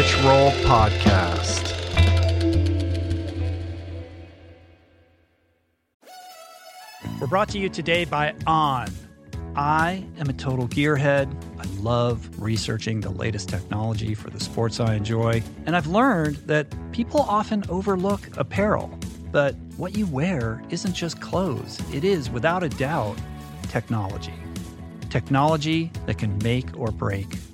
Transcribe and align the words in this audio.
Rich 0.00 0.16
Roll 0.24 0.50
Podcast. 0.62 1.74
We're 7.20 7.26
brought 7.26 7.50
to 7.50 7.58
you 7.58 7.68
today 7.68 8.06
by 8.06 8.34
On. 8.46 8.88
I 9.54 10.06
am 10.18 10.30
a 10.30 10.32
total 10.32 10.68
gearhead. 10.68 11.30
I 11.58 11.64
love 11.82 12.30
researching 12.40 13.00
the 13.00 13.10
latest 13.10 13.50
technology 13.50 14.14
for 14.14 14.30
the 14.30 14.40
sports 14.40 14.80
I 14.80 14.94
enjoy. 14.94 15.42
And 15.66 15.76
I've 15.76 15.88
learned 15.88 16.36
that 16.46 16.74
people 16.92 17.20
often 17.20 17.62
overlook 17.68 18.26
apparel. 18.38 18.98
But 19.30 19.54
what 19.76 19.98
you 19.98 20.06
wear 20.06 20.62
isn't 20.70 20.94
just 20.94 21.20
clothes, 21.20 21.78
it 21.92 22.04
is, 22.04 22.30
without 22.30 22.62
a 22.62 22.70
doubt, 22.70 23.18
technology. 23.68 24.32
Technology 25.10 25.92
that 26.06 26.16
can 26.16 26.38
make 26.38 26.74
or 26.78 26.90
break 26.90 27.36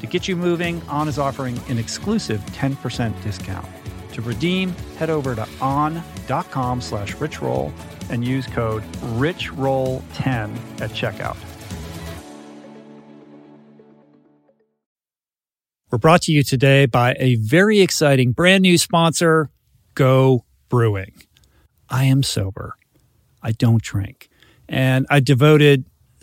To 0.00 0.06
get 0.06 0.28
you 0.28 0.36
moving, 0.36 0.80
On 0.88 1.08
is 1.08 1.18
offering 1.18 1.58
an 1.68 1.78
exclusive 1.78 2.40
10% 2.52 3.22
discount. 3.22 3.66
To 4.12 4.22
redeem, 4.22 4.70
head 4.96 5.10
over 5.10 5.34
to 5.34 5.46
on.com 5.60 6.80
slash 6.80 7.14
richroll 7.16 7.72
and 8.10 8.24
use 8.24 8.46
code 8.46 8.82
richroll10 9.16 10.56
at 10.80 10.90
checkout. 10.90 11.36
We're 15.90 15.98
brought 15.98 16.22
to 16.22 16.32
you 16.32 16.42
today 16.42 16.84
by 16.86 17.16
a 17.18 17.36
very 17.36 17.80
exciting 17.80 18.32
brand 18.32 18.62
new 18.62 18.76
sponsor, 18.76 19.50
Go 19.94 20.44
Brewing. 20.68 21.22
I 21.88 22.04
am 22.04 22.22
sober. 22.22 22.74
I 23.42 23.52
don't 23.52 23.82
drink. 23.82 24.28
And 24.68 25.06
I 25.08 25.20
devoted 25.20 25.86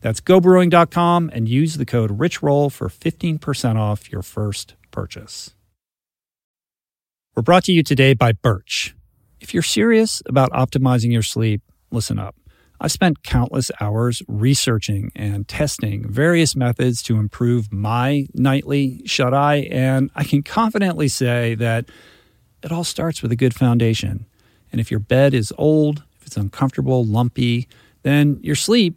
That's 0.00 0.20
gobrewing.com 0.20 1.30
and 1.32 1.48
use 1.48 1.76
the 1.76 1.86
code 1.86 2.18
RICHROLL 2.18 2.70
for 2.70 2.88
15% 2.88 3.76
off 3.76 4.12
your 4.12 4.22
first 4.22 4.74
purchase. 4.90 5.54
We're 7.34 7.42
brought 7.42 7.64
to 7.64 7.72
you 7.72 7.82
today 7.82 8.14
by 8.14 8.32
Birch. 8.32 8.94
If 9.40 9.54
you're 9.54 9.62
serious 9.62 10.22
about 10.26 10.50
optimizing 10.52 11.12
your 11.12 11.22
sleep, 11.22 11.62
listen 11.90 12.18
up. 12.18 12.34
I've 12.80 12.92
spent 12.92 13.24
countless 13.24 13.70
hours 13.80 14.22
researching 14.28 15.10
and 15.16 15.48
testing 15.48 16.08
various 16.08 16.54
methods 16.54 17.02
to 17.04 17.16
improve 17.16 17.72
my 17.72 18.26
nightly 18.34 19.02
shut 19.04 19.34
eye, 19.34 19.68
and 19.70 20.10
I 20.14 20.22
can 20.22 20.42
confidently 20.42 21.08
say 21.08 21.56
that 21.56 21.86
it 22.62 22.70
all 22.70 22.84
starts 22.84 23.20
with 23.20 23.32
a 23.32 23.36
good 23.36 23.54
foundation. 23.54 24.26
And 24.70 24.80
if 24.80 24.90
your 24.90 25.00
bed 25.00 25.34
is 25.34 25.52
old, 25.58 26.04
if 26.20 26.26
it's 26.26 26.36
uncomfortable, 26.36 27.04
lumpy, 27.04 27.68
then 28.02 28.38
your 28.42 28.54
sleep 28.54 28.96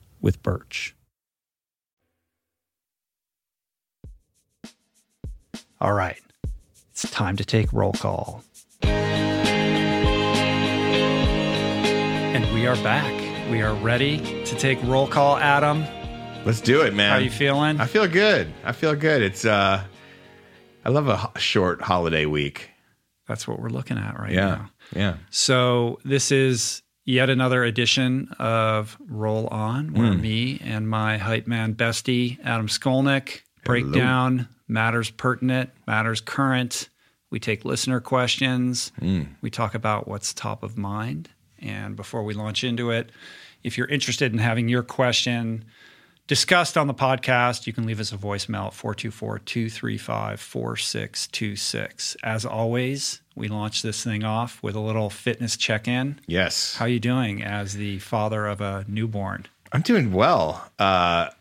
with 0.21 0.41
Birch. 0.43 0.95
All 5.79 5.93
right, 5.93 6.19
it's 6.91 7.09
time 7.09 7.35
to 7.37 7.45
take 7.45 7.73
roll 7.73 7.93
call. 7.93 8.43
And 12.33 12.53
we 12.53 12.67
are 12.67 12.75
back. 12.77 13.11
We 13.49 13.61
are 13.63 13.73
ready 13.75 14.19
to 14.45 14.55
take 14.55 14.81
roll 14.83 15.07
call, 15.07 15.37
Adam. 15.37 15.83
Let's 16.45 16.61
do 16.61 16.81
it, 16.81 16.93
man. 16.93 17.09
How 17.09 17.17
are 17.17 17.21
you 17.21 17.31
feeling? 17.31 17.79
I 17.81 17.85
feel 17.87 18.07
good. 18.07 18.53
I 18.63 18.71
feel 18.73 18.95
good. 18.95 19.21
It's 19.23 19.43
uh 19.45 19.83
I 20.85 20.89
love 20.89 21.07
a 21.07 21.17
ho- 21.17 21.31
short 21.37 21.81
holiday 21.81 22.25
week. 22.27 22.69
That's 23.27 23.47
what 23.47 23.59
we're 23.59 23.69
looking 23.69 23.97
at 23.97 24.19
right 24.19 24.31
Yeah. 24.33 24.45
now. 24.47 24.69
Yeah. 24.95 25.15
So 25.31 25.99
this 26.05 26.31
is 26.31 26.81
yet 27.11 27.29
another 27.29 27.63
edition 27.63 28.29
of 28.39 28.97
Roll 29.07 29.47
On, 29.47 29.93
where 29.93 30.13
Hmm. 30.13 30.21
me 30.21 30.59
and 30.63 30.89
my 30.89 31.17
hype 31.17 31.45
man 31.47 31.75
bestie 31.75 32.37
Adam 32.43 32.67
Skolnick 32.67 33.41
break 33.65 33.83
Hello. 33.85 33.97
down 33.97 34.47
matters 34.67 35.09
pertinent, 35.09 35.69
matters 35.85 36.21
current. 36.21 36.87
We 37.29 37.39
take 37.39 37.65
listener 37.65 37.99
questions. 37.99 38.91
Hmm. 38.99 39.23
We 39.41 39.49
talk 39.49 39.75
about 39.75 40.07
what's 40.07 40.33
top 40.33 40.63
of 40.63 40.77
mind. 40.77 41.29
And 41.59 41.95
before 41.95 42.23
we 42.23 42.33
launch 42.33 42.63
into 42.63 42.89
it, 42.91 43.11
if 43.63 43.77
you're 43.77 43.87
interested 43.87 44.31
in 44.33 44.39
having 44.39 44.67
your 44.69 44.81
question 44.83 45.65
discussed 46.31 46.77
on 46.77 46.87
the 46.87 46.93
podcast, 46.93 47.67
you 47.67 47.73
can 47.73 47.85
leave 47.85 47.99
us 47.99 48.13
a 48.13 48.17
voicemail 48.17 48.67
at 48.67 48.73
424 48.73 49.39
235 49.39 50.39
4626. 50.39 52.15
As 52.23 52.45
always, 52.45 53.19
we 53.35 53.49
launch 53.49 53.81
this 53.81 54.01
thing 54.01 54.23
off 54.23 54.63
with 54.63 54.73
a 54.73 54.79
little 54.79 55.09
fitness 55.09 55.57
check 55.57 55.89
in. 55.89 56.21
Yes. 56.27 56.75
How 56.75 56.85
are 56.85 56.87
you 56.87 57.01
doing 57.01 57.43
as 57.43 57.73
the 57.73 57.99
father 57.99 58.47
of 58.47 58.61
a 58.61 58.85
newborn? 58.87 59.47
I'm 59.73 59.81
doing 59.81 60.13
well. 60.13 60.71
Uh 60.79 61.31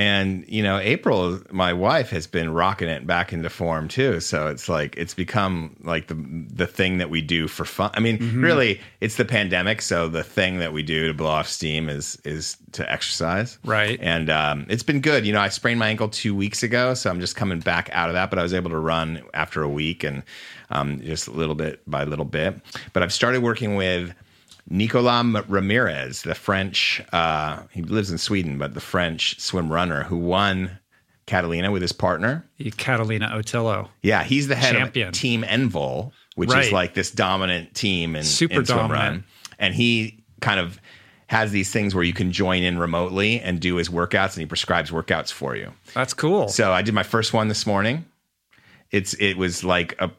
and 0.00 0.46
you 0.48 0.62
know, 0.62 0.78
April, 0.78 1.40
my 1.50 1.74
wife 1.74 2.08
has 2.08 2.26
been 2.26 2.54
rocking 2.54 2.88
it 2.88 3.06
back 3.06 3.34
into 3.34 3.50
form 3.50 3.86
too. 3.86 4.20
So 4.20 4.46
it's 4.46 4.66
like 4.66 4.96
it's 4.96 5.12
become 5.12 5.76
like 5.82 6.06
the 6.06 6.14
the 6.14 6.66
thing 6.66 6.96
that 6.98 7.10
we 7.10 7.20
do 7.20 7.46
for 7.48 7.66
fun. 7.66 7.90
I 7.92 8.00
mean, 8.00 8.16
Mm-hmm. 8.18 8.42
really, 8.42 8.80
it's 9.02 9.16
the 9.16 9.26
pandemic, 9.26 9.82
so 9.82 10.08
the 10.08 10.24
thing 10.24 10.58
that 10.60 10.72
we 10.72 10.82
do 10.82 11.06
to 11.08 11.12
blow 11.12 11.28
off 11.28 11.48
steam 11.48 11.90
is 11.90 12.16
is 12.24 12.56
to 12.72 12.90
exercise. 12.90 13.58
Right. 13.62 13.98
And 14.00 14.30
um, 14.30 14.64
it's 14.70 14.82
been 14.82 15.02
good. 15.02 15.26
You 15.26 15.34
know, 15.34 15.40
I 15.40 15.50
sprained 15.50 15.78
my 15.78 15.88
ankle 15.88 16.08
two 16.08 16.34
weeks 16.34 16.62
ago, 16.62 16.94
so 16.94 17.10
I'm 17.10 17.20
just 17.20 17.36
coming 17.36 17.60
back 17.60 17.90
out 17.92 18.08
of 18.08 18.14
that. 18.14 18.30
But 18.30 18.38
I 18.38 18.42
was 18.42 18.54
able 18.54 18.70
to 18.70 18.78
run 18.78 19.22
after 19.34 19.62
a 19.62 19.68
week 19.68 20.02
and 20.02 20.22
um, 20.70 21.02
just 21.02 21.28
a 21.28 21.32
little 21.32 21.54
bit 21.54 21.82
by 21.86 22.04
little 22.04 22.24
bit. 22.24 22.58
But 22.94 23.02
I've 23.02 23.12
started 23.12 23.42
working 23.42 23.76
with 23.76 24.14
Nicolas 24.70 25.24
Remires, 25.48 26.22
the 26.22 26.34
French, 26.34 27.02
uh, 27.12 27.62
he 27.72 27.82
lives 27.82 28.10
in 28.10 28.18
Sweden, 28.18 28.56
but 28.56 28.74
the 28.74 28.80
French 28.80 29.38
swim 29.40 29.70
runner 29.70 30.04
who 30.04 30.16
won 30.16 30.78
Catalina 31.26 31.70
with 31.72 31.82
his 31.82 31.92
partner. 31.92 32.48
Catalina 32.76 33.30
Otillo. 33.34 33.88
Yeah, 34.02 34.22
he's 34.22 34.46
the 34.48 34.54
head 34.54 34.74
Champion. 34.74 35.08
of 35.08 35.14
Team 35.14 35.42
Envol, 35.42 36.12
which 36.36 36.50
Right. 36.50 36.64
is 36.66 36.72
like 36.72 36.94
this 36.94 37.10
dominant 37.10 37.74
team 37.74 38.14
in, 38.16 38.22
Super 38.24 38.60
in 38.60 38.64
swim 38.66 38.78
dominant. 38.78 39.10
run. 39.10 39.24
And 39.58 39.74
he 39.74 40.22
kind 40.40 40.60
of 40.60 40.80
has 41.26 41.50
these 41.52 41.70
things 41.70 41.94
where 41.94 42.02
you 42.04 42.12
can 42.12 42.32
join 42.32 42.62
in 42.62 42.78
remotely 42.78 43.40
and 43.40 43.60
do 43.60 43.76
his 43.76 43.88
workouts, 43.88 44.34
and 44.34 44.38
he 44.40 44.46
prescribes 44.46 44.90
workouts 44.90 45.30
for 45.32 45.54
you. 45.54 45.72
That's 45.94 46.14
cool. 46.14 46.48
So 46.48 46.72
I 46.72 46.82
did 46.82 46.94
my 46.94 47.02
first 47.04 47.32
one 47.32 47.48
this 47.48 47.66
morning. 47.66 48.04
It's 48.90 49.14
it 49.14 49.34
was 49.36 49.62
like 49.62 49.94
a 50.00 50.10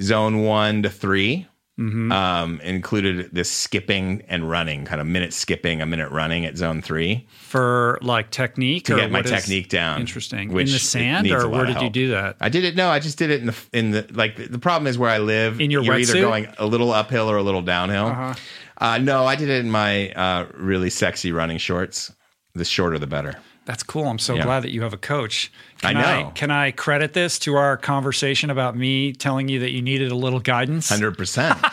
zone 0.00 0.42
one 0.44 0.82
to 0.82 0.88
3 0.90 1.46
Mm-hmm. 1.76 2.12
Um, 2.12 2.60
included 2.60 3.30
this 3.32 3.50
skipping 3.50 4.22
and 4.28 4.48
running, 4.48 4.84
kind 4.84 5.00
of 5.00 5.08
minute 5.08 5.32
skipping, 5.32 5.82
a 5.82 5.86
minute 5.86 6.12
running 6.12 6.46
at 6.46 6.56
zone 6.56 6.80
three 6.82 7.26
For 7.40 7.98
like 8.00 8.30
technique 8.30 8.84
to 8.84 8.94
or 8.94 8.96
get 8.98 9.10
my 9.10 9.22
technique 9.22 9.70
down. 9.70 9.98
Interesting. 9.98 10.50
in 10.56 10.66
the 10.66 10.78
sand 10.78 11.28
or 11.32 11.48
where 11.48 11.66
did 11.66 11.82
you 11.82 11.90
do 11.90 12.10
that? 12.12 12.36
I 12.40 12.48
did 12.48 12.62
it. 12.62 12.76
No, 12.76 12.90
I 12.90 13.00
just 13.00 13.18
did 13.18 13.30
it 13.30 13.40
in 13.40 13.46
the 13.48 13.56
in 13.72 13.90
the 13.90 14.06
like. 14.12 14.36
The 14.36 14.60
problem 14.60 14.86
is 14.86 14.96
where 14.98 15.10
I 15.10 15.18
live. 15.18 15.60
In 15.60 15.72
your 15.72 15.82
you're 15.82 15.96
either 15.96 16.14
wetsuit? 16.14 16.20
going 16.20 16.46
a 16.58 16.66
little 16.66 16.92
uphill 16.92 17.28
or 17.28 17.38
a 17.38 17.42
little 17.42 17.62
downhill. 17.62 18.06
Uh-huh. 18.06 18.34
Uh, 18.78 18.98
no, 18.98 19.24
I 19.24 19.34
did 19.34 19.48
it 19.48 19.64
in 19.64 19.70
my 19.70 20.10
uh, 20.12 20.46
really 20.54 20.90
sexy 20.90 21.32
running 21.32 21.58
shorts. 21.58 22.12
The 22.54 22.64
shorter, 22.64 23.00
the 23.00 23.08
better. 23.08 23.34
That's 23.66 23.82
cool. 23.82 24.06
I'm 24.08 24.18
so 24.18 24.34
Yeah. 24.34 24.42
glad 24.44 24.62
that 24.64 24.72
you 24.72 24.82
have 24.82 24.92
a 24.92 24.98
coach. 24.98 25.50
I 25.82 25.92
Can 25.92 26.02
know. 26.02 26.32
can 26.34 26.50
I 26.50 26.70
credit 26.70 27.12
this 27.14 27.38
to 27.40 27.54
our 27.56 27.76
conversation 27.76 28.50
about 28.50 28.76
me 28.76 29.12
telling 29.12 29.48
you 29.48 29.60
that 29.60 29.70
you 29.72 29.80
needed 29.82 30.10
a 30.12 30.14
little 30.16 30.40
guidance? 30.40 30.88
Hundred 30.88 31.16
percent. 31.18 31.58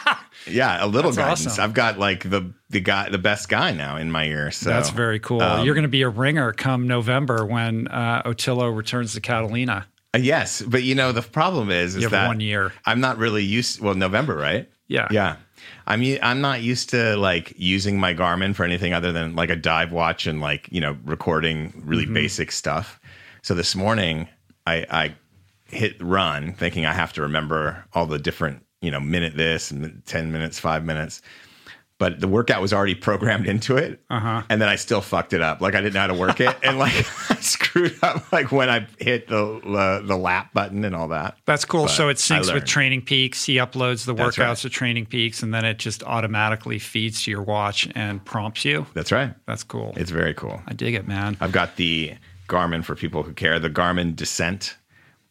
Yeah, 0.48 0.84
a 0.84 0.88
little 0.88 1.12
That's 1.12 1.18
guidance. 1.18 1.48
awesome. 1.48 1.64
I've 1.64 1.74
got 1.76 2.00
like 2.00 2.28
the 2.28 2.52
the 2.72 2.80
guy, 2.80 3.10
the 3.10 3.20
best 3.20 3.48
guy 3.48 3.74
now 3.74 3.98
in 3.98 4.10
my 4.12 4.26
ear. 4.26 4.50
So 4.50 4.70
That's 4.72 4.90
very 4.90 5.20
cool. 5.20 5.40
um, 5.40 5.64
You're 5.64 5.76
going 5.76 5.84
to 5.84 5.88
be 5.88 6.02
a 6.02 6.10
ringer 6.10 6.52
come 6.52 6.88
November 6.88 7.46
when 7.46 7.88
uh, 7.90 8.24
Otillo 8.24 8.76
returns 8.76 9.14
to 9.14 9.22
Catalina. 9.22 9.86
Uh, 10.16 10.18
yes, 10.18 10.64
but 10.64 10.82
you 10.82 10.96
know 10.96 11.12
the 11.12 11.22
problem 11.22 11.70
is, 11.70 11.96
is 11.96 12.10
that 12.10 12.26
one 12.28 12.40
year. 12.40 12.74
I'm 12.88 13.00
not 13.00 13.20
really 13.20 13.44
used. 13.44 13.82
Well, 13.82 13.94
November, 13.94 14.36
right? 14.36 14.68
Yeah. 14.88 15.10
Yeah. 15.12 15.36
I'm 15.88 16.04
I'm 16.22 16.42
not 16.42 16.62
used 16.62 16.90
to 16.92 17.16
like 17.18 17.54
using 17.58 18.00
my 18.00 18.14
Garmin 18.14 18.56
for 18.56 18.64
anything 18.64 18.94
other 18.94 19.12
than 19.12 19.36
like 19.36 19.50
a 19.50 19.56
dive 19.56 19.92
watch 19.92 20.28
and 20.28 20.40
like 20.42 20.68
you 20.72 20.82
know 20.82 20.98
recording 21.06 21.74
really 21.86 22.06
Mm-hmm. 22.06 22.14
basic 22.14 22.52
stuff. 22.52 23.00
So 23.42 23.54
this 23.54 23.76
morning 23.76 24.28
I 24.68 24.86
I 24.90 25.16
hit 25.66 25.96
run 26.02 26.54
thinking 26.54 26.86
I 26.86 26.94
have 26.94 27.14
to 27.14 27.22
remember 27.22 27.86
all 27.94 28.06
the 28.06 28.20
different 28.20 28.66
you 28.82 28.92
know 28.92 29.00
minute 29.00 29.36
this 29.36 29.72
and 29.72 30.04
ten 30.06 30.32
minutes 30.32 30.60
five 30.60 30.84
minutes. 30.86 31.22
But 32.02 32.20
the 32.20 32.28
workout 32.28 32.64
was 32.64 32.74
already 32.74 32.96
programmed 32.96 33.46
into 33.48 33.78
it, 33.78 34.02
Uh-huh. 34.10 34.42
and 34.50 34.60
then 34.60 34.68
I 34.68 34.76
still 34.76 35.02
fucked 35.02 35.34
it 35.34 35.42
up. 35.42 35.62
Like 35.62 35.76
I 35.76 35.82
didn't 35.82 35.94
know 35.94 36.00
how 36.00 36.08
to 36.08 36.16
work 36.16 36.40
it, 36.40 36.56
and 36.64 36.80
like 36.80 36.94
I 37.30 37.36
screwed 37.36 37.96
up. 38.02 38.32
Like 38.34 38.52
when 38.52 38.72
I 38.72 38.88
hit 38.98 39.28
the 39.28 39.62
the, 39.64 40.02
the 40.04 40.18
lap 40.18 40.52
button 40.52 40.84
and 40.84 40.96
all 40.96 41.10
that. 41.10 41.38
That's 41.46 41.64
cool. 41.64 41.84
But 41.84 41.92
so 41.92 42.10
it 42.10 42.18
syncs 42.18 42.52
with. 42.52 42.66
Training 42.66 43.04
Peaks. 43.04 43.46
He 43.46 43.58
uploads 43.58 44.06
the 44.06 44.16
That's 44.16 44.36
workouts 44.36 44.48
right. 44.48 44.58
to 44.58 44.70
Training 44.72 45.06
Peaks, 45.06 45.44
and 45.44 45.54
then 45.54 45.64
it 45.64 45.78
just 45.78 46.02
automatically 46.04 46.80
feeds 46.80 47.24
to 47.26 47.32
your 47.32 47.44
watch 47.44 47.88
and 47.94 48.26
prompts 48.26 48.66
you. 48.66 48.88
That's 48.96 49.12
right. 49.12 49.36
That's 49.46 49.64
cool. 49.64 49.94
It's 49.96 50.10
very 50.10 50.34
cool. 50.34 50.60
I 50.68 50.74
dig 50.74 50.96
it, 50.96 51.08
man. 51.08 51.38
I've 51.40 51.52
got 51.52 51.76
the 51.76 52.16
Garmin 52.50 52.84
for 52.84 52.96
people 52.96 53.22
who 53.22 53.34
care, 53.34 53.60
the 53.60 53.70
Garmin 53.70 54.16
Descent, 54.16 54.76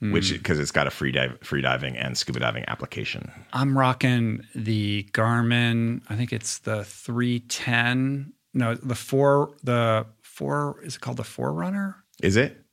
Hmm. 0.01 0.13
which 0.13 0.33
because 0.33 0.59
it's 0.59 0.73
got 0.73 0.87
a 0.87 0.91
free 0.91 1.13
dive, 1.13 1.39
free 1.43 1.61
diving 1.61 1.97
and 1.97 2.17
scuba 2.17 2.41
diving 2.41 2.65
application. 2.69 3.31
I'm 3.53 3.77
rocking 3.77 4.47
the 4.55 5.07
Garmin. 5.13 6.01
I 6.09 6.17
think 6.17 6.33
it's 6.33 6.59
the 6.59 6.85
310. 6.85 8.33
No, 8.55 8.75
the 8.75 8.95
four. 8.95 9.55
The 9.63 10.07
four 10.23 10.81
is 10.83 10.97
it 10.97 11.01
called 11.03 11.19
the 11.19 11.25
Forerunner? 11.25 11.97
Is 12.23 12.37
it? 12.37 12.65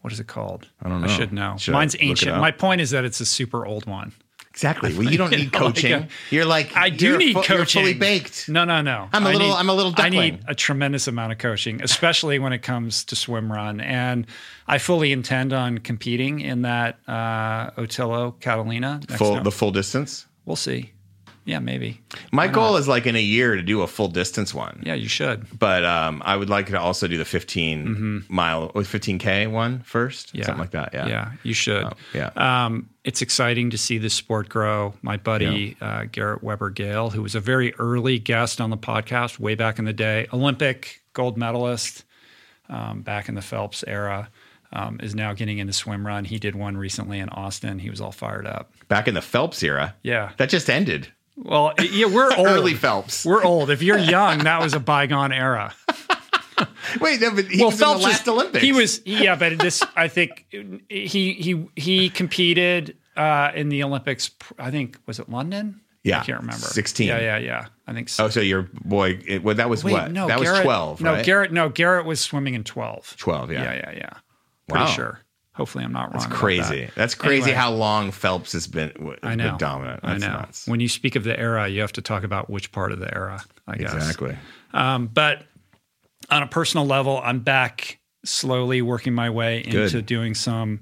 What 0.00 0.12
is 0.12 0.18
it 0.20 0.26
called? 0.26 0.68
I 0.82 0.88
don't 0.88 1.00
know. 1.00 1.06
I 1.06 1.10
should 1.10 1.32
know. 1.32 1.56
Should 1.58 1.72
Mine's 1.72 1.94
it 1.94 2.02
ancient. 2.02 2.36
My 2.38 2.50
point 2.50 2.80
is 2.80 2.90
that 2.90 3.04
it's 3.04 3.20
a 3.20 3.26
super 3.26 3.64
old 3.64 3.86
one. 3.86 4.12
Exactly. 4.56 4.94
Well, 4.94 5.02
you 5.12 5.18
don't 5.18 5.30
need 5.30 5.52
know, 5.52 5.58
like 5.66 5.74
coaching. 5.74 5.92
a- 5.92 6.08
you're 6.30 6.46
like 6.46 6.74
I 6.74 6.88
do 6.88 7.08
you're 7.08 7.18
need 7.18 7.34
fu- 7.34 7.52
you're 7.54 7.66
fully 7.66 7.92
baked. 7.92 8.48
No, 8.48 8.64
no, 8.64 8.80
no. 8.80 9.06
I'm 9.12 9.26
a 9.26 9.28
I 9.28 9.32
little- 9.32 9.48
need- 9.48 9.54
I'm 9.54 9.68
a 9.68 9.74
little 9.74 9.92
Duckling. 9.92 10.18
I 10.18 10.30
need 10.30 10.40
a 10.48 10.54
tremendous 10.54 11.06
amount 11.06 11.32
of 11.32 11.38
coaching, 11.38 11.82
especially 11.82 12.38
when 12.38 12.54
it 12.54 12.60
comes 12.62 13.04
to 13.04 13.16
swim 13.16 13.52
run. 13.52 13.80
And 13.82 14.26
I 14.66 14.78
fully 14.78 15.12
intend 15.12 15.52
on 15.52 15.76
competing 15.78 16.40
in 16.40 16.62
that 16.62 16.98
uh, 17.06 17.70
Otillo 17.72 18.40
Catalina. 18.40 19.00
Next 19.08 19.18
Full 19.18 19.42
the 19.42 19.52
full 19.52 19.72
distance. 19.72 20.26
we'll 20.46 20.56
see. 20.56 20.92
Yeah, 21.46 21.60
maybe. 21.60 22.00
My 22.32 22.48
goal 22.48 22.76
is 22.76 22.88
like 22.88 23.06
in 23.06 23.14
a 23.16 23.22
year 23.22 23.54
to 23.54 23.62
do 23.62 23.82
a 23.82 23.86
full 23.86 24.08
distance 24.08 24.52
one. 24.52 24.82
Yeah, 24.84 24.94
you 24.94 25.06
should. 25.08 25.46
But 25.56 25.84
um, 25.84 26.20
I 26.24 26.36
would 26.36 26.50
like 26.50 26.66
to 26.66 26.78
also 26.80 27.06
do 27.06 27.16
the 27.16 27.24
15 27.24 28.24
mile 28.28 28.72
or 28.74 28.82
15k 28.82 29.50
one 29.50 29.80
first, 29.80 30.28
Mm-hmm. 30.28 30.38
Yeah. 30.38 30.44
something 30.46 30.60
like 30.60 30.70
that. 30.72 30.90
Yeah. 30.92 31.06
Yeah, 31.06 31.32
you 31.44 31.54
should. 31.54 31.84
Oh, 31.84 31.92
yeah. 32.12 32.30
Um, 32.36 32.90
it's 33.04 33.22
exciting 33.22 33.70
to 33.70 33.78
see 33.78 33.96
this 33.98 34.12
sport 34.12 34.48
grow. 34.48 34.94
My 35.02 35.16
buddy 35.16 35.76
uh, 35.80 36.06
Garrett 36.10 36.42
Weber 36.42 36.70
Gale, 36.70 37.10
who 37.10 37.22
was 37.22 37.36
a 37.36 37.40
very 37.40 37.72
early 37.76 38.18
guest 38.18 38.60
on 38.60 38.70
the 38.70 38.76
podcast 38.76 39.38
way 39.38 39.54
back 39.54 39.78
in 39.78 39.84
the 39.84 39.92
day, 39.92 40.26
Olympic 40.32 41.00
gold 41.12 41.38
medalist 41.38 42.02
um, 42.68 43.02
back 43.02 43.28
in 43.28 43.36
the 43.36 43.42
Phelps 43.42 43.84
era, 43.86 44.28
um, 44.72 44.98
is 45.00 45.14
now 45.14 45.32
getting 45.32 45.58
into 45.58 45.72
swim 45.72 46.04
run. 46.04 46.24
He 46.24 46.40
did 46.40 46.56
one 46.56 46.76
recently 46.76 47.20
in 47.20 47.28
Austin. 47.28 47.78
He 47.78 47.88
was 47.88 48.00
all 48.00 48.10
fired 48.10 48.48
up. 48.48 48.72
Back 48.88 49.06
in 49.06 49.14
the 49.14 49.22
Phelps 49.22 49.62
era. 49.62 49.94
Yeah. 50.02 50.32
That 50.38 50.48
just 50.50 50.68
ended. 50.68 51.06
Well, 51.36 51.74
yeah, 51.78 52.06
we're 52.06 52.32
old. 52.36 52.46
Early 52.46 52.74
Phelps. 52.74 53.24
We're 53.24 53.44
old. 53.44 53.70
If 53.70 53.82
you're 53.82 53.98
young, 53.98 54.38
that 54.40 54.60
was 54.60 54.74
a 54.74 54.80
bygone 54.80 55.32
era. 55.32 55.74
Wait, 57.00 57.20
no, 57.20 57.34
but 57.34 57.46
he 57.46 57.58
well, 57.58 57.70
was 57.70 57.78
Phelps 57.78 57.96
in 57.96 58.02
the 58.02 58.08
last 58.08 58.26
was, 58.26 58.28
Olympics. 58.34 58.64
He 58.64 58.72
was, 58.72 59.02
yeah, 59.04 59.36
but 59.36 59.58
this, 59.58 59.82
I 59.96 60.08
think 60.08 60.46
he 60.88 61.32
he 61.34 61.68
he 61.76 62.08
competed 62.08 62.96
uh, 63.16 63.50
in 63.54 63.68
the 63.68 63.82
Olympics. 63.82 64.30
I 64.58 64.70
think 64.70 64.98
was 65.06 65.18
it 65.18 65.28
London? 65.28 65.80
Yeah, 66.04 66.20
I 66.20 66.24
can't 66.24 66.38
remember. 66.40 66.64
16. 66.64 67.08
Yeah, 67.08 67.18
yeah, 67.18 67.38
yeah. 67.38 67.66
I 67.88 67.92
think 67.92 68.08
so. 68.08 68.26
Oh, 68.26 68.28
so 68.28 68.40
your 68.40 68.68
boy, 68.84 69.18
it, 69.26 69.42
well, 69.42 69.56
that 69.56 69.68
was 69.68 69.82
Wait, 69.82 69.92
what? 69.92 70.12
no, 70.12 70.28
that 70.28 70.38
was 70.38 70.48
Garrett- 70.48 70.62
12, 70.62 71.00
No, 71.00 71.12
right? 71.14 71.24
Garrett. 71.24 71.52
No, 71.52 71.68
Garrett 71.68 72.06
was 72.06 72.20
swimming 72.20 72.54
in 72.54 72.62
twelve. 72.62 73.16
12, 73.18 73.50
yeah. 73.50 73.64
yeah, 73.64 73.74
yeah, 73.74 73.90
yeah. 73.96 74.10
Pretty 74.68 74.84
Wow. 74.84 74.90
sure. 74.90 75.20
Hopefully, 75.56 75.84
I'm 75.84 75.92
not 75.92 76.12
wrong. 76.12 76.22
That's 76.22 76.26
crazy. 76.26 76.84
that. 76.84 76.94
That's 76.94 77.14
crazy 77.14 77.44
Anyway, 77.44 77.56
how 77.56 77.72
long 77.72 78.10
Phelps 78.10 78.52
has 78.52 78.66
been, 78.66 78.90
w- 78.90 79.16
I 79.22 79.34
know 79.36 79.50
been 79.50 79.58
dominant. 79.58 80.00
I 80.02 80.18
know. 80.18 80.26
nuts. 80.28 80.68
When 80.68 80.80
you 80.80 80.88
speak 80.88 81.16
of 81.16 81.24
the 81.24 81.38
era, 81.38 81.66
you 81.66 81.80
have 81.80 81.92
to 81.92 82.02
talk 82.02 82.24
about 82.24 82.50
which 82.50 82.72
part 82.72 82.92
of 82.92 82.98
the 82.98 83.12
era. 83.14 83.42
I 83.66 83.76
guess 83.76 83.94
Exactly. 83.94 84.36
Um, 84.74 85.06
but 85.06 85.44
on 86.30 86.42
a 86.42 86.46
personal 86.46 86.86
level, 86.86 87.20
I'm 87.24 87.40
back 87.40 87.98
slowly 88.24 88.82
working 88.82 89.14
my 89.14 89.30
way 89.30 89.58
into 89.64 89.88
Good. 89.90 90.06
doing 90.06 90.34
some 90.34 90.80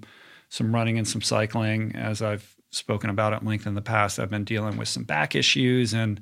some 0.48 0.74
running 0.74 0.98
and 0.98 1.06
some 1.06 1.22
cycling. 1.22 1.94
As 1.94 2.20
I've 2.20 2.54
spoken 2.72 3.10
about 3.10 3.32
at 3.32 3.44
length 3.44 3.66
in 3.68 3.74
the 3.74 3.82
past, 3.82 4.18
I've 4.18 4.30
been 4.30 4.44
dealing 4.44 4.76
with 4.76 4.88
some 4.88 5.04
back 5.04 5.36
issues, 5.36 5.94
and 5.94 6.20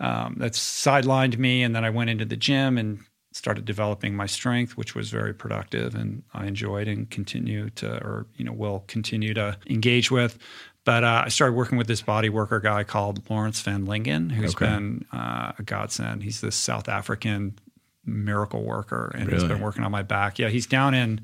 um, 0.00 0.36
that's 0.38 0.58
sidelined 0.58 1.38
me. 1.38 1.62
And 1.62 1.74
then 1.74 1.84
I 1.84 1.90
went 1.90 2.10
into 2.10 2.26
the 2.26 2.36
gym 2.36 2.76
and 2.76 3.00
started 3.36 3.64
developing 3.66 4.14
my 4.16 4.26
strength, 4.26 4.76
which 4.76 4.94
was 4.94 5.10
very 5.10 5.34
productive, 5.34 5.94
and 5.94 6.22
I 6.32 6.46
enjoyed 6.46 6.88
and 6.88 7.08
continue 7.10 7.68
to, 7.70 7.88
or 8.02 8.26
you 8.36 8.44
know, 8.44 8.52
will 8.52 8.84
continue 8.86 9.34
to 9.34 9.56
engage 9.68 10.10
with. 10.10 10.38
But 10.84 11.02
uh, 11.04 11.22
I 11.26 11.28
started 11.28 11.54
working 11.54 11.76
with 11.78 11.86
this 11.88 12.00
body 12.00 12.28
worker 12.28 12.60
guy 12.60 12.84
called 12.84 13.28
Lawrence 13.28 13.60
Van 13.60 13.84
Lingen, 13.86 14.30
who's 14.30 14.54
Okay. 14.54 14.66
been 14.66 15.04
uh, 15.12 15.52
a 15.58 15.62
godsend. 15.62 16.22
He's 16.22 16.40
this 16.40 16.56
South 16.56 16.88
African 16.88 17.58
miracle 18.04 18.62
worker, 18.62 19.12
and 19.18 19.30
he's 19.30 19.44
been 19.44 19.60
working 19.60 19.82
on 19.84 19.90
my 19.90 20.02
back. 20.02 20.38
Yeah, 20.38 20.48
he's 20.48 20.66
down 20.66 20.94
in 20.94 21.20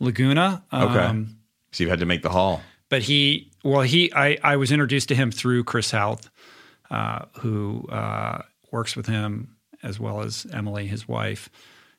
Laguna. 0.00 0.62
Okay. 0.72 0.98
Um, 0.98 1.36
So 1.72 1.84
you 1.84 1.90
had 1.90 2.00
to 2.00 2.06
make 2.06 2.22
the 2.22 2.30
haul. 2.30 2.62
but 2.88 3.02
he, 3.02 3.50
well, 3.64 3.82
he, 3.82 4.12
I, 4.12 4.38
I 4.42 4.56
was 4.56 4.70
introduced 4.72 5.08
to 5.08 5.14
him 5.14 5.30
through 5.30 5.64
Chris 5.64 5.90
Hauth, 5.92 6.28
uh, 6.90 7.26
who 7.40 7.86
uh, 7.88 8.42
works 8.72 8.96
with 8.96 9.06
him 9.06 9.55
as 9.86 9.98
well 10.00 10.20
as 10.20 10.46
Emily, 10.52 10.86
his 10.86 11.06
wife, 11.08 11.48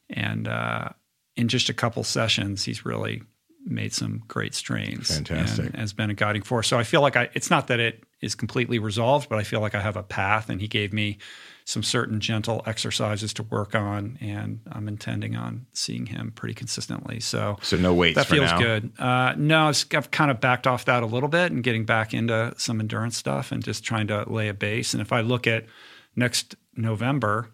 and 0.09 0.47
uh, 0.47 0.89
in 1.35 1.47
just 1.47 1.69
a 1.69 1.73
couple 1.73 2.03
sessions, 2.03 2.63
he's 2.65 2.85
really 2.85 3.21
made 3.65 3.93
some 3.93 4.23
great 4.27 4.53
strains. 4.55 5.13
Fantastic. 5.13 5.65
and 5.65 5.75
has 5.75 5.91
been 5.93 6.09
a 6.09 6.13
guiding 6.13 6.41
force. 6.41 6.67
So 6.67 6.79
I 6.79 6.83
feel 6.83 7.01
like 7.01 7.15
I, 7.17 7.29
it's 7.33 7.49
not 7.49 7.67
that 7.67 7.79
it 7.81 8.03
is 8.21 8.33
completely 8.33 8.79
resolved, 8.79 9.27
but 9.29 9.37
I 9.37 9.43
feel 9.43 9.59
like 9.59 9.75
I 9.75 9.81
have 9.81 9.97
a 9.97 10.03
path, 10.03 10.49
and 10.49 10.61
he 10.61 10.67
gave 10.67 10.93
me 10.93 11.17
some 11.65 11.83
certain 11.83 12.21
gentle 12.21 12.63
exercises 12.65 13.33
to 13.33 13.43
work 13.43 13.75
on, 13.75 14.17
and 14.21 14.61
I'm 14.71 14.87
intending 14.87 15.35
on 15.35 15.65
seeing 15.73 16.05
him 16.05 16.31
pretty 16.33 16.53
consistently. 16.53 17.19
So 17.19 17.57
So 17.61 17.75
no 17.75 17.93
weights 17.93 18.15
that 18.15 18.27
feels 18.27 18.51
now. 18.51 18.57
good. 18.57 18.91
Uh, 18.97 19.33
no, 19.37 19.67
I've 19.93 20.09
kind 20.11 20.31
of 20.31 20.39
backed 20.39 20.65
off 20.65 20.85
that 20.85 21.03
a 21.03 21.05
little 21.05 21.27
bit 21.27 21.51
and 21.51 21.61
getting 21.61 21.83
back 21.83 22.13
into 22.13 22.53
some 22.57 22.79
endurance 22.79 23.17
stuff 23.17 23.51
and 23.51 23.61
just 23.61 23.83
trying 23.83 24.07
to 24.07 24.23
lay 24.31 24.47
a 24.47 24.53
base. 24.53 24.93
And 24.93 25.01
if 25.01 25.11
I 25.11 25.19
look 25.19 25.45
at 25.45 25.65
next 26.15 26.55
November 26.77 27.49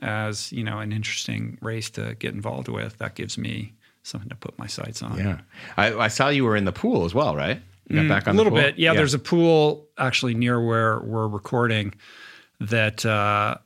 as 0.00 0.52
you 0.52 0.62
know 0.64 0.78
an 0.78 0.92
interesting 0.92 1.58
race 1.60 1.90
to 1.90 2.14
get 2.14 2.34
involved 2.34 2.68
with, 2.68 2.98
that 2.98 3.14
gives 3.14 3.36
me 3.38 3.74
something 4.02 4.28
to 4.30 4.36
put 4.36 4.58
my 4.58 4.66
sights 4.66 5.02
on. 5.02 5.18
Yeah. 5.18 5.38
I, 5.76 5.94
I 5.94 6.08
saw 6.08 6.28
you 6.28 6.44
were 6.44 6.56
in 6.56 6.64
the 6.64 6.72
pool 6.72 7.04
as 7.04 7.14
well, 7.14 7.36
right? 7.36 7.60
Got 7.92 8.08
back 8.08 8.28
on 8.28 8.34
Mm, 8.34 8.36
a 8.36 8.38
little 8.38 8.50
the 8.52 8.60
pool? 8.62 8.68
bit. 8.70 8.78
Yeah, 8.78 8.94
there's 8.94 9.14
a 9.14 9.18
pool 9.18 9.86
actually 9.98 10.34
near 10.34 10.60
where 10.64 11.00
we're 11.00 11.26
recording 11.28 11.94
that 12.60 13.04
uh, 13.06 13.56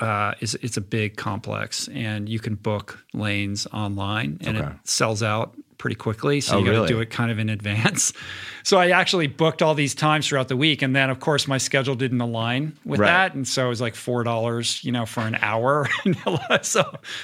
uh, 0.00 0.34
is 0.40 0.54
it's 0.62 0.76
a 0.76 0.80
big 0.80 1.16
complex, 1.16 1.88
and 1.88 2.28
you 2.28 2.38
can 2.38 2.54
book 2.54 3.04
lanes 3.12 3.66
online, 3.72 4.38
and 4.42 4.56
Okay. 4.58 4.66
it 4.68 4.74
sells 4.84 5.22
out 5.22 5.56
pretty 5.78 5.96
quickly. 5.96 6.40
So 6.40 6.56
Oh, 6.56 6.58
you 6.58 6.64
got 6.66 6.70
to 6.72 6.76
really? 6.78 6.88
do 6.88 7.00
it 7.00 7.10
kind 7.10 7.30
of 7.30 7.38
in 7.38 7.48
advance. 7.48 8.12
So 8.64 8.76
I 8.76 8.90
actually 8.90 9.28
booked 9.28 9.62
all 9.62 9.74
these 9.74 9.94
times 9.94 10.28
throughout 10.28 10.48
the 10.48 10.56
week, 10.56 10.82
and 10.82 10.94
then 10.94 11.08
of 11.08 11.20
course 11.20 11.48
my 11.48 11.56
schedule 11.56 11.94
didn't 11.94 12.20
align 12.20 12.76
with 12.84 13.00
Right. 13.00 13.06
that, 13.06 13.34
and 13.34 13.48
so 13.48 13.64
it 13.64 13.68
was 13.70 13.80
like 13.80 13.94
four 13.94 14.24
dollars, 14.24 14.84
you 14.84 14.92
know, 14.92 15.06
for 15.06 15.20
an 15.22 15.36
hour. 15.40 15.88
so 16.60 16.80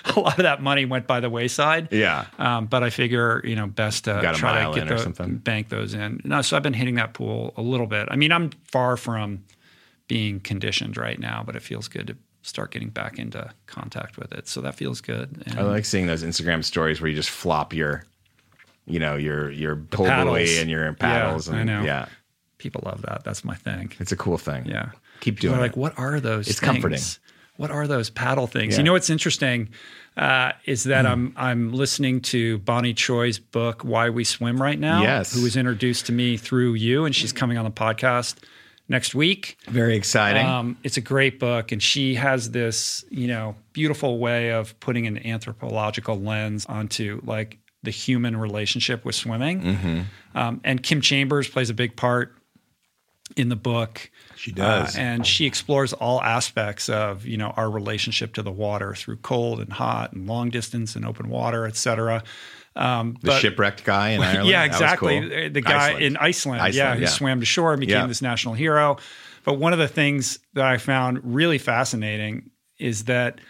a 0.06 0.20
lot 0.20 0.38
of 0.38 0.44
that 0.44 0.62
money 0.62 0.86
went 0.86 1.06
by 1.06 1.20
the 1.20 1.28
wayside. 1.28 1.88
Yeah. 1.92 2.24
Um, 2.38 2.64
but 2.64 2.82
I 2.82 2.88
figure, 2.88 3.42
you 3.44 3.56
know, 3.56 3.66
best 3.66 4.04
to 4.04 4.20
Got 4.22 4.36
try 4.36 4.64
to 4.64 4.74
get 4.74 4.88
the, 4.88 4.96
something? 4.98 5.36
bank 5.36 5.68
those 5.68 5.92
in. 5.92 6.22
No, 6.24 6.40
so 6.40 6.56
I've 6.56 6.62
been 6.62 6.72
hitting 6.72 6.94
that 6.94 7.12
pool 7.12 7.52
a 7.58 7.62
little 7.62 7.86
bit. 7.88 8.08
I 8.10 8.16
mean, 8.16 8.32
I'm 8.32 8.48
far 8.72 8.96
from 8.96 9.44
being 10.08 10.40
conditioned 10.40 10.96
right 10.96 11.18
now, 11.18 11.42
but 11.44 11.56
it 11.56 11.62
feels 11.62 11.88
good 11.88 12.06
to 12.06 12.16
start 12.40 12.70
getting 12.70 12.88
back 12.88 13.18
into 13.18 13.50
contact 13.66 14.16
with 14.16 14.32
it. 14.32 14.48
So 14.48 14.62
that 14.62 14.76
feels 14.76 15.02
good. 15.02 15.42
And 15.46 15.58
I 15.58 15.62
like 15.64 15.84
seeing 15.84 16.06
those 16.06 16.24
Instagram 16.24 16.64
stories 16.64 17.02
where 17.02 17.10
you 17.10 17.16
just 17.16 17.28
flop 17.30 17.74
your, 17.74 18.04
you 18.86 18.98
know, 18.98 19.16
your 19.16 19.50
your 19.50 19.76
pull 19.76 20.06
buoy 20.06 20.58
and 20.58 20.70
your 20.70 20.92
paddles. 20.94 21.48
I 21.48 21.58
and, 21.58 21.66
know. 21.66 21.82
Yeah, 21.82 22.06
people 22.58 22.82
love 22.84 23.02
that. 23.02 23.24
That's 23.24 23.44
my 23.44 23.54
thing. 23.54 23.92
it's 23.98 24.12
a 24.12 24.16
cool 24.16 24.38
thing. 24.38 24.66
Yeah. 24.66 24.90
keep 25.20 25.36
People 25.36 25.50
doing 25.50 25.54
are 25.54 25.64
it. 25.64 25.68
like, 25.68 25.76
what 25.76 25.98
are 25.98 26.20
those? 26.20 26.48
It's 26.48 26.60
things? 26.60 26.72
comforting. 26.72 27.00
What 27.56 27.70
are 27.70 27.86
those 27.86 28.10
paddle 28.10 28.48
things? 28.48 28.74
Yeah. 28.74 28.78
You 28.78 28.84
know 28.84 28.92
what's 28.94 29.10
interesting 29.10 29.68
uh, 30.16 30.52
is 30.64 30.84
that 30.84 31.06
I'm 31.06 31.32
I'm 31.36 31.72
listening 31.72 32.20
to 32.22 32.58
Bonnie 32.58 32.94
Tsui's 32.94 33.38
book 33.38 33.82
Why 33.82 34.10
We 34.10 34.24
Swim 34.24 34.60
right 34.60 34.78
now. 34.78 35.02
Yes. 35.02 35.34
who 35.34 35.42
was 35.42 35.56
introduced 35.56 36.06
to 36.06 36.12
me 36.12 36.36
through 36.36 36.74
you, 36.74 37.04
and 37.04 37.14
she's 37.14 37.32
coming 37.32 37.56
on 37.56 37.64
the 37.64 37.70
podcast 37.70 38.36
next 38.88 39.14
week. 39.14 39.56
Very 39.66 39.96
exciting. 39.96 40.44
Um, 40.44 40.76
it's 40.82 40.96
a 40.96 41.00
great 41.00 41.38
book, 41.38 41.72
and 41.72 41.82
she 41.82 42.16
has 42.16 42.50
this, 42.50 43.04
you 43.10 43.28
know, 43.28 43.56
beautiful 43.72 44.18
way 44.18 44.52
of 44.52 44.78
putting 44.80 45.06
an 45.06 45.24
anthropological 45.26 46.20
lens 46.20 46.66
onto 46.66 47.20
like 47.24 47.58
the 47.84 47.90
human 47.90 48.36
relationship 48.36 49.04
with 49.04 49.14
swimming. 49.14 49.60
Mm-hmm. 49.62 50.00
Um, 50.34 50.60
and 50.64 50.82
Kim 50.82 51.00
Chambers 51.00 51.48
plays 51.48 51.70
a 51.70 51.74
big 51.74 51.96
part 51.96 52.34
in 53.36 53.48
the 53.48 53.56
book. 53.56 54.10
She 54.36 54.52
does. 54.52 54.96
Uh, 54.96 55.00
and 55.00 55.26
she 55.26 55.46
explores 55.46 55.92
all 55.92 56.20
aspects 56.22 56.88
of, 56.88 57.24
you 57.24 57.36
know, 57.36 57.50
our 57.56 57.70
relationship 57.70 58.34
to 58.34 58.42
the 58.42 58.52
water 58.52 58.94
through 58.94 59.16
cold 59.18 59.60
and 59.60 59.72
hot 59.72 60.12
and 60.12 60.26
long 60.26 60.50
distance 60.50 60.94
and 60.96 61.06
open 61.06 61.28
water, 61.28 61.66
et 61.66 61.76
cetera. 61.76 62.22
Um, 62.76 63.16
the 63.22 63.28
but- 63.28 63.40
shipwrecked 63.40 63.84
guy 63.84 64.10
in 64.10 64.20
Ireland. 64.22 64.48
yeah, 64.48 64.64
exactly. 64.64 65.20
cool. 65.20 65.50
The 65.50 65.60
guy 65.60 65.86
Iceland. 65.90 66.04
in 66.04 66.16
Iceland, 66.18 66.58
yeah, 66.58 66.66
Iceland, 66.66 66.98
who 66.98 67.04
yeah. 67.04 67.10
swam 67.10 67.40
to 67.40 67.46
shore 67.46 67.72
and 67.72 67.80
became 67.80 67.96
Yeah. 68.02 68.06
this 68.06 68.20
national 68.22 68.54
hero. 68.54 68.96
But 69.44 69.54
one 69.54 69.72
of 69.72 69.78
the 69.78 69.88
things 69.88 70.38
that 70.54 70.64
I 70.64 70.78
found 70.78 71.20
really 71.22 71.58
fascinating 71.58 72.50
is 72.78 73.04
that 73.04 73.40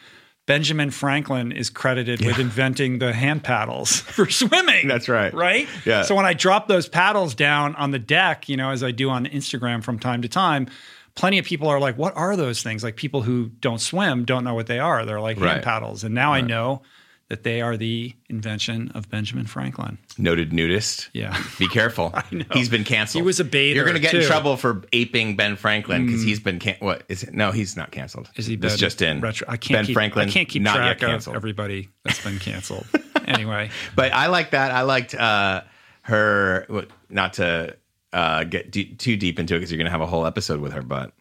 Benjamin 0.47 0.91
Franklin 0.91 1.53
is 1.53 1.71
credited 1.71 2.25
with 2.25 2.39
inventing 2.39 2.99
the 2.99 3.13
hand 3.15 3.43
paddles 3.43 4.01
for 4.01 4.29
swimming. 4.29 4.87
That's 4.89 5.09
right. 5.09 5.33
Right? 5.33 5.67
Yeah. 5.87 6.03
So 6.03 6.15
when 6.15 6.27
I 6.27 6.35
drop 6.35 6.69
those 6.69 6.87
paddles 6.89 7.35
down 7.35 7.75
on 7.77 7.93
the 7.93 7.99
deck, 7.99 8.49
you 8.49 8.57
know, 8.57 8.71
as 8.71 8.83
I 8.85 8.91
do 8.91 9.09
on 9.09 9.25
Instagram 9.27 9.83
from 9.83 9.99
time 9.99 10.21
to 10.23 10.29
time, 10.29 10.67
plenty 11.15 11.39
of 11.39 11.47
people 11.47 11.69
are 11.69 11.81
like, 11.81 11.97
what 11.97 12.15
are 12.17 12.37
those 12.37 12.63
things? 12.63 12.85
Like 12.85 12.97
people 12.97 13.23
who 13.23 13.47
don't 13.61 13.81
swim 13.81 14.25
don't 14.27 14.45
know 14.45 14.55
what 14.55 14.67
they 14.67 14.79
are. 14.79 15.07
They're 15.07 15.21
like 15.21 15.41
Right. 15.41 15.53
hand 15.53 15.63
paddles. 15.65 16.05
And 16.05 16.15
now 16.15 16.35
I 16.35 16.43
know 16.43 16.83
that 17.29 17.43
they 17.43 17.63
are 17.63 17.77
the 17.77 18.15
invention 18.29 18.91
of 18.95 19.09
Benjamin 19.11 19.47
Franklin. 19.47 19.97
Noted 20.19 20.53
nudist. 20.53 21.09
Yeah. 21.15 21.37
Be 21.59 21.67
careful. 21.69 22.11
I 22.15 22.23
know. 22.31 22.45
He's 22.53 22.69
been 22.69 22.85
canceled. 22.85 23.23
He 23.23 23.27
was 23.27 23.41
a 23.41 23.45
bather, 23.45 23.75
You're 23.77 23.85
going 23.85 23.95
to 23.97 24.01
get 24.01 24.15
in 24.15 24.21
too. 24.21 24.27
Mm. 24.27 24.29
trouble 24.31 24.57
for 24.57 24.83
aping 24.93 25.35
Ben 25.37 25.57
Franklin 25.57 26.07
because 26.07 26.23
he's 26.23 26.39
been 26.41 26.59
can- 26.59 26.77
what 26.81 27.03
is 27.09 27.23
it? 27.23 27.33
No, 27.33 27.51
he's 27.51 27.77
not 27.77 27.91
canceled. 27.93 28.31
Is 28.37 28.47
he 28.47 28.57
This 28.57 28.73
been 28.73 28.79
just 28.79 29.01
in. 29.03 29.21
Retro- 29.21 29.47
I 29.49 29.57
can't 29.57 29.79
ben 29.79 29.87
keep, 29.87 29.95
Franklin. 29.95 30.29
I 30.29 30.31
can't 30.33 30.49
keep 30.49 30.63
not 30.63 30.77
track 30.77 31.01
yet 31.01 31.09
of 31.09 31.11
canceled. 31.13 31.37
everybody 31.37 31.89
that's 32.05 32.23
been 32.23 32.39
canceled. 32.39 32.87
anyway, 33.27 33.71
But 33.97 34.13
I 34.13 34.27
like 34.27 34.51
that. 34.51 34.71
I 34.73 34.83
liked 34.83 35.15
uh, 35.15 35.63
her. 36.03 36.67
Not 37.09 37.35
to 37.35 37.77
uh, 38.13 38.45
get 38.45 38.71
d- 38.71 38.95
too 38.95 39.17
deep 39.17 39.39
into 39.39 39.55
it 39.55 39.59
because 39.59 39.71
you're 39.73 39.79
going 39.79 39.87
to 39.87 39.91
have 39.91 40.01
a 40.03 40.07
whole 40.07 40.27
episode 40.27 40.61
with 40.61 40.73
her. 40.73 40.83
But 40.83 41.13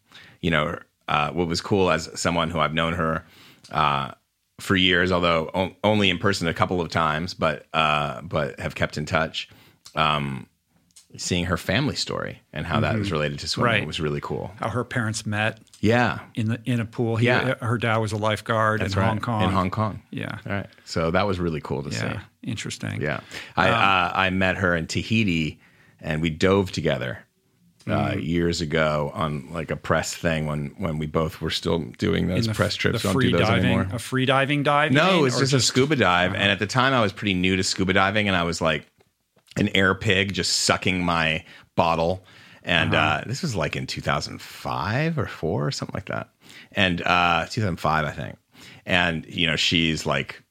you 0.41 0.51
know, 0.51 0.77
uh, 1.07 1.31
what 1.31 1.47
was 1.47 1.61
cool 1.61 1.89
as 1.91 2.09
someone 2.19 2.49
who 2.49 2.59
I've 2.59 2.73
known 2.73 2.93
her 2.93 3.25
uh, 3.71 4.11
for 4.63 4.75
years, 4.75 5.11
although 5.11 5.49
o- 5.53 5.75
only 5.83 6.09
in 6.09 6.17
person 6.17 6.47
a 6.47 6.53
couple 6.53 6.81
of 6.81 6.89
times, 6.89 7.33
but 7.33 7.65
uh, 7.73 8.21
but 8.21 8.59
have 8.59 8.75
kept 8.75 8.97
in 8.97 9.05
touch. 9.05 9.49
Um, 9.95 10.47
seeing 11.15 11.45
her 11.45 11.57
family 11.57 11.93
story 11.95 12.41
and 12.51 12.65
how 12.65 12.79
that 12.79 12.97
was 12.97 13.11
related 13.11 13.37
to 13.37 13.47
swimming 13.47 13.69
Mm-hmm. 13.73 13.79
Right. 13.81 13.87
was 13.87 13.99
really 13.99 14.19
cool. 14.21 14.49
how 14.55 14.69
her 14.69 14.83
parents 14.83 15.27
met 15.27 15.59
Yeah, 15.79 16.21
in 16.33 16.47
the 16.47 16.59
in 16.65 16.79
a 16.79 16.85
pool. 16.85 17.17
He, 17.17 17.27
Yeah. 17.27 17.53
her 17.61 17.77
dad 17.77 17.97
was 17.97 18.11
a 18.13 18.17
lifeguard 18.17 18.81
that's 18.81 18.95
in 18.95 18.99
right. 18.99 19.07
Hong 19.09 19.19
Kong. 19.19 19.43
In 19.43 19.49
Hong 19.51 19.69
Kong. 19.69 20.01
Yeah, 20.09 20.39
All 20.47 20.51
right. 20.53 20.65
So 20.85 21.11
that 21.11 21.27
was 21.27 21.39
really 21.39 21.61
cool 21.61 21.83
to 21.83 21.91
yeah, 21.91 22.13
see. 22.13 22.19
interesting. 22.41 22.99
Yeah. 22.99 23.19
I 23.55 23.69
Um, 23.69 23.75
uh, 23.75 24.11
I 24.17 24.29
met 24.31 24.57
her 24.57 24.75
in 24.75 24.87
Tahiti 24.87 25.59
and 26.01 26.19
we 26.19 26.31
dove 26.31 26.71
together 26.71 27.19
uh, 27.87 28.11
Mm. 28.11 28.25
years 28.25 28.61
ago 28.61 29.11
on 29.13 29.51
like 29.51 29.71
a 29.71 29.75
press 29.75 30.13
thing 30.15 30.45
when 30.45 30.73
when 30.77 30.97
we 30.97 31.05
both 31.07 31.41
were 31.41 31.49
still 31.49 31.79
doing 31.97 32.27
those 32.27 32.47
the, 32.47 32.53
press 32.53 32.75
trips. 32.75 33.01
The 33.01 33.07
Don't 33.07 33.13
free 33.13 33.31
do 33.31 33.37
those 33.37 33.47
diving, 33.47 33.65
anymore. 33.65 33.87
a 33.91 33.99
free 33.99 34.25
diving 34.25 34.63
dive. 34.63 34.91
No, 34.91 35.07
mean? 35.11 35.19
it 35.19 35.21
was 35.21 35.37
Or 35.37 35.39
just, 35.41 35.53
a 35.53 35.59
scuba 35.61 35.95
dive. 35.95 36.33
And 36.33 36.51
at 36.51 36.59
the 36.59 36.67
time, 36.67 36.93
I 36.93 37.01
was 37.01 37.11
pretty 37.11 37.33
new 37.33 37.55
to 37.55 37.63
scuba 37.63 37.93
diving, 37.93 38.27
and 38.27 38.35
I 38.37 38.43
was 38.43 38.61
like 38.61 38.85
an 39.57 39.69
air 39.75 39.93
pig 39.95 40.33
just 40.33 40.51
sucking 40.61 41.03
my 41.03 41.43
bottle. 41.75 42.23
And 42.63 42.93
Uh-huh. 42.95 43.21
uh, 43.21 43.23
this 43.27 43.41
was 43.41 43.55
like 43.55 43.75
in 43.75 43.85
2005 43.87 45.17
or 45.19 45.25
four 45.27 45.67
or 45.67 45.71
something 45.71 45.93
like 45.93 46.05
that. 46.07 46.29
And 46.71 47.01
uh, 47.01 47.45
2005, 47.49 48.05
I 48.05 48.11
think. 48.11 48.37
And, 48.85 49.25
you 49.27 49.47
know, 49.47 49.55
she's 49.55 50.05
like, 50.05 50.41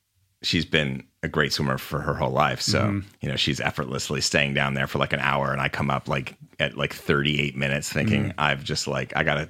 she's 0.43 0.65
been 0.67 1.05
a 1.23 1.29
great 1.29 1.53
swimmer 1.53 1.79
for 1.79 2.01
her 2.01 2.15
whole 2.15 2.31
life. 2.33 2.61
So, 2.61 2.81
Mm-hmm. 2.83 3.07
you 3.21 3.29
know, 3.29 3.37
she's 3.37 3.61
effortlessly 3.61 4.21
staying 4.21 4.55
down 4.55 4.75
there 4.75 4.87
for 4.87 4.99
like 4.99 5.13
an 5.13 5.21
hour. 5.21 5.53
And 5.53 5.61
I 5.61 5.69
come 5.69 5.91
up 5.91 6.09
like 6.09 6.35
at 6.59 6.77
like 6.77 6.93
38 6.95 7.57
minutes 7.57 7.89
thinking, 7.93 8.25
Mm-hmm. 8.25 8.41
I've 8.41 8.65
just 8.65 8.87
like, 8.89 9.13
I 9.17 9.23
got 9.23 9.35
to, 9.35 9.49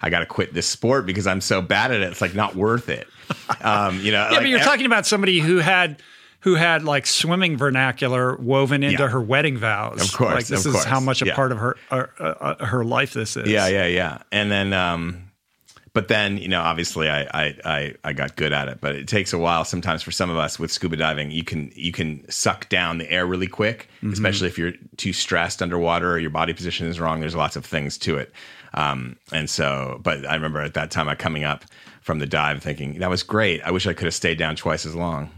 I 0.00 0.10
got 0.10 0.20
to 0.20 0.26
quit 0.26 0.52
this 0.54 0.66
sport 0.66 1.06
because 1.06 1.26
I'm 1.26 1.40
so 1.40 1.62
bad 1.62 1.90
at 1.92 2.00
it. 2.00 2.10
It's 2.10 2.20
like 2.20 2.34
not 2.34 2.54
worth 2.56 2.88
it. 2.88 3.06
Um, 3.62 3.98
you 4.00 4.10
know, 4.12 4.28
yeah, 4.30 4.40
but 4.40 4.48
you're 4.48 4.58
talking 4.60 4.86
about 4.86 5.06
somebody 5.06 5.38
who 5.38 5.58
had 5.58 6.02
who 6.40 6.54
had 6.56 6.82
like 6.82 7.06
swimming 7.06 7.56
vernacular 7.56 8.36
woven 8.36 8.82
into 8.82 9.02
Yeah. 9.04 9.08
her 9.08 9.20
wedding 9.20 9.56
vows. 9.56 10.02
Of 10.02 10.12
course, 10.16 10.34
like 10.34 10.46
this 10.46 10.66
is 10.66 10.72
course. 10.72 10.84
how 10.84 10.98
much 11.00 11.22
a 11.22 11.26
Yeah. 11.26 11.34
part 11.36 11.52
of 11.52 11.58
her 11.58 11.76
uh, 11.90 12.06
uh, 12.18 12.22
uh, 12.58 12.64
her 12.66 12.84
life 12.84 13.12
this 13.12 13.36
is. 13.36 13.48
Yeah, 13.48 13.68
yeah, 13.68 13.86
yeah. 13.86 14.18
And 14.32 14.50
then, 14.50 14.72
um, 14.72 15.30
but 15.94 16.08
then 16.08 16.38
you 16.38 16.48
know, 16.48 16.60
obviously, 16.60 17.08
I, 17.10 17.22
I 17.32 17.56
I 17.64 17.94
I 18.04 18.12
got 18.12 18.36
good 18.36 18.52
at 18.52 18.68
it, 18.68 18.78
but 18.80 18.94
it 18.96 19.06
takes 19.08 19.32
a 19.32 19.38
while 19.38 19.64
sometimes 19.64 20.02
for 20.02 20.10
some 20.10 20.30
of 20.30 20.36
us 20.36 20.58
with 20.58 20.70
scuba 20.72 20.96
diving. 20.96 21.30
You 21.30 21.44
can 21.44 21.70
you 21.74 21.92
can 21.92 22.28
suck 22.30 22.68
down 22.68 22.98
the 22.98 23.10
air 23.10 23.26
really 23.26 23.46
quick, 23.48 23.88
Mm-hmm. 24.02 24.12
especially 24.12 24.48
if 24.48 24.58
you're 24.58 24.72
too 24.96 25.12
stressed 25.12 25.62
underwater 25.62 26.12
or 26.12 26.18
your 26.18 26.30
body 26.30 26.52
position 26.52 26.86
is 26.86 26.98
wrong. 26.98 27.20
There's 27.20 27.34
lots 27.36 27.56
of 27.56 27.64
things 27.64 27.98
to 27.98 28.16
it. 28.18 28.32
Um, 28.74 29.16
and 29.32 29.48
so, 29.50 30.00
but 30.02 30.26
I 30.26 30.34
remember 30.34 30.60
at 30.60 30.74
that 30.74 30.90
time, 30.90 31.08
I 31.08 31.14
coming 31.14 31.44
up 31.44 31.64
from 32.00 32.18
the 32.18 32.26
dive, 32.26 32.62
thinking 32.62 32.98
that 33.00 33.10
was 33.10 33.22
great. 33.22 33.60
I 33.62 33.70
wish 33.70 33.86
I 33.86 33.92
could 33.92 34.06
have 34.06 34.14
stayed 34.14 34.38
down 34.38 34.56
twice 34.56 34.86
as 34.86 34.94
long. 34.94 35.30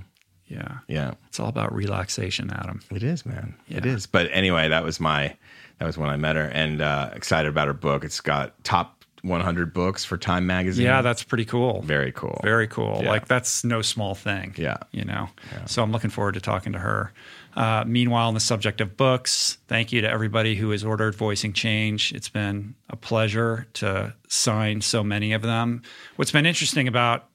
yeah. 0.47 0.79
Yeah. 0.89 1.15
It's 1.29 1.41
all 1.41 1.49
about 1.49 1.75
relaxation, 1.75 2.51
Adam. 2.53 2.81
It 2.93 3.03
is, 3.03 3.27
man. 3.27 3.55
It 3.69 3.85
Yeah. 3.85 3.93
is. 3.93 4.07
But 4.07 4.29
anyway, 4.33 4.69
that 4.69 4.85
was 4.85 5.01
my 5.01 5.37
that 5.79 5.87
was 5.87 5.99
when 5.99 6.09
I 6.09 6.17
met 6.17 6.37
her, 6.37 6.45
and 6.45 6.81
uh, 6.81 7.11
excited 7.15 7.49
about 7.49 7.67
her 7.67 7.75
book. 7.75 8.05
It's 8.05 8.21
got 8.21 8.63
top 8.63 8.94
100 9.25 9.73
books 9.73 10.05
for 10.05 10.17
Time 10.17 10.47
magazine. 10.47 10.85
Yeah, 10.85 11.03
that's 11.03 11.23
pretty 11.23 11.45
cool. 11.45 11.83
very 11.83 12.13
cool. 12.13 12.41
Very 12.43 12.69
cool. 12.69 13.01
Yeah. 13.03 13.09
Like 13.09 13.27
that's 13.27 13.65
no 13.65 13.83
small 13.83 14.15
thing. 14.15 14.55
Yeah. 14.57 14.77
You 14.93 15.05
know. 15.05 15.29
So 15.67 15.83
I'm 15.83 15.93
looking 15.93 16.11
forward 16.11 16.35
to 16.35 16.41
talking 16.41 16.73
to 16.75 16.79
her. 16.79 17.13
Uh, 17.57 17.85
meanwhile, 17.87 18.29
on 18.29 18.35
the 18.35 18.41
subject 18.41 18.81
of 18.81 18.97
books, 18.97 19.59
thank 19.69 19.93
you 19.93 20.01
to 20.01 20.11
everybody 20.11 20.57
who 20.57 20.71
has 20.71 20.85
ordered 20.85 21.15
Voicing 21.15 21.53
Change. 21.53 22.13
It's 22.13 22.29
been 22.29 22.75
a 22.91 22.97
pleasure 22.97 23.67
to 23.75 24.15
sign 24.29 24.81
so 24.81 25.05
many 25.05 25.33
of 25.33 25.43
them. 25.43 25.83
What's 26.17 26.33
been 26.33 26.47
interesting 26.47 26.89
about 26.89 27.29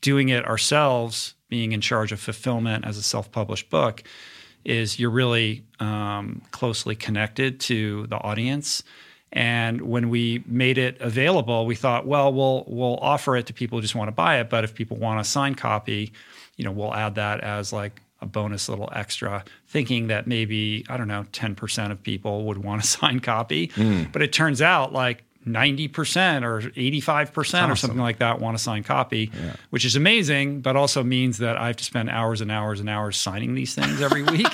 doing 0.00 0.28
it 0.28 0.46
ourselves, 0.46 1.34
being 1.48 1.72
in 1.72 1.80
charge 1.80 2.12
of 2.12 2.20
fulfillment 2.20 2.84
as 2.86 2.96
a 2.96 3.02
self-published 3.02 3.68
book, 3.68 4.04
is 4.64 4.98
you're 4.98 5.10
really 5.10 5.64
um, 5.80 6.42
closely 6.50 6.94
connected 6.94 7.60
to 7.60 8.06
the 8.06 8.16
audience. 8.16 8.82
And 9.32 9.82
when 9.82 10.08
we 10.08 10.42
made 10.46 10.78
it 10.78 11.00
available, 11.00 11.66
we 11.66 11.74
thought, 11.74 12.06
well, 12.06 12.32
we'll 12.32 12.64
we'll 12.66 12.96
offer 12.98 13.36
it 13.36 13.46
to 13.46 13.52
people 13.52 13.78
who 13.78 13.82
just 13.82 13.94
want 13.94 14.08
to 14.08 14.12
buy 14.12 14.40
it. 14.40 14.48
But 14.48 14.64
if 14.64 14.74
people 14.74 14.96
want 14.96 15.20
a 15.20 15.24
signed 15.24 15.58
copy, 15.58 16.12
you 16.56 16.64
know, 16.64 16.70
we'll 16.70 16.94
add 16.94 17.16
that 17.16 17.40
as 17.40 17.72
like 17.72 18.00
a 18.22 18.26
bonus 18.26 18.68
little 18.68 18.88
extra, 18.92 19.44
thinking 19.68 20.06
that 20.06 20.26
maybe 20.26 20.86
I 20.88 20.96
don't 20.96 21.08
know, 21.08 21.26
ten 21.32 21.54
percent 21.54 21.92
of 21.92 22.02
people 22.02 22.44
would 22.44 22.58
want 22.58 22.82
a 22.82 22.86
signed 22.96 23.22
copy. 23.22 23.66
Hmm. 23.74 24.04
But 24.12 24.22
it 24.22 24.32
turns 24.32 24.62
out 24.62 24.92
like. 24.92 25.22
90% 25.46 26.42
or 26.42 26.60
85% 26.60 27.70
or 27.70 27.76
something 27.76 28.00
like 28.00 28.18
that 28.18 28.40
want 28.40 28.56
a 28.56 28.58
signed 28.58 28.84
copy, 28.84 29.30
which 29.70 29.84
is 29.84 29.94
amazing, 29.94 30.60
but 30.60 30.74
also 30.74 31.04
means 31.04 31.38
that 31.38 31.56
I 31.56 31.68
have 31.68 31.76
to 31.76 31.84
spend 31.84 32.10
hours 32.10 32.40
and 32.40 32.50
hours 32.50 32.80
and 32.80 32.90
hours 32.90 33.16
signing 33.16 33.54
these 33.54 33.72
things 33.72 34.00
every 34.00 34.22
week, 34.24 34.48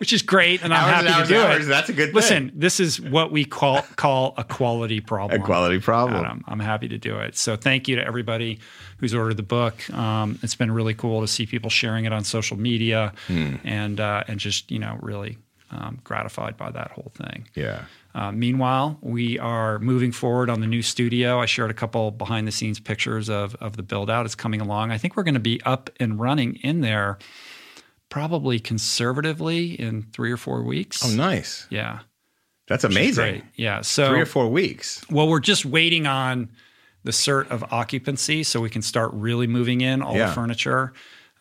which 0.00 0.12
is 0.12 0.22
great. 0.22 0.64
And 0.64 0.74
I'm 0.74 0.82
Hours 0.82 0.90
happy 0.94 1.06
and 1.06 1.14
hours 1.14 1.28
to 1.28 1.34
do 1.34 1.40
and 1.40 1.62
it. 1.62 1.66
that's 1.66 1.88
a 1.88 1.92
good 1.92 2.06
thing. 2.06 2.14
Listen, 2.14 2.52
this 2.54 2.80
is 2.80 3.00
what 3.00 3.30
we 3.30 3.44
call 3.44 3.82
call 3.96 4.34
a 4.36 4.44
quality 4.44 5.00
problem. 5.00 5.40
A 5.40 5.44
quality 5.44 5.78
problem. 5.78 6.24
Adam. 6.24 6.44
I'm 6.48 6.58
happy 6.60 6.88
to 6.88 6.98
do 6.98 7.18
it. 7.18 7.36
So 7.36 7.54
thank 7.56 7.86
you 7.86 7.96
to 7.96 8.04
everybody 8.04 8.58
who's 8.98 9.14
ordered 9.14 9.36
the 9.36 9.42
book. 9.42 9.88
Um, 9.94 10.38
it's 10.42 10.54
been 10.56 10.72
really 10.72 10.94
cool 10.94 11.20
to 11.20 11.28
see 11.28 11.46
people 11.46 11.70
sharing 11.70 12.04
it 12.06 12.12
on 12.12 12.24
social 12.24 12.56
media, 12.56 13.12
Hmm. 13.28 13.56
and 13.64 14.00
uh, 14.00 14.24
and 14.26 14.40
just 14.40 14.70
you 14.70 14.78
know 14.78 14.98
really 15.00 15.38
um, 15.70 15.98
gratified 16.02 16.56
by 16.56 16.70
that 16.70 16.90
whole 16.92 17.12
thing. 17.14 17.46
Yeah. 17.54 17.82
Uh, 18.12 18.32
meanwhile, 18.32 18.98
we 19.02 19.38
are 19.38 19.78
moving 19.78 20.10
forward 20.10 20.50
on 20.50 20.60
the 20.60 20.66
new 20.66 20.82
studio. 20.82 21.38
I 21.38 21.46
shared 21.46 21.70
a 21.70 21.74
couple 21.74 22.10
behind 22.10 22.48
the 22.48 22.50
scenes 22.52 22.80
pictures 22.80 23.28
of, 23.30 23.54
of 23.60 23.76
the 23.76 23.84
build 23.84 24.10
out. 24.10 24.26
It's 24.26 24.34
coming 24.34 24.60
along. 24.60 24.90
I 24.90 24.98
think 24.98 25.16
we're 25.16 25.22
going 25.22 25.34
to 25.34 25.40
be 25.40 25.60
up 25.64 25.90
and 26.00 26.18
running 26.18 26.54
in 26.56 26.80
there 26.80 27.18
probably 28.10 28.60
conservatively 28.60 29.72
in 29.80 30.02
three 30.12 30.30
or 30.30 30.36
four 30.36 30.62
weeks. 30.62 31.02
Oh, 31.04 31.10
nice. 31.16 31.66
Yeah. 31.70 32.00
That's 32.68 32.84
amazing. 32.84 33.42
Yeah. 33.56 33.80
So, 33.80 34.08
Three 34.10 34.20
or 34.20 34.26
four 34.26 34.48
weeks. 34.48 35.02
well, 35.10 35.26
we're 35.28 35.40
just 35.40 35.64
waiting 35.64 36.06
on 36.06 36.50
the 37.02 37.10
cert 37.12 37.48
of 37.50 37.64
occupancy 37.72 38.42
so 38.44 38.60
we 38.60 38.68
can 38.70 38.82
start 38.82 39.10
really 39.14 39.46
moving 39.46 39.80
in 39.80 40.02
all 40.02 40.14
Yeah. 40.16 40.26
the 40.26 40.32
furniture. 40.32 40.92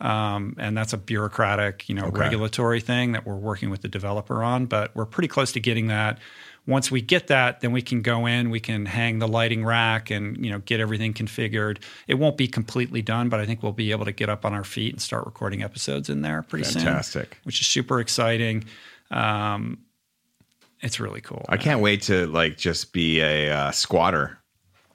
Um, 0.02 0.56
and 0.58 0.78
that's 0.78 0.94
a 0.94 0.98
bureaucratic, 0.98 1.90
you 1.90 1.94
know, 1.96 2.08
regulatory 2.08 2.80
thing 2.80 3.12
that 3.12 3.26
we're 3.28 3.36
working 3.36 3.70
with 3.70 3.82
the 3.82 3.90
developer 3.90 4.42
on. 4.42 4.66
But 4.66 4.96
we're 4.96 5.06
pretty 5.06 5.28
close 5.28 5.52
to 5.52 5.60
getting 5.60 5.88
that. 5.88 6.20
Once 6.70 6.92
we 6.92 7.02
get 7.02 7.28
that, 7.28 7.62
then 7.62 7.72
we 7.72 7.82
can 7.82 8.02
go 8.04 8.28
in, 8.28 8.52
we 8.52 8.60
can 8.60 8.86
hang 8.86 9.18
the 9.18 9.28
lighting 9.28 9.66
rack 9.66 10.12
and, 10.12 10.38
you 10.46 10.52
know, 10.52 10.60
get 10.60 10.80
everything 10.80 11.14
configured. 11.14 11.80
It 12.08 12.14
won't 12.14 12.38
be 12.38 12.48
completely 12.48 13.02
done, 13.02 13.28
but 13.28 13.40
I 13.40 13.46
think 13.48 13.64
we'll 13.64 13.72
be 13.72 13.90
able 13.92 14.06
to 14.06 14.12
get 14.12 14.30
up 14.30 14.46
on 14.46 14.54
our 14.54 14.64
feet 14.64 14.94
and 14.94 15.02
start 15.02 15.26
recording 15.26 15.64
episodes 15.64 16.10
in 16.10 16.22
there 16.22 16.44
pretty 16.44 16.66
soon. 16.66 16.84
Fantastic. 16.84 17.40
Which 17.44 17.60
is 17.60 17.68
super 17.68 18.00
exciting. 18.00 18.66
Um, 19.10 19.80
it's 20.82 21.00
really 21.00 21.22
cool. 21.22 21.44
I 21.50 21.58
can't 21.58 21.82
wait 21.82 22.04
to 22.04 22.28
like 22.28 22.58
just 22.58 22.94
be 22.94 23.20
a 23.20 23.50
uh, 23.50 23.72
squatter 23.72 24.39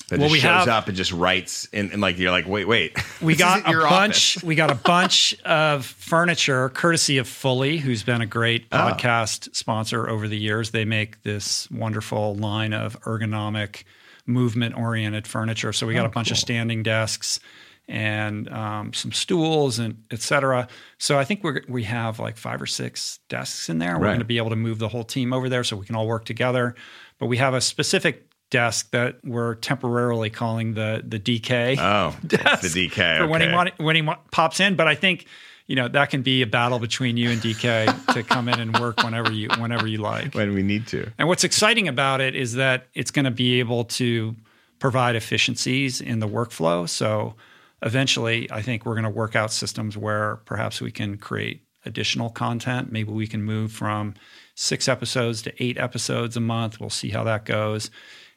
that 0.09 0.19
Well, 0.19 0.29
just 0.29 0.33
we 0.33 0.38
shows 0.40 0.67
have- 0.67 0.69
up 0.69 0.88
and 0.88 0.97
just 0.97 1.12
writes 1.12 1.69
and, 1.73 1.90
and 1.93 2.01
like 2.01 2.19
you're 2.19 2.31
like 2.31 2.47
wait 2.47 2.67
wait 2.69 2.97
we 3.23 3.35
got 3.37 3.61
a 3.67 3.73
bunch 3.73 4.43
we 4.43 4.55
got 4.55 4.71
a 4.71 4.75
bunch 4.75 5.35
of 5.45 5.87
furniture 5.87 6.69
courtesy 6.71 7.19
of 7.19 7.27
fully 7.27 7.79
who's 7.79 8.03
been 8.03 8.21
a 8.21 8.27
great 8.27 8.67
Oh. 8.73 8.77
podcast 8.77 9.55
sponsor 9.55 10.09
over 10.09 10.29
the 10.29 10.38
years 10.38 10.71
they 10.73 10.85
make 10.85 11.23
this 11.23 11.71
wonderful 11.71 12.35
line 12.37 12.73
of 12.73 13.01
ergonomic 13.03 13.85
movement 14.27 14.77
oriented 14.77 15.27
furniture 15.27 15.73
so 15.73 15.87
we 15.87 15.95
got 15.95 16.05
Oh, 16.05 16.09
a 16.09 16.12
bunch 16.12 16.31
of 16.31 16.37
standing 16.38 16.83
desks 16.83 17.40
and 17.87 18.49
um, 18.51 18.95
some 18.95 19.12
stools 19.12 19.79
and 19.79 20.03
etc. 20.11 20.69
So 20.97 21.19
I 21.19 21.25
think 21.25 21.45
we're, 21.45 21.61
we 21.69 21.83
have 21.85 22.19
like 22.19 22.38
five 22.38 22.62
or 22.62 22.67
six 22.67 23.19
desks 23.29 23.69
in 23.69 23.77
there. 23.79 23.99
We're 23.99 24.05
Right. 24.07 24.11
going 24.12 24.21
to 24.21 24.25
be 24.25 24.38
able 24.38 24.49
to 24.51 24.57
move 24.57 24.79
the 24.79 24.88
whole 24.88 25.05
team 25.05 25.35
over 25.35 25.51
there 25.51 25.62
so 25.64 25.77
we 25.77 25.85
can 25.85 25.95
all 25.95 26.07
work 26.07 26.25
together. 26.25 26.75
But 27.19 27.27
we 27.27 27.37
have 27.37 27.53
a 27.53 27.61
specific 27.61 28.27
desk 28.55 28.93
that 28.93 29.17
we're 29.25 29.57
temporarily 29.57 30.31
calling 30.31 30.75
the 30.75 31.03
the 31.05 31.19
DK 31.19 31.77
oh 31.77 32.14
desk 32.29 32.62
the 32.73 32.88
DK 32.88 33.19
for 33.19 33.27
when 33.27 33.40
he 33.40 33.49
want, 33.49 33.77
when 33.79 33.97
he 33.97 34.09
pops 34.31 34.61
in. 34.61 34.77
But 34.77 34.87
I 34.87 34.95
think 34.95 35.27
you 35.67 35.75
know 35.75 35.88
that 35.88 36.11
can 36.11 36.23
be 36.23 36.40
a 36.43 36.47
battle 36.47 36.79
between 36.79 37.17
you 37.17 37.31
and 37.31 37.40
DK 37.43 38.07
to 38.14 38.23
come 38.23 38.49
in 38.49 38.61
and 38.61 38.79
work 38.79 39.03
whenever 39.03 39.33
you 39.33 39.49
whenever 39.59 39.88
you 39.88 39.99
like. 39.99 40.37
when 40.37 40.55
we 40.55 40.62
need 40.62 40.87
to 40.87 41.11
And 41.19 41.27
what's 41.27 41.43
exciting 41.43 41.88
about 41.88 42.21
it 42.21 42.37
is 42.37 42.53
that 42.53 42.87
it's 42.95 43.11
going 43.11 43.25
to 43.25 43.33
be 43.33 43.59
able 43.59 43.87
to 43.87 44.37
provide 44.79 45.17
efficiencies 45.17 46.01
in 46.01 46.21
the 46.21 46.29
workflow. 46.29 46.88
So 46.88 47.35
eventually, 47.83 48.49
I 48.53 48.62
think 48.62 48.87
we're 48.87 48.95
going 48.95 49.03
to 49.03 49.11
work 49.11 49.35
out 49.35 49.51
systems 49.51 49.97
where 49.97 50.37
perhaps 50.45 50.81
we 50.81 50.93
can 50.93 51.17
create 51.17 51.61
additional 51.85 52.31
content. 52.31 52.93
Maybe 52.93 53.11
we 53.11 53.27
can 53.27 53.43
move 53.43 53.73
from 53.73 54.14
six 54.55 54.87
episodes 54.88 55.43
to 55.43 55.62
eight 55.62 55.77
episodes 55.77 56.37
a 56.37 56.40
month. 56.40 56.79
We'll 56.79 56.90
see 56.90 57.11
how 57.11 57.25
that 57.25 57.45
goes. 57.45 57.90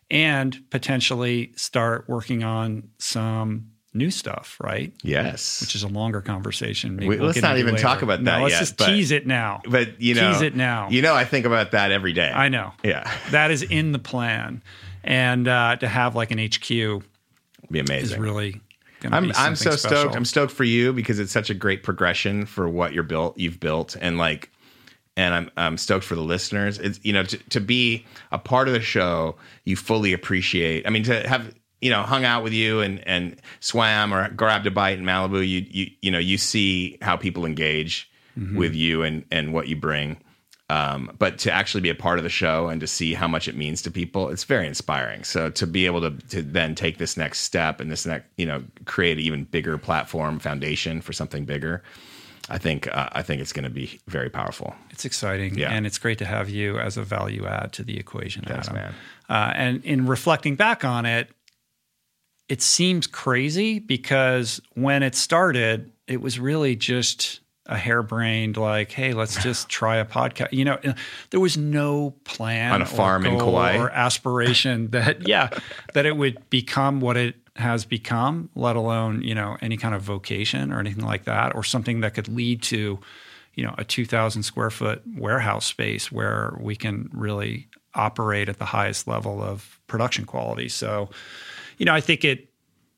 And 0.09 0.57
potentially 0.69 1.51
start 1.57 2.05
working 2.07 2.43
on 2.43 2.89
some 2.97 3.71
new 3.93 4.09
stuff, 4.11 4.57
right? 4.63 4.93
yes 5.03 5.59
Which 5.59 5.75
is 5.75 5.83
a 5.83 5.87
longer 5.87 6.21
conversation. 6.21 6.95
Maybe 6.95 7.09
Wait, 7.09 7.19
we'll 7.19 7.27
let's 7.29 7.41
not 7.41 7.57
even 7.57 7.73
later. 7.73 7.83
talk 7.83 8.01
about 8.03 8.21
No, 8.21 8.31
that 8.31 8.41
let's 8.43 8.53
yet, 8.53 8.59
just 8.59 8.77
but- 8.77 8.85
tease 8.87 9.11
it 9.11 9.25
now. 9.27 9.61
but 9.67 9.99
you 10.01 10.13
know 10.13 10.31
Tease 10.33 10.41
it 10.43 10.55
now. 10.55 10.87
you 10.89 11.01
know 11.01 11.13
I 11.15 11.25
think 11.25 11.45
about 11.45 11.71
that 11.71 11.91
every 11.91 12.13
day 12.13 12.29
I 12.33 12.47
know. 12.49 12.71
yeah 12.83 13.11
That 13.31 13.51
is 13.51 13.63
in 13.63 13.91
the 13.91 13.99
plan. 13.99 14.61
And 15.03 15.47
uh, 15.47 15.77
to 15.77 15.87
have 15.87 16.15
like 16.15 16.31
an 16.31 16.37
HQ 16.37 16.67
be 16.69 17.79
amazing. 17.79 17.95
is 17.99 18.17
really 18.17 18.61
going 19.01 19.11
to 19.11 19.17
I'm 19.17 19.31
I'm 19.35 19.55
so 19.55 19.71
special. 19.71 19.97
stoked. 19.97 20.15
I'm 20.15 20.25
stoked 20.25 20.53
for 20.53 20.63
you 20.63 20.93
because 20.93 21.19
it's 21.19 21.31
such 21.31 21.49
a 21.49 21.53
great 21.53 21.83
progression 21.83 22.45
for 22.45 22.69
what 22.69 22.93
you're 22.93 23.03
built 23.03 23.37
you've 23.37 23.59
built 23.59 23.95
and 23.99 24.17
like 24.17 24.51
and 25.17 25.33
I'm 25.33 25.51
I'm 25.57 25.77
stoked 25.77 26.05
for 26.05 26.15
the 26.15 26.21
listeners. 26.21 26.79
It's 26.79 26.99
you 27.03 27.11
know 27.11 27.23
to, 27.23 27.37
to 27.49 27.59
be 27.59 28.05
a 28.31 28.39
part 28.39 28.69
of 28.69 28.73
the 28.73 28.79
show, 28.79 29.35
you 29.65 29.75
fully 29.75 30.13
appreciate. 30.13 30.87
I 30.87 30.89
mean 30.91 31.03
to 31.03 31.27
have 31.27 31.53
you 31.81 31.89
know 31.89 32.03
hung 32.03 32.23
out 32.23 32.43
with 32.43 32.53
you 32.53 32.79
and 32.79 33.05
and 33.05 33.35
swam 33.59 34.13
or 34.13 34.29
grabbed 34.29 34.67
a 34.67 34.71
bite 34.71 34.97
in 34.97 35.03
Malibu, 35.03 35.45
you 35.45 35.65
you 35.69 35.91
you 36.01 36.11
know 36.11 36.19
you 36.19 36.37
see 36.37 36.97
how 37.01 37.17
people 37.17 37.45
engage 37.45 38.09
Mm-hmm. 38.37 38.55
with 38.55 38.75
you 38.75 39.01
and 39.01 39.25
and 39.31 39.51
what 39.51 39.67
you 39.67 39.75
bring. 39.75 40.17
Um, 40.69 41.15
but 41.17 41.39
to 41.39 41.51
actually 41.51 41.81
be 41.81 41.89
a 41.89 41.95
part 41.95 42.19
of 42.19 42.23
the 42.23 42.29
show 42.29 42.67
and 42.67 42.79
to 42.81 42.85
see 42.85 43.15
how 43.15 43.27
much 43.27 43.47
it 43.47 43.55
means 43.55 43.81
to 43.81 43.89
people, 43.89 44.29
it's 44.29 44.43
very 44.43 44.67
inspiring. 44.67 45.23
So 45.23 45.49
to 45.49 45.65
be 45.65 45.87
able 45.87 46.01
to 46.01 46.11
to 46.27 46.43
then 46.43 46.75
take 46.75 46.99
this 46.99 47.17
next 47.17 47.39
step 47.39 47.81
and 47.81 47.89
this 47.91 48.05
next, 48.05 48.27
you 48.37 48.45
know, 48.45 48.63
create 48.85 49.17
an 49.17 49.23
even 49.23 49.45
bigger 49.45 49.79
platform 49.79 50.37
foundation 50.37 51.01
for 51.01 51.13
something 51.13 51.45
bigger, 51.45 51.81
I 52.49 52.57
think 52.57 52.87
uh, 52.87 53.09
I 53.11 53.21
think 53.23 53.41
it's 53.41 53.53
going 53.53 53.63
to 53.65 53.69
be 53.69 53.99
very 54.07 54.29
powerful. 54.29 54.75
It's 54.89 55.05
exciting. 55.05 55.57
Yeah. 55.57 55.71
And 55.71 55.85
it's 55.85 55.97
great 55.97 56.17
to 56.19 56.25
have 56.25 56.49
you 56.49 56.79
as 56.79 56.97
a 56.97 57.03
value 57.03 57.45
add 57.45 57.73
to 57.73 57.83
the 57.83 57.97
equation. 57.97 58.43
Thanks, 58.43 58.67
Adam. 58.69 58.81
man. 58.81 58.93
Uh, 59.29 59.51
and 59.55 59.83
in 59.83 60.07
reflecting 60.07 60.55
back 60.55 60.85
on 60.85 61.05
it, 61.05 61.29
it 62.47 62.61
seems 62.61 63.07
crazy 63.07 63.79
because 63.79 64.61
when 64.73 65.03
it 65.03 65.15
started, 65.15 65.91
it 66.07 66.21
was 66.21 66.39
really 66.39 66.75
just 66.75 67.41
a 67.65 67.77
harebrained 67.77 68.55
like, 68.55 68.91
hey, 68.91 69.13
let's 69.13 69.35
just 69.43 69.67
try 69.69 69.97
a 69.97 70.05
podcast. 70.05 70.53
You 70.53 70.65
know, 70.65 70.79
there 71.31 71.39
was 71.39 71.57
no 71.57 72.11
plan 72.23 72.73
on 72.73 72.81
a 72.81 72.85
farm 72.85 73.25
in 73.25 73.37
Kauai 73.37 73.77
or 73.77 73.89
aspiration 73.89 74.87
that 74.91 75.27
yeah 75.27 75.49
that 75.93 76.05
it 76.05 76.15
would 76.15 76.49
become 76.49 77.01
what 77.01 77.17
it 77.17 77.35
has 77.57 77.85
become, 77.85 78.49
let 78.55 78.75
alone 78.75 79.21
you 79.21 79.35
know 79.35 79.57
any 79.61 79.77
kind 79.77 79.95
of 79.95 80.01
vocation 80.01 80.71
or 80.71 80.79
anything 80.79 81.05
like 81.05 81.25
that, 81.25 81.55
or 81.55 81.63
something 81.63 82.01
that 82.01 82.13
could 82.13 82.27
lead 82.27 82.61
to 82.63 82.99
you 83.55 83.63
know 83.63 83.73
a 83.77 83.83
2,000 83.83 84.43
square 84.43 84.69
foot 84.69 85.01
warehouse 85.15 85.65
space 85.65 86.11
where 86.11 86.57
we 86.59 86.75
can 86.75 87.09
really 87.11 87.67
operate 87.95 88.47
at 88.47 88.59
the 88.59 88.65
highest 88.65 89.07
level 89.07 89.41
of 89.41 89.79
production 89.87 90.25
quality. 90.25 90.69
So, 90.69 91.09
you 91.77 91.85
know, 91.85 91.93
I 91.93 92.01
think 92.01 92.23
it 92.23 92.47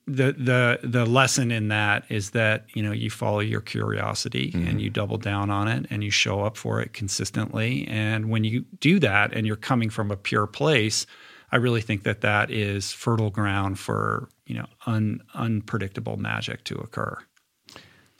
the 0.09 0.33
the 0.33 0.79
the 0.83 1.05
lesson 1.05 1.51
in 1.51 1.67
that 1.67 2.03
is 2.09 2.31
that 2.31 2.65
you 2.73 2.81
know 2.81 2.91
you 2.91 3.09
follow 3.09 3.39
your 3.39 3.61
curiosity 3.61 4.51
mm-hmm. 4.51 4.67
and 4.67 4.81
you 4.81 4.89
double 4.89 5.17
down 5.17 5.49
on 5.49 5.67
it 5.67 5.85
and 5.89 6.03
you 6.03 6.09
show 6.09 6.41
up 6.41 6.57
for 6.57 6.81
it 6.81 6.93
consistently 6.93 7.87
and 7.87 8.29
when 8.29 8.43
you 8.43 8.65
do 8.79 8.99
that 8.99 9.31
and 9.33 9.45
you're 9.45 9.55
coming 9.55 9.89
from 9.89 10.09
a 10.09 10.17
pure 10.17 10.47
place 10.47 11.05
i 11.51 11.57
really 11.57 11.81
think 11.81 12.03
that 12.03 12.21
that 12.21 12.51
is 12.51 12.91
fertile 12.91 13.29
ground 13.29 13.79
for 13.79 14.29
you 14.49 14.55
know 14.55 14.65
un, 14.88 15.21
unpredictable 15.35 16.17
magic 16.17 16.63
to 16.65 16.75
occur. 16.75 17.17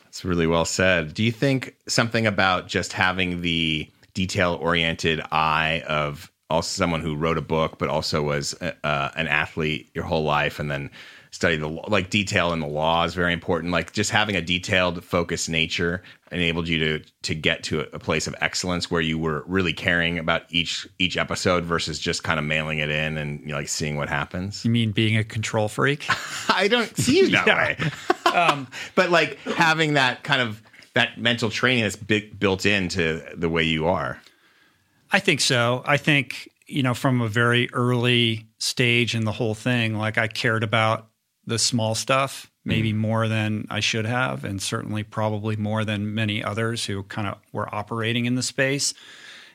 That's 0.04 0.24
really 0.24 0.48
well 0.48 0.66
said. 0.66 1.14
Do 1.14 1.24
you 1.24 1.32
think 1.32 1.76
something 1.88 2.26
about 2.26 2.68
just 2.68 2.94
having 2.94 3.42
the 3.42 3.90
detail 4.14 4.58
oriented 4.62 5.22
eye 5.32 5.84
of 5.88 6.32
also 6.50 6.80
someone 6.80 7.02
who 7.02 7.16
wrote 7.16 7.38
a 7.38 7.42
book 7.42 7.78
but 7.78 7.90
also 7.90 8.24
was 8.24 8.54
uh, 8.62 9.12
an 9.16 9.28
athlete 9.28 9.90
your 9.94 10.04
whole 10.04 10.24
life 10.24 10.60
and 10.60 10.72
then 10.72 10.90
study 11.32 11.58
the 11.58 11.68
like 11.68 12.10
detail 12.10 12.54
in 12.54 12.60
the 12.60 12.68
law 12.68 13.04
is 13.04 13.14
very 13.14 13.34
important. 13.34 13.72
Like 13.72 13.94
just 13.94 14.12
having 14.12 14.36
a 14.36 14.42
detailed, 14.42 15.04
focused 15.04 15.50
nature 15.50 16.04
enabled 16.32 16.68
you 16.68 16.80
to 16.80 17.00
to 17.24 17.36
get 17.36 17.64
to 17.64 17.82
a 17.94 18.00
place 18.00 18.28
of 18.28 18.36
excellence 18.42 18.90
where 18.90 19.02
you 19.02 19.18
were 19.18 19.44
really 19.48 19.74
caring 19.74 20.18
about 20.20 20.44
each 20.50 20.88
each 20.98 21.18
episode 21.18 21.64
versus 21.64 22.00
just 22.00 22.24
kind 22.24 22.40
of 22.40 22.46
mailing 22.46 22.80
it 22.80 22.90
in 22.90 23.18
and 23.18 23.42
you 23.42 23.48
know, 23.48 23.56
like 23.56 23.70
seeing 23.70 23.96
what 23.96 24.10
happens. 24.10 24.66
You 24.66 24.72
mean 24.72 24.92
being 24.92 25.18
a 25.18 25.24
control 25.24 25.68
freak? 25.68 26.06
I 26.50 26.68
don't 26.68 26.96
see 26.98 27.20
you 27.20 27.30
that 27.30 27.48
way. 28.26 28.32
um, 28.34 28.68
but 28.96 29.10
like 29.10 29.40
having 29.40 29.94
that 29.94 30.24
kind 30.24 30.42
of 30.42 30.62
that 30.94 31.20
mental 31.20 31.50
training 31.50 31.84
that's 31.84 31.96
big, 31.96 32.40
built 32.40 32.66
into 32.66 33.24
the 33.36 33.50
way 33.50 33.64
you 33.64 33.88
are. 33.88 34.20
I 35.12 35.20
think 35.20 35.42
so. 35.42 35.84
I 35.86 35.98
think 35.98 36.50
you 36.66 36.84
know 36.84 36.94
from 36.94 37.22
a 37.22 37.28
very 37.28 37.72
early 37.74 38.48
stage 38.58 39.16
in 39.16 39.26
the 39.26 39.32
whole 39.32 39.56
thing, 39.56 39.96
like 39.96 40.18
I 40.18 40.28
cared 40.28 40.64
about 40.64 41.09
the 41.50 41.60
small 41.60 41.96
stuff, 41.96 42.50
maybe 42.64 42.94
mm. 42.94 42.98
more 42.98 43.28
than 43.28 43.68
I 43.70 43.80
should 43.80 44.06
have, 44.06 44.46
and 44.46 44.62
certainly 44.62 45.04
probably 45.04 45.56
more 45.56 45.84
than 45.84 46.14
many 46.14 46.44
others 46.44 46.86
who 46.86 47.04
kind 47.04 47.28
of 47.28 47.38
were 47.52 47.74
operating 47.74 48.26
in 48.26 48.36
the 48.36 48.44
space. 48.44 48.94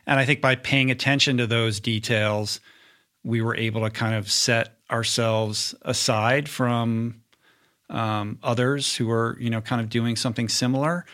And 0.07 0.19
I 0.19 0.27
think 0.27 0.41
by 0.41 0.57
paying 0.57 0.91
attention 0.91 1.39
to 1.39 1.47
those 1.47 1.81
details, 1.81 2.61
we 3.23 3.41
were 3.41 3.57
able 3.57 3.83
to 3.83 3.91
kind 3.91 4.15
of 4.15 4.31
set 4.31 4.77
ourselves 4.91 5.75
aside 5.83 6.49
from 6.49 7.23
um, 7.89 8.39
others 8.43 8.97
who 8.97 9.11
are, 9.11 9.37
you 9.41 9.49
know, 9.49 9.61
kind 9.61 9.81
of 9.81 9.89
doing 9.89 10.17
something 10.17 10.49
similar. 10.49 11.07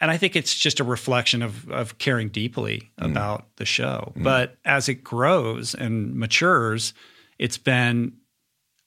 And 0.00 0.10
I 0.10 0.16
think 0.16 0.36
it's 0.36 0.54
just 0.54 0.80
a 0.80 0.84
reflection 0.84 1.42
of 1.42 1.70
of 1.70 1.98
caring 1.98 2.28
deeply 2.28 2.90
mm. 2.98 3.10
about 3.10 3.56
the 3.56 3.64
show. 3.64 4.12
Mm. 4.16 4.22
But 4.22 4.56
as 4.64 4.88
it 4.88 5.02
grows 5.04 5.74
and 5.74 6.14
matures, 6.14 6.94
it's 7.38 7.58
been 7.58 8.12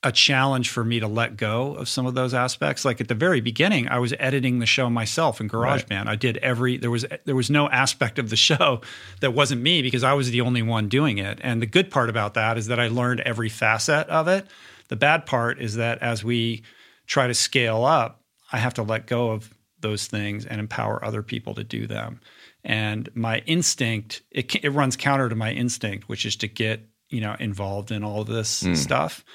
a 0.07 0.11
challenge 0.13 0.69
for 0.69 0.85
me 0.85 1.01
to 1.01 1.07
let 1.07 1.35
go 1.35 1.75
of 1.75 1.89
some 1.89 2.05
of 2.05 2.13
those 2.13 2.33
aspects. 2.33 2.85
Like 2.85 3.01
at 3.01 3.09
the 3.09 3.13
very 3.13 3.41
beginning, 3.41 3.89
I 3.89 3.99
was 3.99 4.13
editing 4.17 4.59
the 4.59 4.65
show 4.65 4.89
myself 4.89 5.41
in 5.41 5.49
GarageBand. 5.49 6.05
Right. 6.05 6.13
I 6.13 6.15
did 6.15 6.37
every 6.37 6.77
there 6.77 6.89
was 6.89 7.05
there 7.25 7.35
was 7.35 7.49
no 7.49 7.69
aspect 7.69 8.17
of 8.17 8.29
the 8.29 8.35
show 8.49 8.79
that 9.19 9.33
wasn't 9.33 9.61
me 9.61 9.81
because 9.81 10.05
I 10.05 10.13
was 10.13 10.31
the 10.31 10.39
only 10.39 10.61
one 10.61 10.87
doing 10.87 11.17
it. 11.17 11.39
And 11.41 11.61
the 11.61 11.65
good 11.65 11.91
part 11.91 12.09
about 12.09 12.35
that 12.35 12.57
is 12.57 12.67
that 12.67 12.79
I 12.79 12.87
learned 12.87 13.19
every 13.19 13.49
facet 13.49 14.07
of 14.07 14.29
it. 14.29 14.47
The 14.87 14.95
bad 14.95 15.25
part 15.25 15.59
is 15.59 15.75
that 15.75 16.01
as 16.01 16.23
we 16.23 16.63
try 17.05 17.27
to 17.27 17.33
scale 17.33 17.83
up, 17.83 18.23
I 18.53 18.59
have 18.59 18.75
to 18.75 18.83
let 18.83 19.07
go 19.07 19.31
of 19.31 19.53
those 19.81 20.07
things 20.07 20.45
and 20.45 20.61
empower 20.61 21.03
other 21.03 21.21
people 21.21 21.53
to 21.55 21.65
do 21.65 21.85
them. 21.85 22.21
And 22.63 23.09
my 23.13 23.39
instinct 23.39 24.21
it, 24.31 24.55
it 24.63 24.69
runs 24.69 24.95
counter 24.95 25.27
to 25.27 25.35
my 25.35 25.51
instinct, 25.51 26.07
which 26.07 26.25
is 26.25 26.37
to 26.37 26.47
get 26.47 26.87
you 27.09 27.19
know 27.19 27.35
involved 27.41 27.91
in 27.91 28.05
all 28.05 28.23
this 28.23 28.63
mm. 28.63 28.77
stuff 28.77 29.25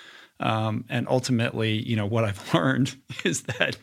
um, 0.42 0.84
and 0.88 1.06
ultimately, 1.08 1.72
you 1.72 1.96
know, 1.96 2.06
what 2.06 2.24
I've 2.24 2.54
learned 2.54 2.94
is 3.24 3.42
that 3.42 3.76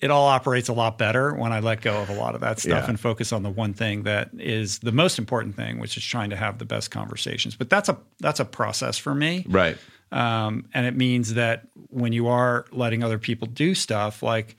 it 0.00 0.10
all 0.10 0.26
operates 0.26 0.68
a 0.68 0.72
lot 0.72 0.98
better 0.98 1.34
when 1.34 1.52
I 1.52 1.60
let 1.60 1.82
go 1.82 2.00
of 2.00 2.08
a 2.08 2.14
lot 2.14 2.34
of 2.34 2.40
that 2.40 2.58
stuff 2.58 2.84
yeah. 2.84 2.88
and 2.88 2.98
focus 2.98 3.32
on 3.32 3.42
the 3.42 3.50
one 3.50 3.74
thing 3.74 4.04
that 4.04 4.30
is 4.38 4.78
the 4.78 4.92
most 4.92 5.18
important 5.18 5.56
thing, 5.56 5.78
which 5.78 5.96
is 5.96 6.04
trying 6.04 6.30
to 6.30 6.36
have 6.36 6.58
the 6.58 6.64
best 6.64 6.90
conversations. 6.90 7.54
But 7.54 7.68
that's 7.68 7.88
a 7.88 7.98
that's 8.18 8.40
a 8.40 8.44
process 8.44 8.96
for 8.96 9.14
me, 9.14 9.44
right? 9.48 9.76
Um, 10.12 10.68
and 10.74 10.86
it 10.86 10.96
means 10.96 11.34
that 11.34 11.66
when 11.88 12.12
you 12.12 12.28
are 12.28 12.64
letting 12.72 13.04
other 13.04 13.18
people 13.18 13.46
do 13.46 13.74
stuff, 13.74 14.22
like 14.22 14.56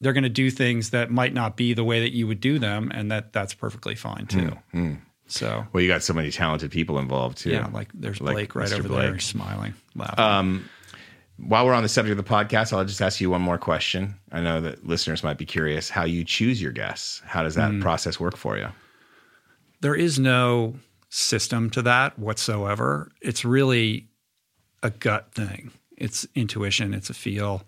they're 0.00 0.12
going 0.12 0.24
to 0.24 0.28
do 0.28 0.50
things 0.50 0.90
that 0.90 1.10
might 1.10 1.34
not 1.34 1.56
be 1.56 1.74
the 1.74 1.84
way 1.84 2.00
that 2.00 2.12
you 2.12 2.26
would 2.26 2.40
do 2.40 2.58
them, 2.58 2.90
and 2.94 3.10
that 3.10 3.32
that's 3.32 3.54
perfectly 3.54 3.94
fine 3.94 4.26
too. 4.26 4.56
Mm-hmm. 4.72 4.94
So 5.30 5.64
well, 5.72 5.80
you 5.80 5.88
got 5.88 6.02
so 6.02 6.12
many 6.12 6.30
talented 6.30 6.70
people 6.70 6.98
involved 6.98 7.38
too. 7.38 7.50
Yeah, 7.50 7.68
like 7.72 7.88
there's 7.94 8.18
Blake 8.18 8.34
like 8.34 8.54
right 8.54 8.68
Mr. 8.68 8.80
over 8.80 8.88
Blake. 8.88 9.10
there, 9.10 9.18
smiling, 9.20 9.74
laughing. 9.94 10.18
Um, 10.18 10.70
while 11.36 11.64
we're 11.64 11.74
on 11.74 11.82
the 11.82 11.88
subject 11.88 12.18
of 12.18 12.24
the 12.24 12.30
podcast, 12.30 12.72
I'll 12.72 12.84
just 12.84 13.00
ask 13.00 13.20
you 13.20 13.30
one 13.30 13.40
more 13.40 13.58
question. 13.58 14.16
I 14.32 14.40
know 14.40 14.60
that 14.60 14.86
listeners 14.86 15.22
might 15.22 15.38
be 15.38 15.46
curious 15.46 15.88
how 15.88 16.04
you 16.04 16.24
choose 16.24 16.60
your 16.60 16.72
guests. 16.72 17.22
How 17.24 17.42
does 17.42 17.54
that 17.54 17.70
mm. 17.70 17.80
process 17.80 18.20
work 18.20 18.36
for 18.36 18.58
you? 18.58 18.68
There 19.80 19.94
is 19.94 20.18
no 20.18 20.74
system 21.08 21.70
to 21.70 21.82
that 21.82 22.18
whatsoever. 22.18 23.10
It's 23.22 23.44
really 23.44 24.08
a 24.82 24.90
gut 24.90 25.32
thing. 25.32 25.70
It's 25.96 26.26
intuition. 26.34 26.92
It's 26.92 27.08
a 27.08 27.14
feel. 27.14 27.62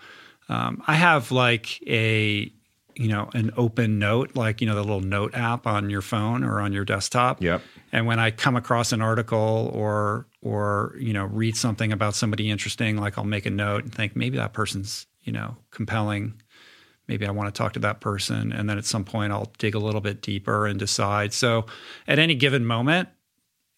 Um, 0.49 0.83
I 0.87 0.95
have 0.95 1.31
like 1.31 1.81
a 1.87 2.53
you 2.95 3.09
know 3.09 3.31
an 3.35 3.51
open 3.57 3.99
note 3.99 4.35
like 4.35 4.61
you 4.61 4.67
know 4.67 4.75
the 4.75 4.83
little 4.83 5.01
note 5.01 5.35
app 5.35 5.67
on 5.67 5.91
your 5.91 6.03
phone 6.03 6.45
or 6.45 6.61
on 6.61 6.73
your 6.73 6.85
desktop. 6.85 7.43
Yep. 7.43 7.63
And 7.93 8.07
when 8.07 8.19
i 8.19 8.31
come 8.31 8.57
across 8.57 8.93
an 8.93 9.03
article 9.03 9.71
or 9.75 10.27
or 10.41 10.97
you 10.99 11.13
know 11.13 11.25
read 11.25 11.57
something 11.57 11.93
about 11.93 12.15
somebody 12.15 12.51
interesting 12.51 12.97
like 12.97 13.19
i'll 13.19 13.25
make 13.25 13.47
a 13.47 13.51
note 13.51 13.85
and 13.85 13.95
think 13.95 14.17
maybe 14.17 14.37
that 14.37 14.53
person's 14.53 15.07
you 15.23 15.33
know 15.33 15.57
compelling. 15.71 16.41
Maybe 17.09 17.27
i 17.27 17.31
want 17.31 17.53
to 17.53 17.59
talk 17.59 17.73
to 17.75 17.81
that 17.81 18.01
person. 18.01 18.53
And 18.53 18.69
then 18.69 18.79
at 18.79 18.85
some 18.85 19.05
point 19.05 19.33
i'll 19.33 19.53
dig 19.59 19.75
a 19.75 19.81
little 19.81 20.01
bit 20.01 20.23
deeper 20.23 20.67
and 20.67 20.79
decide. 20.79 21.33
So 21.33 21.67
at 22.07 22.19
any 22.19 22.35
given 22.35 22.65
moment 22.65 23.09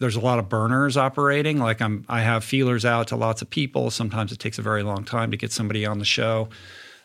there's 0.01 0.17
a 0.17 0.21
lot 0.21 0.39
of 0.39 0.49
burners 0.49 0.97
operating. 0.97 1.59
Like 1.59 1.81
i'm 1.81 2.05
i 2.09 2.21
have 2.21 2.45
feelers 2.45 2.85
out 2.85 3.09
to 3.09 3.17
lots 3.17 3.43
of 3.43 3.51
people. 3.51 3.91
Sometimes 3.91 4.33
it 4.33 4.39
takes 4.39 4.59
a 4.59 4.63
very 4.63 4.83
long 4.83 5.05
time 5.05 5.31
to 5.31 5.37
get 5.37 5.53
somebody 5.53 5.87
on 5.87 5.99
the 5.99 6.05
show 6.05 6.49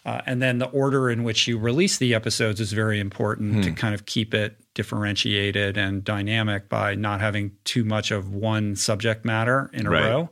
uh, 0.09 0.21
and 0.25 0.41
then 0.41 0.57
the 0.57 0.65
order 0.69 1.07
in 1.07 1.23
which 1.23 1.47
you 1.47 1.59
release 1.59 1.99
the 1.99 2.15
episodes 2.15 2.59
is 2.59 2.73
very 2.73 2.99
important 2.99 3.53
hmm. 3.53 3.61
to 3.61 3.71
kind 3.71 3.93
of 3.93 4.07
keep 4.07 4.33
it 4.33 4.57
differentiated 4.73 5.77
and 5.77 6.03
dynamic 6.03 6.67
by 6.67 6.95
not 6.95 7.21
having 7.21 7.51
too 7.63 7.85
much 7.85 8.09
of 8.09 8.33
one 8.33 8.75
subject 8.75 9.23
matter 9.23 9.69
in 9.71 9.85
a 9.85 9.89
right. 9.91 10.09
row. 10.09 10.29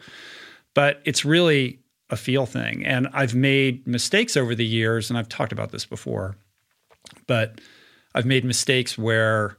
But 0.74 1.00
it's 1.06 1.24
really 1.24 1.78
a 2.10 2.18
feel 2.18 2.48
thing. 2.48 2.88
And 2.88 3.08
I've 3.14 3.36
made 3.36 3.86
mistakes 3.86 4.36
over 4.36 4.56
the 4.56 4.66
years, 4.66 5.12
and 5.12 5.20
I've 5.20 5.30
talked 5.30 5.52
about 5.52 5.72
this 5.72 5.86
before, 5.86 6.38
but 7.28 7.62
I've 8.16 8.26
made 8.26 8.46
mistakes 8.46 8.98
where 8.98 9.58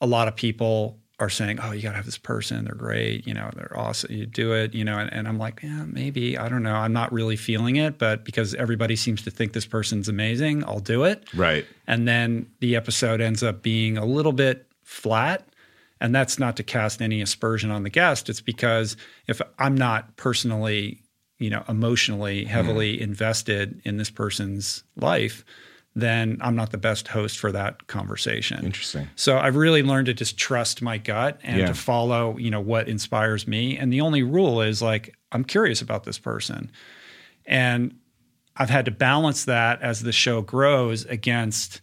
a 0.00 0.06
lot 0.08 0.26
of 0.26 0.34
people 0.34 0.98
are 1.20 1.30
saying, 1.30 1.60
"Oh, 1.60 1.72
you 1.72 1.82
got 1.82 1.90
to 1.90 1.96
have 1.96 2.04
this 2.04 2.18
person. 2.18 2.64
They're 2.64 2.74
great. 2.74 3.26
You 3.26 3.34
know, 3.34 3.50
they're 3.54 3.76
awesome. 3.76 4.12
You 4.12 4.26
do 4.26 4.52
it. 4.52 4.74
You 4.74 4.84
know." 4.84 4.98
And, 4.98 5.12
and, 5.12 5.28
I'm 5.28 5.38
like, 5.38 5.60
"Yeah, 5.62 5.84
maybe. 5.84 6.36
I 6.36 6.48
don't 6.48 6.62
know. 6.62 6.74
I'm 6.74 6.92
not 6.92 7.12
really 7.12 7.36
feeling 7.36 7.76
it, 7.76 7.98
but 7.98 8.24
because 8.24 8.54
everybody 8.54 8.96
seems 8.96 9.22
to 9.22 9.30
think 9.30 9.52
this 9.52 9.66
person's 9.66 10.08
amazing, 10.08 10.64
I'll 10.64 10.80
do 10.80 11.04
it." 11.04 11.24
Right. 11.34 11.64
And 11.86 12.08
then 12.08 12.50
the 12.60 12.76
episode 12.76 13.20
ends 13.20 13.42
up 13.42 13.62
being 13.62 13.96
a 13.96 14.04
little 14.04 14.32
bit 14.32 14.66
flat, 14.82 15.46
and 16.00 16.14
that's 16.14 16.38
not 16.38 16.56
to 16.56 16.62
cast 16.62 17.00
any 17.00 17.20
aspersion 17.22 17.70
on 17.70 17.84
the 17.84 17.90
guest. 17.90 18.28
It's 18.28 18.40
because 18.40 18.96
if 19.28 19.40
I'm 19.58 19.76
not 19.76 20.16
personally, 20.16 21.00
you 21.38 21.50
know, 21.50 21.62
emotionally 21.68 22.44
heavily 22.44 22.98
mm. 22.98 23.00
invested 23.00 23.80
in 23.84 23.98
this 23.98 24.10
person's 24.10 24.82
life 24.96 25.44
then 25.96 26.38
I'm 26.40 26.56
not 26.56 26.72
the 26.72 26.78
best 26.78 27.08
host 27.08 27.38
for 27.38 27.52
that 27.52 27.86
conversation. 27.86 28.64
Interesting. 28.64 29.08
So 29.14 29.38
I've 29.38 29.56
really 29.56 29.82
learned 29.82 30.06
to 30.06 30.14
just 30.14 30.36
trust 30.36 30.82
my 30.82 30.98
gut 30.98 31.38
and 31.42 31.60
yeah. 31.60 31.66
to 31.66 31.74
follow, 31.74 32.36
you 32.36 32.50
know, 32.50 32.60
what 32.60 32.88
inspires 32.88 33.46
me. 33.46 33.78
And 33.78 33.92
the 33.92 34.00
only 34.00 34.22
rule 34.22 34.60
is 34.60 34.82
like 34.82 35.14
I'm 35.30 35.44
curious 35.44 35.82
about 35.82 36.04
this 36.04 36.18
person. 36.18 36.70
And 37.46 37.96
I've 38.56 38.70
had 38.70 38.84
to 38.86 38.90
balance 38.90 39.44
that 39.44 39.82
as 39.82 40.00
the 40.00 40.12
show 40.12 40.40
grows 40.42 41.04
against 41.06 41.80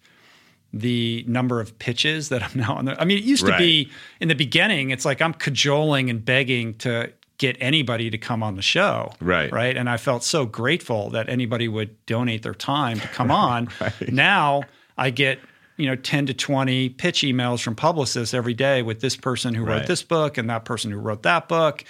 the 0.73 1.23
number 1.27 1.59
of 1.59 1.77
pitches 1.79 2.29
that 2.29 2.43
I'm 2.43 2.51
now 2.55 2.75
on. 2.75 2.85
The, 2.85 2.99
I 2.99 3.05
mean, 3.05 3.17
it 3.17 3.23
used 3.23 3.43
right. 3.43 3.53
to 3.53 3.57
be 3.57 3.91
in 4.19 4.27
the 4.27 4.35
beginning, 4.35 4.89
it's 4.89 5.05
like 5.05 5.21
I'm 5.21 5.33
cajoling 5.33 6.09
and 6.09 6.23
begging 6.23 6.75
to 6.75 7.11
get 7.41 7.57
anybody 7.59 8.09
to 8.11 8.17
come 8.19 8.43
on 8.43 8.55
the 8.55 8.61
show. 8.61 9.11
Right. 9.19 9.51
Right. 9.51 9.75
And 9.75 9.89
I 9.89 9.97
felt 9.97 10.23
so 10.23 10.45
grateful 10.45 11.09
that 11.09 11.27
anybody 11.27 11.67
would 11.67 11.89
donate 12.05 12.43
their 12.43 12.53
time 12.53 12.99
to 12.99 13.07
come 13.07 13.31
on. 13.47 13.67
right. 13.81 14.11
Now 14.13 14.63
I 14.97 15.09
get, 15.09 15.39
you 15.77 15.87
know 15.87 15.95
10 15.95 16.27
to 16.27 16.33
20 16.35 16.89
pitch 16.89 17.21
emails 17.21 17.63
from 17.63 17.75
publicists 17.75 18.35
every 18.35 18.53
day 18.53 18.83
with 18.83 19.01
this 19.01 19.15
person 19.17 19.55
who 19.55 19.63
Right. 19.63 19.77
wrote 19.79 19.87
this 19.87 20.03
book 20.03 20.37
and 20.37 20.47
that 20.49 20.63
person 20.63 20.91
who 20.91 20.99
wrote 20.99 21.23
that 21.23 21.47
book 21.47 21.83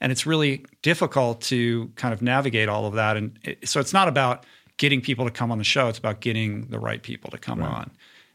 and 0.00 0.12
it's 0.12 0.26
really 0.26 0.64
difficult 0.82 1.40
to 1.42 1.90
kind 1.96 2.12
of 2.12 2.20
navigate 2.20 2.68
all 2.68 2.84
of 2.84 2.94
that 2.94 3.16
and 3.16 3.38
it, 3.44 3.66
so 3.66 3.80
it's 3.80 3.94
not 3.94 4.06
about 4.08 4.44
getting 4.76 5.00
people 5.00 5.24
to 5.24 5.30
come 5.30 5.50
on 5.50 5.56
the 5.58 5.64
show 5.64 5.88
it's 5.88 5.98
about 5.98 6.20
getting 6.20 6.66
the 6.68 6.78
right 6.78 7.02
people 7.02 7.30
to 7.30 7.38
come 7.38 7.62
on 7.62 7.90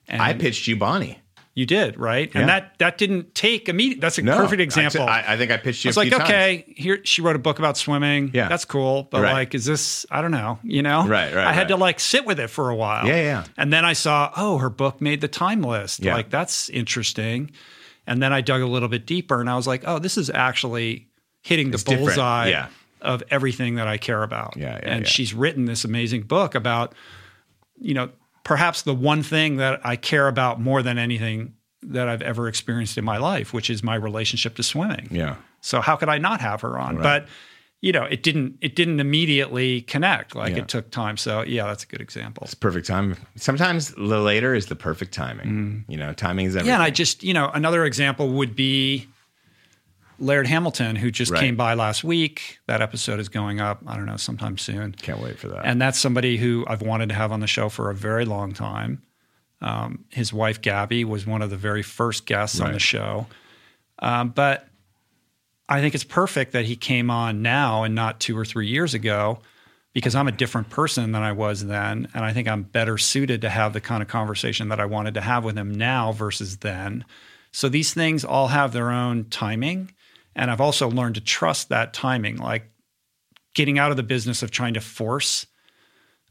and 0.08 0.20
I 0.22 0.34
pitched 0.34 0.68
you 0.68 0.78
Bonnie. 0.78 1.20
You 1.56 1.66
did 1.68 2.00
right 2.00 2.32
Yeah. 2.34 2.42
and 2.42 2.50
that 2.50 2.74
that 2.80 2.98
didn't 2.98 3.36
take 3.36 3.70
immediate 3.70 4.02
that's 4.02 4.18
a 4.18 4.24
No, 4.24 4.36
perfect 4.38 4.60
example 4.62 5.04
I, 5.04 5.24
I 5.28 5.38
think 5.38 5.52
I 5.52 5.58
pitched 5.58 5.86
you. 5.86 5.90
it's 5.90 5.98
like 5.98 6.08
few 6.10 6.18
times. 6.18 6.30
okay 6.30 6.74
here 6.76 7.00
she 7.04 7.22
wrote 7.22 7.36
a 7.36 7.40
book 7.40 7.60
about 7.60 7.78
swimming 7.78 8.32
Yeah. 8.34 8.48
that's 8.50 8.66
cool 8.66 9.04
but 9.12 9.22
Right. 9.22 9.34
like 9.34 9.54
is 9.56 9.64
this 9.66 10.06
i 10.10 10.22
don't 10.22 10.32
know 10.32 10.58
you 10.64 10.82
know 10.82 11.06
Right, 11.08 11.34
right, 11.34 11.46
i 11.46 11.54
had 11.54 11.62
right. 11.64 11.68
to 11.70 11.76
like 11.78 12.00
sit 12.00 12.26
with 12.26 12.40
it 12.40 12.50
for 12.50 12.70
a 12.70 12.76
while 12.76 13.06
Yeah, 13.06 13.22
yeah. 13.22 13.44
and 13.58 13.72
then 13.72 13.86
i 13.86 13.94
saw 13.94 14.32
oh 14.36 14.58
her 14.58 14.70
book 14.72 15.00
made 15.00 15.22
the 15.22 15.28
time 15.28 15.62
list 15.62 16.00
Yeah. 16.04 16.16
like 16.16 16.30
that's 16.32 16.70
interesting 16.70 17.52
and 18.08 18.22
then 18.22 18.34
i 18.34 18.42
dug 18.42 18.62
a 18.62 18.68
little 18.68 18.90
bit 18.90 19.06
deeper 19.06 19.40
and 19.40 19.48
i 19.50 19.56
was 19.56 19.68
like 19.68 19.84
oh 19.86 20.00
this 20.00 20.18
is 20.18 20.30
actually 20.32 21.08
hitting 21.44 21.70
the 21.70 21.76
It's 21.76 21.84
bullseye 21.84 22.48
Yeah. 22.48 22.68
of 23.02 23.22
everything 23.30 23.76
that 23.76 23.88
i 23.88 23.98
care 23.98 24.24
about 24.24 24.58
Yeah, 24.58 24.74
yeah, 24.82 24.90
and 24.92 25.04
yeah. 25.06 25.10
she's 25.10 25.36
written 25.36 25.66
this 25.66 25.86
amazing 25.86 26.24
book 26.24 26.56
about 26.56 26.96
you 27.80 27.94
know 27.94 28.10
perhaps 28.44 28.82
the 28.84 28.94
one 28.94 29.24
thing 29.24 29.58
that 29.58 29.80
i 29.86 29.96
care 29.96 30.28
about 30.28 30.60
more 30.60 30.82
than 30.84 30.98
anything 30.98 31.54
that 31.82 32.08
i've 32.08 32.22
ever 32.22 32.48
experienced 32.48 32.98
in 32.98 33.04
my 33.06 33.18
life 33.18 33.54
which 33.54 33.70
is 33.70 33.84
my 33.84 33.96
relationship 33.96 34.56
to 34.56 34.64
swimming 34.64 35.08
Yeah. 35.12 35.36
so 35.62 35.82
how 35.82 35.96
could 35.96 36.10
I 36.10 36.18
not 36.18 36.42
have 36.42 36.62
her 36.62 36.78
on? 36.80 36.96
Right. 36.98 37.04
But 37.04 37.28
you 37.82 37.92
know, 37.92 38.04
it 38.06 38.24
didn't 38.24 38.58
it 38.62 38.78
didn't 38.78 39.02
immediately 39.02 39.82
connect. 39.82 40.36
Like 40.36 40.54
Yeah. 40.56 40.62
it 40.62 40.70
took 40.70 40.90
time. 40.90 41.18
So 41.18 41.42
yeah, 41.42 41.66
that's 41.68 41.84
a 41.84 41.88
good 41.88 42.00
example. 42.00 42.44
It's 42.46 42.54
perfect 42.54 42.88
time. 42.88 43.18
Sometimes 43.36 43.90
the 43.90 44.20
later 44.22 44.56
is 44.56 44.68
the 44.68 44.76
perfect 44.78 45.14
timing. 45.14 45.84
You 45.90 45.98
know, 45.98 46.14
timing 46.14 46.46
is 46.46 46.56
everything. 46.56 46.68
Mm. 46.68 46.70
Yeah, 46.70 46.74
and 46.76 46.84
I 46.84 46.90
just 46.92 47.24
you 47.24 47.34
know 47.34 47.50
another 47.54 47.84
example 47.84 48.30
would 48.30 48.56
be 48.56 49.08
Laird 50.24 50.48
Hamilton, 50.48 50.96
who 50.96 51.12
just 51.12 51.32
Right. 51.32 51.40
came 51.42 51.56
by 51.56 51.74
last 51.74 52.04
week. 52.04 52.60
That 52.68 52.82
episode 52.82 53.20
is 53.20 53.30
going 53.30 53.60
up. 53.60 53.82
I 53.86 53.96
don't 53.96 54.06
know, 54.06 54.18
sometime 54.18 54.58
soon. 54.58 54.94
Can't 54.94 55.22
wait 55.22 55.38
for 55.38 55.50
that. 55.50 55.62
And 55.66 55.82
that's 55.82 56.00
somebody 56.00 56.38
who 56.38 56.66
I've 56.68 56.82
wanted 56.82 57.10
to 57.10 57.16
have 57.16 57.32
on 57.32 57.40
the 57.40 57.48
show 57.48 57.70
for 57.70 57.90
a 57.90 57.96
very 57.96 58.26
long 58.26 58.54
time. 58.54 59.02
Um, 59.62 60.06
his 60.10 60.34
wife 60.34 60.62
Gabby 60.62 61.06
was 61.06 61.26
one 61.26 61.42
of 61.42 61.50
the 61.50 61.58
very 61.58 61.84
first 61.84 62.26
guests 62.26 62.60
on 62.60 62.74
the 62.74 62.80
show, 62.80 63.28
um, 64.00 64.30
but 64.30 64.68
I 65.70 65.80
think 65.80 65.96
it's 65.96 66.04
perfect 66.04 66.52
that 66.52 66.66
he 66.66 66.76
came 66.76 67.10
on 67.10 67.42
now 67.42 67.84
and 67.84 67.96
not 67.96 68.20
two 68.20 68.38
or 68.38 68.44
three 68.44 68.68
years 68.68 68.94
ago, 68.94 69.40
because 69.94 70.16
I'm 70.16 70.28
a 70.28 70.34
different 70.34 70.70
person 70.70 71.14
than 71.14 71.22
I 71.24 71.32
was 71.32 71.66
then, 71.66 72.10
and 72.14 72.26
I 72.26 72.34
think 72.34 72.50
I'm 72.50 72.64
better 72.64 72.98
suited 72.98 73.40
to 73.42 73.50
have 73.50 73.72
the 73.72 73.80
kind 73.80 74.02
of 74.04 74.10
conversation 74.10 74.68
that 74.70 74.82
I 74.82 74.86
wanted 74.86 75.14
to 75.14 75.22
have 75.22 75.46
with 75.46 75.58
him 75.58 75.74
now 75.74 76.12
versus 76.12 76.58
then. 76.58 77.06
So 77.54 77.70
these 77.70 77.94
things 77.94 78.26
all 78.26 78.48
have 78.50 78.74
their 78.74 78.92
own 78.92 79.26
timing, 79.30 79.92
and 80.36 80.50
I've 80.52 80.62
also 80.62 80.90
learned 80.90 81.16
to 81.16 81.22
trust 81.22 81.70
that 81.70 81.94
timing, 81.94 82.38
like 82.38 82.72
getting 83.54 83.78
out 83.80 83.92
of 83.92 83.98
the 83.98 84.04
business 84.04 84.44
of 84.44 84.52
trying 84.52 84.74
to 84.74 84.82
force 84.82 85.46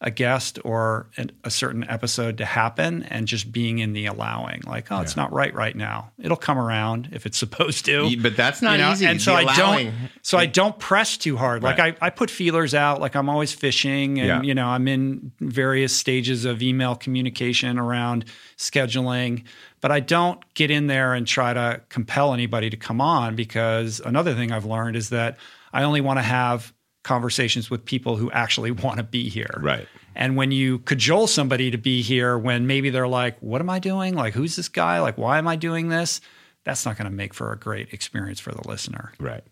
a 0.05 0.11
guest 0.11 0.59
or 0.65 1.09
an, 1.17 1.31
a 1.45 1.51
certain 1.51 1.89
episode 1.89 2.39
to 2.39 2.45
happen 2.45 3.05
and 3.05 3.29
just 3.29 3.53
being 3.53 3.79
in 3.79 3.93
the 3.93 4.07
allowing 4.07 4.61
like 4.67 4.91
oh 4.91 5.01
it's 5.01 5.15
not 5.17 5.33
right 5.33 5.55
right 5.55 5.77
now 5.77 6.11
it'll 6.19 6.37
come 6.37 6.59
around 6.59 7.09
if 7.13 7.25
it's 7.25 7.39
supposed 7.47 7.85
to 7.85 8.17
but 8.21 8.37
that's 8.37 8.61
not 8.61 8.73
you 8.73 8.79
know? 8.79 8.91
easy. 8.91 9.07
and 9.07 9.23
so 9.23 9.33
i 9.33 9.45
don't 9.57 9.93
so 10.23 10.37
i 10.37 10.45
don't 10.45 10.77
press 10.81 11.17
too 11.17 11.37
hard 11.37 11.63
like 11.63 11.79
I, 11.79 11.95
I 12.01 12.11
put 12.11 12.31
feelers 12.31 12.75
out 12.75 13.01
like 13.01 13.15
i'm 13.15 13.29
always 13.29 13.53
fishing 13.53 14.19
and 14.19 14.27
Yeah. 14.27 14.43
you 14.43 14.55
know 14.57 14.67
i'm 14.67 14.89
in 14.89 15.31
various 15.39 15.95
stages 15.95 16.45
of 16.45 16.63
email 16.63 16.97
communication 16.97 17.79
around 17.79 18.25
scheduling 18.59 19.45
but 19.83 19.93
i 19.93 20.01
don't 20.01 20.41
get 20.55 20.71
in 20.71 20.87
there 20.87 21.13
and 21.13 21.27
try 21.27 21.53
to 21.53 21.83
compel 21.91 22.33
anybody 22.33 22.71
to 22.71 22.77
come 22.79 23.01
on 23.03 23.37
because 23.37 24.01
another 24.01 24.35
thing 24.35 24.51
i've 24.51 24.65
learned 24.65 24.97
is 24.97 25.11
that 25.11 25.37
i 25.75 25.83
only 25.83 26.01
want 26.01 26.19
to 26.19 26.23
have 26.23 26.73
conversations 27.05 27.69
with 27.71 27.85
people 27.85 28.17
who 28.17 28.31
actually 28.31 28.71
want 28.85 28.97
to 28.97 29.03
be 29.03 29.29
here 29.29 29.59
Right. 29.61 29.87
and 30.15 30.37
when 30.37 30.51
you 30.53 30.79
cajole 30.81 31.27
somebody 31.27 31.71
to 31.71 31.79
be 31.79 32.01
here 32.01 32.39
when 32.39 32.67
maybe 32.67 32.91
they're 32.91 33.09
like, 33.09 33.37
what 33.41 33.61
am 33.61 33.69
I 33.69 33.79
doing? 33.81 34.15
Like, 34.15 34.35
who's 34.35 34.55
this 34.57 34.69
guy? 34.69 35.01
Like, 35.01 35.19
why 35.19 35.39
am 35.39 35.49
I 35.49 35.57
doing 35.57 35.89
this? 35.89 36.21
That's 36.65 36.87
not 36.87 36.97
going 36.97 37.11
to 37.11 37.17
make 37.17 37.35
for 37.35 37.53
a 37.53 37.59
great 37.59 37.93
experience 37.93 38.39
for 38.39 38.53
the 38.53 38.67
listener. 38.69 39.13
Right. 39.19 39.43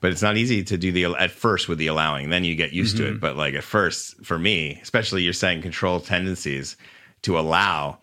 But 0.00 0.12
it's 0.12 0.22
not 0.22 0.36
easy 0.36 0.62
to 0.62 0.76
do 0.78 0.92
the 0.92 1.06
at 1.16 1.30
first 1.32 1.68
with 1.68 1.78
the 1.78 1.88
allowing. 1.88 2.28
Then 2.30 2.44
you 2.44 2.54
get 2.54 2.72
used 2.72 2.98
to 2.98 3.06
it. 3.06 3.10
Mm-hmm. 3.12 3.18
But 3.18 3.36
like 3.36 3.54
at 3.54 3.64
first, 3.64 4.24
for 4.24 4.38
me, 4.38 4.78
especially 4.82 5.22
you're 5.24 5.32
saying 5.32 5.62
control 5.62 5.98
tendencies 5.98 6.76
to 7.22 7.36
allow. 7.38 7.98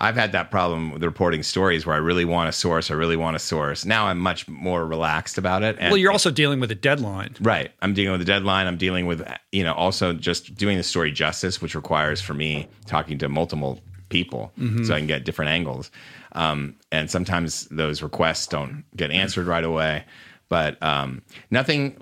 I've 0.00 0.14
had 0.14 0.30
that 0.32 0.50
problem 0.52 0.92
with 0.92 1.02
reporting 1.02 1.42
stories 1.42 1.84
where 1.84 1.94
I 1.96 1.98
really 1.98 2.24
want 2.24 2.48
a 2.48 2.52
source. 2.52 2.90
I 2.90 2.94
really 2.94 3.16
want 3.16 3.34
a 3.34 3.40
source. 3.40 3.84
Now 3.84 4.06
I'm 4.06 4.18
much 4.18 4.46
more 4.46 4.86
relaxed 4.86 5.38
about 5.38 5.64
it. 5.64 5.76
And 5.80 5.90
Well, 5.90 5.98
you're 5.98 6.12
also 6.12 6.30
dealing 6.30 6.60
with 6.60 6.70
a 6.70 6.76
deadline, 6.76 7.34
Right. 7.40 7.72
I'm 7.82 7.94
dealing 7.94 8.12
with 8.12 8.20
the 8.20 8.32
deadline. 8.32 8.68
I'm 8.68 8.76
dealing 8.76 9.06
with, 9.06 9.26
you 9.50 9.64
know, 9.64 9.72
also 9.74 10.12
just 10.12 10.54
doing 10.54 10.76
the 10.76 10.84
story 10.84 11.10
justice, 11.10 11.60
which 11.60 11.74
requires 11.74 12.20
for 12.20 12.34
me 12.34 12.68
talking 12.86 13.18
to 13.18 13.28
multiple 13.28 13.80
people 14.08 14.52
so 14.84 14.94
I 14.94 14.98
can 14.98 15.06
get 15.08 15.24
different 15.24 15.50
angles. 15.50 15.90
Um, 16.32 16.76
and 16.92 17.10
sometimes 17.10 17.66
those 17.66 18.00
requests 18.02 18.46
don't 18.46 18.84
get 18.96 19.10
answered 19.10 19.46
right 19.46 19.64
away. 19.64 20.04
But 20.48 20.80
um, 20.82 21.22
nothing 21.50 22.00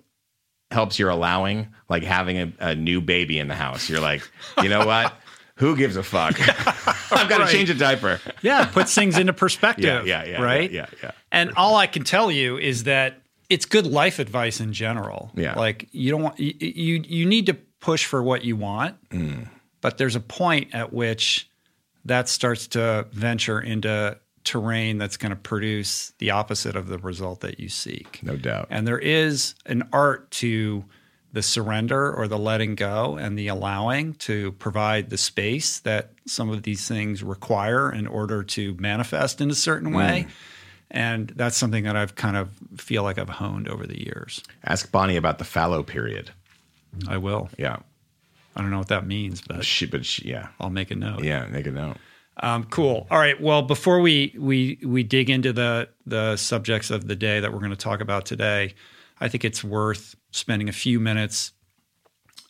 helps 0.70 0.98
your 0.98 1.10
allowing 1.10 1.68
like 1.88 2.02
having 2.02 2.36
a, 2.38 2.52
a 2.60 2.74
new 2.74 3.00
baby 3.00 3.38
in 3.38 3.48
the 3.48 3.54
house. 3.54 3.88
You're 3.88 4.00
like, 4.00 4.28
you 4.62 4.68
know 4.68 4.84
what? 4.86 5.14
Who 5.56 5.76
gives 5.76 5.96
a 5.96 6.02
fuck? 6.02 6.38
I've 7.12 7.28
got 7.28 7.38
to 7.38 7.44
Right. 7.44 7.50
change 7.52 7.70
a 7.70 7.74
diaper. 7.74 8.20
Yeah, 8.42 8.66
puts 8.66 8.94
things 8.94 9.18
into 9.18 9.32
perspective. 9.44 10.06
Yeah, 10.06 10.24
yeah, 10.24 10.30
yeah, 10.32 10.42
Right? 10.42 10.70
yeah, 10.70 10.86
yeah, 10.92 10.98
yeah. 11.04 11.10
And 11.32 11.52
all 11.56 11.76
I 11.76 11.86
can 11.86 12.04
tell 12.04 12.30
you 12.30 12.58
is 12.58 12.84
that 12.84 13.22
it's 13.48 13.64
good 13.64 13.86
life 13.86 14.18
advice 14.18 14.60
in 14.60 14.72
general. 14.72 15.30
Yeah. 15.34 15.54
Like 15.54 15.88
you 15.92 16.10
don't 16.10 16.22
want 16.22 16.38
you 16.38 16.52
you, 16.58 17.02
you 17.06 17.26
need 17.26 17.46
to 17.46 17.54
push 17.80 18.04
for 18.04 18.22
what 18.22 18.44
you 18.44 18.56
want, 18.56 18.96
Mm. 19.10 19.48
but 19.80 19.98
there's 19.98 20.16
a 20.16 20.20
point 20.20 20.74
at 20.74 20.92
which 20.92 21.48
that 22.04 22.28
starts 22.28 22.66
to 22.68 23.06
venture 23.12 23.60
into 23.60 24.18
terrain 24.44 24.98
that's 24.98 25.16
going 25.16 25.30
to 25.30 25.36
produce 25.36 26.12
the 26.18 26.30
opposite 26.30 26.76
of 26.76 26.86
the 26.88 26.98
result 26.98 27.40
that 27.40 27.58
you 27.58 27.68
seek. 27.68 28.20
No 28.22 28.36
doubt. 28.36 28.68
And 28.70 28.86
there 28.86 28.98
is 28.98 29.54
an 29.66 29.88
art 29.92 30.30
to 30.32 30.84
the 31.36 31.42
surrender 31.42 32.10
or 32.10 32.26
the 32.26 32.38
letting 32.38 32.74
go 32.74 33.16
and 33.16 33.38
the 33.38 33.46
allowing 33.46 34.14
to 34.14 34.52
provide 34.52 35.10
the 35.10 35.18
space 35.18 35.80
that 35.80 36.08
some 36.26 36.48
of 36.48 36.62
these 36.62 36.88
things 36.88 37.22
require 37.22 37.92
in 37.92 38.06
order 38.06 38.42
to 38.42 38.74
manifest 38.76 39.42
in 39.42 39.50
a 39.50 39.54
certain 39.54 39.92
way. 39.92 40.26
And 40.90 41.28
that's 41.36 41.54
something 41.58 41.84
that 41.84 41.94
I've 41.94 42.14
kind 42.14 42.38
of 42.38 42.48
feel 42.78 43.02
like 43.02 43.18
I've 43.18 43.28
honed 43.28 43.68
over 43.68 43.86
the 43.86 44.02
years. 44.02 44.42
Ask 44.64 44.90
Bonnie 44.90 45.18
about 45.18 45.36
the 45.36 45.44
fallow 45.44 45.82
period. 45.82 46.30
I 47.06 47.18
will. 47.18 47.50
Yeah. 47.58 47.80
I 48.56 48.62
don't 48.62 48.70
know 48.70 48.78
what 48.78 48.88
that 48.88 49.06
means, 49.06 49.42
but 49.42 49.62
She, 49.62 49.84
but 49.84 50.06
she, 50.06 50.30
yeah. 50.30 50.48
I'll 50.58 50.70
make 50.70 50.90
a 50.90 50.96
note. 50.96 51.22
Yeah. 51.22 51.44
Make 51.48 51.66
a 51.66 51.70
note. 51.70 51.98
Um, 52.38 52.64
cool. 52.64 53.06
All 53.10 53.18
right. 53.18 53.38
Well, 53.38 53.60
before 53.60 54.00
we 54.00 54.34
we 54.38 54.78
we 54.82 55.02
dig 55.02 55.28
into 55.28 55.52
the 55.52 55.90
the 56.06 56.36
subjects 56.36 56.90
of 56.90 57.08
the 57.08 57.16
day 57.16 57.40
that 57.40 57.52
we're 57.52 57.58
going 57.58 57.70
to 57.72 57.76
talk 57.76 58.00
about 58.00 58.24
today, 58.24 58.74
I 59.20 59.28
think 59.28 59.44
it's 59.44 59.62
worth 59.62 60.16
spending 60.36 60.68
a 60.68 60.72
few 60.72 61.00
minutes 61.00 61.52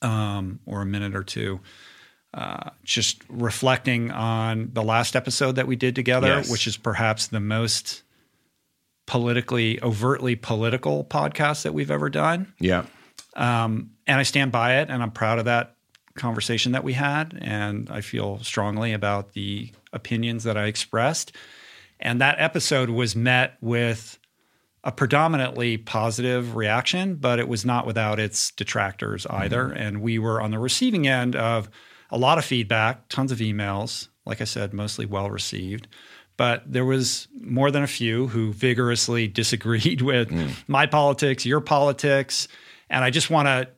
um, 0.03 0.61
or 0.66 0.83
a 0.83 0.87
minute 0.87 1.14
or 1.14 1.22
two 1.22 1.61
uh, 2.35 2.70
just 2.85 3.22
reflecting 3.29 4.11
on 4.11 4.70
the 4.75 4.83
last 4.83 5.16
episode 5.16 5.57
that 5.57 5.66
we 5.66 5.75
did 5.77 5.94
together, 5.94 6.27
Yes. 6.29 6.51
which 6.51 6.66
is 6.66 6.77
perhaps 6.77 7.29
the 7.29 7.40
most 7.40 8.03
politically 9.07 9.81
overtly 9.83 10.37
political 10.37 11.05
podcast 11.05 11.62
that 11.62 11.72
we've 11.72 11.90
ever 11.90 12.11
done. 12.11 12.53
Yeah. 12.59 12.85
Um, 13.37 13.92
and 14.07 14.18
I 14.18 14.22
stand 14.25 14.53
by 14.53 14.79
it, 14.81 14.90
and 14.90 15.03
I'm 15.03 15.12
proud 15.12 15.38
of 15.38 15.44
that 15.46 15.77
conversation 16.14 16.72
that 16.72 16.83
we 16.85 16.92
had, 16.94 17.38
and 17.40 17.88
I 17.90 18.01
feel 18.01 18.38
strongly 18.42 18.92
about 18.92 19.33
the 19.33 19.70
opinions 19.92 20.44
that 20.44 20.57
I 20.57 20.66
expressed. 20.66 21.33
And 22.01 22.20
that 22.20 22.37
episode 22.38 22.90
was 22.90 23.14
met 23.16 23.57
with 23.61 24.18
a 24.87 24.92
predominantly 24.92 25.77
positive 25.77 26.55
reaction, 26.55 27.16
but 27.16 27.40
it 27.40 27.49
was 27.49 27.64
not 27.64 27.88
without 27.88 28.20
its 28.20 28.53
detractors 28.53 29.27
either. 29.27 29.72
And 29.72 30.01
we 30.01 30.20
were 30.20 30.40
on 30.40 30.53
the 30.53 30.61
receiving 30.61 31.09
end 31.09 31.35
of 31.35 31.68
a 32.09 32.16
lot 32.16 32.38
of 32.38 32.44
feedback, 32.44 33.09
tons 33.09 33.33
of 33.33 33.38
emails, 33.38 34.07
like 34.25 34.40
I 34.40 34.44
said, 34.44 34.72
mostly 34.72 35.05
well 35.05 35.29
received. 35.29 35.88
But 36.37 36.70
there 36.70 36.85
was 36.85 37.27
more 37.40 37.72
than 37.72 37.83
a 37.83 37.88
few 37.88 38.29
who 38.29 38.53
vigorously 38.53 39.27
disagreed 39.42 40.03
with 40.03 40.31
my 40.68 40.87
politics, 40.87 41.44
your 41.44 41.61
politics. 41.61 42.46
And 42.88 43.05
I 43.05 43.11
just 43.11 43.29
want 43.29 43.46
to 43.46 43.68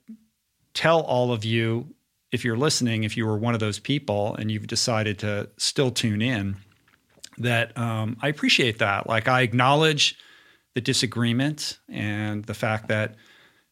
tell 0.75 1.01
all 1.01 1.33
of 1.33 1.43
you 1.43 1.95
if 2.33 2.45
you're 2.45 2.59
listening, 2.59 3.05
if 3.05 3.17
you 3.17 3.25
were 3.25 3.39
one 3.39 3.55
of 3.55 3.61
those 3.61 3.79
people 3.79 4.35
and 4.35 4.51
you've 4.51 4.67
decided 4.67 5.21
to 5.21 5.49
still 5.57 5.91
tune 5.91 6.21
in, 6.21 6.57
that 7.39 7.79
um, 7.79 8.19
I 8.21 8.29
appreciate 8.29 8.81
that. 8.81 9.07
Like 9.07 9.27
I 9.27 9.41
acknowledge 9.41 10.19
the 10.79 10.83
disagreement 10.83 11.77
and 11.89 12.45
the 12.45 12.55
fact 12.55 12.87
that 12.87 13.17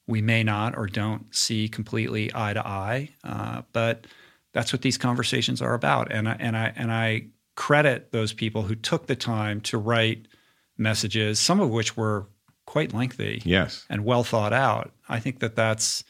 we 0.09 0.21
may 0.21 0.42
not 0.42 0.77
or 0.77 0.88
don't 0.88 1.33
see 1.33 1.69
completely 1.69 2.33
eye 2.35 2.53
to 2.53 2.66
eye, 2.66 3.11
uh, 3.23 3.62
but 3.73 4.09
that's 4.53 4.73
what 4.73 4.83
these 4.83 4.99
conversations 4.99 5.62
are 5.62 5.75
about. 5.75 6.11
And 6.11 6.29
I, 6.29 6.37
and 6.40 6.57
I 6.57 6.73
and 6.75 6.90
I 6.90 7.27
credit 7.55 8.11
those 8.11 8.33
people 8.33 8.62
who 8.62 8.75
took 8.75 9.07
the 9.07 9.14
time 9.14 9.61
to 9.61 9.79
write 9.79 10.27
messages, 10.79 11.38
some 11.38 11.61
of 11.61 11.71
which 11.71 11.97
were 11.97 12.27
quite 12.64 12.92
lengthy 12.92 13.40
Yes. 13.45 13.87
and 13.88 14.05
well 14.05 14.25
thought 14.25 14.53
out. 14.53 14.90
I 15.09 15.21
think 15.21 15.38
that 15.38 15.55
that's 15.55 16.03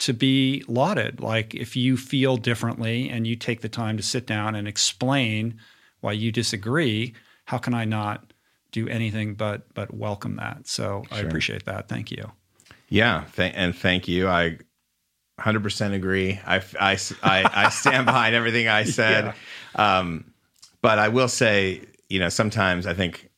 to 0.00 0.12
be 0.12 0.64
lauded. 0.68 1.22
Like 1.22 1.54
if 1.54 1.76
you 1.76 1.96
feel 1.96 2.36
differently 2.36 3.08
and 3.08 3.26
you 3.26 3.36
take 3.36 3.62
the 3.62 3.70
time 3.70 3.96
to 3.96 4.02
sit 4.02 4.26
down 4.26 4.54
and 4.54 4.68
explain 4.68 5.58
why 6.02 6.12
you 6.12 6.30
disagree, 6.30 7.14
how 7.46 7.56
can 7.56 7.72
I 7.72 7.86
not 7.86 8.34
do 8.72 8.88
anything 8.88 9.34
but 9.34 9.72
but 9.74 9.94
welcome 9.94 10.36
that? 10.36 10.66
So 10.66 11.04
I 11.10 11.20
appreciate 11.20 11.64
that. 11.66 11.88
Thank 11.88 12.10
you. 12.10 12.32
Yeah, 12.88 13.24
th- 13.34 13.52
and 13.56 13.74
thank 13.74 14.06
you. 14.08 14.28
I 14.28 14.58
100% 15.40 15.92
agree. 15.92 16.40
I, 16.46 16.56
I, 16.80 16.98
I, 17.22 17.50
I 17.54 17.68
stand 17.70 18.06
behind 18.06 18.34
everything 18.34 18.68
I 18.68 18.84
said. 18.84 19.34
Um, 19.74 20.32
but 20.82 20.98
I 20.98 21.08
will 21.08 21.28
say, 21.28 21.82
you 22.08 22.18
know, 22.20 22.28
sometimes 22.28 22.86
I 22.86 22.94
think 22.94 23.28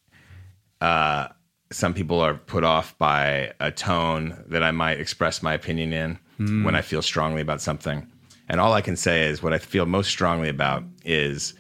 uh, 0.81 1.29
some 1.73 1.95
people 1.95 2.21
are 2.21 2.35
put 2.35 2.63
off 2.65 2.97
by 2.99 3.53
a 3.59 3.71
tone 3.71 4.45
that 4.49 4.63
I 4.63 4.71
might 4.71 5.01
express 5.01 5.43
my 5.43 5.55
opinion 5.55 5.93
in 5.93 6.19
when 6.65 6.77
I 6.77 6.83
feel 6.83 7.03
strongly 7.03 7.41
about 7.43 7.61
something. 7.61 8.07
And 8.49 8.61
all 8.61 8.73
I 8.75 8.81
can 8.81 8.97
say 8.97 9.25
is 9.29 9.43
what 9.43 9.53
I 9.53 9.59
feel 9.59 9.87
most 9.87 10.09
strongly 10.09 10.49
about 10.49 10.85
is 11.05 11.55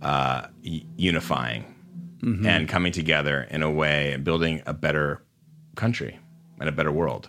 uh, 0.00 0.46
y- 0.64 0.82
unifying 2.22 2.46
and 2.46 2.68
coming 2.68 2.92
together 2.92 3.46
in 3.50 3.62
a 3.62 3.70
way 3.70 4.12
and 4.12 4.24
building 4.24 4.62
a 4.66 4.72
better 4.72 5.22
country 5.76 6.18
and 6.60 6.68
a 6.68 6.72
better 6.72 6.92
world. 6.92 7.28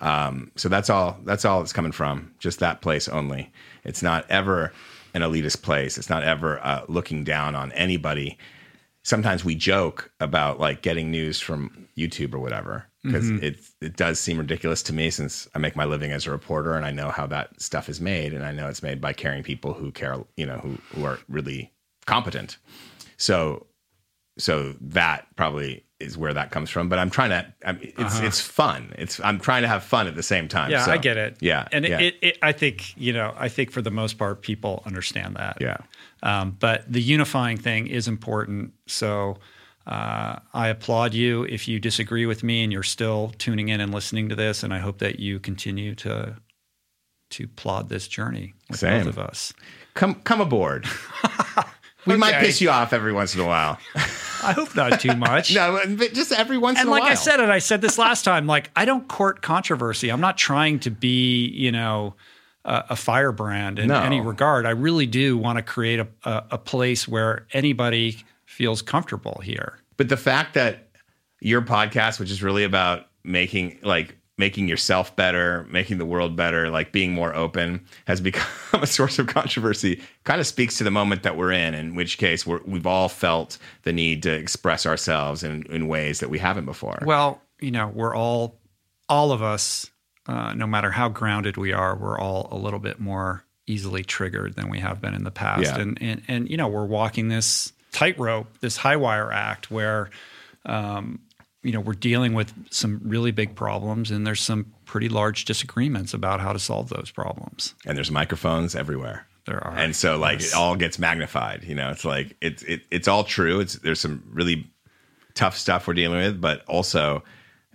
Um, 0.00 0.50
so 0.56 0.68
that's 0.68 0.90
all. 0.90 1.18
That's 1.24 1.44
all 1.44 1.62
it's 1.62 1.72
coming 1.72 1.92
from. 1.92 2.34
Just 2.38 2.58
that 2.58 2.82
place 2.82 3.08
only. 3.08 3.52
It's 3.84 4.02
not 4.02 4.28
ever 4.28 4.72
an 5.14 5.22
elitist 5.22 5.62
place. 5.62 5.96
It's 5.96 6.10
not 6.10 6.24
ever 6.24 6.64
uh, 6.64 6.84
looking 6.88 7.24
down 7.24 7.54
on 7.54 7.72
anybody. 7.72 8.36
Sometimes 9.02 9.44
we 9.44 9.54
joke 9.54 10.10
about 10.18 10.58
like 10.58 10.82
getting 10.82 11.10
news 11.10 11.38
from 11.40 11.88
YouTube 11.96 12.34
or 12.34 12.38
whatever 12.38 12.86
because 13.02 13.28
it 13.30 13.60
it 13.82 13.96
does 13.96 14.18
seem 14.18 14.38
ridiculous 14.38 14.82
to 14.82 14.94
me 14.94 15.10
since 15.10 15.46
I 15.54 15.58
make 15.58 15.76
my 15.76 15.84
living 15.84 16.10
as 16.10 16.26
a 16.26 16.30
reporter 16.30 16.74
and 16.74 16.86
I 16.86 16.90
know 16.90 17.10
how 17.10 17.26
that 17.26 17.60
stuff 17.60 17.90
is 17.90 18.00
made 18.00 18.32
and 18.32 18.44
I 18.44 18.50
know 18.52 18.66
it's 18.68 18.82
made 18.82 19.00
by 19.00 19.12
caring 19.12 19.42
people 19.42 19.74
who 19.74 19.92
care, 19.92 20.16
you 20.36 20.46
know, 20.46 20.56
who 20.58 20.78
who 20.94 21.04
are 21.04 21.18
really 21.28 21.70
competent. 22.06 22.56
So 23.18 23.66
so 24.38 24.74
that 24.80 25.26
probably 25.36 25.84
is 26.00 26.18
where 26.18 26.34
that 26.34 26.50
comes 26.50 26.70
from. 26.70 26.88
But 26.88 26.98
I'm 26.98 27.10
trying 27.10 27.30
to. 27.30 27.46
I 27.64 27.72
mean, 27.72 27.92
it's 27.98 28.18
it's 28.20 28.40
fun. 28.40 28.92
It's 28.98 29.20
I'm 29.20 29.38
trying 29.38 29.62
to 29.62 29.68
have 29.68 29.84
fun 29.84 30.06
at 30.06 30.16
the 30.16 30.22
same 30.22 30.48
time. 30.48 30.70
Yeah, 30.70 30.84
So, 30.84 30.92
I 30.92 30.96
get 30.98 31.16
it. 31.16 31.36
Yeah, 31.40 31.68
and 31.72 31.84
yeah. 31.86 32.00
It, 32.00 32.16
it, 32.20 32.38
I 32.42 32.52
think 32.52 32.96
you 32.96 33.12
know, 33.12 33.34
I 33.36 33.48
think 33.48 33.70
for 33.70 33.80
the 33.82 33.90
most 33.90 34.18
part, 34.18 34.42
people 34.42 34.82
understand 34.86 35.36
that. 35.36 35.58
Yeah. 35.60 35.76
Um, 36.22 36.56
but 36.58 36.90
the 36.90 37.02
unifying 37.02 37.56
thing 37.58 37.86
is 37.86 38.08
important. 38.08 38.72
So 38.86 39.38
uh, 39.86 40.38
I 40.52 40.68
applaud 40.68 41.14
you 41.14 41.44
if 41.44 41.68
you 41.68 41.78
disagree 41.78 42.26
with 42.26 42.42
me 42.42 42.62
and 42.64 42.72
you're 42.72 42.82
still 42.82 43.32
tuning 43.38 43.68
in 43.68 43.80
and 43.80 43.92
listening 43.92 44.28
to 44.30 44.34
this. 44.34 44.62
And 44.62 44.72
I 44.72 44.78
hope 44.78 44.98
that 44.98 45.20
you 45.20 45.38
continue 45.38 45.94
to 45.96 46.36
to 47.30 47.48
plod 47.48 47.88
this 47.88 48.06
journey 48.08 48.54
with 48.70 48.80
Same. 48.80 49.04
both 49.04 49.08
of 49.08 49.18
us. 49.18 49.52
come 49.94 50.14
come 50.16 50.40
aboard. 50.40 50.86
we 52.06 52.16
might 52.16 52.40
piss 52.40 52.60
you 52.60 52.70
off 52.70 52.92
every 52.92 53.12
once 53.12 53.34
in 53.34 53.40
a 53.40 53.46
while. 53.46 53.78
I 54.42 54.52
hope 54.52 54.74
not 54.76 55.00
too 55.00 55.14
much. 55.16 55.54
no, 55.54 55.80
but 55.96 56.12
just 56.12 56.30
every 56.32 56.58
once 56.58 56.78
and 56.78 56.84
in 56.86 56.88
a 56.88 56.90
like 56.90 57.02
while. 57.02 57.10
And 57.10 57.18
like 57.18 57.18
I 57.18 57.22
said, 57.22 57.40
and 57.40 57.50
I 57.52 57.58
said 57.58 57.80
this 57.80 57.96
last 57.98 58.24
time, 58.24 58.46
like 58.46 58.70
I 58.76 58.84
don't 58.84 59.08
court 59.08 59.40
controversy. 59.42 60.10
I'm 60.10 60.20
not 60.20 60.36
trying 60.36 60.80
to 60.80 60.90
be, 60.90 61.46
you 61.48 61.72
know, 61.72 62.14
a, 62.64 62.84
a 62.90 62.96
firebrand 62.96 63.78
in 63.78 63.88
No. 63.88 64.00
any 64.00 64.20
regard. 64.20 64.66
I 64.66 64.70
really 64.70 65.06
do 65.06 65.36
want 65.38 65.56
to 65.58 65.62
create 65.62 66.00
a, 66.00 66.08
a, 66.24 66.44
a 66.52 66.58
place 66.58 67.08
where 67.08 67.46
anybody 67.52 68.18
feels 68.46 68.82
comfortable 68.82 69.40
here. 69.42 69.78
but 69.96 70.08
the 70.08 70.16
fact 70.16 70.54
that 70.54 70.88
your 71.40 71.60
podcast, 71.62 72.20
which 72.20 72.30
is 72.30 72.42
really 72.42 72.64
about 72.64 73.06
making 73.24 73.78
like 73.82 74.16
making 74.36 74.66
yourself 74.66 75.14
better, 75.14 75.66
making 75.70 75.98
the 75.98 76.04
world 76.04 76.34
better, 76.34 76.68
like 76.68 76.92
being 76.92 77.12
more 77.12 77.34
open, 77.34 77.84
has 78.06 78.20
become 78.20 78.82
a 78.82 78.86
source 78.86 79.18
of 79.18 79.26
controversy. 79.26 80.00
Kind 80.24 80.40
of 80.40 80.46
speaks 80.46 80.78
to 80.78 80.84
the 80.84 80.90
moment 80.90 81.22
that 81.22 81.36
we're 81.36 81.52
in. 81.52 81.74
In 81.74 81.94
which 81.94 82.18
case, 82.18 82.46
we're, 82.46 82.60
we've 82.64 82.86
all 82.86 83.08
felt 83.08 83.58
the 83.82 83.92
need 83.92 84.22
to 84.24 84.32
express 84.32 84.86
ourselves 84.86 85.42
in, 85.42 85.64
in 85.70 85.88
ways 85.88 86.20
that 86.20 86.30
we 86.30 86.38
haven't 86.38 86.64
before. 86.64 86.98
Well, 87.04 87.40
you 87.60 87.70
know, 87.70 87.88
we're 87.88 88.14
all, 88.14 88.58
all 89.08 89.32
of 89.32 89.42
us, 89.42 89.90
uh, 90.26 90.54
no 90.54 90.66
matter 90.66 90.90
how 90.90 91.08
grounded 91.08 91.56
we 91.56 91.72
are, 91.72 91.96
we're 91.96 92.18
all 92.18 92.48
a 92.50 92.56
little 92.56 92.80
bit 92.80 92.98
more 92.98 93.44
easily 93.66 94.02
triggered 94.02 94.56
than 94.56 94.68
we 94.68 94.80
have 94.80 95.00
been 95.00 95.14
in 95.14 95.24
the 95.24 95.30
past. 95.30 95.62
Yeah. 95.62 95.80
And, 95.80 95.98
and, 96.00 96.22
and, 96.28 96.50
you 96.50 96.56
know, 96.56 96.68
we're 96.68 96.84
walking 96.84 97.28
this 97.28 97.72
tightrope, 97.92 98.58
this 98.58 98.76
high 98.76 98.96
wire 98.96 99.32
act 99.32 99.70
where, 99.70 100.10
um, 100.66 101.20
you 101.64 101.72
know, 101.72 101.80
we're 101.80 101.94
dealing 101.94 102.34
with 102.34 102.52
some 102.70 103.00
really 103.04 103.32
big 103.32 103.56
problems 103.56 104.10
and 104.12 104.24
there's 104.26 104.40
some 104.42 104.72
pretty 104.84 105.08
large 105.08 105.44
disagreements 105.46 106.14
about 106.14 106.38
how 106.40 106.52
to 106.52 106.58
solve 106.60 106.88
those 106.90 107.10
problems. 107.10 107.74
and 107.86 107.96
there's 107.96 108.10
microphones 108.10 108.76
everywhere. 108.76 109.26
There 109.46 109.62
are. 109.62 109.76
and 109.76 109.94
so 109.94 110.16
like 110.16 110.40
Yes. 110.40 110.52
it 110.52 110.56
all 110.56 110.74
gets 110.74 110.98
magnified 110.98 111.64
you 111.64 111.74
know 111.74 111.90
it's 111.90 112.02
like 112.06 112.34
it's 112.40 112.62
it, 112.62 112.80
it's 112.90 113.06
all 113.08 113.24
true 113.24 113.60
it's 113.60 113.74
there's 113.74 114.00
some 114.00 114.22
really 114.32 114.70
tough 115.34 115.54
stuff 115.58 115.86
we're 115.86 115.92
dealing 115.92 116.16
with 116.18 116.40
but 116.40 116.64
also 116.66 117.22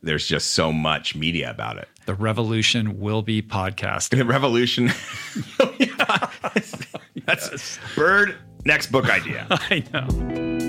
there's 0.02 0.26
just 0.28 0.52
so 0.56 0.72
much 0.72 1.16
media 1.16 1.48
about 1.52 1.78
it 1.78 1.88
The 2.08 2.16
revolution 2.16 3.00
will 3.00 3.22
be 3.22 3.44
podcasting. 3.44 4.18
the 4.18 4.26
revolution 4.26 4.90
that's 7.28 7.78
bird 7.96 8.36
next 8.66 8.92
book 8.92 9.08
idea 9.10 9.46
I 9.52 9.84
know. 9.94 10.69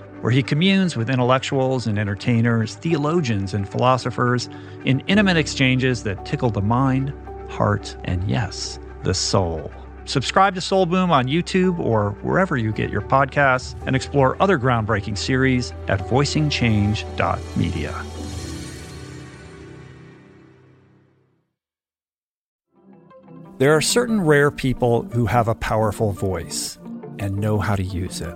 where 0.21 0.31
he 0.31 0.41
communes 0.41 0.95
with 0.95 1.09
intellectuals 1.09 1.87
and 1.87 1.99
entertainers, 1.99 2.75
theologians 2.75 3.53
and 3.53 3.67
philosophers 3.67 4.49
in 4.85 5.01
intimate 5.07 5.37
exchanges 5.37 6.03
that 6.03 6.25
tickle 6.25 6.49
the 6.49 6.61
mind, 6.61 7.13
heart, 7.49 7.97
and 8.05 8.23
yes, 8.29 8.79
the 9.03 9.13
soul. 9.13 9.71
Subscribe 10.05 10.55
to 10.55 10.61
Soul 10.61 10.85
Boom 10.85 11.11
on 11.11 11.25
YouTube 11.25 11.77
or 11.79 12.11
wherever 12.21 12.57
you 12.57 12.71
get 12.71 12.89
your 12.89 13.01
podcasts 13.01 13.75
and 13.85 13.95
explore 13.95 14.41
other 14.41 14.57
groundbreaking 14.57 15.17
series 15.17 15.73
at 15.87 15.99
voicingchange.media. 16.01 18.05
There 23.57 23.75
are 23.75 23.81
certain 23.81 24.21
rare 24.21 24.49
people 24.49 25.03
who 25.03 25.27
have 25.27 25.47
a 25.47 25.53
powerful 25.53 26.13
voice 26.13 26.79
and 27.19 27.37
know 27.37 27.59
how 27.59 27.75
to 27.75 27.83
use 27.83 28.19
it. 28.19 28.35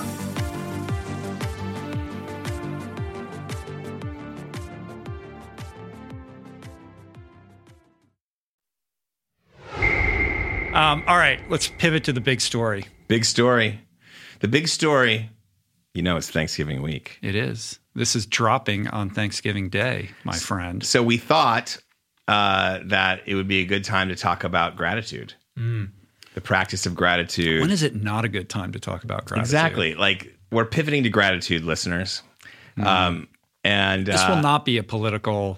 Um, 10.91 11.05
all 11.07 11.17
right, 11.17 11.39
let's 11.49 11.69
pivot 11.69 12.03
to 12.03 12.13
the 12.13 12.19
big 12.19 12.41
story. 12.41 12.85
Big 13.07 13.23
story. 13.23 13.79
The 14.41 14.49
big 14.49 14.67
story, 14.67 15.29
you 15.93 16.01
know, 16.01 16.17
it's 16.17 16.29
Thanksgiving 16.29 16.81
week. 16.81 17.17
It 17.21 17.33
is. 17.33 17.79
This 17.95 18.13
is 18.13 18.25
dropping 18.25 18.89
on 18.89 19.09
Thanksgiving 19.09 19.69
Day, 19.69 20.09
my 20.25 20.35
friend. 20.35 20.83
So 20.83 21.01
we 21.01 21.17
thought 21.17 21.77
uh, 22.27 22.79
that 22.85 23.21
it 23.25 23.35
would 23.35 23.47
be 23.47 23.59
a 23.59 23.65
good 23.65 23.85
time 23.85 24.09
to 24.09 24.17
talk 24.17 24.43
about 24.43 24.75
gratitude, 24.75 25.33
the 25.55 26.41
practice 26.43 26.85
of 26.85 26.93
gratitude. 26.93 27.61
When 27.61 27.71
is 27.71 27.83
it 27.83 27.95
not 27.95 28.25
a 28.25 28.29
good 28.29 28.49
time 28.49 28.73
to 28.73 28.79
talk 28.79 29.05
about 29.05 29.25
gratitude? 29.25 29.45
exactly. 29.45 29.95
Like 29.95 30.35
we're 30.51 30.65
pivoting 30.65 31.03
to 31.03 31.09
gratitude, 31.09 31.63
listeners. 31.63 32.21
Um, 32.83 33.29
and 33.63 34.05
This 34.05 34.19
uh, 34.19 34.27
will 34.29 34.41
not 34.41 34.65
be 34.65 34.77
a 34.77 34.83
political. 34.83 35.57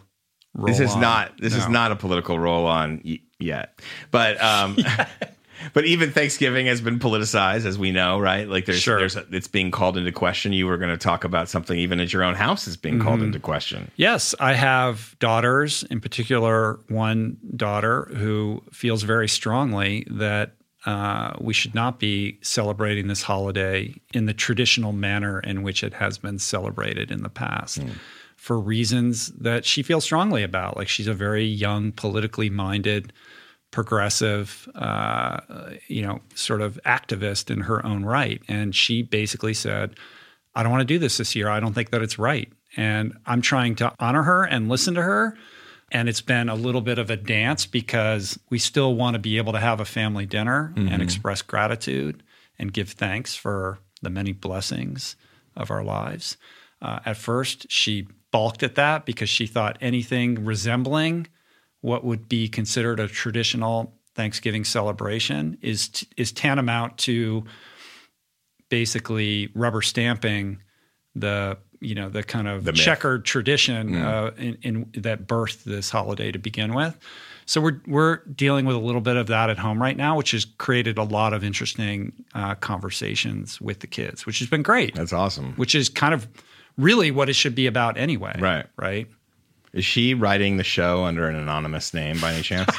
This 0.53 0.79
is 0.79 0.91
on. 0.91 1.01
not 1.01 1.37
this 1.39 1.55
is 1.55 1.67
not 1.67 1.91
a 1.91 1.95
political 1.95 2.37
roll 2.37 2.67
on 2.67 3.01
yet 3.43 3.79
but 4.11 4.41
um 4.41 4.75
but 5.73 5.85
even 5.85 6.11
thanksgiving 6.11 6.65
has 6.65 6.81
been 6.81 6.99
politicized 6.99 7.65
as 7.65 7.77
we 7.77 7.91
know 7.91 8.19
right 8.19 8.47
like 8.49 8.65
there's 8.65 8.79
Sure. 8.79 8.97
there's 8.99 9.15
it's 9.31 9.47
being 9.47 9.71
called 9.71 9.97
into 9.97 10.11
question 10.11 10.51
you 10.51 10.65
were 10.67 10.77
going 10.77 10.91
to 10.91 10.97
talk 10.97 11.23
about 11.23 11.47
something 11.47 11.77
even 11.77 11.99
at 11.99 12.11
your 12.11 12.23
own 12.23 12.35
house 12.35 12.67
is 12.67 12.75
being 12.75 12.99
called 12.99 13.19
Mm-hmm. 13.19 13.27
into 13.27 13.39
question 13.39 13.91
Yes, 13.95 14.33
I 14.39 14.53
have 14.53 15.15
daughters, 15.19 15.83
in 15.91 15.99
particular, 16.01 16.79
one 16.89 17.37
daughter 17.55 18.05
who 18.15 18.63
feels 18.71 19.03
very 19.03 19.27
strongly 19.29 20.05
that 20.09 20.51
uh, 20.85 21.31
we 21.39 21.53
should 21.53 21.73
not 21.73 21.97
be 21.99 22.37
celebrating 22.41 23.07
this 23.07 23.21
holiday 23.21 23.93
in 24.13 24.25
the 24.25 24.33
traditional 24.33 24.91
manner 24.91 25.39
in 25.39 25.63
which 25.63 25.81
it 25.83 25.93
has 25.93 26.17
been 26.17 26.39
celebrated 26.39 27.09
in 27.11 27.23
the 27.23 27.29
past. 27.29 27.81
For 28.35 28.59
reasons 28.59 29.29
that 29.39 29.63
she 29.63 29.81
feels 29.83 30.03
strongly 30.03 30.43
about. 30.43 30.75
Like 30.75 30.89
she's 30.89 31.07
a 31.07 31.13
very 31.13 31.45
young, 31.45 31.93
politically 31.93 32.49
minded, 32.49 33.13
progressive, 33.73 34.69
uh, 34.75 35.39
you 35.87 36.03
know, 36.03 36.21
sort 36.35 36.61
of 36.61 36.79
activist 36.85 37.49
in 37.49 37.61
her 37.61 37.83
own 37.85 38.05
right. 38.05 38.41
And 38.47 38.73
she 38.73 39.01
basically 39.01 39.55
said, 39.55 39.95
I 40.55 40.61
don't 40.61 40.71
want 40.71 40.81
to 40.81 40.93
do 40.93 40.99
this 40.99 41.17
this 41.17 41.35
year. 41.35 41.49
I 41.49 41.59
don't 41.59 41.73
think 41.73 41.89
that 41.89 42.03
it's 42.03 42.19
right. 42.19 42.49
And 42.77 43.17
I'm 43.25 43.41
trying 43.41 43.75
to 43.77 43.91
honor 43.99 44.21
her 44.21 44.43
and 44.43 44.69
listen 44.69 44.93
to 44.93 45.01
her. 45.01 45.35
And 45.91 46.07
it's 46.07 46.21
been 46.21 46.49
a 46.49 46.55
little 46.55 46.81
bit 46.81 46.99
of 46.99 47.09
a 47.09 47.17
dance 47.17 47.65
because 47.65 48.39
we 48.51 48.59
still 48.59 48.95
want 48.95 49.15
to 49.15 49.19
be 49.19 49.37
able 49.37 49.53
to 49.53 49.59
have 49.59 49.79
a 49.79 49.85
family 49.85 50.27
dinner 50.27 50.73
and 50.75 51.01
express 51.01 51.41
gratitude 51.41 52.23
and 52.57 52.71
give 52.71 52.89
thanks 52.89 53.35
for 53.35 53.79
the 54.01 54.09
many 54.09 54.33
blessings 54.33 55.15
of 55.55 55.71
our 55.71 55.83
lives. 55.83 56.37
Uh, 56.81 56.99
at 57.05 57.17
first, 57.17 57.71
she 57.71 58.07
balked 58.31 58.61
at 58.63 58.75
that 58.75 59.05
because 59.05 59.29
she 59.29 59.47
thought 59.47 59.77
anything 59.81 60.45
resembling 60.45 61.27
what 61.83 62.05
would 62.05 62.29
be 62.29 62.47
considered 62.47 62.97
a 63.01 63.09
traditional 63.09 63.93
Thanksgiving 64.15 64.63
celebration 64.63 65.57
is 65.61 65.89
t- 65.89 66.07
is 66.15 66.31
tantamount 66.31 66.97
to 66.99 67.43
basically 68.69 69.49
rubber 69.53 69.81
stamping 69.81 70.59
the 71.13 71.57
you 71.81 71.93
know 71.93 72.07
the 72.07 72.23
kind 72.23 72.47
of 72.47 72.63
The 72.63 72.71
checkered 72.71 73.25
tradition 73.25 73.95
uh, 73.95 74.31
in, 74.37 74.57
in 74.61 75.01
that 75.01 75.27
birthed 75.27 75.65
this 75.65 75.89
holiday 75.89 76.31
to 76.31 76.39
begin 76.39 76.73
with. 76.73 76.97
So 77.45 77.59
we're 77.59 77.81
we're 77.85 78.17
dealing 78.27 78.65
with 78.65 78.77
a 78.77 78.79
little 78.79 79.01
bit 79.01 79.17
of 79.17 79.27
that 79.27 79.49
at 79.49 79.57
home 79.57 79.81
right 79.81 79.97
now, 79.97 80.15
which 80.15 80.31
has 80.31 80.45
created 80.45 80.97
a 80.97 81.03
lot 81.03 81.33
of 81.33 81.43
interesting 81.43 82.13
uh, 82.33 82.55
conversations 82.55 83.59
with 83.59 83.81
the 83.81 83.87
kids, 83.87 84.25
which 84.25 84.39
has 84.39 84.47
been 84.47 84.63
great. 84.63 84.95
that's 84.95 85.11
awesome 85.11 85.53
Which 85.57 85.75
is 85.75 85.89
kind 85.89 86.13
of 86.13 86.29
really 86.77 87.11
what 87.11 87.27
it 87.29 87.33
should 87.33 87.55
be 87.55 87.67
about 87.67 87.97
anyway. 87.97 88.37
Right. 88.39 88.67
Right. 88.77 89.07
Is 89.73 89.83
she 89.85 90.13
writing 90.13 90.57
the 90.57 90.63
show 90.63 91.03
under 91.03 91.27
an 91.27 91.35
anonymous 91.35 91.93
name 91.93 92.19
by 92.19 92.33
any 92.33 92.41
chance 92.43 92.69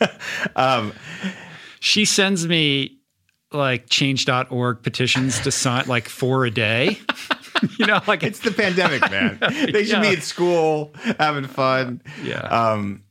She 1.80 2.04
sends 2.04 2.46
me 2.46 2.98
like 3.52 3.88
change.org 3.88 4.82
petitions 4.82 5.40
to 5.40 5.50
sign 5.50 5.86
like 5.86 6.08
four 6.08 6.44
a 6.44 6.50
day. 6.50 6.98
you 7.78 7.86
know, 7.86 8.00
like 8.06 8.22
it's 8.22 8.38
the 8.40 8.50
pandemic 8.52 9.02
man 9.10 9.38
they 9.72 9.84
should 9.84 9.88
Yeah. 9.88 10.00
be 10.00 10.08
at 10.16 10.22
school 10.22 10.92
having 11.18 11.44
fun 11.46 12.00
yeah. 12.22 12.38
Um, 12.40 13.02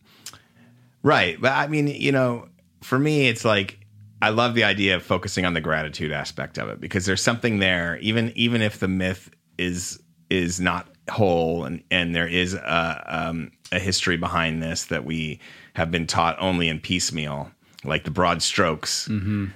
right. 1.03 1.39
But 1.39 1.51
I 1.53 1.67
mean, 1.67 1.87
you 1.87 2.11
know, 2.11 2.47
for 2.81 2.97
me, 2.97 3.27
it's 3.27 3.45
like 3.45 3.79
I 4.21 4.29
love 4.29 4.53
the 4.55 4.63
idea 4.63 4.95
of 4.95 5.03
focusing 5.03 5.45
on 5.45 5.53
the 5.53 5.61
gratitude 5.61 6.11
aspect 6.11 6.57
of 6.57 6.69
it 6.69 6.79
because 6.81 7.05
there's 7.05 7.21
something 7.21 7.59
there, 7.59 7.97
even 7.99 8.31
even 8.35 8.61
if 8.61 8.79
the 8.79 8.87
myth 8.87 9.29
is 9.57 10.01
is 10.29 10.59
not 10.61 10.87
whole 11.09 11.65
and 11.65 11.83
and 11.91 12.15
there 12.15 12.27
is 12.27 12.53
a 12.53 13.05
um, 13.07 13.51
a 13.71 13.79
history 13.79 14.17
behind 14.17 14.61
this 14.61 14.85
that 14.85 15.05
we 15.05 15.39
have 15.73 15.89
been 15.91 16.05
taught 16.07 16.35
only 16.39 16.67
in 16.67 16.79
piecemeal, 16.79 17.49
like 17.83 18.03
the 18.03 18.11
broad 18.11 18.41
strokes 18.41 19.07
and- 19.07 19.51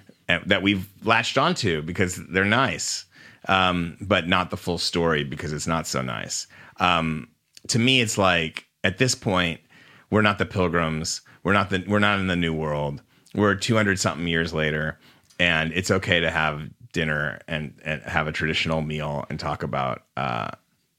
that 0.48 0.62
we've 0.64 0.88
latched 1.04 1.38
onto 1.38 1.82
because 1.82 2.16
they're 2.30 2.46
nice, 2.46 3.06
um, 3.48 3.98
but 4.02 4.28
not 4.28 4.50
the 4.50 4.58
full 4.58 4.78
story 4.78 5.24
because 5.24 5.54
it's 5.54 5.68
not 5.68 5.86
so 5.88 6.02
nice. 6.02 6.48
Um, 6.80 7.28
to 7.68 7.80
me, 7.80 8.02
it's 8.02 8.18
like 8.18 8.66
at 8.84 8.98
this 8.98 9.14
point, 9.16 9.60
we're 10.10 10.22
not 10.24 10.38
the 10.38 10.46
pilgrims. 10.46 11.22
We're 11.44 11.54
not 11.54 11.70
the 11.70 11.84
we're 11.88 12.00
not 12.00 12.20
in 12.20 12.28
the 12.28 12.36
new 12.36 12.54
world. 12.54 13.02
We're 13.36 13.56
200 13.56 14.00
something 14.00 14.28
years 14.28 14.54
later, 14.54 14.98
and 15.40 15.74
it's 15.74 15.92
okay 15.92 16.20
to 16.22 16.32
have 16.32 16.70
dinner 16.94 17.40
and 17.48 17.74
and 17.84 18.02
have 18.04 18.28
a 18.28 18.32
traditional 18.32 18.82
meal 18.82 19.26
and 19.30 19.40
talk 19.40 19.62
about 19.64 20.04
uh, 20.18 20.50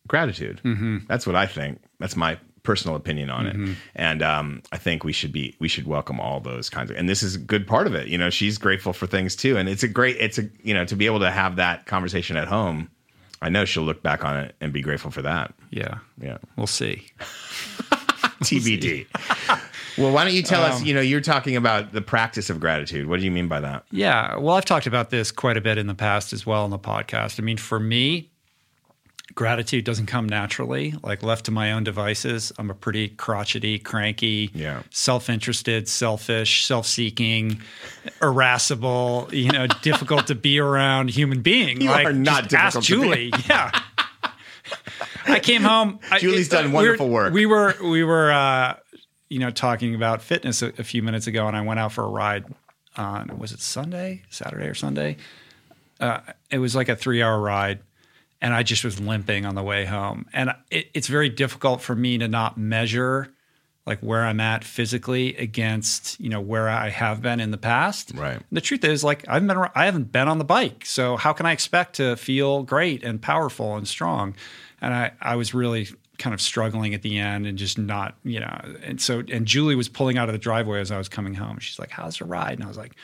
gratitude. 0.06 0.60
Mm-hmm. 0.64 0.98
That's 1.08 1.26
what 1.26 1.36
I 1.36 1.46
think. 1.46 1.80
That's 1.98 2.16
my 2.16 2.38
personal 2.62 2.96
opinion 2.96 3.30
on 3.30 3.46
it. 3.46 3.56
Mm-hmm. 3.56 3.72
And 3.94 4.22
um, 4.22 4.62
I 4.72 4.76
think 4.76 5.04
we 5.04 5.12
should 5.12 5.32
be 5.32 5.54
we 5.60 5.68
should 5.68 5.86
welcome 5.86 6.20
all 6.20 6.40
those 6.40 6.68
kinds 6.68 6.90
of. 6.90 6.96
And 6.96 7.08
this 7.08 7.22
is 7.22 7.36
a 7.36 7.38
good 7.38 7.66
part 7.66 7.86
of 7.86 7.94
it. 7.94 8.08
You 8.08 8.18
know, 8.18 8.28
she's 8.28 8.58
grateful 8.58 8.92
for 8.92 9.06
things 9.06 9.36
too, 9.36 9.56
and 9.56 9.68
it's 9.68 9.82
a 9.82 9.88
great. 9.88 10.16
It's 10.18 10.38
a 10.38 10.48
you 10.62 10.74
know 10.74 10.84
to 10.84 10.96
be 10.96 11.06
able 11.06 11.20
to 11.20 11.30
have 11.30 11.56
that 11.56 11.86
conversation 11.86 12.36
at 12.36 12.48
home. 12.48 12.90
I 13.42 13.48
know 13.50 13.64
she'll 13.64 13.84
look 13.84 14.02
back 14.02 14.24
on 14.24 14.36
it 14.36 14.54
and 14.60 14.72
be 14.72 14.80
grateful 14.80 15.10
for 15.10 15.22
that. 15.22 15.54
yeah. 15.70 15.98
Yeah. 16.20 16.38
We'll 16.56 16.66
see. 16.66 17.06
TBD. 18.42 19.06
well, 19.98 20.12
why 20.12 20.24
don't 20.24 20.34
you 20.34 20.42
tell 20.42 20.62
us? 20.62 20.80
Um, 20.80 20.86
you 20.86 20.94
know, 20.94 21.00
you're 21.00 21.20
talking 21.20 21.56
about 21.56 21.92
the 21.92 22.00
practice 22.00 22.50
of 22.50 22.60
gratitude. 22.60 23.06
What 23.08 23.18
do 23.18 23.24
you 23.24 23.30
mean 23.30 23.48
by 23.48 23.60
that? 23.60 23.84
Yeah. 23.90 24.36
Well, 24.36 24.56
I've 24.56 24.64
talked 24.64 24.86
about 24.86 25.10
this 25.10 25.30
quite 25.30 25.56
a 25.56 25.60
bit 25.60 25.78
in 25.78 25.86
the 25.86 25.94
past 25.94 26.32
as 26.32 26.46
well 26.46 26.64
on 26.64 26.70
the 26.70 26.78
podcast. 26.78 27.38
I 27.40 27.42
mean, 27.42 27.56
for 27.56 27.78
me, 27.80 28.30
gratitude 29.36 29.84
doesn't 29.84 30.06
come 30.06 30.26
naturally. 30.28 30.94
Like 31.04 31.22
left 31.22 31.44
to 31.44 31.52
my 31.52 31.70
own 31.70 31.84
devices, 31.84 32.50
I'm 32.58 32.70
a 32.70 32.74
pretty 32.74 33.10
crotchety, 33.10 33.78
cranky, 33.78 34.50
Yeah. 34.52 34.82
self-interested, 34.90 35.88
selfish, 35.88 36.64
self-seeking, 36.66 37.60
irascible, 38.20 39.28
you 39.32 39.50
know, 39.52 39.66
difficult 39.82 40.26
to 40.26 40.34
be 40.34 40.58
around 40.58 41.10
human 41.10 41.42
being. 41.42 41.80
You 41.80 41.90
like, 41.90 42.06
are 42.06 42.12
not 42.12 42.44
just 42.48 42.76
ask 42.76 42.80
Julie. 42.80 43.32
Yeah. 43.48 43.70
I 45.26 45.38
came 45.40 45.62
home. 45.62 46.00
I- 46.10 46.18
Julie's 46.18 46.48
done 46.48 46.66
we 46.66 46.72
wonderful 46.74 47.06
were- 47.08 47.24
work. 47.24 47.32
We 47.32 47.46
were 47.46 47.74
we 47.82 48.02
were 48.04 48.32
uh, 48.32 48.74
you 49.28 49.38
know 49.38 49.50
talking 49.50 49.94
about 49.94 50.22
fitness 50.22 50.62
a, 50.62 50.68
a 50.78 50.84
few 50.84 51.02
minutes 51.02 51.26
ago, 51.26 51.46
and 51.46 51.56
I 51.56 51.60
went 51.60 51.78
out 51.78 51.92
for 51.92 52.04
a 52.04 52.08
ride 52.08 52.44
on 52.96 53.38
was 53.38 53.52
it 53.52 53.60
Sunday, 53.60 54.22
Saturday 54.30 54.66
or 54.66 54.74
Sunday? 54.74 55.16
Uh, 56.00 56.20
it 56.50 56.58
was 56.58 56.74
like 56.74 56.88
a 56.88 56.96
three 56.96 57.22
hour 57.22 57.40
ride, 57.40 57.80
and 58.46 58.54
I 58.54 58.62
just 58.62 58.84
was 58.84 59.00
limping 59.00 59.44
on 59.44 59.56
the 59.56 59.62
way 59.64 59.84
home. 59.84 60.26
And 60.32 60.54
it, 60.70 60.88
it's 60.94 61.08
very 61.08 61.28
difficult 61.28 61.82
for 61.82 61.96
me 61.96 62.16
to 62.18 62.28
not 62.28 62.56
measure 62.56 63.34
like 63.86 63.98
where 63.98 64.24
I'm 64.24 64.38
at 64.38 64.62
physically 64.62 65.36
against 65.36 66.20
you 66.20 66.28
know 66.28 66.40
where 66.40 66.68
I 66.68 66.90
have 66.90 67.20
been 67.20 67.40
in 67.40 67.50
the 67.50 67.58
past. 67.58 68.12
Right. 68.14 68.40
The 68.52 68.60
truth 68.60 68.84
is, 68.84 69.02
like 69.02 69.24
I've 69.28 69.44
been, 69.44 69.58
I 69.74 69.86
haven't 69.86 70.12
been 70.12 70.28
on 70.28 70.38
the 70.38 70.44
bike, 70.44 70.86
so 70.86 71.16
how 71.16 71.32
can 71.32 71.44
I 71.44 71.50
expect 71.50 71.96
to 71.96 72.14
feel 72.14 72.62
great 72.62 73.02
and 73.02 73.20
powerful 73.20 73.74
and 73.74 73.86
strong? 73.86 74.36
And 74.80 74.94
I, 74.94 75.12
I 75.20 75.34
was 75.34 75.52
really 75.52 75.88
kind 76.18 76.32
of 76.32 76.40
struggling 76.40 76.94
at 76.94 77.02
the 77.02 77.18
end 77.18 77.46
and 77.46 77.58
just 77.58 77.78
not, 77.78 78.14
you 78.22 78.38
know. 78.38 78.60
And 78.84 79.00
so, 79.00 79.24
and 79.28 79.44
Julie 79.44 79.74
was 79.74 79.88
pulling 79.88 80.18
out 80.18 80.28
of 80.28 80.34
the 80.34 80.38
driveway 80.38 80.80
as 80.80 80.92
I 80.92 80.98
was 80.98 81.08
coming 81.08 81.34
home. 81.34 81.58
She's 81.58 81.80
like, 81.80 81.90
"How's 81.90 82.18
the 82.18 82.26
ride?" 82.26 82.54
And 82.54 82.64
I 82.64 82.68
was 82.68 82.76
like, 82.76 82.94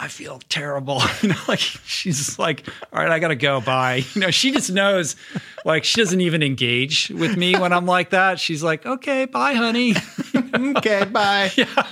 "I 0.00 0.08
feel 0.08 0.40
terrible." 0.48 1.02
You 1.22 1.28
know, 1.30 1.36
like 1.46 1.60
she's 1.60 2.38
like, 2.38 2.66
"All 2.92 3.00
right, 3.02 3.10
I 3.10 3.18
gotta 3.18 3.36
go. 3.36 3.60
Bye." 3.60 4.04
You 4.14 4.22
know, 4.22 4.30
she 4.30 4.50
just 4.50 4.70
knows, 4.70 5.16
like 5.64 5.84
she 5.84 6.00
doesn't 6.00 6.20
even 6.20 6.42
engage 6.42 7.10
with 7.10 7.36
me 7.36 7.56
when 7.56 7.72
I'm 7.72 7.86
like 7.86 8.10
that. 8.10 8.40
She's 8.40 8.62
like, 8.62 8.86
"Okay, 8.86 9.26
bye, 9.26 9.54
honey." 9.54 9.94
okay, 10.54 11.04
bye. 11.04 11.52
Yeah. 11.56 11.84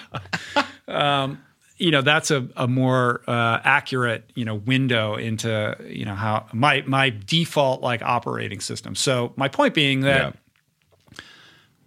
Um, 0.89 1.39
you 1.79 1.91
know 1.91 2.03
that's 2.03 2.31
a, 2.31 2.47
a 2.57 2.67
more 2.67 3.23
uh, 3.27 3.61
accurate 3.65 4.31
you 4.35 4.45
know 4.45 4.57
window 4.57 5.15
into 5.15 5.77
you 5.89 6.05
know 6.05 6.15
how 6.15 6.47
my 6.53 6.83
my 6.87 7.11
default 7.11 7.83
like 7.83 8.03
operating 8.03 8.61
system 8.61 8.95
so 8.95 9.33
my 9.37 9.49
point 9.49 9.75
being 9.75 10.01
that 10.01 10.37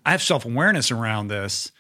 i 0.06 0.12
have 0.12 0.22
self-awareness 0.22 0.92
around 0.92 1.28
this 1.28 1.72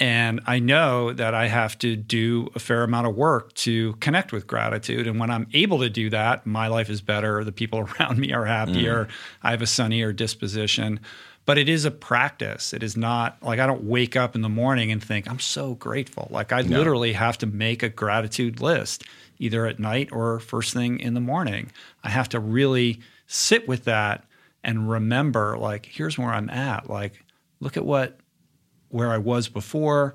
and 0.00 0.40
i 0.46 0.58
know 0.58 1.12
that 1.12 1.34
i 1.34 1.46
have 1.46 1.78
to 1.78 1.94
do 1.94 2.48
a 2.54 2.58
fair 2.58 2.82
amount 2.82 3.06
of 3.06 3.14
work 3.14 3.52
to 3.54 3.92
connect 3.94 4.32
with 4.32 4.46
gratitude. 4.46 5.06
And 5.06 5.20
when 5.20 5.30
i'm 5.30 5.46
able 5.52 5.78
to 5.80 5.90
do 5.90 6.10
that 6.10 6.46
my 6.46 6.66
life 6.66 6.90
is 6.90 7.00
better. 7.00 7.44
The 7.44 7.52
people 7.52 7.80
around 8.00 8.18
me 8.18 8.32
are 8.32 8.46
happier. 8.46 9.04
Mm. 9.04 9.10
I 9.42 9.50
have 9.52 9.62
a 9.62 9.66
sunnier 9.66 10.12
disposition. 10.12 10.98
But 11.46 11.56
it 11.58 11.68
is 11.68 11.84
a 11.84 11.90
practice. 11.90 12.72
It 12.72 12.82
is 12.82 12.96
not 12.96 13.42
like 13.42 13.60
i 13.60 13.66
don't 13.66 13.84
wake 13.84 14.16
up 14.16 14.34
in 14.34 14.40
the 14.42 14.48
morning 14.48 14.90
and 14.90 15.02
think 15.02 15.30
i'm 15.30 15.38
so 15.38 15.74
grateful. 15.74 16.28
Like 16.30 16.52
i 16.52 16.62
literally 16.62 17.12
have 17.12 17.38
to 17.38 17.46
make 17.46 17.82
a 17.82 17.88
gratitude 17.88 18.60
list 18.60 19.04
either 19.38 19.66
at 19.66 19.78
night 19.78 20.10
or 20.12 20.38
first 20.38 20.72
thing 20.72 21.00
in 21.00 21.14
the 21.14 21.20
morning. 21.20 21.72
I 22.04 22.10
have 22.10 22.28
to 22.30 22.40
really 22.40 23.00
sit 23.26 23.66
with 23.68 23.84
that 23.84 24.24
and 24.62 24.90
remember 24.90 25.56
like 25.58 25.86
here's 25.86 26.18
where 26.18 26.32
i'm 26.32 26.50
at. 26.50 26.88
Like 26.88 27.22
look 27.60 27.76
at 27.76 27.84
what 27.84 28.18
where 28.90 29.10
I 29.10 29.18
was 29.18 29.48
before, 29.48 30.14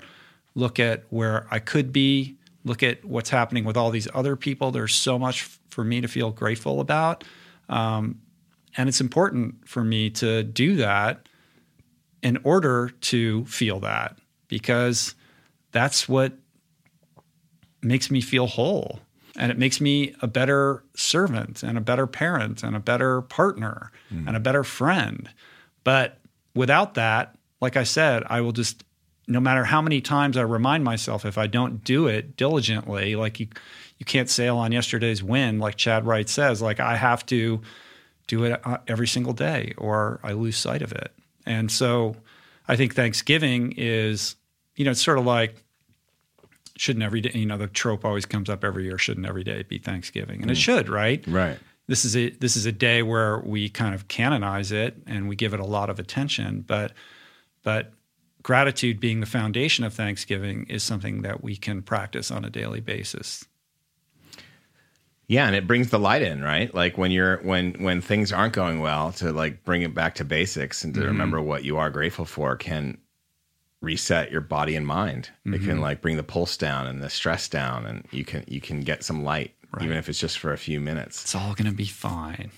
look 0.54 0.78
at 0.78 1.04
where 1.10 1.46
I 1.50 1.58
could 1.58 1.92
be, 1.92 2.36
look 2.64 2.82
at 2.82 3.04
what's 3.04 3.30
happening 3.30 3.64
with 3.64 3.76
all 3.76 3.90
these 3.90 4.08
other 4.14 4.36
people. 4.36 4.70
There's 4.70 4.94
so 4.94 5.18
much 5.18 5.42
for 5.70 5.84
me 5.84 6.00
to 6.00 6.08
feel 6.08 6.30
grateful 6.30 6.80
about. 6.80 7.24
Um, 7.68 8.20
and 8.76 8.88
it's 8.88 9.00
important 9.00 9.68
for 9.68 9.82
me 9.82 10.10
to 10.10 10.42
do 10.42 10.76
that 10.76 11.28
in 12.22 12.38
order 12.44 12.90
to 13.00 13.44
feel 13.46 13.80
that 13.80 14.18
because 14.48 15.14
that's 15.72 16.08
what 16.08 16.32
makes 17.82 18.10
me 18.10 18.20
feel 18.20 18.46
whole. 18.46 19.00
And 19.36 19.52
it 19.52 19.58
makes 19.58 19.80
me 19.80 20.14
a 20.22 20.26
better 20.26 20.82
servant 20.94 21.62
and 21.62 21.76
a 21.76 21.80
better 21.80 22.06
parent 22.06 22.62
and 22.62 22.74
a 22.74 22.80
better 22.80 23.20
partner 23.22 23.92
and 24.26 24.34
a 24.36 24.40
better 24.40 24.64
friend. 24.64 25.28
But 25.84 26.18
without 26.54 26.94
that, 26.94 27.35
like 27.60 27.76
I 27.76 27.84
said, 27.84 28.22
I 28.26 28.40
will 28.40 28.52
just, 28.52 28.84
no 29.26 29.40
matter 29.40 29.64
how 29.64 29.80
many 29.80 30.00
times 30.00 30.36
I 30.36 30.42
remind 30.42 30.84
myself, 30.84 31.24
if 31.24 31.38
I 31.38 31.46
don't 31.46 31.82
do 31.84 32.06
it 32.06 32.36
diligently, 32.36 33.16
like 33.16 33.40
you, 33.40 33.48
you 33.98 34.06
can't 34.06 34.28
sail 34.28 34.56
on 34.58 34.72
yesterday's 34.72 35.22
wind, 35.22 35.60
like 35.60 35.76
Chad 35.76 36.06
Wright 36.06 36.28
says, 36.28 36.60
like 36.60 36.80
I 36.80 36.96
have 36.96 37.24
to 37.26 37.60
do 38.26 38.44
it 38.44 38.60
uh, 38.64 38.78
every 38.86 39.06
single 39.06 39.32
day 39.32 39.72
or 39.78 40.20
I 40.22 40.32
lose 40.32 40.56
sight 40.56 40.82
of 40.82 40.92
it. 40.92 41.12
And 41.46 41.70
so 41.70 42.16
I 42.68 42.76
think 42.76 42.94
Thanksgiving 42.94 43.72
is, 43.76 44.36
you 44.74 44.84
know, 44.84 44.90
it's 44.90 45.02
sort 45.02 45.18
of 45.18 45.24
like, 45.24 45.62
shouldn't 46.76 47.04
every 47.04 47.22
day, 47.22 47.30
you 47.34 47.46
know, 47.46 47.56
the 47.56 47.68
trope 47.68 48.04
always 48.04 48.26
comes 48.26 48.50
up 48.50 48.64
every 48.64 48.84
year, 48.84 48.98
shouldn't 48.98 49.26
every 49.26 49.44
day 49.44 49.62
be 49.62 49.78
Thanksgiving? 49.78 50.42
And 50.42 50.50
it 50.50 50.56
should, 50.56 50.88
right? 50.88 51.24
Right. 51.26 51.58
this 51.86 52.04
is 52.04 52.16
a 52.16 52.30
this 52.30 52.56
is 52.56 52.66
a 52.66 52.72
day 52.72 53.02
where 53.02 53.38
we 53.40 53.68
kind 53.68 53.94
of 53.94 54.08
canonize 54.08 54.72
it 54.72 54.96
and 55.06 55.28
we 55.28 55.36
give 55.36 55.54
it 55.54 55.60
a 55.60 55.64
lot 55.64 55.88
of 55.88 55.98
attention 55.98 56.64
but 56.66 56.92
but 57.66 57.92
gratitude 58.44 59.00
being 59.00 59.18
the 59.18 59.26
foundation 59.26 59.84
of 59.84 59.92
thanksgiving 59.92 60.66
is 60.68 60.84
something 60.84 61.22
that 61.22 61.42
we 61.42 61.56
can 61.56 61.82
practice 61.82 62.30
on 62.30 62.44
a 62.44 62.50
daily 62.50 62.80
basis 62.80 63.44
Yeah, 65.26 65.48
and 65.48 65.56
it 65.56 65.66
brings 65.66 65.90
the 65.90 65.98
light 65.98 66.22
in, 66.22 66.40
right? 66.40 66.72
Like 66.72 66.96
when 66.96 67.10
you're 67.10 67.38
when 67.38 67.74
when 67.82 68.00
things 68.00 68.32
aren't 68.32 68.52
going 68.54 68.78
well, 68.78 69.10
to 69.14 69.32
like 69.32 69.64
bring 69.64 69.82
it 69.82 69.92
back 69.92 70.14
to 70.14 70.24
basics 70.24 70.84
and 70.84 70.94
to 70.94 71.00
mm-hmm. 71.00 71.08
remember 71.08 71.42
what 71.42 71.64
you 71.64 71.76
are 71.78 71.90
grateful 71.90 72.24
for 72.24 72.56
can 72.56 72.98
reset 73.80 74.30
your 74.30 74.40
body 74.40 74.76
and 74.76 74.86
mind. 74.86 75.30
It 75.44 75.50
can 75.50 75.60
mm-hmm. 75.60 75.80
like 75.80 76.00
bring 76.00 76.16
the 76.16 76.22
pulse 76.22 76.56
down 76.56 76.86
and 76.86 77.02
the 77.02 77.10
stress 77.10 77.48
down, 77.48 77.84
and 77.86 78.06
you 78.12 78.24
can 78.24 78.44
you 78.46 78.60
can 78.60 78.82
get 78.82 79.02
some 79.02 79.24
light, 79.24 79.50
even 79.80 79.96
if 79.96 80.08
it's 80.08 80.20
just 80.20 80.38
for 80.38 80.52
a 80.52 80.58
few 80.58 80.78
minutes. 80.78 81.24
it's 81.24 81.34
all 81.34 81.54
going 81.54 81.68
to 81.68 81.76
be 81.76 81.86
fine 81.86 82.52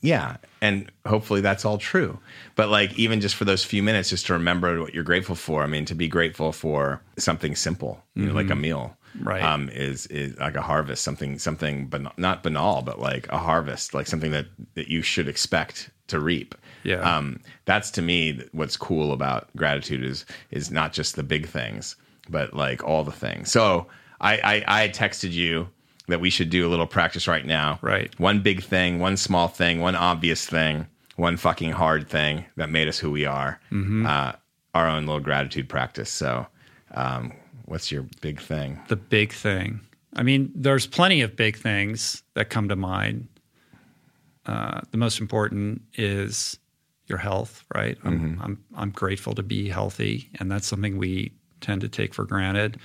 Yeah, 0.00 0.36
and 0.60 0.90
hopefully 1.06 1.40
that's 1.40 1.64
all 1.64 1.78
true. 1.78 2.18
But 2.54 2.68
like 2.68 2.98
even 2.98 3.20
just 3.20 3.34
for 3.34 3.44
those 3.44 3.64
few 3.64 3.82
minutes, 3.82 4.10
just 4.10 4.26
to 4.26 4.34
remember 4.34 4.80
what 4.80 4.94
you're 4.94 5.04
grateful 5.04 5.34
for. 5.34 5.62
I 5.62 5.66
mean, 5.66 5.84
to 5.86 5.94
be 5.94 6.08
grateful 6.08 6.52
for 6.52 7.02
something 7.18 7.56
simple, 7.56 8.04
you 8.14 8.26
know, 8.26 8.34
like 8.34 8.50
a 8.50 8.54
meal, 8.54 8.96
Right. 9.20 9.42
Um, 9.42 9.68
is 9.70 10.06
is 10.06 10.36
like 10.38 10.56
a 10.56 10.62
harvest, 10.62 11.02
something 11.02 11.38
something, 11.38 11.86
but 11.86 12.18
not 12.18 12.42
banal, 12.42 12.82
but 12.82 12.98
like 12.98 13.26
a 13.28 13.38
harvest, 13.38 13.94
like 13.94 14.06
something 14.06 14.30
that 14.32 14.46
that 14.74 14.88
you 14.88 15.02
should 15.02 15.28
expect 15.28 15.90
to 16.08 16.20
reap. 16.20 16.54
Yeah. 16.82 17.00
Um, 17.00 17.40
that's 17.64 17.90
to 17.92 18.02
me 18.02 18.42
what's 18.52 18.76
cool 18.76 19.12
about 19.12 19.48
gratitude 19.56 20.04
is 20.04 20.24
is 20.50 20.70
not 20.70 20.92
just 20.92 21.16
the 21.16 21.22
big 21.22 21.46
things, 21.46 21.96
but 22.28 22.54
like 22.54 22.84
all 22.84 23.04
the 23.04 23.12
things. 23.12 23.50
So 23.50 23.86
I 24.20 24.64
I, 24.66 24.84
I 24.84 24.88
texted 24.88 25.32
you 25.32 25.68
that 26.08 26.20
we 26.20 26.30
should 26.30 26.50
do 26.50 26.66
a 26.66 26.70
little 26.70 26.86
practice 26.86 27.26
right 27.26 27.44
now. 27.44 27.78
Right. 27.82 28.12
One 28.18 28.40
big 28.42 28.62
thing, 28.62 28.98
one 28.98 29.16
small 29.16 29.48
thing, 29.48 29.80
one 29.80 29.96
obvious 29.96 30.46
thing, 30.46 30.86
one 31.16 31.36
fucking 31.36 31.72
hard 31.72 32.08
thing 32.08 32.44
that 32.56 32.70
made 32.70 32.88
us 32.88 32.98
who 32.98 33.10
we 33.10 33.24
are. 33.24 33.60
Uh, 34.06 34.32
our 34.74 34.88
own 34.88 35.06
little 35.06 35.20
gratitude 35.20 35.68
practice. 35.68 36.10
So, 36.10 36.46
um, 36.94 37.32
what's 37.64 37.90
your 37.90 38.06
big 38.20 38.40
thing? 38.40 38.80
the 38.88 38.96
big 38.96 39.32
thing 39.32 39.80
i 40.14 40.22
mean 40.22 40.52
there's 40.54 40.86
plenty 40.86 41.20
of 41.20 41.34
big 41.34 41.56
things 41.56 42.22
that 42.34 42.48
come 42.48 42.68
to 42.68 42.76
mind 42.76 43.26
uh, 44.46 44.80
the 44.92 44.96
most 44.96 45.20
important 45.20 45.82
is 45.94 46.58
your 47.08 47.18
health 47.18 47.64
right 47.74 47.98
I'm, 48.04 48.40
I'm, 48.40 48.64
I'm 48.76 48.90
grateful 48.90 49.34
to 49.34 49.42
be 49.42 49.68
healthy 49.68 50.30
and 50.38 50.50
that's 50.50 50.66
something 50.68 50.96
we 50.96 51.32
tend 51.66 51.80
to 51.80 51.88
take 51.88 52.14
for 52.14 52.24
granted 52.24 52.78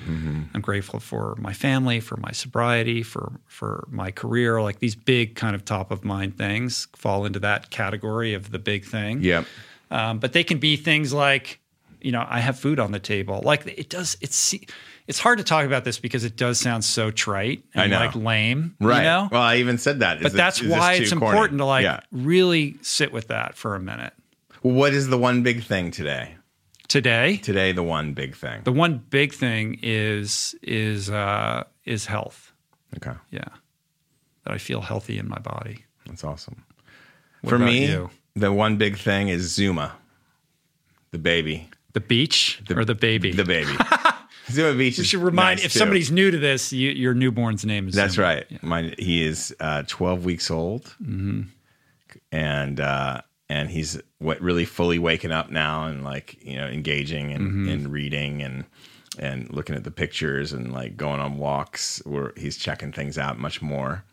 i'm 0.54 0.62
grateful 0.62 1.00
for 1.00 1.36
my 1.40 1.54
family 1.54 2.00
for 2.00 2.18
my 2.18 2.32
sobriety 2.32 3.04
for 3.04 3.32
for 3.46 3.88
my 3.92 4.10
career 4.12 4.62
like 4.62 4.80
these 4.80 4.96
big 4.96 5.36
kind 5.36 5.56
of 5.56 5.64
top 5.64 5.92
of 5.92 6.04
mind 6.04 6.38
things 6.38 6.88
fall 6.96 7.26
into 7.26 7.40
that 7.40 7.70
category 7.70 8.34
of 8.34 8.52
the 8.52 8.60
big 8.60 8.84
thing 8.86 9.22
Yep. 9.22 9.46
um, 9.92 10.20
but 10.20 10.34
they 10.34 10.44
can 10.44 10.58
be 10.58 10.76
things 10.78 11.14
like, 11.14 11.60
you 12.02 12.12
know, 12.12 12.26
I 12.28 12.40
have 12.40 12.58
food 12.58 12.80
on 12.80 12.92
the 12.92 13.00
table. 13.00 13.42
Like 13.44 13.68
it 13.68 13.90
does. 13.90 14.18
It's 14.22 14.56
it's 15.08 15.20
hard 15.20 15.38
to 15.38 15.44
talk 15.44 15.66
about 15.66 15.84
this 15.84 16.00
because 16.00 16.24
it 16.24 16.36
does 16.36 16.60
sound 16.60 16.84
so 16.84 17.12
trite 17.12 17.64
and 17.76 17.92
like 17.92 18.16
lame, 18.16 18.76
Right. 18.80 18.98
You 18.98 19.04
know, 19.04 19.30
Well, 19.32 19.42
I 19.42 19.58
even 19.58 19.78
said 19.78 20.00
that. 20.00 20.18
Is 20.18 20.24
but 20.24 20.34
that's 20.34 20.64
why 20.64 20.94
it's 20.94 21.12
corny? 21.14 21.26
important 21.28 21.60
to 21.60 21.66
like 21.66 21.84
Yeah. 21.84 22.00
really 22.12 22.76
sit 22.82 23.12
with 23.12 23.28
that 23.28 23.56
for 23.56 23.76
a 23.76 23.80
minute. 23.80 24.14
What 24.64 24.94
is 24.94 25.10
the 25.10 25.18
one 25.18 25.44
big 25.44 25.64
thing 25.64 25.92
today? 25.92 26.36
Today, 26.92 27.38
Today, 27.38 27.72
the 27.72 27.84
one 27.84 28.14
big 28.14 28.36
thing. 28.36 28.62
the 28.66 28.72
one 28.74 28.98
big 29.10 29.34
thing 29.34 29.80
is 29.82 30.56
is 30.62 31.10
uh, 31.10 31.64
is 31.86 32.06
health. 32.06 32.52
Okay, 32.98 33.18
Yeah, 33.32 33.46
that 34.44 34.54
I 34.54 34.58
feel 34.58 34.82
healthy 34.82 35.18
in 35.18 35.30
my 35.30 35.40
body. 35.40 35.86
that's 36.06 36.26
awesome. 36.26 36.66
What 37.44 37.52
For 37.52 37.60
me, 37.60 37.88
you? 37.88 38.10
the 38.36 38.52
one 38.52 38.76
big 38.76 38.98
thing 38.98 39.30
is 39.30 39.54
Zuma, 39.56 39.94
the 41.12 41.18
baby, 41.18 41.70
the 41.94 42.02
beach 42.02 42.62
or 42.76 42.84
the 42.84 42.94
baby. 42.96 43.32
the 43.32 43.46
baby. 43.46 43.72
Zuma 44.52 44.78
Beach. 44.78 44.98
you 44.98 45.06
should 45.06 45.22
remind 45.22 45.60
nice 45.60 45.68
if 45.68 45.72
too. 45.74 45.80
somebody's 45.80 46.12
new 46.12 46.30
to 46.30 46.38
this, 46.38 46.74
you, 46.74 46.90
your 46.92 47.14
newborn's 47.14 47.64
name 47.64 47.88
is. 47.88 47.96
That's 47.96 48.16
Zuma. 48.16 48.28
right. 48.28 48.64
Mine, 48.64 48.96
he 49.00 49.24
is 49.24 49.56
uh, 49.62 49.84
12 49.88 50.26
weeks 50.26 50.52
old. 50.52 50.94
Mm-hmm. 51.02 51.44
and 52.34 52.80
uh, 52.82 53.22
and 53.52 53.70
he's 53.70 54.00
what 54.20 54.40
really 54.42 54.66
fully 54.66 55.00
waking 55.00 55.32
up 55.40 55.50
now 55.52 55.86
and 55.90 56.04
like 56.12 56.28
you 56.44 56.56
know 56.60 56.68
engaging 56.68 57.32
and, 57.36 57.44
Mm-hmm. 57.48 57.70
and 57.70 57.82
reading 57.92 58.42
and 58.42 58.66
and 59.20 59.38
looking 59.58 59.76
at 59.76 59.84
the 59.84 59.92
pictures 60.04 60.54
and 60.54 60.72
like 60.72 60.96
going 60.96 61.20
on 61.20 61.38
walks 61.38 62.02
where 62.06 62.32
he's 62.38 62.58
checking 62.66 62.92
things 62.94 63.18
out 63.18 63.38
much 63.40 63.62
more 63.62 64.04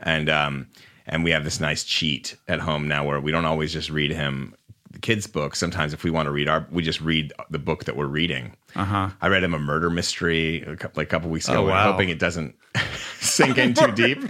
and 0.00 0.28
um 0.28 0.66
and 1.06 1.24
we 1.24 1.30
have 1.32 1.44
this 1.44 1.60
nice 1.60 1.82
cheat 1.84 2.36
at 2.48 2.60
home 2.60 2.86
now 2.88 3.04
where 3.06 3.20
we 3.20 3.32
don't 3.32 3.44
always 3.52 3.72
just 3.72 3.90
read 3.90 4.10
him 4.12 4.54
the 4.92 5.00
kids 5.00 5.26
book 5.26 5.56
sometimes 5.56 5.92
if 5.92 6.04
we 6.04 6.10
want 6.10 6.26
to 6.26 6.30
read 6.38 6.48
our 6.48 6.66
we 6.70 6.82
just 6.82 7.00
read 7.00 7.32
the 7.50 7.58
book 7.58 7.84
that 7.84 7.96
we're 7.96 8.06
reading 8.20 8.54
Uh-huh. 8.76 9.10
i 9.20 9.26
read 9.28 9.42
him 9.42 9.54
a 9.54 9.58
murder 9.58 9.90
mystery 9.90 10.62
a 10.62 10.76
couple, 10.76 11.00
like 11.00 11.08
a 11.08 11.10
couple 11.10 11.30
weeks 11.30 11.48
ago 11.48 11.62
Oh, 11.66 11.68
wow. 11.70 11.90
hoping 11.90 12.10
it 12.10 12.20
doesn't 12.20 12.54
sink 13.20 13.58
in 13.58 13.74
too 13.74 13.90
deep 14.04 14.20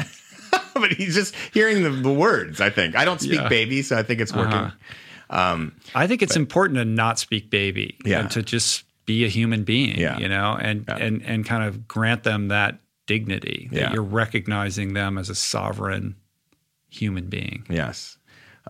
but 0.88 0.92
he's 0.98 1.14
just 1.14 1.34
hearing 1.52 1.82
the, 1.82 1.90
the 1.90 2.12
words 2.12 2.60
i 2.60 2.68
think 2.70 2.94
i 2.96 3.04
don't 3.04 3.20
speak 3.20 3.34
Yeah. 3.34 3.40
Uh-huh. 3.40 3.48
baby 3.48 3.82
so 3.82 3.96
i 3.96 4.02
think 4.02 4.20
it's 4.20 4.32
working 4.34 4.70
I 5.30 6.06
think 6.06 6.22
it's 6.22 6.36
important 6.36 6.78
to 6.78 6.84
not 6.84 7.18
speak 7.18 7.50
baby 7.50 7.96
Yeah. 8.04 8.20
and 8.20 8.30
to 8.32 8.42
just 8.42 8.84
be 9.06 9.24
a 9.24 9.28
human 9.28 9.64
being, 9.64 9.98
Yeah. 9.98 10.16
you 10.18 10.28
know, 10.28 10.56
and, 10.60 10.84
and, 10.88 11.22
and 11.22 11.44
kind 11.44 11.64
of 11.64 11.88
grant 11.88 12.22
them 12.22 12.48
that 12.48 12.78
dignity 13.06 13.68
that 13.72 13.78
Yeah. 13.80 13.92
you're 13.92 14.02
recognizing 14.02 14.94
them 14.94 15.18
as 15.18 15.28
a 15.30 15.34
sovereign 15.34 16.14
human 16.88 17.26
being. 17.28 17.64
Yes. 17.68 18.16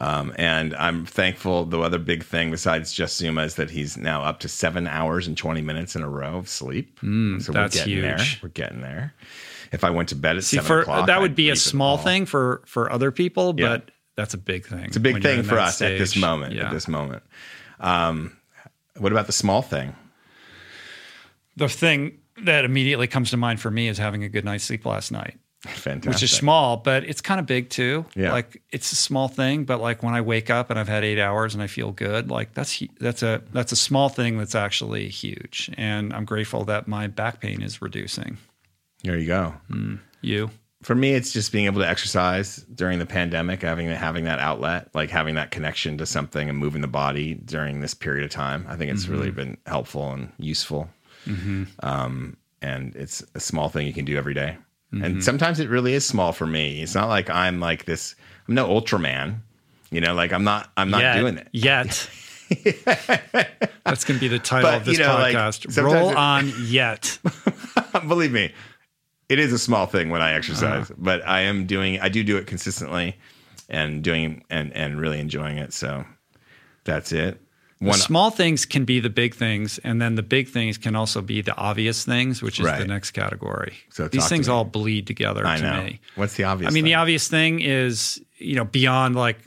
Um, 0.00 0.32
and 0.36 0.74
I'm 0.76 1.04
thankful. 1.06 1.66
The 1.66 1.78
other 1.80 1.98
big 1.98 2.24
thing 2.24 2.50
besides 2.50 2.92
just 2.92 3.16
Zuma 3.18 3.42
is 3.42 3.54
that 3.56 3.70
he's 3.70 3.96
now 3.96 4.22
up 4.22 4.40
to 4.40 4.48
seven 4.48 4.86
hours 4.88 5.26
and 5.28 5.36
20 5.36 5.60
minutes 5.60 5.94
in 5.94 6.02
a 6.02 6.08
row 6.08 6.36
of 6.38 6.48
sleep. 6.48 6.98
so 7.00 7.06
Mm, 7.06 7.36
that's 7.52 7.76
we're 7.76 7.84
getting 7.84 8.00
there. 8.02 8.16
huge. 8.16 8.40
We're 8.42 8.48
getting 8.48 8.80
there. 8.80 9.12
If 9.74 9.84
I 9.84 9.90
went 9.90 10.08
to 10.10 10.16
bed 10.16 10.36
at 10.36 10.44
See, 10.44 10.56
seven 10.56 10.66
for 10.66 10.80
o'clock, 10.80 11.06
that 11.08 11.20
would 11.20 11.34
be 11.34 11.50
a 11.50 11.56
small 11.56 11.98
thing 11.98 12.24
for 12.26 12.62
for 12.66 12.90
other 12.90 13.10
people, 13.10 13.54
Yeah. 13.58 13.68
but 13.68 13.90
that's 14.16 14.32
a 14.34 14.38
big 14.38 14.66
thing. 14.66 14.84
It's 14.84 14.96
a 14.96 15.00
big 15.00 15.20
thing 15.22 15.42
for 15.42 15.58
us 15.58 15.82
at 15.82 15.98
this 15.98 16.16
moment. 16.16 16.54
Yeah. 16.54 16.66
At 16.66 16.72
this 16.72 16.88
moment. 16.88 17.22
Um, 17.80 18.36
what 18.98 19.12
about 19.12 19.26
the 19.26 19.32
small 19.32 19.60
thing? 19.62 19.94
the 21.56 21.68
thing 21.68 22.18
that 22.42 22.64
immediately 22.64 23.06
comes 23.06 23.30
to 23.30 23.36
mind 23.36 23.60
for 23.60 23.70
me 23.70 23.86
is 23.88 23.96
having 23.98 24.24
a 24.24 24.28
good 24.28 24.44
night's 24.44 24.64
sleep 24.64 24.84
last 24.86 25.12
night. 25.12 25.38
Fantastic. 25.62 26.10
which 26.12 26.22
is 26.22 26.30
small, 26.30 26.76
but 26.76 27.04
it's 27.04 27.22
kind 27.22 27.40
of 27.40 27.46
big 27.46 27.70
too. 27.70 28.04
Yeah. 28.14 28.32
Like 28.32 28.60
it's 28.70 28.92
a 28.92 28.96
small 28.96 29.28
thing, 29.28 29.64
but 29.64 29.80
like 29.80 30.02
when 30.02 30.12
I 30.12 30.20
wake 30.20 30.50
up 30.50 30.68
and 30.68 30.78
I've 30.78 30.88
had 30.88 31.04
eight 31.04 31.18
hours 31.18 31.54
and 31.54 31.62
I 31.62 31.68
feel 31.68 31.90
good, 31.90 32.28
like 32.30 32.52
that's 32.52 32.82
that's 33.00 33.22
a 33.22 33.40
that's 33.52 33.72
a 33.72 33.76
small 33.76 34.10
thing 34.10 34.36
that's 34.36 34.54
actually 34.54 35.08
huge. 35.08 35.70
And 35.78 36.12
I'm 36.12 36.26
grateful 36.26 36.64
that 36.66 36.86
my 36.86 37.06
back 37.06 37.40
pain 37.40 37.62
is 37.62 37.80
reducing. 37.80 38.36
There 39.04 39.16
you 39.16 39.26
go. 39.28 39.54
You, 40.22 40.50
For 40.82 40.94
me, 40.94 41.12
it's 41.12 41.32
just 41.32 41.52
being 41.52 41.66
able 41.66 41.80
to 41.82 41.88
exercise 41.88 42.56
during 42.74 42.98
the 42.98 43.06
pandemic, 43.06 43.62
having 43.62 43.88
having 43.88 44.24
that 44.24 44.38
outlet, 44.40 44.88
like 44.94 45.10
having 45.10 45.34
that 45.36 45.50
connection 45.50 45.96
to 45.98 46.06
something 46.06 46.48
and 46.48 46.58
moving 46.58 46.80
the 46.82 46.88
body 46.88 47.34
during 47.34 47.80
this 47.80 47.94
period 47.94 48.24
of 48.24 48.30
time. 48.30 48.66
I 48.68 48.76
think 48.76 48.90
it's 48.90 49.06
really 49.06 49.28
Mm-hmm. 49.28 49.36
been 49.36 49.56
helpful 49.66 50.10
and 50.12 50.32
useful. 50.38 50.88
Um, 51.80 52.36
and 52.62 52.94
it's 52.96 53.22
a 53.34 53.40
small 53.40 53.68
thing 53.68 53.86
you 53.86 53.92
can 53.92 54.04
do 54.04 54.16
every 54.16 54.34
day. 54.34 54.56
Mm-hmm. 54.92 55.04
And 55.04 55.24
sometimes 55.24 55.60
it 55.60 55.68
really 55.68 55.94
is 55.94 56.06
small 56.06 56.32
for 56.32 56.46
me. 56.46 56.82
It's 56.82 56.94
not 56.94 57.08
like 57.08 57.28
I'm 57.30 57.60
like 57.60 57.84
this. 57.84 58.14
I'm 58.48 58.54
no 58.54 58.68
Ultraman. 58.68 59.36
You 59.90 60.00
know, 60.00 60.14
like 60.14 60.32
I'm 60.32 60.44
not. 60.44 60.70
I'm 60.76 60.90
not 60.90 61.02
yet, 61.02 61.16
doing 61.18 61.36
it. 61.38 61.48
yet. 61.52 62.08
that's 63.84 64.04
going 64.04 64.18
to 64.18 64.20
be 64.20 64.28
the 64.28 64.38
title 64.38 64.70
But, 64.70 64.76
of 64.78 64.84
this 64.84 64.98
you 64.98 65.04
know, 65.04 65.08
podcast. 65.16 65.72
sometimes 65.72 65.94
Roll 65.94 66.10
it- 66.10 66.16
on 66.16 66.52
yet. 66.66 67.18
Believe 68.06 68.32
me, 68.32 68.52
it 69.34 69.38
is 69.40 69.52
a 69.52 69.58
small 69.58 69.86
thing 69.86 70.10
when 70.10 70.22
I 70.22 70.32
exercise, 70.32 70.90
Uh-huh. 70.90 70.94
but 70.96 71.26
I 71.26 71.40
am 71.42 71.66
doing. 71.66 72.00
I 72.00 72.08
do 72.08 72.22
do 72.24 72.36
it 72.38 72.46
consistently, 72.46 73.16
and 73.68 74.02
doing 74.02 74.44
and 74.50 74.72
and 74.72 75.00
really 75.00 75.18
enjoying 75.20 75.58
it. 75.58 75.72
So 75.72 76.04
that's 76.84 77.12
it. 77.12 77.40
One 77.80 77.98
small 77.98 78.30
things 78.30 78.64
can 78.64 78.84
be 78.86 79.00
the 79.00 79.10
big 79.10 79.34
things, 79.34 79.78
and 79.84 80.00
then 80.00 80.14
the 80.14 80.22
big 80.22 80.48
things 80.48 80.78
can 80.78 80.96
also 80.96 81.20
be 81.20 81.42
the 81.42 81.54
obvious 81.56 82.04
things, 82.04 82.40
which 82.40 82.58
is 82.60 82.64
the 82.66 82.86
next 82.86 83.10
category. 83.10 83.74
So 83.90 84.08
These 84.08 84.28
things 84.28 84.48
all 84.48 84.64
bleed 84.64 85.06
together 85.06 85.46
I 85.46 85.56
to 85.58 85.62
know. 85.62 85.82
me. 85.84 86.00
What's 86.14 86.34
the 86.36 86.44
obvious? 86.44 86.70
I 86.70 86.72
mean, 86.72 86.84
thing? 86.84 86.92
the 86.92 86.94
obvious 86.94 87.28
thing 87.28 87.60
is, 87.60 88.22
you 88.38 88.54
know, 88.54 88.64
beyond 88.64 89.16
like 89.16 89.38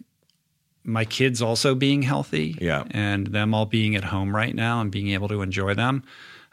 my 0.84 1.04
kids 1.06 1.42
also 1.42 1.74
being 1.74 2.02
healthy 2.04 2.56
Yeah. 2.62 2.84
and 2.92 3.28
them 3.28 3.54
all 3.56 3.66
being 3.66 3.96
at 3.96 4.04
home 4.04 4.36
right 4.36 4.54
now 4.54 4.82
and 4.82 4.92
being 4.92 5.10
able 5.10 5.30
to 5.30 5.42
enjoy 5.42 5.74
them, 5.74 6.04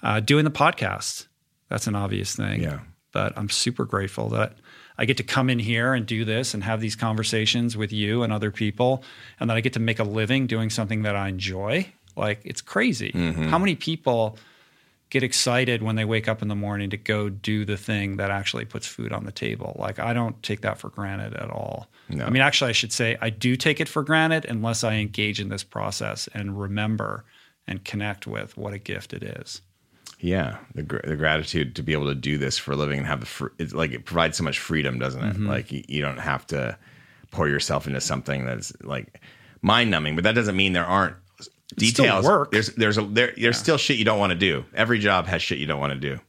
uh, 0.03 0.21
doing 0.21 0.45
the 0.45 0.51
podcast. 0.51 1.27
That's 1.69 1.87
an 1.87 1.95
obvious 1.97 2.35
thing. 2.35 2.63
Yeah. 2.63 2.79
But 3.15 3.33
I'm 3.39 3.49
super 3.49 3.87
grateful 3.87 4.29
that 4.31 4.53
I 4.99 5.07
get 5.07 5.17
to 5.17 5.23
come 5.23 5.49
in 5.49 5.59
here 5.59 5.95
and 5.95 6.05
do 6.05 6.27
this 6.27 6.53
and 6.53 6.63
have 6.63 6.83
these 6.83 6.97
conversations 6.97 7.77
with 7.77 7.93
you 7.93 8.23
and 8.23 8.33
other 8.33 8.51
people, 8.51 9.03
and 9.41 9.49
that 9.49 9.57
I 9.57 9.63
get 9.63 9.73
to 9.73 9.81
make 9.81 9.99
a 9.99 10.05
living 10.05 10.47
doing 10.47 10.69
something 10.69 11.03
that 11.03 11.17
I 11.17 11.29
enjoy. 11.29 11.91
Like, 12.17 12.41
it's 12.45 12.61
crazy. 12.61 13.13
Mm-hmm. 13.13 13.49
How 13.49 13.59
many 13.59 13.75
people 13.75 14.37
get 15.15 15.23
excited 15.23 15.81
when 15.81 15.95
they 15.95 16.05
wake 16.05 16.27
up 16.27 16.43
in 16.43 16.49
the 16.49 16.57
morning 16.57 16.91
to 16.91 16.97
go 16.97 17.29
do 17.29 17.65
the 17.65 17.77
thing 17.77 18.17
that 18.17 18.33
actually 18.33 18.65
puts 18.65 18.85
food 18.85 19.13
on 19.13 19.25
the 19.25 19.31
table. 19.31 19.77
Like 19.79 20.01
I 20.01 20.13
don't 20.13 20.43
take 20.43 20.63
that 20.63 20.79
for 20.79 20.89
granted 20.89 21.35
at 21.35 21.51
all. 21.51 21.89
No. 22.09 22.25
I 22.25 22.31
mean, 22.31 22.43
actually, 22.43 22.71
I 22.71 22.73
should 22.73 22.93
say 22.93 23.17
I 23.21 23.31
do 23.31 23.55
take 23.55 23.81
it 23.81 23.89
for 23.89 24.03
granted 24.03 24.45
unless 24.45 24.83
I 24.83 24.95
engage 24.95 25.41
in 25.41 25.51
this 25.51 25.63
process 25.63 26.29
and 26.35 26.61
remember 26.61 27.25
and 27.65 27.85
connect 27.85 28.27
with 28.27 28.57
what 28.57 28.73
a 28.73 28.79
gift 28.79 29.13
it 29.13 29.23
is. 29.23 29.63
Yeah, 30.21 30.59
the 30.75 30.83
gr- 30.83 31.05
the 31.05 31.17
gratitude 31.17 31.77
to 31.77 31.83
be 31.83 31.93
able 31.93 32.07
to 32.07 32.15
do 32.15 32.39
this 32.39 32.57
for 32.57 32.73
a 32.73 32.77
living 32.77 32.99
and 32.99 33.07
have 33.07 33.21
the 33.21 33.27
fr- 33.27 33.49
it's 33.59 33.73
like 33.75 33.93
it 33.93 34.05
provides 34.07 34.37
so 34.39 34.45
much 34.45 34.59
freedom, 34.59 34.99
doesn't 34.99 35.23
it? 35.23 35.35
Mm-hmm. 35.35 35.49
Like 35.49 35.71
you, 35.73 35.83
you 35.89 36.01
don't 36.03 36.19
have 36.19 36.47
to 36.49 36.79
pour 37.31 37.49
yourself 37.49 37.87
into 37.87 38.01
something 38.01 38.45
that's 38.47 38.73
like 38.83 39.21
mind 39.61 39.91
numbing, 39.91 40.15
but 40.15 40.25
that 40.25 40.35
doesn't 40.35 40.57
mean 40.57 40.73
there 40.73 40.87
aren't 40.87 41.17
details. 41.77 42.25
work. 42.25 42.53
There's 42.53 42.69
there's 42.75 42.97
a 42.97 43.03
there, 43.03 43.35
there's 43.37 43.59
still 43.59 43.77
shit 43.77 43.97
you 43.99 44.05
don't 44.05 44.19
want 44.19 44.31
to 44.31 44.39
do. 44.39 44.65
Every 44.75 44.99
job 44.99 45.27
has 45.27 45.43
shit 45.43 45.59
you 45.59 45.67
don't 45.67 45.81
want 45.81 45.93
to 45.93 45.99
do. 45.99 46.21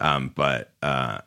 Um, 0.00 0.30
but 0.34 0.70
uh, 0.82 1.18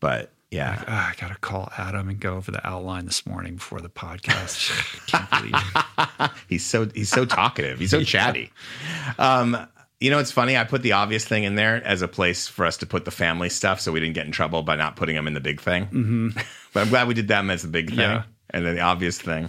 but 0.00 0.32
yeah, 0.50 0.84
Ah, 0.86 1.10
I 1.10 1.20
got 1.20 1.28
to 1.32 1.38
call 1.40 1.72
Adam 1.76 2.08
and 2.08 2.20
go 2.20 2.34
over 2.36 2.50
the 2.52 2.64
outline 2.66 3.06
this 3.06 3.26
morning 3.26 3.56
before 3.56 3.80
the 3.80 3.88
podcast. 3.88 4.70
Can't 5.06 5.30
believe 5.30 6.30
he's 6.48 6.64
so 6.64 6.86
he's 6.94 7.08
so 7.08 7.24
talkative. 7.24 7.78
He's 7.78 7.90
so 7.90 8.02
chatty. 8.04 8.52
Um, 9.18 9.56
you 10.04 10.10
know, 10.10 10.18
it's 10.18 10.30
funny. 10.30 10.54
I 10.56 10.64
put 10.64 10.82
the 10.82 10.92
obvious 10.92 11.24
thing 11.24 11.44
in 11.44 11.54
there 11.54 11.82
as 11.82 12.02
a 12.02 12.08
place 12.08 12.46
for 12.46 12.66
us 12.66 12.76
to 12.78 12.86
put 12.86 13.06
the 13.06 13.10
family 13.10 13.48
stuff, 13.48 13.80
so 13.80 13.90
we 13.90 14.00
didn't 14.00 14.14
get 14.14 14.26
in 14.26 14.32
trouble 14.32 14.62
by 14.62 14.76
not 14.76 14.96
putting 14.96 15.14
them 15.16 15.26
in 15.26 15.32
the 15.32 15.40
big 15.40 15.60
thing. 15.62 15.86
Mm-hmm. 15.86 16.28
but 16.74 16.80
I'm 16.82 16.88
glad 16.90 17.08
we 17.08 17.14
did 17.14 17.26
them 17.28 17.48
as 17.50 17.62
the 17.62 17.68
big 17.68 17.88
thing, 17.88 17.98
Yeah. 18.00 18.24
and 18.50 18.66
then 18.66 18.74
the 18.74 18.82
obvious 18.82 19.18
thing. 19.20 19.48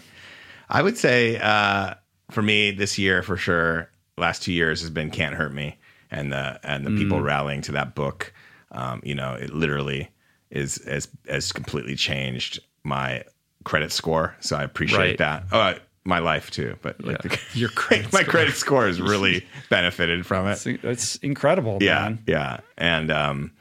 I 0.69 0.81
would 0.81 0.97
say 0.97 1.37
uh, 1.37 1.95
for 2.31 2.41
me 2.41 2.71
this 2.71 2.97
year, 2.97 3.21
for 3.21 3.35
sure, 3.35 3.89
last 4.17 4.43
two 4.43 4.53
years 4.53 4.79
has 4.79 4.89
been 4.89 5.09
"Can't 5.11 5.35
Hurt 5.35 5.53
Me," 5.53 5.77
and 6.09 6.31
the 6.31 6.57
and 6.63 6.85
the 6.85 6.91
people 6.91 7.21
rallying 7.21 7.61
to 7.63 7.73
that 7.73 7.93
book. 7.93 8.33
Um, 8.71 9.01
you 9.03 9.13
know, 9.15 9.33
it 9.33 9.53
literally 9.53 10.09
is 10.51 10.81
has 10.85 11.09
has 11.27 11.51
completely 11.51 11.95
changed 11.95 12.61
my 12.83 13.23
credit 13.65 13.91
score. 13.91 14.35
So 14.39 14.55
I 14.55 14.63
appreciate 14.63 14.97
Right. 14.99 15.17
that. 15.17 15.43
Uh, 15.51 15.73
my 16.05 16.19
life 16.19 16.51
too, 16.51 16.77
but 16.81 17.03
like 17.03 17.23
Yeah. 17.23 17.29
the, 17.31 17.39
Your 17.59 17.69
credit 17.69 18.13
my 18.13 18.21
score. 18.21 18.31
credit 18.31 18.53
score 18.55 18.85
has 18.87 19.01
really 19.01 19.45
benefited 19.69 20.25
from 20.25 20.47
it. 20.47 20.65
It's, 20.83 21.15
incredible, 21.17 21.79
Yeah, 21.81 21.95
man. 22.01 22.23
yeah, 22.27 22.59
and 22.77 23.11
um, 23.11 23.51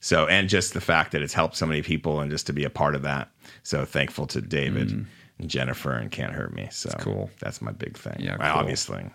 so 0.00 0.26
and 0.26 0.48
just 0.48 0.74
the 0.74 0.80
fact 0.80 1.12
that 1.12 1.22
it's 1.22 1.32
helped 1.34 1.56
so 1.56 1.66
many 1.66 1.82
people 1.82 2.20
and 2.20 2.30
just 2.30 2.46
to 2.48 2.52
be 2.52 2.64
a 2.64 2.70
part 2.70 2.94
of 2.94 3.02
that. 3.02 3.30
So 3.62 3.84
thankful 3.84 4.26
to 4.28 4.40
David 4.40 4.90
and 5.38 5.48
Jennifer 5.50 5.92
and 5.92 6.10
Can't 6.10 6.32
Hurt 6.32 6.54
Me. 6.54 6.68
So 6.70 6.90
Mm. 6.90 6.98
cool. 7.00 7.30
That's 7.40 7.60
my 7.62 7.72
big 7.72 7.96
thing. 7.96 8.16
Yeah, 8.20 8.36
my 8.36 8.50
cool. 8.50 8.60
obvious 8.60 8.84
thing. 8.86 9.10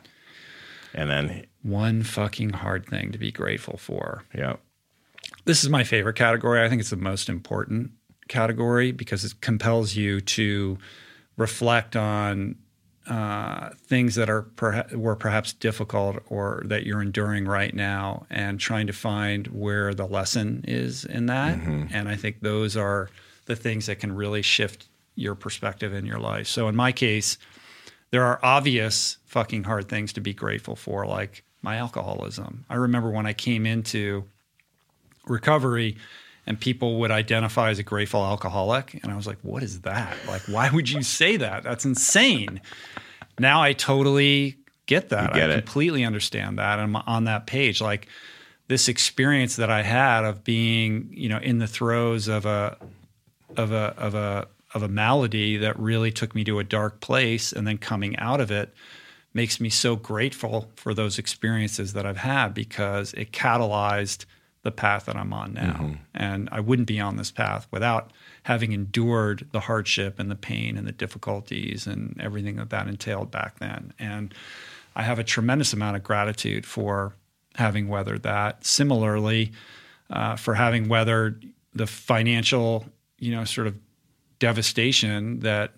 And 0.94 1.10
then 1.10 1.46
One 1.62 2.04
fucking 2.04 2.50
hard 2.50 2.86
thing 2.86 3.12
to 3.14 3.18
be 3.18 3.32
grateful 3.32 3.78
for. 3.78 4.24
yeah, 4.36 4.56
this 5.46 5.64
is 5.64 5.70
my 5.70 5.84
favorite 5.84 6.16
category. 6.16 6.64
I 6.64 6.68
think 6.68 6.82
it's 6.82 6.90
the 6.90 6.96
most 6.98 7.30
important 7.30 7.92
category 8.28 8.92
because 8.92 9.24
it 9.24 9.40
compels 9.42 9.96
you 9.96 10.20
to 10.22 10.78
reflect 11.38 11.96
on 11.96 12.56
uh, 13.08 13.70
things 13.88 14.16
that 14.16 14.30
are 14.30 14.44
perha- 14.44 14.94
were 14.94 15.16
perhaps 15.16 15.54
difficult 15.54 16.18
or 16.30 16.62
that 16.66 16.86
you're 16.86 17.02
enduring 17.02 17.46
right 17.46 17.74
now, 17.74 18.26
and 18.30 18.60
trying 18.60 18.88
to 18.88 18.94
find 18.94 19.48
where 19.48 19.94
the 19.94 20.06
lesson 20.06 20.64
is 20.68 21.06
in 21.06 21.26
that. 21.26 21.58
And 21.94 22.08
I 22.08 22.16
think 22.16 22.42
those 22.42 22.78
are 22.78 23.10
the 23.46 23.56
things 23.56 23.88
that 23.88 24.00
can 24.00 24.16
really 24.16 24.42
shift 24.42 24.88
your 25.16 25.36
perspective 25.36 25.94
in 25.94 26.06
your 26.06 26.20
life. 26.20 26.48
So 26.48 26.68
in 26.68 26.76
my 26.76 26.92
case, 26.92 27.38
there 28.12 28.24
are 28.24 28.40
obvious 28.44 29.18
fucking 29.26 29.64
hard 29.64 29.90
things 29.90 30.14
to 30.14 30.22
be 30.22 30.34
grateful 30.34 30.76
for, 30.76 31.06
like 31.08 31.44
my 31.62 31.78
alcoholism. 31.78 32.66
I 32.70 32.76
remember 32.76 33.10
when 33.10 33.26
I 33.26 33.34
came 33.34 33.66
into 33.66 34.26
recovery 35.26 35.98
and 36.48 36.60
people 36.60 37.00
would 37.00 37.12
identify 37.12 37.70
as 37.70 37.80
a 37.80 37.84
grateful 37.84 38.24
alcoholic. 38.24 39.00
And 39.04 39.12
i 39.12 39.16
was 39.16 39.28
like 39.28 39.40
what 39.42 39.64
is 39.64 39.82
that? 39.82 40.16
Like 40.28 40.42
why 40.44 40.70
would 40.70 40.90
you 40.90 41.02
say 41.02 41.38
that? 41.38 41.64
That's 41.64 41.86
insane. 41.86 42.62
Now 43.40 43.62
i 43.62 43.74
totally 43.74 44.58
get 44.86 45.10
that. 45.10 45.34
Get 45.34 45.50
i 45.50 45.54
it. 45.54 45.58
completely 45.58 46.04
understand 46.04 46.60
that. 46.60 46.80
I'm 46.80 46.96
on 46.96 47.26
that 47.26 47.48
page. 47.48 47.82
Like 47.82 48.08
this 48.68 48.88
experience 48.88 49.58
that 49.58 49.70
i 49.70 49.82
had 49.82 50.24
of 50.24 50.46
being 50.46 51.10
you 51.12 51.28
know 51.28 51.40
in 51.40 51.60
the 51.60 51.68
throes 51.68 52.30
of 52.30 52.46
a 52.46 52.78
of 53.58 53.74
a 53.74 53.94
of 53.98 54.16
a 54.16 54.48
of 54.74 54.84
a 54.84 54.88
malady 54.88 55.58
that 55.58 55.78
really 55.78 56.10
took 56.10 56.34
me 56.34 56.44
to 56.46 56.58
a 56.58 56.64
dark 56.64 57.02
place 57.02 57.52
and 57.52 57.68
then 57.68 57.78
coming 57.78 58.16
out 58.18 58.40
of 58.40 58.50
it 58.50 58.74
makes 59.34 59.60
me 59.60 59.70
so 59.70 59.96
grateful 59.96 60.70
for 60.76 60.94
those 60.94 61.18
experiences 61.18 61.94
that 61.94 62.06
I've 62.06 62.18
had 62.18 62.54
because 62.54 63.14
it 63.14 63.32
catalyzed 63.32 64.26
the 64.64 64.72
path 64.72 65.06
that 65.06 65.16
I'm 65.16 65.34
on 65.34 65.54
now. 65.54 65.74
Mm-hmm. 65.74 65.94
And 66.14 66.50
I 66.52 66.60
wouldn't 66.60 66.88
be 66.88 67.00
on 67.00 67.18
this 67.18 67.32
path 67.32 67.68
without 67.72 68.12
having 68.44 68.74
endured 68.74 69.48
the 69.52 69.62
hardship 69.62 70.20
and 70.20 70.30
the 70.30 70.36
pain 70.36 70.78
and 70.78 70.88
the 70.88 70.92
difficulties 70.92 71.88
and 71.88 72.16
everything 72.20 72.58
that 72.58 72.70
that 72.70 72.88
entailed 72.88 73.32
back 73.32 73.60
then. 73.60 73.94
And 73.98 74.34
I 74.96 75.04
have 75.04 75.20
a 75.20 75.24
tremendous 75.24 75.74
amount 75.74 75.96
of 75.96 76.04
gratitude 76.04 76.66
for 76.66 77.14
having 77.56 77.88
weathered 77.88 78.24
that. 78.24 78.66
Similarly, 78.66 79.52
uh, 80.10 80.36
for 80.36 80.54
having 80.54 80.88
weathered 80.88 81.46
the 81.74 81.88
financial, 81.88 82.86
you 83.18 83.32
know, 83.32 83.46
sort 83.46 83.68
of 83.68 83.78
devastation 84.40 85.40
that 85.40 85.74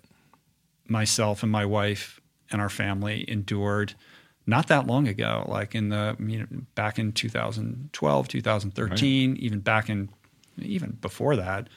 myself 0.88 1.42
and 1.42 1.50
my 1.50 1.64
wife 1.64 2.20
and 2.50 2.60
our 2.60 2.68
family 2.68 3.24
endured 3.28 3.94
not 4.46 4.68
that 4.68 4.86
long 4.86 5.08
ago, 5.08 5.44
like 5.48 5.74
in 5.74 5.88
the 5.88 6.16
you 6.20 6.40
know, 6.40 6.46
back 6.74 6.98
in 6.98 7.12
2012, 7.12 8.28
2013, 8.28 9.30
right. 9.30 9.40
even 9.40 9.60
back 9.60 9.88
in 9.88 10.08
even 10.60 10.98
before 11.00 11.36
that, 11.36 11.68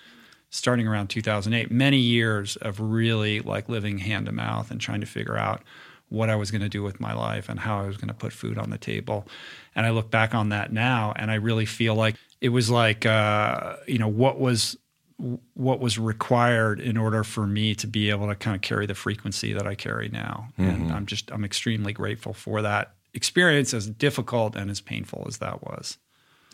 starting 0.49 0.87
around 0.87 1.07
2008, 1.07 1.71
many 1.71 1.97
years 1.97 2.55
of 2.57 2.79
really 2.79 3.39
like 3.39 3.69
living 3.69 3.99
hand 3.99 4.25
to 4.25 4.31
mouth 4.31 4.71
and 4.71 4.79
trying 4.79 5.01
to 5.01 5.07
figure 5.07 5.37
out 5.37 5.63
what 6.09 6.29
I 6.29 6.35
was 6.35 6.51
going 6.51 6.61
to 6.61 6.69
do 6.69 6.83
with 6.83 6.99
my 6.99 7.13
life 7.13 7.49
and 7.49 7.59
how 7.59 7.79
I 7.79 7.87
was 7.87 7.97
going 7.97 8.07
to 8.07 8.13
put 8.13 8.31
food 8.31 8.57
on 8.57 8.69
the 8.69 8.77
table. 8.77 9.27
And 9.75 9.85
I 9.85 9.89
look 9.89 10.09
back 10.09 10.33
on 10.33 10.49
that 10.49 10.71
now 10.71 11.13
and 11.15 11.29
I 11.29 11.35
really 11.35 11.65
feel 11.65 11.95
like 11.95 12.15
it 12.39 12.49
was 12.49 12.69
like, 12.69 13.05
uh, 13.05 13.75
you 13.87 13.97
know, 13.97 14.07
what 14.07 14.39
was 14.39 14.77
what 15.17 15.79
was 15.79 15.97
required 15.97 16.79
in 16.79 16.95
order 16.95 17.23
for 17.23 17.47
me 17.47 17.73
to 17.75 17.87
be 17.87 18.09
able 18.09 18.27
to 18.27 18.35
kind 18.35 18.55
of 18.55 18.61
carry 18.61 18.85
the 18.85 18.93
frequency 18.93 19.51
that 19.53 19.65
I 19.65 19.73
carry 19.73 20.09
now. 20.09 20.49
Mm-hmm. 20.59 20.69
And 20.69 20.91
I'm 20.91 21.05
just 21.05 21.31
I'm 21.31 21.43
extremely 21.43 21.91
grateful 21.91 22.33
for 22.33 22.61
that 22.61 22.93
experience 23.13 23.73
as 23.73 23.87
difficult 23.87 24.55
and 24.55 24.69
as 24.69 24.79
painful 24.79 25.25
as 25.27 25.39
that 25.39 25.63
was. 25.63 25.97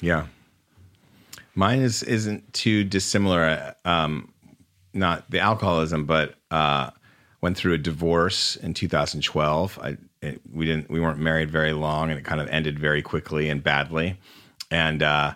Yeah. 0.01 0.27
Mine 1.55 1.79
is 1.79 2.03
isn't 2.03 2.53
too 2.53 2.83
dissimilar 2.85 3.75
um, 3.83 4.31
not 4.93 5.29
the 5.29 5.39
alcoholism 5.39 6.05
but 6.05 6.35
uh, 6.49 6.91
went 7.41 7.57
through 7.57 7.73
a 7.73 7.77
divorce 7.77 8.55
in 8.55 8.73
2012. 8.73 9.79
I 9.81 9.97
it, 10.21 10.41
we 10.53 10.65
didn't 10.65 10.89
we 10.89 11.01
weren't 11.01 11.19
married 11.19 11.51
very 11.51 11.73
long 11.73 12.09
and 12.09 12.17
it 12.17 12.23
kind 12.23 12.39
of 12.39 12.47
ended 12.47 12.79
very 12.79 13.01
quickly 13.01 13.49
and 13.49 13.61
badly. 13.61 14.17
And 14.71 15.03
uh, 15.03 15.33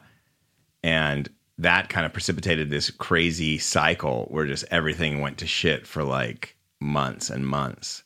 and 0.81 1.29
that 1.59 1.89
kind 1.89 2.05
of 2.05 2.13
precipitated 2.13 2.69
this 2.69 2.91
crazy 2.91 3.57
cycle 3.57 4.27
where 4.29 4.45
just 4.45 4.65
everything 4.69 5.21
went 5.21 5.39
to 5.39 5.47
shit 5.47 5.87
for 5.87 6.03
like 6.03 6.55
months 6.79 7.29
and 7.29 7.47
months. 7.47 8.03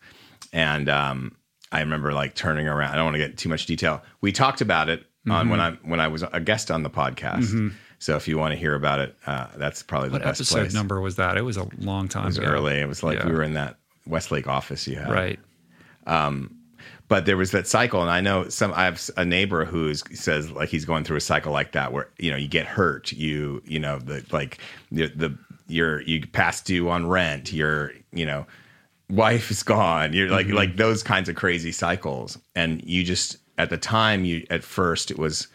And 0.53 0.89
um, 0.89 1.35
I 1.71 1.81
remember 1.81 2.13
like 2.13 2.35
turning 2.35 2.67
around. 2.67 2.91
I 2.91 2.95
don't 2.95 3.05
want 3.05 3.15
to 3.15 3.27
get 3.27 3.37
too 3.37 3.49
much 3.49 3.65
detail. 3.65 4.01
We 4.21 4.31
talked 4.31 4.61
about 4.61 4.89
it 4.89 5.01
mm-hmm. 5.01 5.31
on 5.31 5.49
when 5.49 5.59
I 5.59 5.71
when 5.83 5.99
I 5.99 6.07
was 6.07 6.23
a 6.23 6.39
guest 6.39 6.71
on 6.71 6.83
the 6.83 6.89
podcast. 6.89 7.45
Mm-hmm. 7.45 7.69
So 7.99 8.15
if 8.15 8.27
you 8.27 8.37
want 8.37 8.51
to 8.53 8.57
hear 8.57 8.73
about 8.73 8.99
it, 8.99 9.15
uh, 9.27 9.47
that's 9.57 9.83
probably 9.83 10.09
the 10.09 10.13
what 10.13 10.23
best 10.23 10.41
episode 10.41 10.59
place. 10.61 10.73
number 10.73 10.99
was 10.99 11.17
that? 11.17 11.37
It 11.37 11.43
was 11.43 11.57
a 11.57 11.67
long 11.77 12.07
time. 12.07 12.23
It 12.23 12.27
was 12.27 12.37
ago. 12.39 12.47
early. 12.47 12.79
It 12.79 12.87
was 12.87 13.03
like 13.03 13.19
yeah. 13.19 13.27
we 13.27 13.33
were 13.33 13.43
in 13.43 13.53
that 13.53 13.77
Westlake 14.07 14.47
office 14.47 14.87
you 14.87 14.97
had. 14.97 15.11
Right. 15.11 15.39
Um, 16.07 16.57
but 17.11 17.25
there 17.25 17.35
was 17.35 17.51
that 17.51 17.67
cycle 17.67 18.01
and 18.01 18.09
i 18.09 18.21
know 18.21 18.47
some 18.47 18.71
i 18.73 18.85
have 18.85 19.09
a 19.17 19.25
neighbor 19.25 19.65
who 19.65 19.93
says 19.93 20.49
like 20.51 20.69
he's 20.69 20.85
going 20.85 21.03
through 21.03 21.17
a 21.17 21.21
cycle 21.21 21.51
like 21.51 21.73
that 21.73 21.91
where 21.91 22.07
you 22.17 22.31
know 22.31 22.37
you 22.37 22.47
get 22.47 22.65
hurt 22.65 23.11
you 23.11 23.61
you 23.65 23.79
know 23.79 23.99
the 23.99 24.25
like 24.31 24.59
the, 24.91 25.07
the 25.07 25.37
you're 25.67 26.01
you 26.03 26.25
pass 26.27 26.61
due 26.61 26.89
on 26.89 27.07
rent 27.07 27.51
your 27.51 27.91
you 28.13 28.25
know 28.25 28.45
wife 29.09 29.51
is 29.51 29.61
gone 29.61 30.13
you're 30.13 30.29
like 30.29 30.47
mm-hmm. 30.47 30.55
like 30.55 30.77
those 30.77 31.03
kinds 31.03 31.27
of 31.27 31.35
crazy 31.35 31.71
cycles. 31.71 32.37
And 32.55 32.81
you 32.83 33.03
just 33.03 33.37
at 33.57 33.69
the 33.69 33.77
time 33.77 34.23
you 34.23 34.45
at 34.49 34.63
first 34.63 35.11
it 35.11 35.19
was 35.19 35.47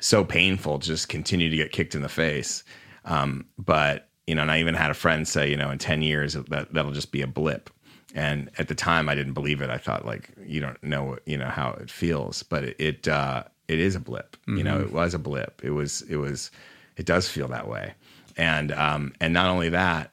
so 0.00 0.24
painful 0.24 0.78
to 0.80 0.86
just 0.86 1.08
continue 1.08 1.50
to 1.50 1.56
get 1.56 1.72
kicked 1.72 1.94
in 1.94 2.02
the 2.02 2.08
face. 2.08 2.64
Um, 3.04 3.46
but 3.58 4.08
you 4.26 4.34
know 4.34 4.42
and 4.42 4.50
i 4.50 4.60
even 4.60 4.74
had 4.74 4.90
a 4.90 4.94
friend 4.94 5.26
say 5.26 5.50
you 5.50 5.56
know 5.56 5.70
in 5.70 5.78
10 5.78 6.02
years 6.02 6.34
that 6.34 6.72
that'll 6.72 6.92
just 6.92 7.10
be 7.10 7.22
a 7.22 7.26
blip 7.26 7.70
and 8.14 8.50
at 8.58 8.68
the 8.68 8.74
time 8.74 9.08
I 9.08 9.14
didn't 9.14 9.34
believe 9.34 9.60
it. 9.60 9.70
I 9.70 9.78
thought 9.78 10.04
like 10.04 10.30
you 10.44 10.60
don't 10.60 10.82
know 10.82 11.18
you 11.26 11.36
know 11.36 11.48
how 11.48 11.72
it 11.80 11.90
feels, 11.90 12.42
but 12.42 12.64
it 12.64 12.76
it, 12.78 13.08
uh, 13.08 13.44
it 13.68 13.78
is 13.78 13.94
a 13.94 14.00
blip. 14.00 14.36
Mm-hmm. 14.42 14.58
You 14.58 14.64
know, 14.64 14.76
mm-hmm. 14.76 14.88
it 14.88 14.92
was 14.92 15.14
a 15.14 15.18
blip. 15.18 15.60
It 15.62 15.70
was 15.70 16.02
it 16.02 16.16
was 16.16 16.50
it 16.96 17.06
does 17.06 17.28
feel 17.28 17.48
that 17.48 17.68
way, 17.68 17.94
and 18.36 18.72
um, 18.72 19.12
and 19.20 19.32
not 19.32 19.48
only 19.50 19.70
that, 19.70 20.12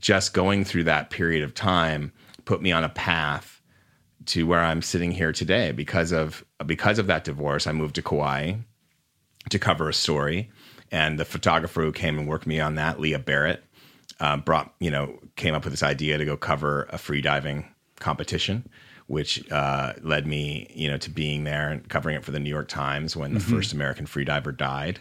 just 0.00 0.34
going 0.34 0.64
through 0.64 0.84
that 0.84 1.10
period 1.10 1.44
of 1.44 1.54
time 1.54 2.12
put 2.44 2.60
me 2.60 2.72
on 2.72 2.84
a 2.84 2.88
path 2.88 3.60
to 4.26 4.46
where 4.46 4.60
I'm 4.60 4.82
sitting 4.82 5.12
here 5.12 5.32
today 5.32 5.72
because 5.72 6.12
of 6.12 6.44
because 6.64 6.98
of 6.98 7.06
that 7.08 7.24
divorce. 7.24 7.66
I 7.66 7.72
moved 7.72 7.96
to 7.96 8.02
Kauai 8.02 8.54
to 9.50 9.58
cover 9.58 9.88
a 9.88 9.94
story, 9.94 10.50
and 10.90 11.18
the 11.18 11.24
photographer 11.24 11.82
who 11.82 11.92
came 11.92 12.18
and 12.18 12.28
worked 12.28 12.46
me 12.46 12.60
on 12.60 12.76
that, 12.76 13.00
Leah 13.00 13.18
Barrett 13.18 13.64
uh, 14.20 14.36
brought 14.36 14.74
you 14.80 14.90
know 14.90 15.18
came 15.36 15.54
up 15.54 15.64
with 15.64 15.72
this 15.72 15.82
idea 15.82 16.18
to 16.18 16.24
go 16.24 16.36
cover 16.36 16.88
a 16.90 16.98
free 16.98 17.20
diving 17.20 17.66
competition 17.98 18.68
which 19.06 19.50
uh, 19.50 19.92
led 20.00 20.26
me 20.26 20.66
you 20.74 20.88
know 20.88 20.96
to 20.96 21.10
being 21.10 21.44
there 21.44 21.68
and 21.70 21.86
covering 21.88 22.16
it 22.16 22.24
for 22.24 22.30
the 22.30 22.40
New 22.40 22.50
York 22.50 22.68
Times 22.68 23.16
when 23.16 23.34
the 23.34 23.40
mm-hmm. 23.40 23.54
first 23.54 23.72
American 23.72 24.06
freediver 24.06 24.56
died. 24.56 25.00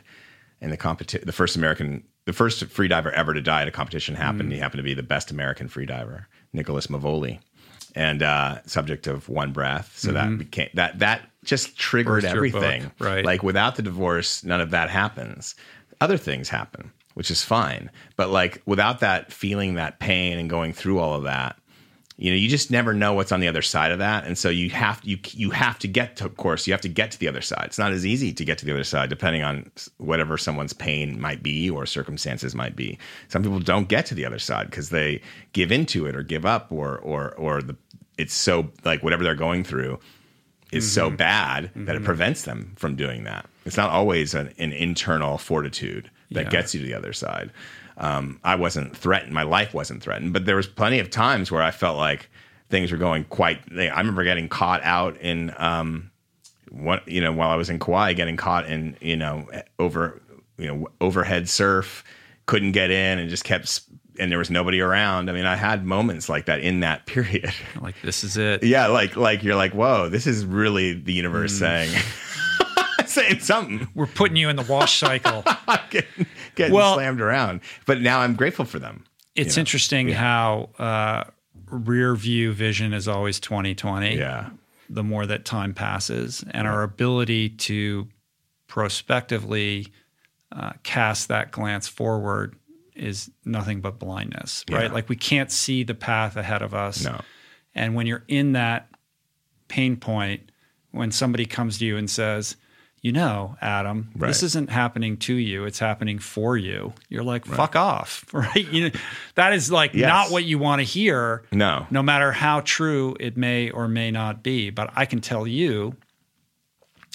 And 0.60 0.72
the 0.72 0.78
competition 0.78 1.26
the 1.26 1.32
first 1.32 1.56
American 1.56 2.04
the 2.26 2.34
first 2.34 2.62
freediver 2.66 3.12
ever 3.14 3.34
to 3.34 3.42
die 3.42 3.62
at 3.64 3.68
a 3.68 3.72
competition 3.72 4.16
happened. 4.16 4.50
Mm. 4.50 4.54
he 4.54 4.60
happened 4.60 4.80
to 4.80 4.84
be 4.84 4.94
the 4.94 5.02
best 5.02 5.32
American 5.32 5.70
freediver 5.70 6.26
Nicholas 6.54 6.88
Mevoli. 6.88 7.40
And 7.96 8.22
uh, 8.22 8.62
subject 8.66 9.08
of 9.08 9.28
one 9.28 9.54
breath. 9.54 9.98
So 9.98 10.12
mm-hmm. 10.12 10.32
that 10.32 10.38
became 10.38 10.70
that 10.74 11.00
that 11.00 11.22
just 11.44 11.78
triggered 11.78 12.26
everything 12.26 12.84
book, 12.84 12.92
right. 13.00 13.26
Like 13.26 13.44
without 13.44 13.76
the 13.76 13.82
divorce 13.82 14.44
none 14.44 14.62
of 14.62 14.72
that 14.72 14.90
happens. 14.90 15.56
Other 16.02 16.18
things 16.18 16.50
happen 16.50 16.92
which 17.14 17.32
is 17.32 17.44
fine. 17.44 17.90
But 18.16 18.30
like 18.30 18.62
without 18.66 19.00
that 19.00 19.32
feeling 19.32 19.76
that 19.76 20.00
pain 20.00 20.38
and 20.38 20.50
going 20.50 20.74
through 20.74 21.00
all 21.00 21.14
of 21.14 21.24
that, 21.24 21.58
you 22.22 22.30
know, 22.30 22.38
you 22.38 22.50
just 22.50 22.70
never 22.70 22.94
know 22.94 23.14
what's 23.14 23.32
on 23.32 23.40
the 23.40 23.48
other 23.48 23.64
side 23.64 23.92
of 23.92 23.98
that. 23.98 24.26
And 24.26 24.38
so 24.38 24.50
you 24.50 24.70
have 24.70 25.02
you 25.04 25.18
you 25.32 25.50
have 25.50 25.80
to 25.80 25.88
get 25.88 26.18
to 26.18 26.26
of 26.26 26.38
course, 26.38 26.68
you 26.68 26.74
have 26.74 26.82
to 26.82 26.90
get 26.90 27.10
to 27.12 27.20
the 27.20 27.28
other 27.28 27.42
side. 27.42 27.64
It's 27.66 27.80
not 27.80 27.92
as 27.92 28.06
easy 28.06 28.32
to 28.32 28.46
get 28.46 28.60
to 28.60 28.66
the 28.66 28.72
other 28.72 28.84
side 28.84 29.10
depending 29.10 29.42
on 29.42 29.72
whatever 29.98 30.38
someone's 30.38 30.74
pain 30.74 31.20
might 31.20 31.42
be 31.42 31.68
or 31.68 31.88
circumstances 31.88 32.54
might 32.54 32.76
be. 32.76 33.00
Some 33.30 33.42
people 33.42 33.60
don't 33.60 33.88
get 33.88 34.06
to 34.08 34.16
the 34.16 34.26
other 34.26 34.38
side 34.38 34.70
because 34.70 34.90
they 34.90 35.22
give 35.54 35.72
into 35.72 36.06
it 36.06 36.16
or 36.16 36.22
give 36.22 36.46
up 36.46 36.72
or 36.72 37.00
or 37.00 37.34
or 37.38 37.62
the 37.64 37.76
it's 38.20 38.36
so 38.36 38.70
like 38.84 39.02
whatever 39.02 39.24
they're 39.24 39.34
going 39.34 39.64
through 39.64 40.00
is 40.72 40.86
mm-hmm. 40.86 40.94
so 40.94 41.10
bad 41.10 41.66
mm-hmm. 41.66 41.86
that 41.86 41.96
it 41.96 42.00
mm-hmm. 42.00 42.06
prevents 42.06 42.44
them 42.44 42.74
from 42.76 42.96
doing 42.96 43.24
that. 43.24 43.48
It's 43.66 43.78
not 43.78 43.90
always 43.90 44.36
an, 44.36 44.54
an 44.60 44.74
internal 44.74 45.40
fortitude 45.40 46.12
that 46.32 46.46
yeah. 46.46 46.50
gets 46.50 46.74
you 46.74 46.82
to 46.82 46.86
the 46.86 46.94
other 46.94 47.14
side. 47.14 47.52
Um, 47.98 48.40
I 48.44 48.56
wasn't 48.56 48.96
threatened. 48.96 49.34
My 49.34 49.44
life 49.44 49.74
wasn't 49.74 50.02
threatened, 50.02 50.34
but 50.34 50.46
there 50.46 50.56
was 50.56 50.68
plenty 50.68 51.00
of 51.00 51.10
times 51.10 51.52
where 51.52 51.62
I 51.62 51.72
felt 51.72 51.98
like 51.98 52.30
things 52.70 52.92
were 52.92 52.98
going 52.98 53.26
quite. 53.26 53.60
I 53.78 53.98
remember 53.98 54.24
getting 54.24 54.50
caught 54.50 54.82
out 54.84 55.18
in 55.18 55.54
um, 55.58 56.10
what 56.72 57.08
you 57.08 57.22
know 57.22 57.32
while 57.32 57.50
I 57.50 57.56
was 57.56 57.70
in 57.70 57.78
Kauai, 57.80 58.14
getting 58.14 58.38
caught 58.38 58.66
in 58.66 58.98
you 59.02 59.18
know 59.18 59.48
over 59.78 60.22
you 60.58 60.68
know 60.68 60.88
overhead 61.00 61.48
surf, 61.50 62.04
couldn't 62.48 62.72
get 62.72 62.90
in, 62.90 63.20
and 63.20 63.30
just 63.30 63.44
kept. 63.44 63.82
And 64.20 64.30
there 64.30 64.40
was 64.40 64.52
nobody 64.52 64.82
around. 64.82 65.30
I 65.30 65.34
mean, 65.34 65.46
I 65.46 65.56
had 65.56 65.86
moments 65.86 66.28
like 66.28 66.46
that 66.46 66.60
in 66.60 66.82
that 66.82 67.06
period. 67.06 67.54
Like 67.80 67.96
this 68.02 68.24
is 68.24 68.38
it. 68.38 68.64
yeah, 68.64 68.88
like 68.88 69.16
like 69.16 69.44
you're 69.44 69.56
like, 69.56 69.74
whoa, 69.74 70.10
this 70.10 70.26
is 70.26 70.46
really 70.46 70.94
the 70.94 71.14
universe 71.14 71.54
mm. 71.56 71.60
saying. 71.60 72.04
saying 73.24 73.40
something. 73.40 73.88
We're 73.94 74.08
putting 74.08 74.38
you 74.38 74.50
in 74.50 74.56
the 74.56 74.64
wash 74.64 75.00
cycle. 75.00 75.44
getting, 75.90 76.26
getting 76.56 76.74
well, 76.74 76.96
slammed 76.96 77.22
around. 77.22 77.62
But 77.86 78.02
now 78.02 78.20
I'm 78.20 78.36
grateful 78.36 78.66
for 78.66 78.80
them. 78.80 79.06
It's 79.36 79.56
you 79.56 79.60
know? 79.60 79.62
interesting 79.62 80.10
yeah. 80.10 80.16
how 80.16 80.70
uh, 80.80 81.24
rear 81.68 82.16
view 82.16 82.54
vision 82.54 82.94
is 82.94 83.08
always 83.08 83.40
2020. 83.40 84.18
Yeah. 84.18 84.50
The 84.90 85.04
more 85.04 85.26
that 85.26 85.46
time 85.46 85.74
passes, 85.74 86.44
and 86.52 86.68
our 86.68 86.84
ability 86.84 87.50
to 87.50 88.10
prospectively 88.68 89.88
uh, 90.52 90.74
cast 90.84 91.30
that 91.30 91.52
glance 91.52 91.88
forward 91.88 92.58
is 92.94 93.32
nothing 93.46 93.80
but 93.80 94.00
blindness, 94.00 94.66
yeah. 94.70 94.78
right? 94.78 94.94
Like 94.94 95.08
we 95.08 95.16
can't 95.16 95.50
see 95.50 95.84
the 95.84 95.94
path 95.94 96.36
ahead 96.36 96.62
of 96.62 96.74
us. 96.74 97.06
No. 97.06 97.22
And 97.74 97.96
when 97.96 98.06
you're 98.06 98.26
in 98.28 98.52
that 98.52 98.90
pain 99.70 99.96
point, 99.96 100.52
when 100.92 101.12
somebody 101.12 101.46
comes 101.46 101.78
to 101.78 101.86
you 101.86 101.96
and 101.96 102.10
says, 102.10 102.58
you 103.02 103.12
know, 103.12 103.58
Adam, 103.62 104.12
right. 104.16 104.28
this 104.28 104.44
isn't 104.44 104.70
happening 104.70 105.18
to 105.18 105.34
you; 105.34 105.66
it's 105.66 105.80
happening 105.80 106.20
for 106.20 106.56
you. 106.56 106.94
You're 107.10 107.24
like, 107.24 107.48
right. 107.48 107.58
fuck 107.58 107.76
off, 107.76 108.26
right? 108.34 108.68
You 108.72 108.90
know, 108.90 109.00
that 109.36 109.54
is 109.54 109.72
like 109.72 109.96
yes. 109.96 110.08
not 110.08 110.32
what 110.32 110.44
you 110.44 110.60
want 110.60 110.82
to 110.82 110.84
hear. 110.84 111.44
No, 111.52 111.88
no 111.90 112.04
matter 112.04 112.32
how 112.32 112.62
true 112.62 113.16
it 113.20 113.36
may 113.36 113.72
or 113.72 113.88
may 113.88 114.12
not 114.12 114.44
be. 114.44 114.70
But 114.70 114.92
I 114.96 115.06
can 115.06 115.20
tell 115.20 115.48
you, 115.48 115.96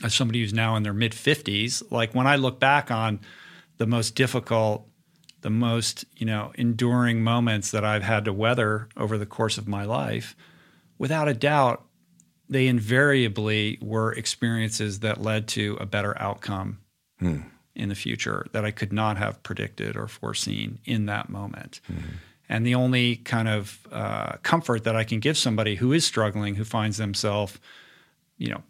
as 0.02 0.12
somebody 0.12 0.40
who's 0.40 0.52
now 0.52 0.74
in 0.74 0.82
their 0.82 0.92
mid 0.92 1.14
fifties, 1.14 1.84
like 1.90 2.14
when 2.14 2.26
I 2.26 2.34
look 2.34 2.58
back 2.58 2.90
on 2.90 3.20
the 3.78 3.86
most 3.86 4.16
difficult, 4.16 4.88
the 5.42 5.50
most, 5.50 6.04
you 6.16 6.26
know, 6.26 6.50
enduring 6.56 7.22
moments 7.22 7.70
that 7.70 7.84
I've 7.84 8.02
had 8.02 8.24
to 8.24 8.32
weather 8.32 8.88
over 8.96 9.16
the 9.16 9.26
course 9.26 9.56
of 9.56 9.68
my 9.68 9.84
life, 9.84 10.34
without 10.98 11.28
a 11.28 11.34
doubt, 11.34 11.85
they 12.48 12.66
invariably 12.68 13.78
were 13.80 14.12
experiences 14.12 15.00
that 15.00 15.20
led 15.20 15.48
to 15.48 15.76
a 15.80 15.86
better 15.86 16.16
outcome 16.20 16.78
Hmm. 17.18 17.38
in 17.74 17.88
the 17.88 17.94
future 17.94 18.46
that 18.52 18.64
I 18.64 18.70
could 18.70 18.92
not 18.92 19.16
have 19.16 19.42
predicted 19.42 19.96
or 19.96 20.06
foreseen 20.06 20.78
in 20.84 21.06
that 21.06 21.30
moment. 21.30 21.80
Hmm. 21.86 21.96
And 22.48 22.66
the 22.66 22.74
only 22.74 23.16
kind 23.16 23.48
of 23.48 23.86
uh, 23.90 24.36
comfort 24.42 24.84
that 24.84 24.94
I 24.94 25.02
can 25.04 25.18
give 25.18 25.36
somebody 25.38 25.76
who 25.76 25.92
is 25.92 26.04
struggling, 26.04 26.54
who 26.54 26.64
finds 26.64 26.98
themselves, 26.98 27.58
you 28.38 28.50
know, 28.50 28.62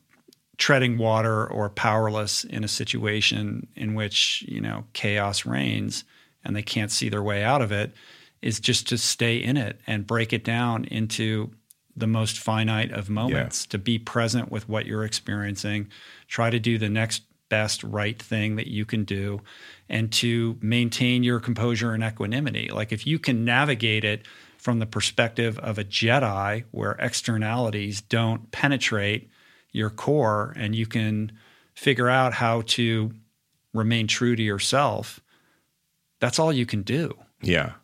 treading 0.58 0.96
water 0.96 1.46
or 1.46 1.68
powerless 1.68 2.44
in 2.44 2.64
a 2.64 2.68
situation 2.68 3.66
in 3.76 3.94
which 3.94 4.42
you 4.48 4.60
know 4.60 4.84
chaos 4.94 5.44
reigns 5.44 6.04
and 6.44 6.56
they 6.56 6.62
can't 6.62 6.90
see 6.90 7.08
their 7.08 7.22
way 7.22 7.42
out 7.42 7.60
of 7.60 7.72
it, 7.72 7.92
is 8.40 8.60
just 8.60 8.88
to 8.88 8.96
stay 8.96 9.36
in 9.36 9.56
it 9.56 9.80
and 9.86 10.06
break 10.06 10.32
it 10.32 10.44
down 10.44 10.84
into 10.84 11.50
the 11.96 12.06
most 12.06 12.38
finite 12.38 12.92
of 12.92 13.08
moments. 13.08 13.66
To 13.66 13.78
be 13.78 13.98
present 13.98 14.50
with 14.50 14.68
what 14.68 14.86
you're 14.86 15.04
experiencing, 15.04 15.88
try 16.28 16.50
to 16.50 16.58
do 16.58 16.78
the 16.78 16.88
next 16.88 17.22
best 17.48 17.82
right 17.84 18.20
thing 18.20 18.56
that 18.56 18.66
you 18.66 18.84
can 18.84 19.04
do 19.04 19.40
and 19.88 20.12
to 20.12 20.58
maintain 20.60 21.22
your 21.22 21.40
composure 21.40 21.92
and 21.92 22.02
equanimity. 22.02 22.68
Like 22.68 22.92
if 22.92 23.06
you 23.06 23.18
can 23.18 23.44
navigate 23.44 24.04
it 24.04 24.26
from 24.58 24.78
the 24.80 24.86
perspective 24.86 25.58
of 25.60 25.78
a 25.78 25.84
Jedi 25.84 26.64
where 26.72 26.92
externalities 26.98 28.00
don't 28.00 28.50
penetrate 28.50 29.30
your 29.70 29.90
core 29.90 30.52
and 30.56 30.74
you 30.74 30.86
can 30.86 31.32
figure 31.74 32.08
out 32.08 32.32
how 32.32 32.62
to 32.62 33.12
remain 33.72 34.06
true 34.06 34.34
to 34.34 34.42
yourself, 34.42 35.20
that's 36.18 36.38
all 36.38 36.52
you 36.52 36.66
can 36.66 36.82
do, 36.82 37.16
Yeah. 37.42 37.74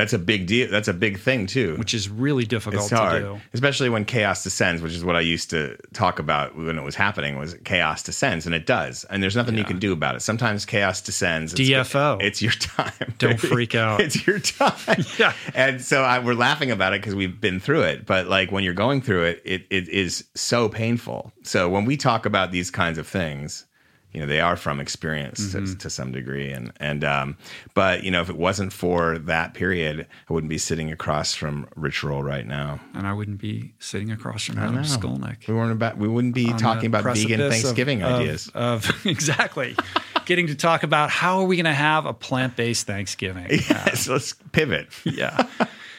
That's 0.00 0.14
a 0.14 0.18
big 0.18 0.46
deal. 0.46 0.70
That's 0.70 0.88
a 0.88 0.94
big 0.94 1.18
thing 1.18 1.46
too. 1.46 1.76
which 1.76 1.92
is 1.92 2.08
really 2.08 2.44
difficult 2.46 2.90
it's 2.90 2.90
to 2.90 3.20
do. 3.20 3.40
especially 3.52 3.90
when 3.90 4.06
chaos 4.06 4.42
descends, 4.42 4.80
which 4.80 4.92
is 4.94 5.04
what 5.04 5.14
I 5.14 5.20
used 5.20 5.50
to 5.50 5.76
talk 5.92 6.18
about 6.18 6.56
when 6.56 6.78
it 6.78 6.82
was 6.82 6.94
happening. 6.94 7.38
Was 7.38 7.54
chaos 7.64 8.02
descends, 8.02 8.46
and 8.46 8.54
it 8.54 8.64
does, 8.64 9.04
and 9.04 9.22
there's 9.22 9.36
nothing 9.36 9.58
you 9.58 9.64
can 9.64 9.78
do 9.78 9.92
about 9.92 10.16
it. 10.16 10.22
Sometimes 10.22 10.64
chaos 10.64 11.02
descends. 11.02 11.52
It's, 11.52 11.60
DFO. 11.60 12.22
It's 12.22 12.40
your 12.40 12.52
time. 12.52 13.14
Don't 13.18 13.38
freak 13.38 13.74
out. 13.86 14.00
It's 14.00 14.26
your 14.26 14.38
time. 14.38 15.04
Yeah. 15.18 15.32
And 15.54 15.82
so 15.82 16.02
I, 16.02 16.18
we're 16.20 16.34
laughing 16.34 16.70
about 16.70 16.94
it 16.94 17.00
because 17.00 17.14
we've 17.14 17.40
been 17.40 17.60
through 17.60 17.82
it. 17.82 18.06
But 18.06 18.28
like 18.28 18.50
when 18.50 18.64
you're 18.64 18.72
going 18.74 19.02
through 19.02 19.24
it, 19.24 19.42
it 19.44 19.66
it 19.68 19.88
is 19.88 20.24
so 20.34 20.68
painful. 20.68 21.32
So 21.42 21.68
when 21.68 21.84
we 21.84 21.96
talk 21.96 22.24
about 22.26 22.52
these 22.52 22.70
kinds 22.70 22.96
of 22.98 23.06
things. 23.06 23.66
You 24.12 24.20
know 24.20 24.26
they 24.26 24.40
are 24.40 24.56
from 24.56 24.80
experience 24.80 25.40
Mm-hmm. 25.40 25.64
to, 25.66 25.78
to 25.78 25.90
some 25.90 26.10
degree, 26.12 26.50
and 26.50 26.72
and 26.80 27.04
um, 27.04 27.36
but 27.74 28.02
you 28.02 28.10
know 28.10 28.20
if 28.20 28.28
it 28.28 28.36
wasn't 28.36 28.72
for 28.72 29.18
that 29.18 29.54
period, 29.54 30.06
I 30.28 30.32
wouldn't 30.32 30.50
be 30.50 30.58
sitting 30.58 30.90
across 30.90 31.34
from 31.34 31.68
Rich 31.76 32.02
Roll 32.02 32.22
right 32.22 32.46
now. 32.46 32.80
And 32.94 33.06
I 33.06 33.12
wouldn't 33.12 33.38
be 33.40 33.72
sitting 33.78 34.10
across 34.10 34.44
from 34.46 34.58
Adam. 34.58 34.76
Skolnick. 34.82 35.46
We 35.46 35.54
weren't 35.54 35.72
about. 35.72 35.96
We 35.96 36.08
wouldn't 36.08 36.34
be 36.34 36.50
on 36.50 36.58
talking 36.58 36.86
about 36.86 37.04
vegan 37.04 37.38
Thanksgiving 37.50 38.02
of- 38.02 38.20
ideas. 38.20 38.50
Of, 38.54 38.90
exactly, 39.06 39.76
getting 40.24 40.48
to 40.48 40.54
talk 40.56 40.82
about 40.82 41.10
how 41.10 41.38
are 41.38 41.44
we 41.44 41.56
going 41.56 41.64
to 41.66 41.72
have 41.72 42.04
a 42.06 42.12
plant 42.12 42.56
based 42.56 42.86
Thanksgiving? 42.86 43.46
yes, 43.50 44.08
let's 44.08 44.32
pivot. 44.52 44.88
yeah. 45.04 45.46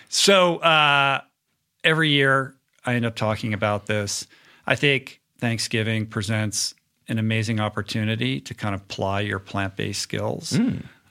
So 0.09 0.57
uh, 0.57 1.21
every 1.83 2.09
year 2.09 2.53
I 2.85 2.95
end 2.95 3.05
up 3.05 3.15
talking 3.15 3.53
about 3.53 3.85
this. 3.85 4.27
I 4.67 4.75
think 4.75 5.21
Thanksgiving 5.39 6.05
presents 6.05 6.75
an 7.11 7.19
amazing 7.19 7.59
opportunity 7.59 8.39
to 8.41 8.53
kind 8.53 8.73
of 8.73 8.87
ply 8.87 9.19
your 9.19 9.37
plant 9.39 9.75
based 9.75 10.01
skills, 10.01 10.57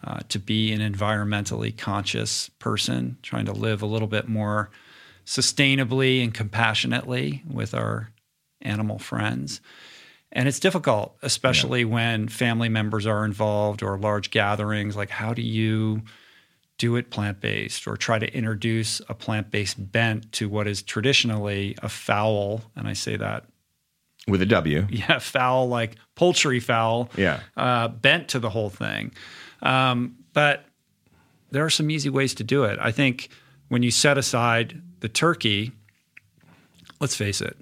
uh, 0.02 0.20
to 0.30 0.38
be 0.38 0.72
an 0.72 0.80
environmentally 0.80 1.76
conscious 1.76 2.48
person, 2.58 3.18
trying 3.22 3.44
to 3.44 3.52
live 3.52 3.82
a 3.82 3.86
little 3.86 4.08
bit 4.08 4.28
more 4.28 4.70
sustainably 5.26 6.24
and 6.24 6.34
compassionately 6.34 7.42
with 7.48 7.74
our 7.74 8.10
animal 8.62 8.98
friends. 8.98 9.60
And 10.32 10.48
it's 10.48 10.60
difficult, 10.60 11.16
especially 11.22 11.84
when 11.84 12.28
family 12.28 12.68
members 12.68 13.06
are 13.06 13.24
involved 13.24 13.82
or 13.82 13.98
large 13.98 14.30
gatherings. 14.30 14.96
Like, 14.96 15.10
how 15.10 15.34
do 15.34 15.42
you 15.42 16.02
do 16.78 16.96
it 16.96 17.10
plant 17.10 17.40
based 17.40 17.86
or 17.86 17.96
try 17.96 18.18
to 18.18 18.34
introduce 18.34 19.00
a 19.08 19.14
plant 19.14 19.50
based 19.50 19.92
bent 19.92 20.32
to 20.32 20.48
what 20.48 20.66
is 20.66 20.82
traditionally 20.82 21.76
a 21.82 21.88
foul? 21.88 22.62
And 22.74 22.88
I 22.88 22.94
say 22.94 23.16
that, 23.16 23.44
With 24.30 24.40
a 24.42 24.46
W. 24.46 24.86
yeah, 24.90 25.18
foul, 25.18 25.68
like 25.68 25.96
poultry 26.14 26.60
foul, 26.60 27.10
Yeah. 27.16 27.40
uh, 27.56 27.88
bent 27.88 28.28
to 28.28 28.38
the 28.38 28.48
whole 28.50 28.70
thing. 28.70 29.12
Um, 29.62 30.16
but 30.32 30.64
there 31.50 31.64
are 31.64 31.70
some 31.70 31.90
easy 31.90 32.08
ways 32.08 32.34
to 32.34 32.44
do 32.44 32.64
it. 32.64 32.78
I 32.80 32.92
think 32.92 33.28
when 33.68 33.82
you 33.82 33.90
set 33.90 34.16
aside 34.16 34.80
the 35.00 35.08
turkey, 35.08 35.72
let's 37.00 37.14
face 37.16 37.40
it, 37.40 37.56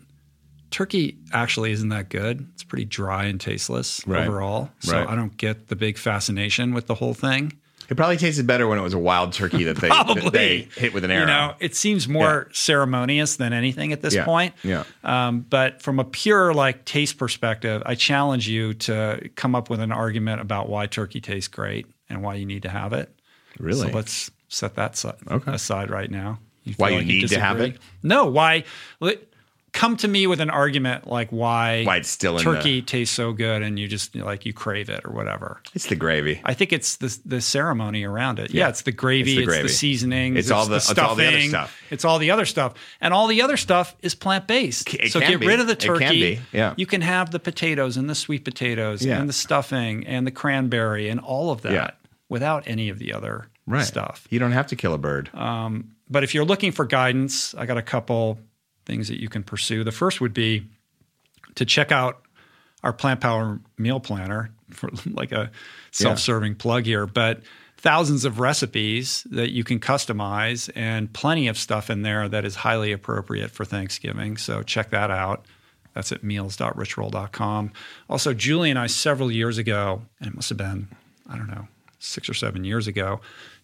turkey 0.70 1.16
actually 1.32 1.72
isn't 1.72 1.88
that 1.88 2.08
good. 2.10 2.46
It's 2.54 2.62
pretty 2.64 2.84
dry 2.84 3.24
and 3.24 3.40
tasteless 3.40 4.06
Right. 4.06 4.26
overall. 4.26 4.70
So 4.80 4.98
Right. 4.98 5.08
I 5.08 5.14
don't 5.16 5.36
get 5.36 5.68
the 5.68 5.76
big 5.76 5.96
fascination 5.98 6.74
with 6.74 6.86
the 6.86 6.96
whole 6.96 7.14
thing. 7.14 7.52
It 7.89 7.97
probably 7.97 8.18
tasted 8.18 8.47
better 8.47 8.68
when 8.68 8.78
it 8.78 8.82
was 8.82 8.93
a 8.93 8.99
wild 8.99 9.32
turkey 9.32 9.64
that 9.64 9.76
they, 9.78 9.89
that 9.89 10.30
they 10.32 10.68
hit 10.76 10.93
with 10.93 11.05
an 11.05 11.11
arrow. 11.11 11.20
You 11.22 11.26
know, 11.26 11.55
it 11.59 11.74
seems 11.74 12.07
more 12.07 12.49
ceremonious 12.53 13.36
than 13.36 13.53
anything 13.55 13.93
at 13.95 14.03
this 14.03 14.14
Yeah. 14.14 14.24
point. 14.26 14.55
Yeah. 14.62 14.84
Um, 15.03 15.41
but 15.41 15.80
from 15.80 15.99
a 15.99 16.05
pure 16.05 16.53
like 16.53 16.84
taste 16.84 17.16
perspective, 17.16 17.82
I 17.86 17.95
challenge 17.95 18.47
you 18.47 18.74
to 18.74 19.30
come 19.36 19.55
up 19.55 19.70
with 19.70 19.80
an 19.80 19.91
argument 19.91 20.41
about 20.43 20.68
why 20.68 20.86
turkey 20.86 21.20
tastes 21.22 21.49
great 21.49 21.86
and 22.11 22.22
why 22.22 22.34
you 22.34 22.45
need 22.45 22.62
to 22.64 22.68
have 22.68 22.93
it. 22.93 23.14
Really? 23.59 23.91
So 23.91 23.97
let's 23.97 24.30
set 24.49 24.74
that 24.74 24.97
si- 24.97 25.11
Okay. 25.30 25.53
aside 25.53 25.91
right 25.91 26.11
now. 26.11 26.41
You 26.64 26.74
Why 26.76 26.91
you 26.91 27.03
need 27.05 27.28
to 27.30 27.41
have 27.41 27.61
it? 27.61 27.78
No. 28.03 28.26
Why? 28.26 28.64
let- 29.01 29.22
Come 29.78 29.96
to 29.98 30.08
me 30.08 30.26
with 30.26 30.40
an 30.40 30.50
argument 30.50 31.06
like 31.06 31.30
why 31.30 31.84
Why 31.84 31.98
it's 31.98 32.08
still 32.08 32.36
in 32.36 32.42
turkey 32.42 32.82
tastes 32.82 33.14
so 33.14 33.32
good 33.32 33.62
and 33.62 33.78
you 33.78 33.86
just 33.86 34.16
like 34.16 34.44
you 34.44 34.52
crave 34.52 34.88
it 34.90 35.04
or 35.04 35.12
whatever. 35.12 35.60
it's 35.72 35.86
the 35.86 35.94
gravy. 35.94 36.40
I 36.44 36.52
think 36.54 36.72
it's 36.72 36.96
the 36.96 37.16
the 37.24 37.40
ceremony 37.40 38.02
around 38.02 38.40
it. 38.40 38.50
Yeah, 38.50 38.68
it's 38.70 38.82
the 38.82 38.90
gravy, 38.90 39.30
It's 39.30 39.36
the 39.36 39.42
it's 39.42 39.46
the, 39.52 39.58
gravy. 39.60 39.68
seasonings, 39.68 40.36
It's 40.36 40.50
all 40.50 40.66
the- 40.66 40.76
it's 40.76 40.88
all 40.98 41.14
the 41.14 41.26
other 41.28 41.30
stuffing, 41.30 41.48
stuff. 41.50 41.82
It's 41.90 42.04
all 42.04 42.18
the 42.18 42.30
other 42.32 42.44
stuff, 42.44 42.74
and 43.00 43.14
all 43.14 43.28
the 43.28 43.40
other 43.40 43.56
stuff 43.56 43.94
is 44.02 44.16
plant 44.16 44.48
based. 44.48 44.88
So 45.10 45.20
get 45.20 45.38
be. 45.38 45.46
rid 45.46 45.60
of 45.60 45.68
the 45.68 45.74
It 45.74 45.78
can 45.78 45.88
turkey. 46.00 46.20
be, 46.36 46.40
yeah. 46.52 46.74
you 46.76 46.84
can 46.86 47.00
have 47.02 47.30
the 47.30 47.38
potatoes 47.38 47.96
and 47.96 48.10
the 48.10 48.16
sweet 48.16 48.44
potatoes 48.44 49.04
Yeah. 49.06 49.20
and 49.20 49.28
the 49.28 49.32
stuffing 49.32 50.04
and 50.08 50.26
the 50.26 50.32
cranberry 50.32 51.08
and 51.08 51.20
all 51.20 51.52
of 51.52 51.62
that 51.62 51.72
Yeah. 51.72 51.90
without 52.28 52.64
any 52.66 52.88
of 52.88 52.98
the 52.98 53.12
other 53.12 53.46
stuff. 53.82 54.26
You 54.28 54.40
don't 54.40 54.52
have 54.52 54.66
to 54.68 54.76
kill 54.76 54.92
a 54.94 54.98
bird. 54.98 55.30
Um, 55.34 55.92
but 56.10 56.24
if 56.24 56.34
you're 56.34 56.44
looking 56.44 56.72
for 56.72 56.84
guidance, 56.84 57.54
I 57.54 57.64
got 57.66 57.76
a 57.76 57.82
couple 57.82 58.40
things 58.89 59.07
that 59.07 59.20
you 59.20 59.28
can 59.28 59.45
pursue. 59.45 59.84
The 59.84 59.93
first 59.93 60.20
would 60.20 60.34
be 60.34 60.66
to 61.55 61.64
check 61.64 61.93
out 61.93 62.22
our 62.82 62.93
Plant 62.93 63.20
Power 63.20 63.61
meal 63.76 64.01
planner 64.01 64.51
for 64.70 64.91
like 65.07 65.30
a 65.30 65.53
self-serving 65.93 66.57
plug 66.57 66.86
here, 66.86 67.07
but 67.07 67.43
thousands 67.76 68.24
of 68.24 68.41
recipes 68.41 69.24
that 69.30 69.53
you 69.53 69.62
can 69.62 69.78
customize 69.78 70.68
and 70.74 71.12
plenty 71.12 71.47
of 71.47 71.57
stuff 71.57 71.91
in 71.91 72.03
there 72.03 72.28
that 72.28 72.45
is 72.45 72.57
highly 72.57 72.91
appropriate 72.91 73.53
for 73.53 73.64
Thanksgiving. 73.64 74.36
So 74.36 74.62
check 74.64 74.91
that 74.91 75.12
out. 75.12 75.47
That's 75.95 76.11
at 76.12 76.24
meals.richroll.com. 76.24 77.72
Also, 78.09 78.34
Julie 78.34 78.70
and 78.70 78.78
I 78.78 78.86
several 78.86 79.30
years 79.30 79.59
ago, 79.59 80.03
and 80.20 80.28
it 80.28 80.34
must 80.34 80.49
have 80.49 80.59
been, 80.59 80.89
I 81.28 81.36
don't 81.36 81.49
know, 81.49 81.68
six 81.99 82.28
or 82.28 82.34
seven 82.34 82.64
years 82.64 82.86
ago, 82.86 83.20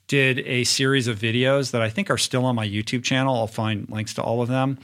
did 0.07 0.41
a 0.41 0.65
series 0.65 1.07
of 1.07 1.19
videos 1.19 1.71
that 1.71 1.83
I 1.83 1.89
think 1.89 2.11
are 2.11 2.19
still 2.19 2.45
on 2.45 2.55
my 2.55 2.67
YouTube 2.67 3.05
channel. 3.05 3.37
I'll 3.37 3.47
find 3.47 3.89
links 3.89 4.15
to 4.15 4.23
all 4.23 4.43
of 4.43 4.49
them, 4.49 4.79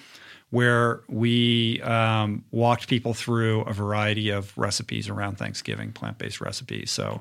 where 0.51 1.01
we 1.09 1.80
um, 1.82 2.44
walked 2.51 2.88
people 2.88 3.14
through 3.14 3.61
a 3.62 3.72
variety 3.72 4.30
of 4.30 4.57
recipes 4.59 5.09
around 5.09 5.36
Thanksgiving, 5.38 5.92
plant 5.92 6.18
based 6.18 6.40
recipes. 6.40 6.90
So 6.90 7.20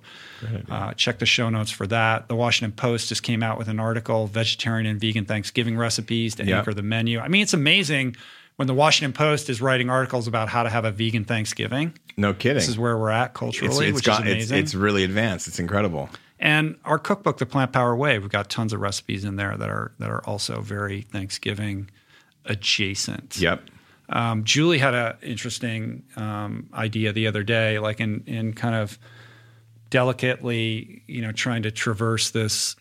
uh, 0.70 0.94
check 0.96 1.20
the 1.20 1.26
show 1.28 1.50
notes 1.50 1.70
for 1.70 1.86
that. 1.88 2.28
The 2.28 2.36
Washington 2.36 2.76
Post 2.76 3.10
just 3.10 3.22
came 3.22 3.44
out 3.44 3.58
with 3.60 3.68
an 3.68 3.80
article 3.80 4.26
vegetarian 4.28 4.88
and 4.88 5.00
vegan 5.00 5.26
Thanksgiving 5.26 5.78
recipes 5.78 6.36
to 6.36 6.46
Yeah. 6.46 6.60
anchor 6.60 6.74
the 6.74 6.82
menu. 6.82 7.20
I 7.20 7.28
mean, 7.28 7.44
it's 7.44 7.54
amazing 7.54 8.16
when 8.56 8.68
the 8.68 8.74
Washington 8.74 9.14
Post 9.14 9.50
is 9.50 9.62
writing 9.62 9.90
articles 9.90 10.28
about 10.28 10.50
how 10.50 10.64
to 10.64 10.70
have 10.70 10.84
a 10.84 10.92
vegan 10.92 11.24
Thanksgiving. 11.24 11.94
no 12.18 12.34
kidding. 12.34 12.56
This 12.56 12.68
is 12.68 12.78
where 12.80 12.98
we're 12.98 13.10
at 13.12 13.30
it's, 13.32 13.38
culturally, 13.40 13.88
it's 13.90 13.96
which 13.96 14.06
got- 14.06 14.28
is 14.28 14.44
it's, 14.44 14.50
amazing. 14.52 14.58
it's 14.58 14.76
really 14.76 15.04
advanced. 15.04 15.48
It's 15.48 15.60
incredible. 15.60 16.10
And 16.40 16.78
our 16.84 16.98
cookbook, 16.98 17.38
The 17.38 17.46
Plant 17.46 17.74
Power 17.74 17.96
Way, 17.96 18.18
we've 18.18 18.30
got 18.30 18.50
tons 18.50 18.74
of 18.74 18.80
recipes 18.80 19.24
in 19.24 19.36
there 19.36 19.56
that 19.58 19.70
are 19.70 19.92
that 20.00 20.10
are 20.10 20.24
also 20.26 20.62
very 20.62 21.02
Thanksgiving 21.02 21.90
adjacent. 22.46 23.38
Yep. 23.38 23.62
Um, 24.10 24.44
Julie 24.44 24.80
had 24.80 24.94
an 24.94 25.16
interesting 25.22 26.04
um, 26.16 26.70
idea 26.74 27.14
the 27.14 27.28
other 27.28 27.44
day, 27.44 27.80
like 27.80 28.00
in 28.00 28.24
in 28.26 28.54
kind 28.54 28.76
of 28.76 28.98
delicately, 29.90 31.04
you 31.08 31.22
know, 31.22 31.32
trying 31.32 31.64
to 31.64 31.72
traverse 31.72 32.32
this 32.32 32.76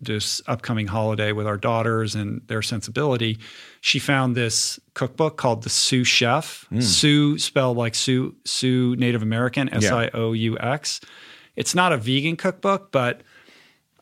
this 0.00 0.40
upcoming 0.46 0.86
holiday 0.86 1.32
with 1.32 1.46
our 1.46 1.58
daughters 1.58 2.14
and 2.14 2.40
their 2.46 2.62
sensibility. 2.62 3.38
She 3.82 3.98
found 3.98 4.34
this 4.34 4.80
cookbook 4.94 5.36
called 5.36 5.62
the 5.62 5.70
Sioux 5.70 6.04
Chef. 6.04 6.66
Sioux 6.80 7.38
spelled 7.38 7.76
like 7.76 7.94
Sioux 7.94 8.34
Sioux 8.44 8.96
Native 8.96 9.22
American 9.22 9.68
S 9.74 9.84
I 9.90 10.10
O 10.14 10.32
U 10.32 10.58
X. 10.58 11.00
It's 11.56 11.74
not 11.74 11.92
a 11.92 11.98
vegan 11.98 12.36
cookbook, 12.36 12.90
but 12.92 13.22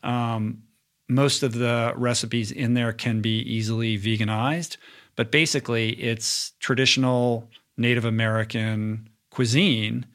Um, 0.01 0.63
most 1.09 1.43
of 1.43 1.51
the 1.51 1.91
recipes 1.97 2.53
in 2.53 2.73
there 2.73 2.93
can 2.93 3.19
be 3.19 3.39
easily 3.41 3.99
veganized, 3.99 4.77
but 5.19 5.31
basically 5.31 5.89
it's 6.01 6.53
traditional 6.61 7.49
Native 7.75 8.05
American 8.05 9.09
cuisine, 9.31 10.05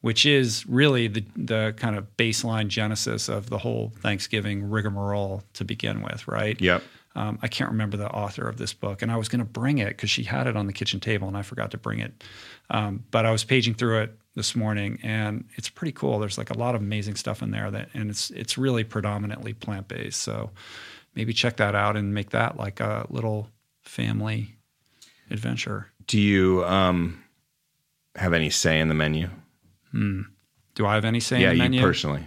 which 0.00 0.24
is 0.24 0.64
really 0.64 1.08
the, 1.08 1.26
the 1.36 1.74
kind 1.76 1.94
of 1.94 2.06
baseline 2.16 2.68
genesis 2.68 3.28
of 3.28 3.50
the 3.50 3.58
whole 3.58 3.92
Thanksgiving 4.00 4.70
rigmarole 4.70 5.42
to 5.52 5.64
begin 5.66 6.00
with, 6.00 6.26
right? 6.26 6.58
Yep. 6.58 6.82
Um, 7.14 7.38
I 7.42 7.48
can't 7.48 7.70
remember 7.70 7.98
the 7.98 8.08
author 8.08 8.48
of 8.48 8.56
this 8.56 8.72
book, 8.72 9.02
and 9.02 9.12
I 9.12 9.18
was 9.18 9.28
going 9.28 9.40
to 9.40 9.44
bring 9.44 9.76
it 9.76 9.88
because 9.88 10.08
she 10.08 10.22
had 10.22 10.46
it 10.46 10.56
on 10.56 10.66
the 10.66 10.72
kitchen 10.72 11.00
table, 11.00 11.28
and 11.28 11.36
I 11.36 11.42
forgot 11.42 11.70
to 11.72 11.76
bring 11.76 11.98
it. 11.98 12.24
Um, 12.70 13.04
but 13.10 13.26
I 13.26 13.32
was 13.32 13.44
paging 13.44 13.74
through 13.74 14.04
it 14.04 14.18
this 14.36 14.56
morning, 14.56 14.98
and 15.02 15.44
it's 15.56 15.68
pretty 15.68 15.92
cool. 15.92 16.18
There's 16.18 16.38
like 16.38 16.48
a 16.48 16.56
lot 16.56 16.74
of 16.74 16.80
amazing 16.80 17.16
stuff 17.16 17.42
in 17.42 17.50
there 17.50 17.70
that, 17.70 17.90
and 17.92 18.08
it's 18.08 18.30
it's 18.30 18.56
really 18.56 18.84
predominantly 18.84 19.52
plant 19.52 19.86
based. 19.86 20.22
So 20.22 20.48
maybe 21.14 21.34
check 21.34 21.58
that 21.58 21.74
out 21.74 21.94
and 21.98 22.14
make 22.14 22.30
that 22.30 22.56
like 22.56 22.80
a 22.80 23.04
little 23.10 23.50
family 23.88 24.56
adventure. 25.30 25.88
Do 26.06 26.20
you 26.20 26.64
um, 26.64 27.22
have 28.14 28.32
any 28.32 28.50
say 28.50 28.78
in 28.80 28.88
the 28.88 28.94
menu? 28.94 29.28
Do 30.74 30.86
I 30.86 30.94
have 30.94 31.04
any 31.06 31.20
say 31.20 31.40
yeah, 31.40 31.52
in 31.52 31.58
the 31.58 31.64
you 31.64 31.70
menu? 31.70 31.80
personally. 31.82 32.26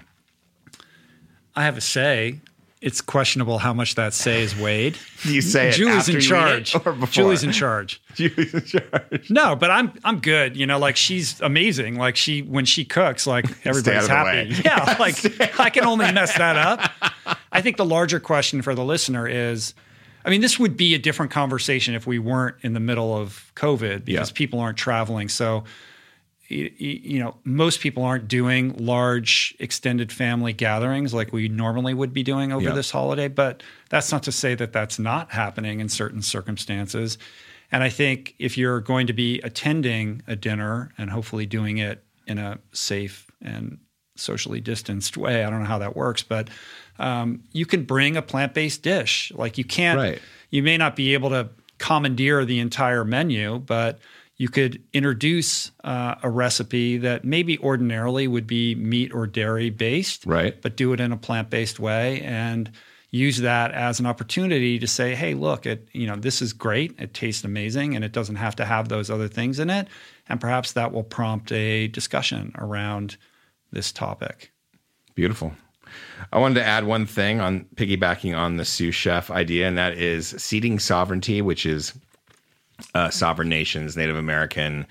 I 1.55 1.63
have 1.63 1.77
a 1.77 1.81
say. 1.81 2.39
It's 2.81 3.01
questionable 3.01 3.57
how 3.57 3.73
much 3.73 3.95
that 3.95 4.13
say 4.13 4.41
is 4.41 4.57
weighed. 4.57 4.97
You 5.25 5.41
say 5.41 5.67
it 5.67 5.73
Julie's 5.73 6.07
in 6.07 6.15
you 6.15 6.21
charge. 6.21 6.73
or 6.73 6.93
before? 6.93 7.07
Julie's 7.07 7.43
in 7.43 7.51
charge. 7.51 8.01
Julie's 8.15 8.53
in 8.53 8.63
charge. 8.63 9.29
No, 9.29 9.53
but 9.57 9.69
I'm 9.69 9.91
I'm 10.05 10.21
good. 10.21 10.55
You 10.55 10.65
know, 10.65 10.79
like 10.79 10.95
she's 10.95 11.41
amazing. 11.41 11.97
Like 11.97 12.15
she 12.15 12.41
when 12.41 12.63
she 12.63 12.85
cooks, 12.85 13.27
like 13.27 13.45
everybody's 13.65 14.09
out 14.09 14.27
of 14.27 14.47
the 14.47 14.53
happy. 14.53 14.61
Yeah, 14.63 14.95
like 14.97 15.59
I 15.59 15.69
can 15.69 15.83
only 15.83 16.09
mess 16.13 16.37
that 16.37 16.55
up. 16.55 17.37
I 17.51 17.61
think 17.61 17.75
the 17.75 17.83
larger 17.83 18.21
question 18.21 18.61
for 18.61 18.73
the 18.73 18.85
listener 18.85 19.27
is 19.27 19.73
I 20.25 20.29
mean, 20.29 20.41
this 20.41 20.59
would 20.59 20.75
be 20.77 20.93
a 20.95 20.99
different 20.99 21.31
conversation 21.31 21.95
if 21.95 22.05
we 22.05 22.19
weren't 22.19 22.57
in 22.61 22.73
the 22.73 22.79
middle 22.79 23.15
of 23.15 23.51
COVID 23.55 24.05
because 24.05 24.29
Yeah. 24.29 24.33
people 24.35 24.59
aren't 24.59 24.77
traveling. 24.77 25.29
So 25.29 25.63
you 26.51 27.19
know, 27.19 27.37
most 27.43 27.79
people 27.79 28.03
aren't 28.03 28.27
doing 28.27 28.75
large 28.77 29.55
extended 29.59 30.11
family 30.11 30.51
gatherings 30.51 31.13
like 31.13 31.31
we 31.31 31.47
normally 31.47 31.93
would 31.93 32.11
be 32.11 32.23
doing 32.23 32.51
over 32.51 32.69
Yeah. 32.69 32.73
this 32.73 32.89
holiday. 32.89 33.27
But 33.27 33.61
that's 33.89 34.11
not 34.11 34.23
to 34.23 34.31
say 34.31 34.55
that 34.55 34.73
that's 34.73 34.97
not 34.97 35.31
happening 35.31 35.79
in 35.79 35.89
certain 35.89 36.23
circumstances. 36.23 37.19
And 37.71 37.83
I 37.83 37.89
think 37.89 38.33
if 38.39 38.57
you're 38.57 38.79
going 38.81 39.05
to 39.05 39.13
be 39.13 39.39
attending 39.41 40.23
a 40.25 40.35
dinner 40.35 40.91
and 40.97 41.11
hopefully 41.11 41.45
doing 41.45 41.77
it 41.77 42.03
in 42.25 42.39
a 42.39 42.57
safe 42.71 43.29
and 43.43 43.77
socially 44.15 44.59
distanced 44.59 45.17
way, 45.17 45.43
I 45.43 45.51
don't 45.51 45.59
know 45.59 45.67
how 45.67 45.77
that 45.77 45.95
works, 45.95 46.23
but 46.23 46.49
um, 46.99 47.43
you 47.53 47.65
can 47.65 47.83
bring 47.83 48.17
a 48.17 48.21
plant 48.21 48.53
based 48.53 48.83
dish. 48.83 49.31
Like 49.35 49.57
you 49.57 49.63
can't, 49.63 49.97
Right. 49.97 50.21
you 50.49 50.61
may 50.61 50.77
not 50.77 50.95
be 50.95 51.13
able 51.13 51.29
to 51.31 51.49
commandeer 51.77 52.45
the 52.45 52.59
entire 52.59 53.05
menu, 53.05 53.59
but 53.59 53.99
you 54.37 54.49
could 54.49 54.81
introduce 54.93 55.71
uh, 55.83 56.15
a 56.23 56.29
recipe 56.29 56.97
that 56.97 57.25
maybe 57.25 57.57
ordinarily 57.59 58.27
would 58.27 58.47
be 58.47 58.75
meat 58.75 59.13
or 59.13 59.27
dairy 59.27 59.69
based, 59.69 60.25
Right. 60.25 60.61
But 60.61 60.75
do 60.77 60.93
it 60.93 60.99
in 60.99 61.11
a 61.11 61.17
plant 61.17 61.49
based 61.49 61.79
way 61.79 62.21
and 62.21 62.71
use 63.11 63.37
that 63.39 63.71
as 63.71 63.99
an 63.99 64.05
opportunity 64.05 64.77
to 64.79 64.85
say, 64.87 65.15
"Hey, 65.15 65.33
look, 65.33 65.65
it 65.65 65.89
you 65.93 66.05
know 66.05 66.15
this 66.15 66.41
is 66.41 66.53
great. 66.53 66.95
It 66.99 67.13
tastes 67.13 67.43
amazing, 67.43 67.95
and 67.95 68.05
it 68.05 68.11
doesn't 68.11 68.35
have 68.35 68.55
to 68.57 68.65
have 68.65 68.87
those 68.87 69.09
other 69.09 69.27
things 69.27 69.59
in 69.59 69.69
it." 69.69 69.87
And 70.27 70.39
perhaps 70.39 70.73
that 70.73 70.91
will 70.91 71.03
prompt 71.03 71.51
a 71.51 71.87
discussion 71.87 72.51
around 72.57 73.17
this 73.71 73.91
topic. 73.91 74.51
Beautiful. 75.15 75.53
I 76.31 76.39
wanted 76.39 76.55
to 76.55 76.65
add 76.65 76.83
one 76.83 77.05
thing 77.05 77.39
on 77.39 77.65
piggybacking 77.75 78.37
on 78.37 78.57
the 78.57 78.65
sous 78.65 78.93
chef 78.95 79.31
idea, 79.31 79.67
and 79.67 79.77
that 79.77 79.93
is 79.97 80.29
seeding 80.37 80.79
sovereignty, 80.79 81.41
which 81.41 81.65
is 81.65 81.93
uh, 82.93 83.09
sovereign 83.09 83.49
nations, 83.49 83.97
Native 83.97 84.15
American 84.17 84.85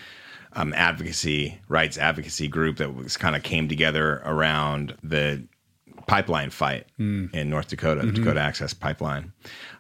um, 0.55 0.73
advocacy, 0.75 1.61
rights 1.69 1.99
advocacy 1.99 2.49
group 2.49 2.79
that 2.79 2.95
was 2.95 3.17
kind 3.17 3.37
of 3.37 3.43
came 3.43 3.69
together 3.69 4.23
around 4.25 4.97
the 5.03 5.43
pipeline 6.07 6.51
fight 6.51 6.87
in 7.35 7.51
North 7.51 7.69
Dakota, 7.69 8.01
the 8.07 8.13
Dakota 8.13 8.41
Access 8.41 8.73
Pipeline, 8.75 9.33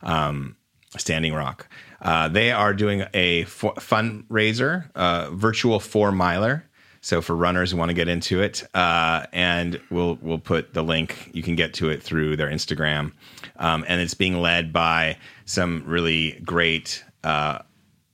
um, 0.03 0.57
Standing 0.97 1.33
Rock. 1.35 1.68
Uh, 2.01 2.29
they 2.29 2.53
are 2.53 2.72
doing 2.74 3.05
a 3.14 3.43
f- 3.43 3.62
fundraiser, 3.79 4.91
uh, 4.95 5.31
virtual 5.33 5.81
four 5.81 6.12
miler. 6.12 6.67
So 7.09 7.22
for 7.22 7.34
runners 7.34 7.70
who 7.70 7.78
want 7.78 7.88
to 7.88 7.94
get 7.94 8.06
into 8.06 8.42
it, 8.42 8.64
uh, 8.74 9.24
and 9.32 9.80
we'll 9.88 10.18
we'll 10.20 10.38
put 10.38 10.74
the 10.74 10.82
link. 10.82 11.30
You 11.32 11.42
can 11.42 11.56
get 11.56 11.72
to 11.74 11.88
it 11.88 12.02
through 12.02 12.36
their 12.36 12.50
Instagram, 12.50 13.12
um, 13.56 13.82
and 13.88 14.02
it's 14.02 14.12
being 14.12 14.42
led 14.42 14.74
by 14.74 15.16
some 15.46 15.82
really 15.86 16.32
great 16.44 17.02
uh, 17.24 17.61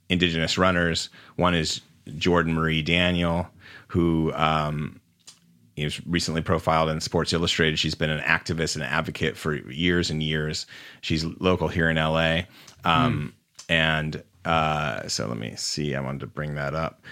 indigenous 0.08 0.56
runners. 0.56 1.08
One 1.34 1.56
is 1.56 1.80
Jordan 2.18 2.54
Marie 2.54 2.82
Daniel, 2.82 3.48
who 3.88 4.32
um, 4.34 5.00
recently 6.06 6.42
profiled 6.42 6.88
in 6.88 7.00
Sports 7.00 7.32
Illustrated. 7.32 7.80
She's 7.80 7.96
been 7.96 8.10
an 8.10 8.20
activist 8.20 8.76
and 8.76 8.84
advocate 8.84 9.36
for 9.36 9.56
years 9.72 10.08
and 10.08 10.22
years. 10.22 10.66
She's 11.00 11.24
local 11.24 11.66
here 11.66 11.90
in 11.90 11.96
LA. 11.96 12.42
Um, 12.84 13.34
And 13.68 14.22
uh, 14.44 15.08
so 15.08 15.26
let 15.26 15.38
me 15.38 15.54
see. 15.56 15.96
I 15.96 16.00
wanted 16.00 16.20
to 16.20 16.28
bring 16.28 16.54
that 16.54 16.76
up. 16.76 17.02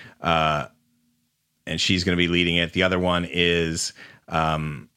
And 1.67 1.81
she's 1.81 2.05
going 2.05 2.17
to 2.17 2.21
be 2.21 2.29
leading 2.29 2.57
it. 2.57 2.73
The 2.73 2.83
other 2.83 2.99
one 2.99 3.27
is 3.31 3.93
um, 4.29 4.89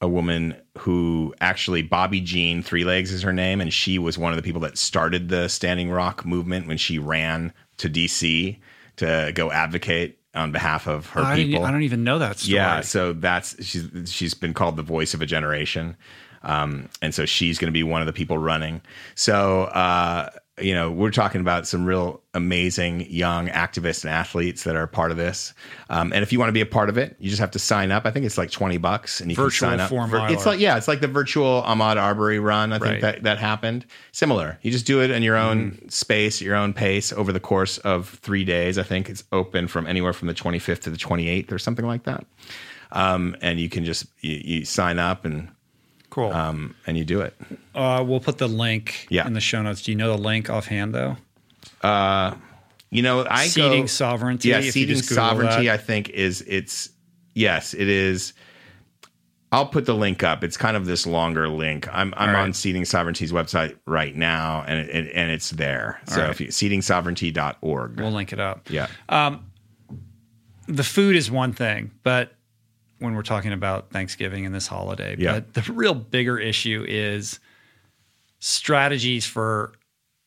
a 0.00 0.08
woman 0.08 0.56
who 0.78 1.34
actually, 1.40 1.82
Bobbi 1.82 2.24
Jean 2.24 2.62
Three 2.62 2.84
Legs 2.84 3.12
is 3.12 3.22
her 3.22 3.32
name. 3.32 3.60
And 3.60 3.72
she 3.72 3.98
was 3.98 4.16
one 4.16 4.32
of 4.32 4.36
the 4.36 4.42
people 4.42 4.60
that 4.62 4.78
started 4.78 5.28
the 5.28 5.48
Standing 5.48 5.90
Rock 5.90 6.24
movement 6.24 6.66
when 6.66 6.78
she 6.78 6.98
ran 6.98 7.52
to 7.78 7.88
DC 7.88 8.58
to 8.96 9.32
go 9.34 9.50
advocate 9.50 10.18
on 10.36 10.52
behalf 10.52 10.86
of 10.86 11.06
her 11.10 11.22
I, 11.22 11.36
people. 11.36 11.64
I 11.64 11.70
don't 11.70 11.82
even 11.82 12.04
know 12.04 12.18
that 12.18 12.38
story. 12.38 12.56
Yeah, 12.56 12.82
so 12.82 13.12
that's 13.12 13.64
she's 13.64 13.88
she's 14.06 14.34
been 14.34 14.54
called 14.54 14.76
the 14.76 14.82
voice 14.82 15.14
of 15.14 15.22
a 15.22 15.26
generation, 15.26 15.96
um, 16.42 16.88
and 17.02 17.14
so 17.14 17.24
she's 17.24 17.58
going 17.58 17.68
to 17.68 17.72
be 17.72 17.82
one 17.82 18.02
of 18.02 18.06
the 18.06 18.12
people 18.12 18.38
running. 18.38 18.82
So 19.14 19.64
uh, 19.64 20.30
you 20.58 20.72
know, 20.72 20.90
we're 20.90 21.10
talking 21.10 21.42
about 21.42 21.66
some 21.66 21.84
real 21.84 22.22
amazing 22.32 23.02
young 23.10 23.48
activists 23.48 24.04
and 24.04 24.12
athletes 24.12 24.64
that 24.64 24.74
are 24.74 24.86
part 24.86 25.10
of 25.10 25.18
this. 25.18 25.52
Um, 25.90 26.12
and 26.14 26.22
if 26.22 26.32
you 26.32 26.38
want 26.38 26.48
to 26.48 26.54
be 26.54 26.62
a 26.62 26.66
part 26.66 26.88
of 26.88 26.96
it, 26.96 27.14
you 27.18 27.28
just 27.28 27.40
have 27.40 27.50
to 27.50 27.58
sign 27.58 27.92
up. 27.92 28.06
I 28.06 28.10
think 28.10 28.24
it's 28.24 28.38
like 28.38 28.50
twenty 28.50 28.78
bucks, 28.78 29.20
and 29.20 29.30
you 29.30 29.36
Virtual 29.36 29.68
can 29.70 29.78
sign 29.78 29.80
up. 29.80 30.10
for- 30.10 30.32
it's 30.32 30.46
like 30.46 30.58
yeah, 30.58 30.78
it's 30.78 30.88
like 30.88 31.00
the 31.00 31.08
virtual 31.08 31.62
Ahmaud 31.62 31.96
Arbery 31.96 32.38
run. 32.38 32.72
I 32.72 32.78
think 32.78 33.02
that 33.02 33.22
that 33.24 33.38
happened. 33.38 33.84
Similar. 34.12 34.58
You 34.62 34.70
just 34.70 34.86
do 34.86 35.02
it 35.02 35.10
in 35.10 35.22
your 35.22 35.36
own 35.36 35.88
space, 35.90 36.40
your 36.40 36.56
own 36.56 36.72
pace 36.72 37.12
over 37.12 37.32
the 37.32 37.40
course 37.40 37.76
of 37.78 38.08
three 38.22 38.44
days. 38.44 38.78
I 38.78 38.82
think 38.82 39.10
it's 39.10 39.24
open 39.32 39.68
from 39.68 39.86
anywhere 39.86 40.14
from 40.14 40.28
the 40.28 40.34
25th 40.34 40.80
to 40.82 40.90
the 40.90 40.96
28th 40.96 41.52
or 41.52 41.58
something 41.58 41.86
like 41.86 42.04
that. 42.04 42.24
Um, 42.92 43.36
and 43.42 43.60
you 43.60 43.68
can 43.68 43.84
just 43.84 44.06
you, 44.20 44.40
you 44.42 44.64
sign 44.64 44.98
up 44.98 45.24
and 45.24 45.48
cool. 46.16 46.32
um, 46.32 46.74
and 46.86 46.96
you 46.98 47.04
do 47.04 47.20
it. 47.20 47.34
uh, 47.74 48.02
we'll 48.06 48.20
put 48.20 48.38
the 48.38 48.48
link 48.48 49.06
Yeah. 49.10 49.26
in 49.26 49.34
the 49.34 49.40
show 49.40 49.60
notes. 49.62 49.82
Do 49.82 49.92
you 49.92 49.96
know 49.96 50.16
the 50.16 50.22
link 50.22 50.48
offhand 50.50 50.94
though? 50.94 51.16
You 52.90 53.02
know, 53.02 53.26
I 53.28 53.46
Seeding 53.48 53.82
go, 53.82 53.86
sovereignty. 53.86 54.48
Yeah, 54.48 54.60
seeding 54.62 54.96
sovereignty. 54.96 55.66
that. 55.66 55.74
I 55.74 55.76
think 55.76 56.08
is 56.10 56.42
it's 56.46 56.88
yes, 57.34 57.74
it 57.74 57.88
is. 57.88 58.32
I'll 59.52 59.66
put 59.66 59.86
the 59.86 59.94
link 59.94 60.22
up. 60.22 60.42
It's 60.42 60.56
kind 60.56 60.76
of 60.76 60.86
this 60.86 61.06
longer 61.06 61.48
link. 61.48 61.88
I'm 61.92 62.14
I'm 62.16 62.30
right. 62.34 62.42
on 62.42 62.52
Seeding 62.52 62.84
Sovereignty's 62.84 63.32
website 63.32 63.76
right 63.86 64.14
now, 64.14 64.64
and 64.66 64.88
it, 64.88 65.12
and 65.14 65.30
it's 65.30 65.50
there. 65.50 66.00
So 66.06 66.22
right. 66.22 66.30
if 66.30 66.40
you 66.40 66.48
seedingsovereignty.org. 66.48 68.00
We'll 68.00 68.10
link 68.12 68.32
it 68.32 68.40
up. 68.40 68.70
yeah, 68.70 68.86
the 70.68 70.84
food 70.84 71.16
is 71.16 71.30
one 71.30 71.52
thing, 71.52 71.90
but 72.02 72.32
when 72.98 73.14
we're 73.14 73.22
talking 73.22 73.52
about 73.52 73.90
Thanksgiving 73.90 74.46
and 74.46 74.54
this 74.54 74.66
holiday, 74.66 75.16
Yeah. 75.18 75.40
but 75.40 75.54
the 75.64 75.72
real 75.72 75.94
bigger 75.94 76.38
issue 76.38 76.84
is 76.88 77.38
strategies 78.38 79.26
for 79.26 79.72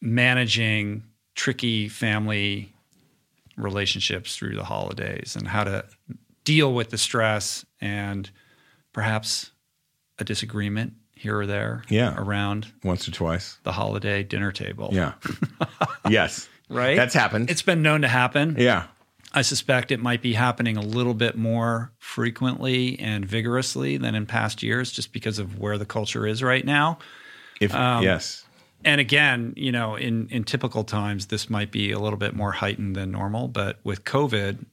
managing 0.01 1.03
tricky 1.35 1.87
family 1.87 2.73
relationships 3.57 4.35
through 4.35 4.55
the 4.55 4.63
holidays 4.63 5.35
and 5.35 5.47
how 5.47 5.63
to 5.63 5.85
deal 6.43 6.73
with 6.73 6.89
the 6.89 6.97
stress 6.97 7.65
and 7.81 8.29
perhaps 8.93 9.51
a 10.17 10.23
disagreement 10.23 10.93
here 11.13 11.37
or 11.37 11.45
there 11.45 11.83
Yeah. 11.89 12.15
around 12.17 12.67
once 12.83 13.07
or 13.07 13.11
twice. 13.11 13.57
the 13.63 13.73
holiday 13.73 14.23
dinner 14.23 14.51
table. 14.51 14.89
Yeah. 14.93 15.13
yes. 16.09 16.47
Right? 16.69 16.95
That's 16.95 17.13
happened. 17.13 17.49
It's 17.49 17.61
been 17.61 17.81
known 17.81 18.01
to 18.01 18.07
happen. 18.07 18.55
yeah. 18.57 18.85
I 19.33 19.43
suspect 19.43 19.91
it 19.91 19.99
might 19.99 20.21
be 20.21 20.33
happening 20.33 20.75
a 20.75 20.81
little 20.81 21.13
bit 21.13 21.37
more 21.37 21.91
frequently 21.99 22.99
and 22.99 23.25
vigorously 23.25 23.97
than 23.97 24.15
in 24.15 24.25
past 24.25 24.63
years 24.63 24.91
just 24.91 25.13
because 25.13 25.37
of 25.37 25.59
where 25.59 25.77
the 25.77 25.85
culture 25.85 26.25
is 26.25 26.41
right 26.41 26.65
now. 26.65 26.97
If 27.61 27.73
Um, 27.73 28.03
yes. 28.03 28.45
And 28.83 29.01
again, 29.01 29.53
you 29.57 29.71
know, 29.71 29.95
in 29.95 30.29
in 30.29 30.45
typical 30.45 30.83
times 30.83 31.27
this 31.27 31.49
might 31.49 31.71
be 31.71 31.91
a 31.91 31.99
little 31.99 32.17
bit 32.17 32.33
more 32.33 32.53
heightened 32.53 32.95
than 32.95 33.11
normal, 33.11 33.47
but 33.47 33.79
with 33.83 34.03
COVID, 34.03 34.65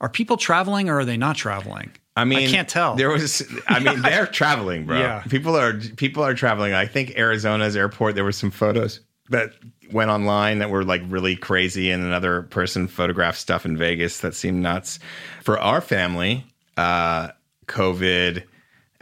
are 0.00 0.08
people 0.08 0.36
traveling 0.36 0.90
or 0.90 0.98
are 0.98 1.04
they 1.04 1.16
not 1.16 1.36
traveling? 1.36 1.92
I 2.14 2.24
mean, 2.24 2.48
I 2.48 2.50
can't 2.50 2.68
tell. 2.68 2.96
There 2.96 3.08
was, 3.08 3.42
I 3.68 3.78
mean, 3.78 4.02
they're 4.02 4.26
traveling, 4.26 4.84
bro. 4.84 4.98
Yeah. 4.98 5.22
People 5.22 5.56
are 5.56 5.78
people 5.96 6.22
are 6.22 6.34
traveling. 6.34 6.74
I 6.74 6.86
think 6.86 7.16
Arizona's 7.16 7.76
airport. 7.76 8.16
There 8.16 8.24
were 8.24 8.32
some 8.32 8.50
photos 8.50 9.00
that 9.32 9.52
went 9.90 10.10
online 10.10 10.60
that 10.60 10.70
were 10.70 10.84
like 10.84 11.02
really 11.08 11.36
crazy, 11.36 11.90
and 11.90 12.02
another 12.02 12.42
person 12.42 12.88
photographed 12.88 13.38
stuff 13.38 13.66
in 13.66 13.76
Vegas 13.76 14.20
that 14.20 14.34
seemed 14.34 14.62
nuts. 14.62 14.98
For 15.42 15.58
our 15.58 15.80
family, 15.80 16.46
uh, 16.76 17.30
COVID. 17.66 18.44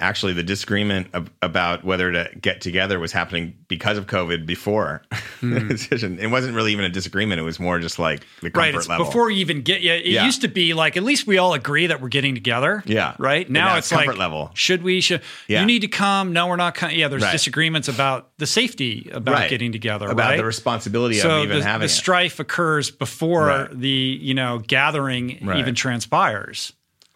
Actually, 0.01 0.33
the 0.33 0.43
disagreement 0.43 1.09
ab- 1.15 1.31
about 1.43 1.85
whether 1.85 2.11
to 2.11 2.31
get 2.41 2.61
together 2.61 2.99
was 2.99 3.13
happening 3.13 3.55
because 3.69 3.99
of 3.99 4.07
COVID 4.07 4.47
before 4.47 5.03
Hmm. 5.41 5.55
the 5.55 5.61
decision. 5.61 6.19
It 6.19 6.27
wasn't 6.27 6.55
really 6.55 6.73
even 6.73 6.85
a 6.85 6.89
disagreement. 6.91 7.39
It 7.41 7.45
was 7.45 7.59
more 7.61 7.79
just 7.79 7.99
like 7.99 8.21
the 8.43 8.51
comfort 8.51 8.59
Right. 8.59 8.75
It's 8.75 8.89
level. 8.89 9.07
before 9.07 9.31
you 9.31 9.39
even 9.39 9.63
get 9.63 9.81
yeah, 9.81 9.93
it 9.95 10.07
Yeah. 10.07 10.25
used 10.27 10.41
to 10.43 10.49
be 10.49 10.75
like 10.75 10.97
at 10.99 11.03
least 11.03 11.27
we 11.27 11.39
all 11.39 11.55
agree 11.55 11.87
that 11.87 12.01
we're 12.03 12.09
getting 12.09 12.35
together. 12.35 12.83
Yeah. 12.87 13.15
Right. 13.19 13.49
Now, 13.49 13.69
now 13.69 13.77
it's 13.77 13.87
it's 13.87 13.93
comfort 13.97 14.13
like 14.13 14.19
level. 14.19 14.51
should 14.55 14.83
we 14.83 15.01
should 15.01 15.23
Yeah. 15.49 15.61
you 15.61 15.67
need 15.67 15.81
to 15.81 15.89
come? 15.89 16.33
No, 16.33 16.47
we're 16.49 16.57
not 16.57 16.75
coming. 16.75 16.99
Yeah, 16.99 17.09
there's 17.09 17.23
Right. 17.23 17.33
disagreements 17.33 17.89
about 17.89 18.31
the 18.39 18.47
safety 18.47 19.09
about 19.13 19.35
Right. 19.35 19.51
getting 19.51 19.73
together. 19.73 20.09
about 20.09 20.37
the 20.37 20.45
responsibility 20.45 21.17
so 21.17 21.39
of 21.39 21.45
even 21.45 21.59
the, 21.61 21.65
having 21.65 21.81
the 21.81 21.85
it. 21.87 21.89
strife 21.89 22.39
occurs 22.41 22.91
before 22.91 23.69
the 23.73 23.89
you 24.21 24.35
know 24.35 24.59
gathering 24.67 25.31
even 25.57 25.75
transpires. 25.75 26.73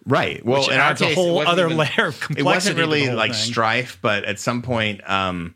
Right. 0.06 0.44
Well, 0.44 0.64
our 0.66 0.72
adds 0.72 1.00
a 1.00 1.14
whole 1.14 1.40
other 1.46 1.66
even- 1.66 1.78
layer 1.78 2.06
of 2.08 2.26
It 2.36 2.42
wasn't 2.42 2.78
really 2.78 3.10
like 3.10 3.32
thing. 3.32 3.40
strife, 3.40 3.98
but 4.02 4.24
at 4.24 4.38
some 4.38 4.62
point, 4.62 5.08
um, 5.08 5.54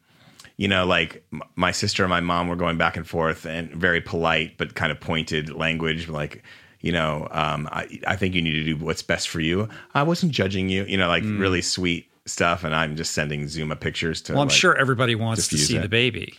you 0.56 0.68
know, 0.68 0.86
like 0.86 1.24
my 1.54 1.70
sister 1.70 2.02
and 2.02 2.10
my 2.10 2.20
mom 2.20 2.48
were 2.48 2.56
going 2.56 2.78
back 2.78 2.96
and 2.96 3.06
forth 3.06 3.44
and 3.46 3.70
very 3.70 4.00
polite 4.00 4.56
but 4.58 4.74
kind 4.74 4.90
of 4.92 5.00
pointed 5.00 5.50
language, 5.54 6.08
like. 6.08 6.42
You 6.80 6.92
know, 6.92 7.26
um, 7.32 7.68
I, 7.72 7.98
I 8.06 8.14
think 8.14 8.36
you 8.36 8.40
need 8.40 8.52
to 8.52 8.62
do 8.62 8.76
what's 8.76 9.02
best 9.02 9.28
for 9.30 9.40
you. 9.40 9.68
I 9.94 10.04
wasn't 10.04 10.30
judging 10.30 10.68
you. 10.68 10.84
You 10.84 10.96
know, 10.96 11.08
like 11.08 11.24
really 11.24 11.60
sweet 11.60 12.08
stuff, 12.24 12.62
and 12.62 12.72
I'm 12.72 12.94
just 12.94 13.14
sending 13.14 13.48
Zuma 13.48 13.74
pictures 13.74 14.22
to. 14.22 14.34
Well, 14.34 14.42
I'm 14.42 14.46
like, 14.48 14.56
sure 14.56 14.76
everybody 14.76 15.16
wants 15.16 15.48
to 15.48 15.58
see 15.58 15.76
it. 15.76 15.82
the 15.82 15.88
baby. 15.88 16.34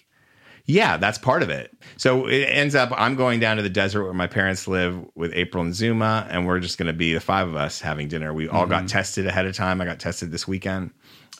Yeah, 0.69 0.97
that's 0.97 1.17
part 1.17 1.41
of 1.41 1.49
it. 1.49 1.75
So 1.97 2.27
it 2.27 2.43
ends 2.43 2.75
up 2.75 2.91
I'm 2.95 3.15
going 3.15 3.39
down 3.39 3.57
to 3.57 3.63
the 3.63 3.71
desert 3.71 4.03
where 4.03 4.13
my 4.13 4.27
parents 4.27 4.67
live 4.67 5.03
with 5.15 5.33
April 5.33 5.63
and 5.63 5.73
Zuma, 5.73 6.27
and 6.29 6.45
we're 6.45 6.59
just 6.59 6.77
going 6.77 6.85
to 6.85 6.93
be 6.93 7.11
the 7.11 7.19
five 7.19 7.47
of 7.47 7.55
us 7.55 7.81
having 7.81 8.07
dinner. 8.07 8.31
We 8.35 8.47
all 8.47 8.67
got 8.67 8.87
tested 8.87 9.25
ahead 9.25 9.47
of 9.47 9.55
time. 9.55 9.81
I 9.81 9.85
got 9.85 9.99
tested 9.99 10.29
this 10.31 10.47
weekend. 10.47 10.91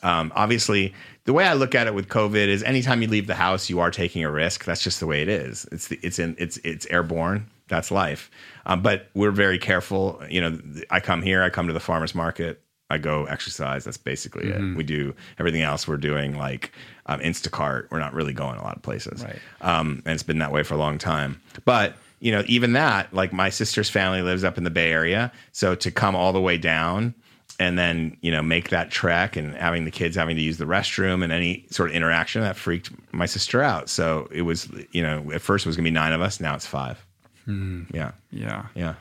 Um, 0.02 0.32
obviously, 0.34 0.94
the 1.26 1.32
way 1.32 1.46
I 1.46 1.52
look 1.52 1.76
at 1.76 1.86
it 1.86 1.94
with 1.94 2.08
COVID 2.08 2.48
is 2.48 2.64
anytime 2.64 3.02
you 3.02 3.08
leave 3.08 3.28
the 3.28 3.36
house, 3.36 3.70
you 3.70 3.78
are 3.78 3.92
taking 3.92 4.24
a 4.24 4.30
risk. 4.32 4.64
That's 4.64 4.82
just 4.82 4.98
the 4.98 5.06
way 5.06 5.22
it 5.22 5.28
is. 5.28 5.64
It's 5.70 5.86
the, 5.86 6.00
it's 6.02 6.18
in 6.18 6.34
it's 6.36 6.56
it's 6.64 6.86
airborne. 6.86 7.46
That's 7.68 7.92
life. 7.92 8.32
Um, 8.66 8.82
but 8.82 9.10
we're 9.14 9.30
very 9.30 9.60
careful. 9.60 10.20
You 10.28 10.40
know, 10.40 10.58
I 10.90 10.98
come 10.98 11.22
here. 11.22 11.40
I 11.44 11.50
come 11.50 11.68
to 11.68 11.72
the 11.72 11.78
farmers 11.78 12.16
market. 12.16 12.64
I 12.90 12.98
go 12.98 13.26
exercise. 13.26 13.84
That's 13.84 13.96
basically 13.96 14.48
it. 14.48 14.76
We 14.76 14.82
do 14.82 15.14
everything 15.38 15.62
else. 15.62 15.86
We're 15.86 15.96
doing 15.96 16.36
like 16.36 16.72
um, 17.10 17.20
Instacart. 17.20 17.88
We're 17.90 17.98
not 18.00 18.14
really 18.14 18.32
going 18.32 18.58
a 18.58 18.62
lot 18.62 18.76
of 18.76 18.82
places. 18.82 19.22
Right. 19.24 19.38
Um, 19.60 20.02
and 20.06 20.14
it's 20.14 20.22
been 20.22 20.38
that 20.38 20.52
way 20.52 20.62
for 20.62 20.74
a 20.74 20.78
long 20.78 20.98
time. 20.98 21.40
But 21.64 21.96
you 22.20 22.32
know, 22.32 22.42
even 22.46 22.74
that, 22.74 23.12
like 23.14 23.32
my 23.32 23.48
sister's 23.50 23.88
family 23.88 24.20
lives 24.22 24.44
up 24.44 24.58
in 24.58 24.64
the 24.64 24.70
Bay 24.70 24.92
Area, 24.92 25.32
so 25.52 25.74
to 25.74 25.90
come 25.90 26.14
all 26.14 26.32
the 26.32 26.40
way 26.40 26.56
down 26.58 27.14
and 27.58 27.78
then 27.78 28.16
you 28.20 28.30
know 28.30 28.42
make 28.42 28.70
that 28.70 28.90
trek 28.90 29.36
and 29.36 29.54
having 29.54 29.84
the 29.84 29.90
kids 29.90 30.16
having 30.16 30.36
to 30.36 30.42
use 30.42 30.56
the 30.58 30.64
restroom 30.66 31.22
and 31.24 31.32
any 31.32 31.66
sort 31.70 31.90
of 31.90 31.96
interaction 31.96 32.42
that 32.42 32.56
freaked 32.56 32.90
my 33.12 33.26
sister 33.26 33.62
out. 33.62 33.88
So 33.88 34.28
it 34.30 34.42
was, 34.42 34.68
you 34.92 35.02
know, 35.02 35.30
at 35.32 35.40
first 35.42 35.66
it 35.66 35.68
was 35.68 35.76
gonna 35.76 35.84
be 35.86 35.90
nine 35.90 36.12
of 36.12 36.20
us. 36.20 36.40
Now 36.40 36.54
it's 36.54 36.66
five. 36.66 37.04
Yeah, 37.46 38.12
Yeah. 38.30 38.66
yeah, 38.76 38.94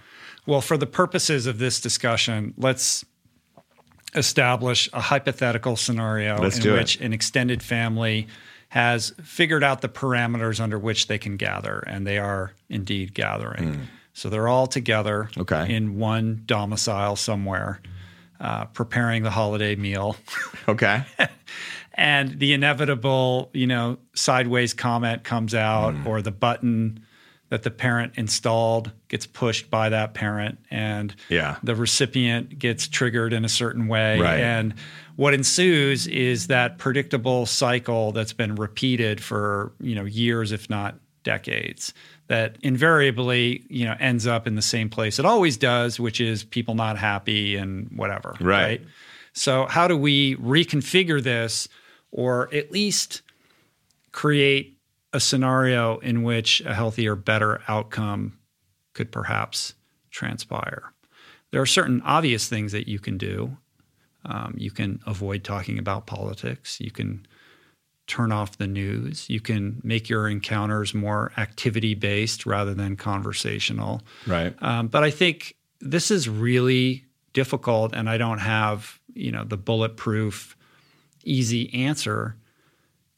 Well, 0.47 0.61
for 0.61 0.75
the 0.75 0.87
purposes 0.87 1.45
of 1.45 1.59
this 1.59 1.79
discussion, 1.79 2.55
let's 2.57 3.05
establish 4.15 4.89
a 4.93 5.01
hypothetical 5.01 5.75
scenario 5.75 6.37
Let's 6.41 6.57
in 6.57 6.63
do 6.63 6.75
it. 6.75 6.79
which 6.79 7.01
an 7.01 7.13
extended 7.13 7.61
family 7.63 8.27
has 8.69 9.13
figured 9.23 9.63
out 9.63 9.81
the 9.81 9.89
parameters 9.89 10.59
under 10.59 10.77
which 10.77 11.07
they 11.07 11.17
can 11.17 11.37
gather, 11.37 11.79
and 11.87 12.05
they 12.05 12.17
are 12.19 12.53
indeed 12.69 13.13
gathering. 13.13 13.87
So 14.13 14.29
they're 14.29 14.47
all 14.47 14.67
together. 14.67 15.29
Okay. 15.37 15.73
in 15.73 15.97
one 15.97 16.43
domicile 16.45 17.15
somewhere, 17.15 17.81
uh, 18.39 18.65
preparing 18.65 19.23
the 19.23 19.31
holiday 19.31 19.75
meal. 19.75 20.17
okay, 20.67 21.03
and 21.93 22.37
the 22.39 22.53
inevitable, 22.53 23.49
you 23.53 23.67
know, 23.67 23.97
sideways 24.13 24.73
comment 24.73 25.23
comes 25.23 25.55
out, 25.55 25.93
Mm. 25.95 26.05
or 26.05 26.21
the 26.21 26.31
button 26.31 26.99
that 27.49 27.63
the 27.63 27.71
parent 27.71 28.13
installed 28.15 28.91
gets 29.07 29.25
pushed 29.25 29.69
by 29.69 29.89
that 29.89 30.13
parent, 30.13 30.59
and 30.69 31.15
Yeah. 31.29 31.57
the 31.63 31.75
recipient 31.75 32.59
gets 32.59 32.87
triggered 32.87 33.33
in 33.33 33.43
a 33.43 33.49
certain 33.49 33.87
way. 33.87 34.19
Right. 34.19 34.39
And 34.39 34.73
what 35.15 35.33
ensues 35.33 36.07
is 36.07 36.47
that 36.47 36.77
predictable 36.77 37.45
cycle 37.45 38.11
that's 38.11 38.33
been 38.33 38.55
repeated 38.55 39.21
for, 39.21 39.71
you 39.81 39.95
know, 39.95 40.05
years, 40.05 40.51
if 40.51 40.69
not 40.69 40.95
decades, 41.23 41.93
that 42.27 42.55
invariably, 42.61 43.63
you 43.69 43.85
know, 43.85 43.95
ends 43.99 44.25
up 44.27 44.45
in 44.47 44.55
the 44.55 44.61
same 44.61 44.89
place 44.89 45.19
it 45.19 45.25
always 45.25 45.57
does, 45.57 45.99
which 45.99 46.21
is 46.21 46.43
people 46.43 46.75
not 46.75 46.97
happy 46.97 47.55
and 47.55 47.89
whatever. 47.95 48.35
Right. 48.39 48.81
So, 49.33 49.65
how 49.65 49.87
do 49.87 49.97
we 49.97 50.35
reconfigure 50.37 51.21
this 51.21 51.67
or 52.11 52.53
at 52.53 52.71
least 52.71 53.21
create 54.11 54.77
a 55.13 55.19
scenario 55.19 55.97
in 55.99 56.23
which 56.23 56.61
a 56.61 56.73
healthier, 56.73 57.15
better 57.15 57.61
outcome 57.67 58.37
could 58.93 59.11
perhaps 59.11 59.73
transpire? 60.11 60.93
There 61.51 61.61
are 61.61 61.65
certain 61.65 62.01
obvious 62.03 62.47
things 62.47 62.71
that 62.71 62.87
you 62.87 62.99
can 62.99 63.17
do. 63.17 63.57
Um, 64.25 64.53
you 64.57 64.71
can 64.71 64.99
avoid 65.05 65.43
talking 65.43 65.79
about 65.79 66.05
politics. 66.05 66.79
You 66.79 66.91
can 66.91 67.25
turn 68.09 68.31
off 68.31 68.57
the 68.57 68.67
news. 68.67 69.29
You 69.29 69.39
can 69.39 69.79
make 69.83 70.09
your 70.09 70.27
encounters 70.27 70.93
more 70.93 71.31
activity 71.37 71.93
based 71.93 72.45
rather 72.45 72.73
than 72.73 72.95
conversational. 72.95 74.01
right, 74.27 74.53
Um, 74.61 74.87
but 74.87 75.03
I 75.03 75.11
think 75.11 75.55
this 75.79 76.11
is 76.11 76.27
really 76.27 77.05
difficult, 77.33 77.93
and 77.93 78.09
I 78.09 78.17
don't 78.17 78.39
have 78.39 78.99
you 79.13 79.31
know 79.31 79.43
the 79.43 79.57
bulletproof, 79.57 80.57
easy 81.23 81.73
answer 81.73 82.35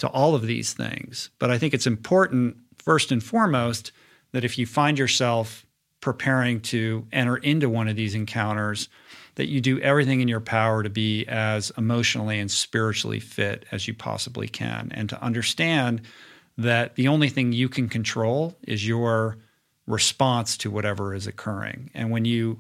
to 0.02 0.08
all 0.08 0.36
of 0.36 0.42
these 0.48 0.74
things. 0.74 1.30
But 1.40 1.52
I 1.52 1.58
think 1.58 1.74
it's 1.74 1.88
important, 1.88 2.58
first 2.78 3.12
and 3.12 3.24
foremost, 3.24 3.92
that 4.32 4.44
if 4.44 4.58
you 4.58 4.66
find 4.66 4.98
yourself 4.98 5.66
preparing 6.00 6.60
to 6.60 7.06
enter 7.12 7.38
into 7.38 7.70
one 7.70 7.88
of 7.88 7.96
these 7.96 8.16
encounters, 8.16 8.90
that 9.36 9.48
you 9.48 9.62
do 9.62 9.80
everything 9.80 10.20
in 10.20 10.28
your 10.28 10.40
power 10.40 10.82
to 10.82 10.90
be 10.90 11.26
as 11.28 11.72
emotionally 11.78 12.40
and 12.40 12.50
spiritually 12.50 13.20
fit 13.20 13.66
as 13.72 13.88
you 13.88 13.94
possibly 13.94 14.48
can, 14.48 14.92
and 14.92 15.08
to 15.10 15.24
understand 15.24 16.02
that 16.58 16.96
the 16.96 17.08
only 17.08 17.30
thing 17.30 17.54
you 17.54 17.70
can 17.70 17.88
control 17.88 18.58
is 18.68 18.88
your 18.88 19.38
response 19.86 20.58
to 20.58 20.72
whatever 20.72 21.14
is 21.14 21.28
occurring. 21.28 21.92
And 21.94 22.10
when 22.10 22.26
you 22.26 22.60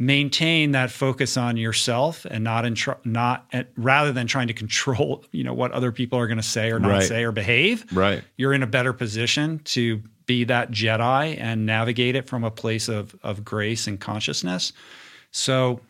maintain 0.00 0.70
that 0.70 0.90
focus 0.90 1.36
on 1.36 1.58
yourself 1.58 2.24
and 2.24 2.42
not 2.42 2.64
in 2.64 2.74
tr- 2.74 2.92
not 3.04 3.46
rather 3.76 4.12
than 4.12 4.26
trying 4.26 4.46
to 4.46 4.54
control, 4.54 5.22
you 5.30 5.44
know, 5.44 5.52
what 5.52 5.70
other 5.72 5.92
people 5.92 6.18
are 6.18 6.26
going 6.26 6.38
to 6.38 6.42
say 6.42 6.70
or 6.72 6.80
not 6.80 6.88
Right. 6.88 7.02
say 7.02 7.22
or 7.22 7.32
behave, 7.32 7.84
right, 7.92 8.24
you're 8.38 8.54
in 8.54 8.62
a 8.62 8.66
better 8.66 8.94
position 8.94 9.58
to 9.66 10.02
be 10.24 10.44
that 10.44 10.70
Jedi 10.70 11.38
and 11.38 11.66
navigate 11.66 12.16
it 12.16 12.26
from 12.26 12.44
a 12.44 12.50
place 12.50 12.88
of 12.88 13.14
of 13.22 13.44
grace 13.44 13.86
and 13.86 14.00
consciousness. 14.00 14.72
So 15.32 15.80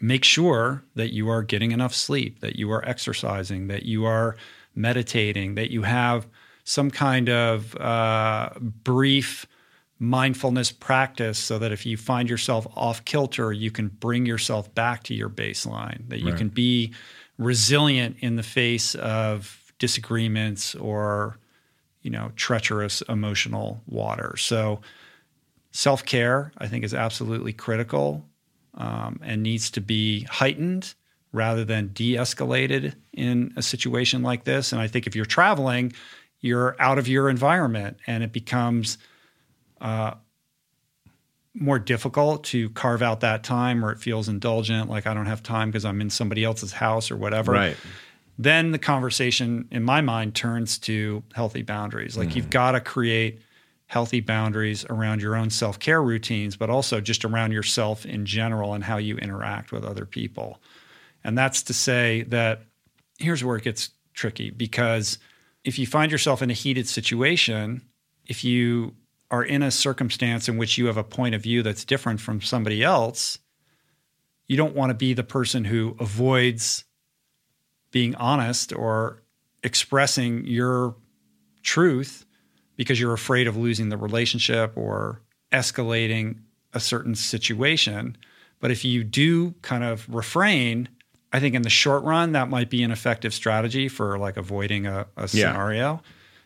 make 0.00 0.24
sure 0.24 0.82
that 0.96 1.12
you 1.12 1.28
are 1.30 1.44
getting 1.44 1.70
enough 1.70 1.94
sleep, 1.94 2.40
that 2.40 2.56
you 2.56 2.72
are 2.72 2.84
exercising, 2.84 3.68
that 3.68 3.84
you 3.84 4.06
are 4.06 4.36
meditating, 4.74 5.54
that 5.54 5.70
you 5.70 5.82
have 5.82 6.26
some 6.64 6.90
kind 6.90 7.28
of 7.28 7.76
uh, 7.76 8.50
brief 8.60 9.46
mindfulness 10.00 10.72
practice 10.72 11.38
so 11.38 11.58
that 11.58 11.70
if 11.70 11.84
you 11.84 11.96
find 11.96 12.28
yourself 12.28 12.66
off 12.74 13.04
kilter, 13.04 13.52
you 13.52 13.70
can 13.70 13.88
bring 13.88 14.24
yourself 14.26 14.74
back 14.74 15.02
to 15.04 15.14
your 15.14 15.28
baseline, 15.28 16.08
that 16.08 16.20
you 16.20 16.32
can 16.32 16.48
be 16.48 16.92
resilient 17.38 18.16
in 18.20 18.36
the 18.36 18.42
face 18.42 18.94
of 18.96 19.72
disagreements 19.78 20.74
or 20.74 21.38
you 22.02 22.10
know 22.10 22.32
treacherous 22.34 23.02
emotional 23.02 23.82
water. 23.86 24.36
So 24.38 24.80
self 25.70 26.04
care, 26.04 26.50
I 26.58 26.66
think, 26.66 26.84
is 26.84 26.94
absolutely 26.94 27.52
critical 27.52 28.24
um, 28.74 29.20
and 29.22 29.42
needs 29.42 29.70
to 29.72 29.82
be 29.82 30.22
heightened 30.24 30.94
rather 31.32 31.64
than 31.64 31.90
de 31.92 32.14
escalated 32.14 32.94
in 33.12 33.52
a 33.56 33.62
situation 33.62 34.22
like 34.22 34.44
this. 34.44 34.72
And 34.72 34.80
I 34.80 34.88
think 34.88 35.06
if 35.06 35.14
you're 35.14 35.26
traveling, 35.26 35.92
you're 36.40 36.74
out 36.78 36.98
of 36.98 37.06
your 37.06 37.28
environment 37.28 37.98
and 38.06 38.24
it 38.24 38.32
becomes 38.32 38.96
uh, 39.80 40.14
more 41.54 41.78
difficult 41.78 42.44
to 42.44 42.70
carve 42.70 43.02
out 43.02 43.20
that 43.20 43.42
time 43.42 43.84
or 43.84 43.92
it 43.92 43.98
feels 43.98 44.28
indulgent, 44.28 44.88
like 44.88 45.06
I 45.06 45.14
don't 45.14 45.26
have 45.26 45.42
time 45.42 45.70
because 45.70 45.84
I'm 45.84 46.00
in 46.00 46.10
somebody 46.10 46.44
else's 46.44 46.72
house 46.72 47.10
or 47.10 47.16
whatever 47.16 47.52
right, 47.52 47.76
then 48.38 48.70
the 48.70 48.78
conversation 48.78 49.68
in 49.70 49.82
my 49.82 50.00
mind 50.00 50.34
turns 50.34 50.78
to 50.78 51.22
healthy 51.34 51.60
boundaries. 51.60 52.16
Like 52.16 52.34
you've 52.34 52.48
got 52.48 52.72
to 52.72 52.80
create 52.80 53.42
healthy 53.86 54.20
boundaries 54.20 54.86
around 54.88 55.20
your 55.20 55.36
own 55.36 55.50
self 55.50 55.78
care 55.78 56.02
routines, 56.02 56.56
but 56.56 56.70
also 56.70 57.02
just 57.02 57.26
around 57.26 57.52
yourself 57.52 58.06
in 58.06 58.24
general 58.24 58.72
and 58.72 58.82
how 58.82 58.96
you 58.96 59.18
interact 59.18 59.72
with 59.72 59.84
other 59.84 60.06
people. 60.06 60.58
And 61.22 61.36
that's 61.36 61.62
to 61.64 61.74
say 61.74 62.22
that 62.28 62.62
here's 63.18 63.44
where 63.44 63.56
it 63.56 63.64
gets 63.64 63.90
tricky 64.14 64.48
because 64.48 65.18
if 65.64 65.78
you 65.78 65.86
find 65.86 66.10
yourself 66.10 66.40
in 66.40 66.48
a 66.48 66.54
heated 66.54 66.88
situation, 66.88 67.82
if 68.24 68.42
you 68.42 68.94
are 69.30 69.44
in 69.44 69.62
a 69.62 69.70
circumstance 69.70 70.48
in 70.48 70.56
which 70.56 70.76
you 70.76 70.86
have 70.86 70.96
a 70.96 71.04
point 71.04 71.34
of 71.34 71.42
view 71.42 71.62
that's 71.62 71.84
different 71.84 72.20
from 72.20 72.40
somebody 72.40 72.82
else, 72.82 73.38
you 74.46 74.56
don't 74.56 74.74
want 74.74 74.90
to 74.90 74.94
be 74.94 75.14
the 75.14 75.22
person 75.22 75.64
who 75.64 75.96
avoids 76.00 76.84
being 77.92 78.14
honest 78.16 78.72
or 78.72 79.22
expressing 79.62 80.44
your 80.46 80.96
truth 81.62 82.24
because 82.76 82.98
you're 82.98 83.12
afraid 83.12 83.46
of 83.46 83.56
losing 83.56 83.88
the 83.88 83.96
relationship 83.96 84.72
or 84.76 85.20
escalating 85.52 86.38
a 86.72 86.80
certain 86.80 87.14
situation. 87.14 88.16
But 88.58 88.70
if 88.70 88.84
you 88.84 89.04
do 89.04 89.52
kind 89.62 89.84
of 89.84 90.08
refrain, 90.08 90.88
I 91.32 91.40
think 91.40 91.54
in 91.54 91.62
the 91.62 91.70
short 91.70 92.02
run, 92.04 92.32
that 92.32 92.48
might 92.48 92.70
be 92.70 92.82
an 92.82 92.90
effective 92.90 93.32
strategy 93.34 93.88
for 93.88 94.18
like 94.18 94.36
avoiding 94.36 94.86
a, 94.86 95.06
a 95.16 95.28
scenario. 95.28 96.02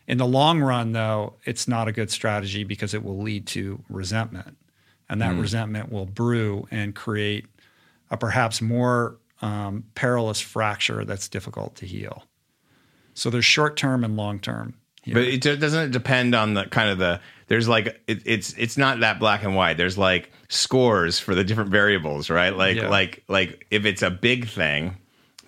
In 0.06 0.18
the 0.18 0.26
long 0.26 0.60
run, 0.60 0.92
though, 0.92 1.34
it's 1.44 1.66
not 1.66 1.88
a 1.88 1.92
good 1.92 2.10
strategy 2.10 2.64
because 2.64 2.92
it 2.94 3.02
will 3.02 3.22
lead 3.22 3.46
to 3.48 3.82
resentment. 3.88 4.56
And 5.08 5.20
that 5.22 5.34
mm. 5.34 5.40
resentment 5.40 5.90
will 5.90 6.06
brew 6.06 6.66
and 6.70 6.94
create 6.94 7.46
a 8.10 8.16
perhaps 8.16 8.60
more 8.60 9.18
um, 9.42 9.84
perilous 9.94 10.40
fracture 10.40 11.04
that's 11.04 11.28
difficult 11.28 11.76
to 11.76 11.86
heal. 11.86 12.24
So 13.14 13.30
there's 13.30 13.44
short 13.44 13.76
term 13.76 14.04
and 14.04 14.16
long 14.16 14.40
term. 14.40 14.74
But 15.06 15.24
it 15.24 15.42
doesn't 15.42 15.82
it 15.82 15.90
depend 15.90 16.34
on 16.34 16.54
the 16.54 16.64
kind 16.64 16.88
of 16.88 16.96
the 16.96 17.20
there's 17.48 17.68
like 17.68 18.00
it, 18.06 18.22
it's 18.24 18.54
it's 18.54 18.78
not 18.78 19.00
that 19.00 19.18
black 19.18 19.44
and 19.44 19.54
white. 19.54 19.76
There's 19.76 19.98
like 19.98 20.30
scores 20.48 21.18
for 21.18 21.34
the 21.34 21.44
different 21.44 21.70
variables, 21.70 22.30
right? 22.30 22.56
Like 22.56 22.76
yeah. 22.76 22.88
like 22.88 23.22
like 23.28 23.66
if 23.70 23.84
it's 23.84 24.00
a 24.00 24.10
big 24.10 24.48
thing, 24.48 24.96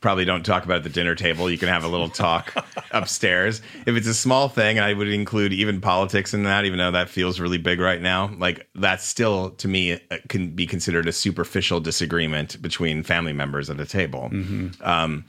probably 0.01 0.25
don't 0.25 0.45
talk 0.45 0.65
about 0.65 0.79
at 0.79 0.83
the 0.85 0.91
dinner 0.91 1.15
table. 1.15 1.51
You 1.51 1.59
can 1.59 1.69
have 1.69 1.85
a 1.85 1.89
little 1.89 2.09
talk 2.09 2.53
upstairs. 2.91 3.63
If 3.87 3.97
it's 3.97 4.07
a 4.07 4.15
small 4.15 4.49
thing, 4.49 4.79
I 4.79 4.93
would 4.93 5.09
include 5.09 5.53
even 5.53 5.81
politics 5.81 6.35
in 6.35 6.45
that, 6.45 6.65
even 6.65 6.79
though 6.79 6.91
that 6.91 7.09
feels 7.09 7.41
really 7.41 7.59
big 7.59 7.81
right 7.81 8.01
now. 8.01 8.35
Like 8.39 8.69
that's 8.75 9.05
still 9.05 9.51
to 9.51 9.69
me 9.69 9.95
uh, 9.95 10.19
can 10.29 10.51
be 10.51 10.67
considered 10.67 11.09
a 11.09 11.13
superficial 11.13 11.81
disagreement 11.81 12.61
between 12.63 13.03
family 13.03 13.33
members 13.33 13.71
at 13.71 13.81
a 13.81 13.87
table. 13.87 14.31
Mm-hmm. 14.33 14.83
Um, 14.83 15.25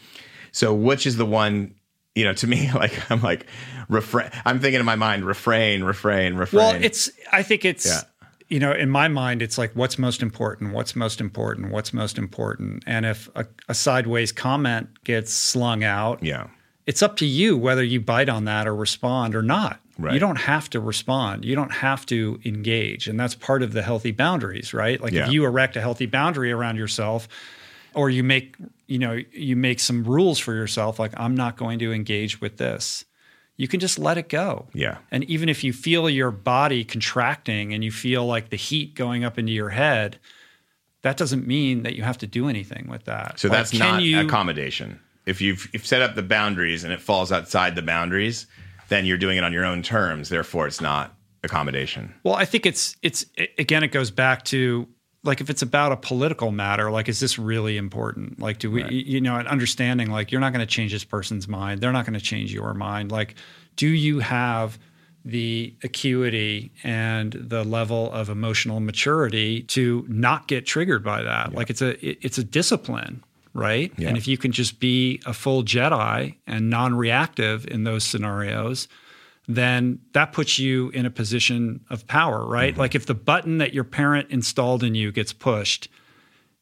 so 0.51 0.73
which 0.73 1.05
is 1.05 1.17
the 1.17 1.25
one 1.25 1.73
you 2.17 2.25
know, 2.25 2.33
to 2.33 2.47
me, 2.47 2.71
like 2.75 3.11
I'm 3.11 3.21
like 3.21 3.45
refrain. 3.89 4.31
I'm 4.43 4.59
thinking 4.59 4.79
in 4.79 4.85
my 4.85 4.95
mind, 4.95 5.23
refrain, 5.23 5.83
refrain, 5.83 6.35
refrain. 6.35 6.57
Well, 6.57 6.83
it's. 6.83 7.09
I 7.31 7.43
think 7.43 7.63
it's. 7.63 7.85
Yeah. 7.85 8.01
You 8.49 8.59
know, 8.59 8.71
in 8.71 8.89
my 8.89 9.07
mind, 9.07 9.41
it's 9.41 9.57
like 9.57 9.71
what's 9.73 9.97
most 9.97 10.21
important, 10.21 10.73
what's 10.73 10.95
most 10.95 11.19
important, 11.19 11.71
what's 11.71 11.93
most 11.93 12.17
important, 12.17 12.83
and 12.87 13.05
if 13.05 13.29
a, 13.35 13.45
a 13.67 13.73
sideways 13.73 14.31
comment 14.31 14.89
gets 15.03 15.33
slung 15.33 15.83
out, 15.83 16.23
yeah, 16.23 16.47
it's 16.85 17.01
up 17.01 17.17
to 17.17 17.25
you 17.25 17.57
whether 17.57 17.83
you 17.83 17.99
bite 17.99 18.29
on 18.29 18.45
that 18.45 18.67
or 18.67 18.75
respond 18.75 19.35
or 19.35 19.41
not. 19.41 19.79
Right. 19.99 20.13
You 20.13 20.19
don't 20.19 20.37
have 20.37 20.69
to 20.69 20.79
respond. 20.79 21.43
You 21.43 21.55
don't 21.55 21.71
have 21.71 22.05
to 22.05 22.39
engage, 22.45 23.07
and 23.07 23.19
that's 23.19 23.35
part 23.35 23.63
of 23.63 23.73
the 23.73 23.81
healthy 23.81 24.11
boundaries, 24.11 24.73
right? 24.73 25.01
Like 25.01 25.13
yeah. 25.13 25.25
if 25.25 25.31
you 25.31 25.43
erect 25.43 25.75
a 25.75 25.81
healthy 25.81 26.05
boundary 26.05 26.51
around 26.51 26.77
yourself, 26.77 27.27
or 27.97 28.09
you 28.09 28.23
make 28.23 28.55
you 28.85 28.99
know 28.99 29.19
you 29.31 29.55
make 29.55 29.79
some 29.79 30.03
rules 30.03 30.39
for 30.39 30.53
yourself 30.53 30.99
like 30.99 31.11
i'm 31.17 31.35
not 31.35 31.57
going 31.57 31.79
to 31.79 31.91
engage 31.91 32.39
with 32.39 32.57
this 32.57 33.03
you 33.57 33.67
can 33.67 33.79
just 33.79 33.99
let 33.99 34.17
it 34.17 34.29
go. 34.29 34.67
Yeah. 34.73 34.99
And 35.11 35.23
even 35.25 35.49
if 35.49 35.63
you 35.63 35.73
feel 35.73 36.09
your 36.09 36.31
body 36.31 36.83
contracting 36.83 37.73
and 37.73 37.83
you 37.83 37.91
feel 37.91 38.25
like 38.25 38.49
the 38.49 38.55
heat 38.55 38.95
going 38.95 39.23
up 39.23 39.37
into 39.37 39.51
your 39.51 39.69
head 39.69 40.19
that 41.03 41.15
doesn't 41.15 41.45
mean 41.45 41.83
that 41.83 41.95
you 41.95 42.03
have 42.03 42.17
to 42.17 42.27
do 42.27 42.49
anything 42.49 42.87
with 42.89 43.05
that. 43.05 43.39
So 43.39 43.47
like, 43.47 43.57
that's 43.57 43.73
not 43.73 44.01
you, 44.01 44.19
accommodation. 44.19 44.99
If 45.25 45.41
you've, 45.41 45.69
you've 45.71 45.85
set 45.85 46.01
up 46.01 46.15
the 46.15 46.23
boundaries 46.23 46.83
and 46.83 46.91
it 46.91 46.99
falls 46.99 47.31
outside 47.31 47.75
the 47.75 47.81
boundaries 47.81 48.47
then 48.89 49.05
you're 49.05 49.17
doing 49.17 49.37
it 49.37 49.43
on 49.43 49.51
your 49.51 49.65
own 49.65 49.83
terms. 49.83 50.29
Therefore 50.29 50.65
it's 50.67 50.81
not 50.81 51.13
accommodation. 51.43 52.13
Well 52.23 52.35
i 52.35 52.45
think 52.45 52.65
it's 52.65 52.95
it's 53.01 53.25
again 53.57 53.83
it 53.83 53.89
goes 53.89 54.11
back 54.11 54.43
to 54.45 54.87
like 55.23 55.41
if 55.41 55.49
it's 55.49 55.61
about 55.61 55.91
a 55.91 55.97
political 55.97 56.51
matter 56.51 56.91
like 56.91 57.09
is 57.09 57.19
this 57.19 57.37
really 57.37 57.77
important 57.77 58.39
like 58.39 58.59
do 58.59 58.71
we 58.71 58.83
right. 58.83 58.91
you 58.91 59.21
know 59.21 59.35
an 59.35 59.47
understanding 59.47 60.09
like 60.09 60.31
you're 60.31 60.41
not 60.41 60.53
going 60.53 60.65
to 60.65 60.71
change 60.71 60.91
this 60.91 61.03
person's 61.03 61.47
mind 61.47 61.81
they're 61.81 61.91
not 61.91 62.05
going 62.05 62.13
to 62.13 62.23
change 62.23 62.53
your 62.53 62.73
mind 62.73 63.11
like 63.11 63.35
do 63.75 63.87
you 63.87 64.19
have 64.19 64.79
the 65.25 65.75
acuity 65.83 66.71
and 66.83 67.33
the 67.33 67.63
level 67.63 68.11
of 68.13 68.29
emotional 68.29 68.79
maturity 68.79 69.61
to 69.63 70.05
not 70.07 70.47
get 70.47 70.65
triggered 70.65 71.03
by 71.03 71.21
that 71.21 71.51
yeah. 71.51 71.57
like 71.57 71.69
it's 71.69 71.81
a 71.81 72.05
it, 72.05 72.17
it's 72.21 72.37
a 72.37 72.43
discipline 72.43 73.23
right 73.53 73.91
yeah. 73.97 74.07
and 74.07 74.17
if 74.17 74.27
you 74.27 74.37
can 74.37 74.51
just 74.51 74.79
be 74.79 75.21
a 75.25 75.33
full 75.33 75.63
jedi 75.63 76.35
and 76.45 76.69
non-reactive 76.69 77.65
in 77.67 77.83
those 77.83 78.03
scenarios 78.03 78.87
then 79.47 79.99
that 80.13 80.33
puts 80.33 80.59
you 80.59 80.89
in 80.89 81.05
a 81.05 81.09
position 81.09 81.85
of 81.89 82.05
power, 82.07 82.45
right? 82.45 82.73
Mm-hmm. 82.73 82.79
Like 82.79 82.95
if 82.95 83.05
the 83.05 83.15
button 83.15 83.59
that 83.59 83.73
your 83.73 83.85
parent 83.85 84.29
installed 84.29 84.83
in 84.83 84.93
you 84.93 85.11
gets 85.11 85.31
pushed, 85.31 85.87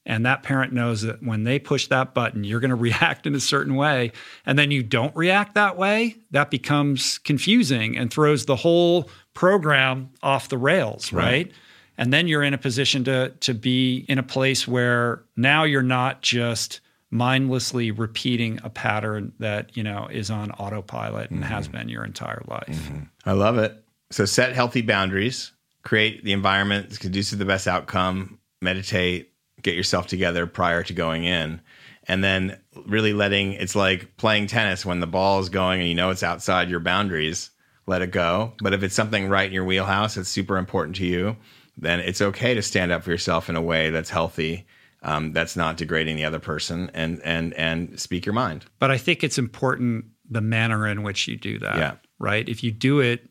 and 0.06 0.24
that 0.26 0.44
parent 0.44 0.72
knows 0.72 1.02
that 1.02 1.24
when 1.24 1.45
they 1.45 1.57
push 1.57 1.88
that 1.88 2.14
button, 2.14 2.44
you're 2.44 2.60
going 2.60 2.70
to 2.70 2.76
react 2.76 3.26
in 3.26 3.34
a 3.34 3.40
certain 3.40 3.76
way, 3.76 4.12
and 4.45 4.57
then 4.57 4.70
you 4.70 4.84
don't 4.84 5.16
react 5.16 5.56
that 5.56 5.78
way, 5.78 6.16
that 6.32 6.52
becomes 6.52 7.18
confusing 7.18 7.98
and 7.98 8.14
throws 8.14 8.45
the 8.45 8.56
whole 8.56 9.10
program 9.34 10.12
off 10.22 10.49
the 10.49 10.57
rails, 10.57 11.12
right? 11.12 11.24
right? 11.24 11.52
And 11.98 12.12
then 12.14 12.28
you're 12.28 12.44
in 12.44 12.53
a 12.53 12.57
position 12.57 13.03
to 13.06 13.30
to 13.40 13.53
be 13.53 14.06
in 14.10 14.20
a 14.20 14.24
place 14.24 14.68
where 14.68 15.24
now 15.36 15.64
you're 15.64 15.82
not 15.82 16.22
just 16.22 16.82
mindlessly 17.16 17.92
repeating 17.92 18.60
a 18.64 18.70
pattern 18.70 19.32
that 19.40 19.76
you 19.76 19.84
know 19.84 20.08
is 20.12 20.30
on 20.30 20.52
autopilot 20.52 21.32
and 21.32 21.42
mm-hmm. 21.42 21.52
has 21.52 21.68
been 21.68 21.90
your 21.90 22.04
entire 22.04 22.44
life. 22.48 22.68
Mm-hmm. 22.68 23.04
I 23.26 23.32
love 23.32 23.58
it. 23.58 23.84
So 24.12 24.26
set 24.26 24.54
healthy 24.54 24.82
boundaries, 24.82 25.52
create 25.84 26.24
the 26.24 26.34
environment 26.34 26.90
that's 26.90 26.98
conducive 26.98 27.38
to 27.40 27.44
the 27.44 27.48
best 27.48 27.68
outcome, 27.68 28.40
meditate, 28.62 29.32
get 29.62 29.76
yourself 29.76 30.08
together 30.08 30.46
prior 30.46 30.84
to 30.84 30.94
going 30.94 31.24
in. 31.24 31.62
And 32.08 32.24
then 32.24 32.60
really 32.86 33.14
letting 33.14 33.54
it's 33.54 33.76
like 33.76 34.16
playing 34.18 34.48
tennis 34.48 34.86
when 34.86 35.00
the 35.00 35.08
ball 35.08 35.40
is 35.40 35.50
going 35.50 35.80
and 35.80 35.90
you 35.90 35.96
know 35.96 36.12
it's 36.12 36.22
outside 36.22 36.70
your 36.70 36.80
boundaries, 36.82 37.50
let 37.88 38.02
it 38.02 38.12
go. 38.12 38.54
But 38.62 38.74
if 38.74 38.84
it's 38.84 38.96
something 38.96 39.30
right 39.30 39.48
in 39.48 39.54
your 39.54 39.66
wheelhouse 39.66 40.16
that's 40.16 40.30
super 40.30 40.58
important 40.58 40.98
to 40.98 41.06
you, 41.06 41.38
then 41.78 42.00
it's 42.02 42.22
okay 42.22 42.54
to 42.54 42.62
stand 42.62 42.92
up 42.92 43.04
for 43.04 43.12
yourself 43.12 43.50
in 43.50 43.56
a 43.56 43.62
way 43.62 43.90
that's 43.90 44.10
healthy 44.10 44.66
um, 45.06 45.32
that's 45.32 45.56
not 45.56 45.77
degrading 45.77 46.18
the 46.18 46.26
other 46.26 46.40
person 46.40 46.91
and 46.94 47.22
and 47.23 47.53
and 47.53 47.98
speak 47.99 48.26
your 48.26 48.34
mind. 48.34 48.65
But 48.80 48.91
i 48.91 48.98
think 48.98 49.23
it's 49.23 49.38
important 49.38 50.06
the 50.30 50.41
manner 50.41 50.88
in 50.88 51.03
which 51.03 51.27
you 51.27 51.38
do 51.38 51.60
that 51.60 51.77
yeah. 51.77 51.95
right? 52.19 52.48
If 52.49 52.64
you 52.64 52.72
do 52.72 52.99
it 52.99 53.30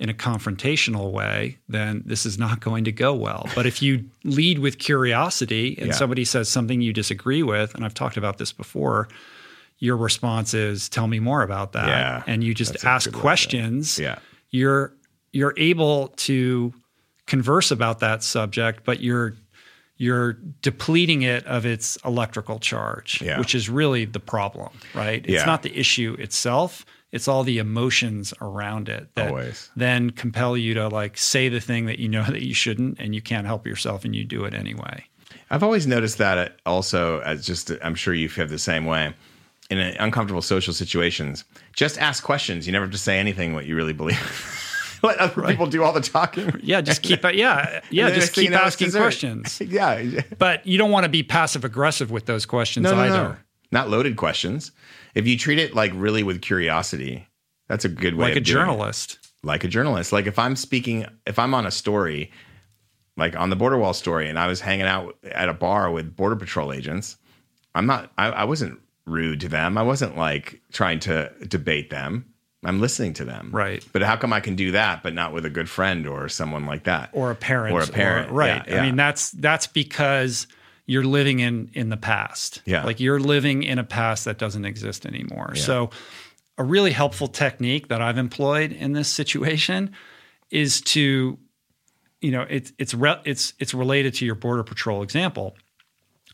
in 0.00 0.08
a 0.08 0.14
confrontational 0.14 1.12
way 1.12 1.58
then 1.68 2.02
this 2.04 2.26
is 2.26 2.38
not 2.38 2.60
going 2.60 2.84
to 2.84 2.92
go 2.92 3.14
well. 3.14 3.48
But 3.54 3.64
if 3.64 3.80
you 3.80 4.04
lead 4.24 4.58
with 4.58 4.78
curiosity 4.78 5.76
and 5.78 5.88
yeah. 5.88 5.92
somebody 5.92 6.24
says 6.24 6.48
something 6.48 6.80
you 6.80 6.92
disagree 6.92 7.42
with 7.42 7.74
and 7.74 7.84
i've 7.84 7.94
talked 7.94 8.16
about 8.16 8.38
this 8.38 8.52
before 8.52 9.08
your 9.78 9.96
response 9.96 10.54
is 10.54 10.88
tell 10.88 11.06
me 11.06 11.20
more 11.20 11.42
about 11.42 11.72
that. 11.72 11.88
Yeah. 11.88 12.22
and 12.26 12.42
you 12.42 12.54
just 12.54 12.84
ask 12.84 13.12
questions. 13.12 13.98
Yeah. 13.98 14.18
You're 14.50 14.94
you're 15.32 15.54
able 15.56 16.08
to 16.08 16.72
converse 17.26 17.70
about 17.70 18.00
that 18.00 18.22
subject 18.22 18.84
but 18.84 19.00
you're 19.00 19.34
you're 19.96 20.34
depleting 20.62 21.22
it 21.22 21.46
of 21.46 21.64
its 21.64 21.96
electrical 22.04 22.58
charge, 22.58 23.22
yeah. 23.22 23.38
which 23.38 23.54
is 23.54 23.68
really 23.68 24.04
the 24.04 24.20
problem, 24.20 24.70
right? 24.94 25.24
It's 25.24 25.40
yeah. 25.40 25.44
not 25.44 25.62
the 25.62 25.76
issue 25.78 26.16
itself, 26.18 26.84
it's 27.14 27.28
all 27.28 27.44
the 27.44 27.58
emotions 27.58 28.34
around 28.40 28.88
it 28.88 29.06
that 29.14 29.28
Always. 29.28 29.70
then 29.76 30.10
compel 30.10 30.56
you 30.56 30.74
to 30.74 30.88
like 30.88 31.16
say 31.16 31.48
the 31.48 31.60
thing 31.60 31.86
that 31.86 32.00
you 32.00 32.08
know 32.08 32.24
that 32.28 32.42
you 32.42 32.52
shouldn't 32.52 32.98
and 32.98 33.14
you 33.14 33.22
can't 33.22 33.46
help 33.46 33.66
yourself 33.66 34.04
and 34.04 34.16
you 34.16 34.24
do 34.24 34.44
it 34.44 34.52
anyway. 34.52 35.06
I've 35.48 35.62
always 35.62 35.86
noticed 35.86 36.18
that 36.18 36.38
uh, 36.38 36.48
also 36.66 37.20
as 37.20 37.46
just 37.46 37.70
uh, 37.70 37.76
I'm 37.82 37.94
sure 37.94 38.14
you 38.14 38.28
feel 38.28 38.48
the 38.48 38.58
same 38.58 38.84
way 38.84 39.14
in 39.70 39.78
uh, 39.78 39.94
uncomfortable 40.00 40.42
social 40.42 40.74
situations. 40.74 41.44
Just 41.72 41.98
ask 41.98 42.24
questions. 42.24 42.66
You 42.66 42.72
never 42.72 42.86
have 42.86 42.92
to 42.92 42.98
say 42.98 43.20
anything 43.20 43.54
what 43.54 43.66
you 43.66 43.76
really 43.76 43.92
believe. 43.92 44.18
let 45.04 45.18
other 45.18 45.42
right. 45.42 45.50
people 45.50 45.66
do 45.66 45.82
all 45.82 45.92
the 45.92 46.00
talking. 46.00 46.52
Yeah, 46.64 46.80
just 46.80 47.02
keep 47.02 47.24
it. 47.24 47.34
yeah, 47.34 47.80
yeah, 47.90 48.10
just 48.10 48.32
keep 48.32 48.52
asking 48.52 48.90
questions. 48.92 49.60
yeah. 49.66 50.22
But 50.38 50.66
you 50.66 50.78
don't 50.78 50.90
want 50.90 51.04
to 51.04 51.10
be 51.10 51.22
passive 51.22 51.64
aggressive 51.64 52.10
with 52.10 52.26
those 52.26 52.46
questions 52.46 52.84
no, 52.84 52.94
no, 52.94 53.00
either. 53.00 53.22
No. 53.22 53.36
Not 53.70 53.90
loaded 53.90 54.16
questions. 54.16 54.72
If 55.14 55.26
you 55.26 55.36
treat 55.36 55.58
it 55.58 55.74
like 55.74 55.92
really 55.94 56.22
with 56.22 56.40
curiosity, 56.40 57.28
that's 57.68 57.84
a 57.84 57.88
good 57.88 58.14
way 58.14 58.28
like 58.28 58.36
a 58.36 58.40
journalist. 58.40 59.18
It. 59.22 59.46
Like 59.46 59.64
a 59.64 59.68
journalist. 59.68 60.12
Like 60.12 60.26
if 60.26 60.38
I'm 60.38 60.56
speaking 60.56 61.06
if 61.26 61.38
I'm 61.38 61.54
on 61.54 61.66
a 61.66 61.70
story, 61.70 62.30
like 63.16 63.36
on 63.36 63.50
the 63.50 63.56
border 63.56 63.78
wall 63.78 63.92
story, 63.92 64.28
and 64.28 64.38
I 64.38 64.46
was 64.46 64.60
hanging 64.60 64.86
out 64.86 65.16
at 65.24 65.48
a 65.48 65.54
bar 65.54 65.90
with 65.90 66.16
border 66.16 66.36
patrol 66.36 66.72
agents, 66.72 67.16
I'm 67.74 67.86
not 67.86 68.10
I, 68.16 68.28
I 68.28 68.44
wasn't 68.44 68.80
rude 69.06 69.40
to 69.40 69.48
them. 69.48 69.76
I 69.76 69.82
wasn't 69.82 70.16
like 70.16 70.60
trying 70.72 71.00
to 71.00 71.30
debate 71.46 71.90
them 71.90 72.33
I'm 72.64 72.80
listening 72.80 73.12
to 73.14 73.24
them. 73.24 73.50
Right. 73.52 73.84
But 73.92 74.02
how 74.02 74.16
come 74.16 74.32
I 74.32 74.40
can 74.40 74.56
do 74.56 74.70
that, 74.72 75.02
but 75.02 75.12
not 75.14 75.32
with 75.32 75.44
a 75.44 75.50
good 75.50 75.68
friend 75.68 76.06
or 76.06 76.28
someone 76.28 76.64
like 76.66 76.84
that? 76.84 77.10
or 77.12 77.30
a 77.30 77.34
parent 77.34 77.74
Or 77.74 77.82
a 77.82 77.86
parent, 77.86 78.30
right 78.30 78.62
yeah, 78.66 78.74
yeah. 78.74 78.80
i 78.80 78.86
mean 78.86 78.96
that's 78.96 79.30
that's 79.32 79.66
because 79.66 80.46
you're 80.86 81.04
living 81.04 81.40
in 81.40 81.70
in 81.74 81.88
the 81.88 81.96
past 81.96 82.60
Yeah. 82.66 82.84
like 82.84 83.00
you're 83.00 83.20
living 83.20 83.62
in 83.62 83.78
a 83.78 83.84
past 83.84 84.24
that 84.26 84.38
doesn't 84.38 84.64
exist 84.64 85.06
anymore 85.06 85.54
so 85.54 85.90
a 86.58 86.64
really 86.64 86.92
helpful 86.92 87.26
technique 87.28 87.88
that 87.88 88.00
i've 88.02 88.18
employed 88.18 88.70
in 88.72 88.92
this 88.92 89.08
situation 89.08 89.92
is 90.50 90.80
to 90.82 91.38
you 92.20 92.30
know 92.30 92.42
it's 92.48 92.72
it's 92.78 92.94
re- 92.94 93.20
it's 93.24 93.54
it's 93.58 93.74
related 93.74 94.14
to 94.14 94.26
your 94.26 94.34
border 94.34 94.62
patrol 94.62 95.02
example 95.02 95.56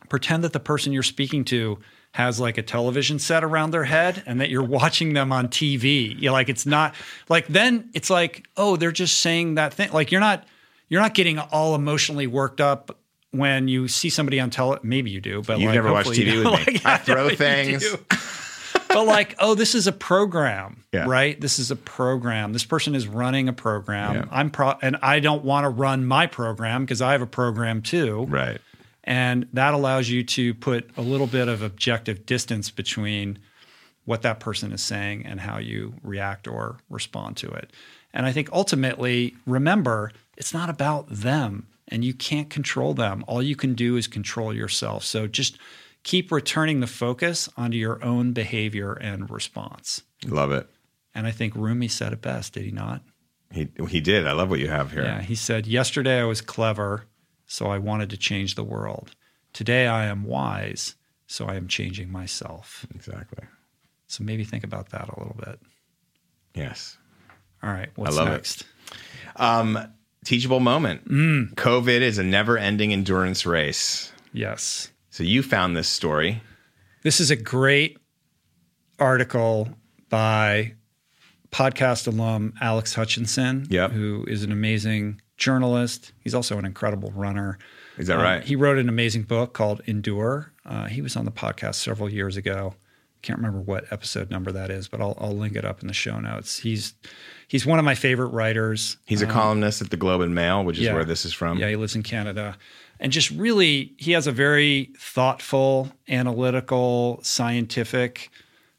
pretend 0.08 0.42
that 0.44 0.52
the 0.52 0.60
person 0.60 0.92
you're 0.92 1.02
speaking 1.02 1.44
to 1.44 1.78
has 2.12 2.40
like 2.40 2.58
a 2.58 2.62
television 2.62 3.18
set 3.18 3.44
around 3.44 3.70
their 3.70 3.84
head 3.84 4.22
and 4.26 4.40
that 4.40 4.50
you're 4.50 4.64
watching 4.64 5.12
them 5.12 5.30
on 5.32 5.48
TV. 5.48 6.14
You're 6.20 6.32
like 6.32 6.48
it's 6.48 6.66
not 6.66 6.94
like 7.28 7.46
then 7.46 7.88
it's 7.94 8.10
like, 8.10 8.46
oh, 8.56 8.76
they're 8.76 8.90
just 8.92 9.20
saying 9.20 9.54
that 9.54 9.72
thing. 9.74 9.92
Like 9.92 10.10
you're 10.10 10.20
not 10.20 10.44
you're 10.88 11.00
not 11.00 11.14
getting 11.14 11.38
all 11.38 11.74
emotionally 11.76 12.26
worked 12.26 12.60
up 12.60 12.98
when 13.30 13.68
you 13.68 13.86
see 13.86 14.10
somebody 14.10 14.40
on 14.40 14.50
tele 14.50 14.78
maybe 14.82 15.10
you 15.10 15.20
do, 15.20 15.40
but 15.42 15.60
You've 15.60 15.68
like, 15.68 15.74
never 15.76 15.92
watched 15.92 16.10
TV 16.10 16.32
you 16.32 16.38
with 16.38 16.46
me. 16.46 16.50
Like, 16.74 16.84
I 16.86 16.90
yeah, 16.90 16.96
throw 16.98 17.28
things. 17.30 17.84
but 18.88 19.04
like, 19.06 19.36
oh, 19.38 19.54
this 19.54 19.76
is 19.76 19.86
a 19.86 19.92
program, 19.92 20.82
Yeah. 20.92 21.06
right? 21.06 21.40
This 21.40 21.60
is 21.60 21.70
a 21.70 21.76
program. 21.76 22.52
This 22.52 22.64
person 22.64 22.96
is 22.96 23.06
running 23.06 23.48
a 23.48 23.52
program. 23.52 24.16
Yeah. 24.16 24.24
I'm 24.32 24.50
pro, 24.50 24.74
and 24.82 24.96
I 25.00 25.20
don't 25.20 25.44
want 25.44 25.62
to 25.64 25.68
run 25.68 26.04
my 26.06 26.26
program 26.26 26.84
because 26.84 27.00
I 27.00 27.12
have 27.12 27.22
a 27.22 27.26
program 27.26 27.82
too. 27.82 28.24
Right. 28.28 28.60
And 29.04 29.46
that 29.52 29.74
allows 29.74 30.08
you 30.08 30.22
to 30.24 30.54
put 30.54 30.90
a 30.96 31.02
little 31.02 31.26
bit 31.26 31.48
of 31.48 31.62
objective 31.62 32.26
distance 32.26 32.70
between 32.70 33.38
what 34.04 34.22
that 34.22 34.40
person 34.40 34.72
is 34.72 34.82
saying 34.82 35.24
and 35.26 35.40
how 35.40 35.58
you 35.58 35.94
react 36.02 36.48
or 36.48 36.78
respond 36.88 37.36
to 37.38 37.48
it. 37.48 37.72
And 38.12 38.26
I 38.26 38.32
think 38.32 38.50
ultimately, 38.52 39.34
remember, 39.46 40.12
it's 40.36 40.52
not 40.52 40.68
about 40.68 41.06
them 41.08 41.68
and 41.88 42.04
you 42.04 42.14
can't 42.14 42.50
control 42.50 42.94
them. 42.94 43.24
All 43.26 43.42
you 43.42 43.56
can 43.56 43.74
do 43.74 43.96
is 43.96 44.06
control 44.06 44.54
yourself. 44.54 45.04
So 45.04 45.26
just 45.26 45.58
keep 46.02 46.32
returning 46.32 46.80
the 46.80 46.86
focus 46.86 47.48
onto 47.56 47.76
your 47.76 48.02
own 48.04 48.32
behavior 48.32 48.92
and 48.94 49.30
response. 49.30 50.02
Love 50.26 50.52
it. 50.52 50.68
And 51.14 51.26
I 51.26 51.30
think 51.30 51.54
Rumi 51.56 51.88
said 51.88 52.12
it 52.12 52.22
best, 52.22 52.54
did 52.54 52.64
he 52.64 52.70
not? 52.70 53.02
He 53.52 53.68
he 53.88 54.00
did. 54.00 54.28
I 54.28 54.32
love 54.32 54.48
what 54.48 54.60
you 54.60 54.68
have 54.68 54.92
here. 54.92 55.02
Yeah, 55.02 55.20
he 55.22 55.34
said, 55.34 55.66
Yesterday 55.66 56.20
I 56.20 56.24
was 56.24 56.40
clever, 56.40 57.06
so 57.50 57.66
I 57.66 57.78
wanted 57.78 58.10
to 58.10 58.16
change 58.16 58.54
the 58.54 58.62
world. 58.62 59.10
Today 59.52 59.88
I 59.88 60.04
am 60.04 60.22
wise, 60.22 60.94
so 61.26 61.46
I 61.46 61.56
am 61.56 61.66
changing 61.66 62.10
myself. 62.12 62.86
Exactly. 62.94 63.44
So 64.06 64.22
maybe 64.22 64.44
think 64.44 64.62
about 64.62 64.90
that 64.90 65.08
a 65.08 65.18
little 65.18 65.34
bit. 65.36 65.58
Yes. 66.54 66.96
All 67.60 67.70
right, 67.70 67.88
what's 67.96 68.16
next? 68.16 68.64
Teachable 70.24 70.60
moment. 70.60 71.08
Mm. 71.08 71.54
COVID 71.54 72.02
is 72.02 72.18
a 72.18 72.22
never-ending 72.22 72.92
endurance 72.92 73.44
race. 73.44 74.12
Yes. 74.32 74.92
So 75.10 75.24
you 75.24 75.42
found 75.42 75.76
this 75.76 75.88
story. 75.88 76.42
This 77.02 77.18
is 77.18 77.32
a 77.32 77.36
great 77.36 77.98
article 78.98 79.70
by 80.08 80.74
podcast 81.50 82.06
alum 82.06 82.52
Alex 82.60 82.94
Hutchinson, 82.94 83.66
Yep. 83.70 83.90
who 83.90 84.24
is 84.28 84.44
an 84.44 84.52
amazing 84.52 85.20
journalist. 85.40 86.12
He's 86.20 86.34
also 86.34 86.58
an 86.58 86.64
incredible 86.64 87.10
runner. 87.10 87.58
Is 87.98 88.06
that 88.06 88.18
Um, 88.18 88.22
right? 88.22 88.44
He 88.44 88.54
wrote 88.54 88.78
an 88.78 88.88
amazing 88.88 89.22
book 89.24 89.52
called 89.52 89.80
Endure. 89.86 90.52
Uh, 90.64 90.86
he 90.86 91.02
was 91.02 91.16
on 91.16 91.24
the 91.24 91.32
podcast 91.32 91.74
several 91.76 92.08
years 92.08 92.36
ago. 92.36 92.74
Can't 93.22 93.38
remember 93.38 93.60
what 93.60 93.84
episode 93.90 94.30
number 94.30 94.52
that 94.52 94.70
is, 94.70 94.88
but 94.88 95.00
I'll, 95.00 95.16
I'll 95.20 95.36
link 95.36 95.56
it 95.56 95.64
up 95.64 95.82
in 95.82 95.88
the 95.88 95.94
show 95.94 96.20
notes. 96.20 96.58
He's 96.58 96.94
he's 97.48 97.66
one 97.66 97.78
of 97.78 97.84
my 97.84 97.94
favorite 97.94 98.28
writers. 98.28 98.96
He's 99.04 99.20
a 99.20 99.26
columnist 99.26 99.82
at 99.82 99.90
the 99.90 99.98
Globe 99.98 100.22
and 100.22 100.34
Mail, 100.34 100.64
which 100.64 100.78
is 100.78 100.84
yeah. 100.84 100.94
where 100.94 101.04
this 101.04 101.26
is 101.26 101.34
from. 101.34 101.58
Yeah, 101.58 101.68
he 101.68 101.76
lives 101.76 101.94
in 101.94 102.02
Canada. 102.02 102.56
And 102.98 103.12
just 103.12 103.30
really, 103.30 103.94
he 103.98 104.12
has 104.12 104.26
a 104.26 104.32
very 104.32 104.90
thoughtful, 104.98 105.90
analytical, 106.08 107.20
scientific 107.22 108.30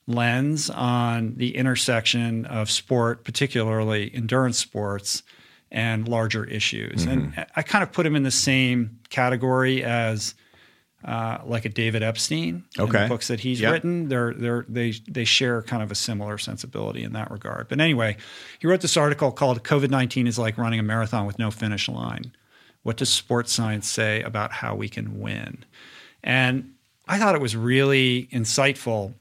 lens 0.07 0.69
on 0.69 1.35
the 1.35 1.55
intersection 1.55 2.45
of 2.45 2.69
sport, 2.71 3.23
particularly 3.23 4.11
endurance 4.13 4.57
sports, 4.57 5.23
and 5.71 6.07
larger 6.07 6.43
issues. 6.43 7.05
And 7.05 7.33
I 7.55 7.61
kind 7.61 7.81
of 7.83 7.91
put 7.93 8.05
him 8.05 8.15
in 8.15 8.23
the 8.23 8.31
same 8.31 8.99
category 9.09 9.83
as 9.83 10.35
uh, 11.05 11.39
like 11.45 11.65
a 11.65 11.69
David 11.69 12.03
Epstein 12.03 12.63
in 12.77 12.81
Okay. 12.83 13.03
the 13.03 13.07
books 13.07 13.29
that 13.29 13.39
he's 13.39 13.59
Yeah. 13.61 13.71
written. 13.71 14.07
They're, 14.09 14.33
they're, 14.33 14.65
they 14.69 14.91
they 15.09 15.23
share 15.25 15.63
kind 15.63 15.81
of 15.81 15.89
a 15.91 15.95
similar 15.95 16.37
sensibility 16.37 17.03
in 17.03 17.13
that 17.13 17.31
regard. 17.31 17.69
But 17.69 17.79
anyway, 17.79 18.17
he 18.59 18.67
wrote 18.67 18.81
this 18.81 18.97
article 18.97 19.31
called 19.31 19.63
"COVID 19.63 19.89
nineteen 19.89 20.27
is 20.27 20.37
like 20.37 20.57
running 20.59 20.79
a 20.79 20.83
marathon 20.83 21.25
with 21.25 21.39
no 21.39 21.49
finish 21.49 21.89
line." 21.89 22.33
What 22.83 22.97
does 22.97 23.09
sports 23.09 23.51
science 23.53 23.87
say 23.87 24.21
about 24.21 24.51
how 24.51 24.75
we 24.75 24.89
can 24.89 25.19
win? 25.19 25.63
And 26.23 26.73
I 27.07 27.17
thought 27.17 27.33
it 27.35 27.41
was 27.41 27.55
really 27.55 28.27
insightful 28.31 29.13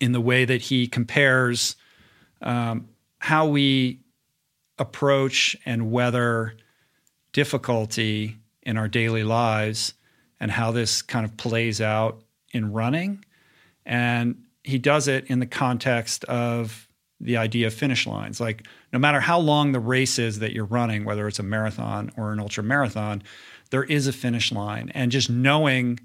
in 0.00 0.12
the 0.12 0.20
way 0.20 0.44
that 0.44 0.62
he 0.62 0.86
compares 0.88 1.76
um, 2.42 2.88
how 3.18 3.46
we 3.46 4.00
approach 4.78 5.56
and 5.64 5.90
weather 5.90 6.56
difficulty 7.32 8.36
in 8.62 8.76
our 8.76 8.88
daily 8.88 9.24
lives 9.24 9.94
and 10.40 10.50
how 10.50 10.70
this 10.70 11.02
kind 11.02 11.24
of 11.24 11.36
plays 11.36 11.80
out 11.80 12.22
in 12.52 12.72
running. 12.72 13.24
And 13.84 14.44
he 14.62 14.78
does 14.78 15.08
it 15.08 15.26
in 15.26 15.38
the 15.38 15.46
context 15.46 16.24
of 16.24 16.88
the 17.20 17.36
idea 17.36 17.66
of 17.66 17.74
finish 17.74 18.06
lines. 18.06 18.40
Like, 18.40 18.66
no 18.92 18.98
matter 18.98 19.20
how 19.20 19.38
long 19.38 19.72
the 19.72 19.80
race 19.80 20.18
is 20.18 20.38
that 20.38 20.52
you're 20.52 20.64
running, 20.64 21.04
whether 21.04 21.26
it's 21.26 21.38
a 21.38 21.42
marathon 21.42 22.12
or 22.16 22.32
an 22.32 22.40
ultra 22.40 22.62
marathon, 22.62 23.22
there 23.70 23.84
is 23.84 24.06
a 24.06 24.12
finish 24.12 24.52
line. 24.52 24.90
And 24.94 25.10
just 25.10 25.28
knowing, 25.28 25.98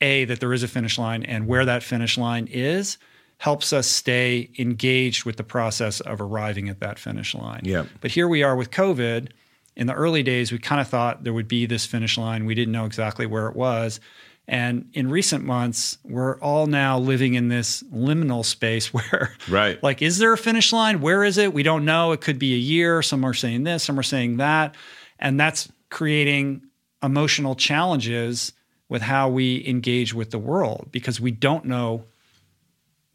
A, 0.00 0.24
that 0.26 0.40
there 0.40 0.52
is 0.52 0.62
a 0.62 0.68
finish 0.68 0.98
line 0.98 1.22
and 1.22 1.46
where 1.46 1.64
that 1.64 1.82
finish 1.82 2.18
line 2.18 2.48
is 2.50 2.98
helps 3.38 3.72
us 3.72 3.86
stay 3.86 4.50
engaged 4.58 5.24
with 5.24 5.36
the 5.36 5.44
process 5.44 6.00
of 6.00 6.20
arriving 6.20 6.68
at 6.68 6.80
that 6.80 6.98
finish 6.98 7.34
line. 7.34 7.60
Yeah. 7.64 7.84
But 8.00 8.10
here 8.10 8.28
we 8.28 8.42
are 8.42 8.56
with 8.56 8.70
COVID. 8.70 9.30
In 9.76 9.86
the 9.86 9.94
early 9.94 10.24
days, 10.24 10.50
we 10.50 10.58
kind 10.58 10.80
of 10.80 10.88
thought 10.88 11.22
there 11.22 11.32
would 11.32 11.46
be 11.46 11.64
this 11.64 11.86
finish 11.86 12.18
line. 12.18 12.46
We 12.46 12.54
didn't 12.56 12.72
know 12.72 12.84
exactly 12.84 13.26
where 13.26 13.46
it 13.48 13.54
was. 13.54 14.00
And 14.48 14.88
in 14.94 15.08
recent 15.08 15.44
months, 15.44 15.98
we're 16.04 16.40
all 16.40 16.66
now 16.66 16.98
living 16.98 17.34
in 17.34 17.48
this 17.48 17.84
liminal 17.94 18.44
space 18.44 18.92
where, 18.94 19.34
Right. 19.48 19.80
like, 19.82 20.02
is 20.02 20.18
there 20.18 20.32
a 20.32 20.38
finish 20.38 20.72
line? 20.72 21.00
Where 21.00 21.22
is 21.22 21.38
it? 21.38 21.54
We 21.54 21.62
don't 21.62 21.84
know. 21.84 22.10
It 22.12 22.20
could 22.20 22.38
be 22.40 22.54
a 22.54 22.58
year. 22.58 23.02
Some 23.02 23.24
are 23.24 23.34
saying 23.34 23.62
this, 23.64 23.84
some 23.84 23.98
are 24.00 24.02
saying 24.02 24.38
that. 24.38 24.74
And 25.20 25.38
that's 25.38 25.70
creating 25.90 26.62
emotional 27.04 27.54
challenges 27.54 28.52
with 28.88 29.02
how 29.02 29.28
we 29.28 29.64
engage 29.68 30.12
with 30.12 30.30
the 30.30 30.38
world 30.38 30.88
because 30.90 31.20
we 31.20 31.30
don't 31.30 31.66
know 31.66 32.04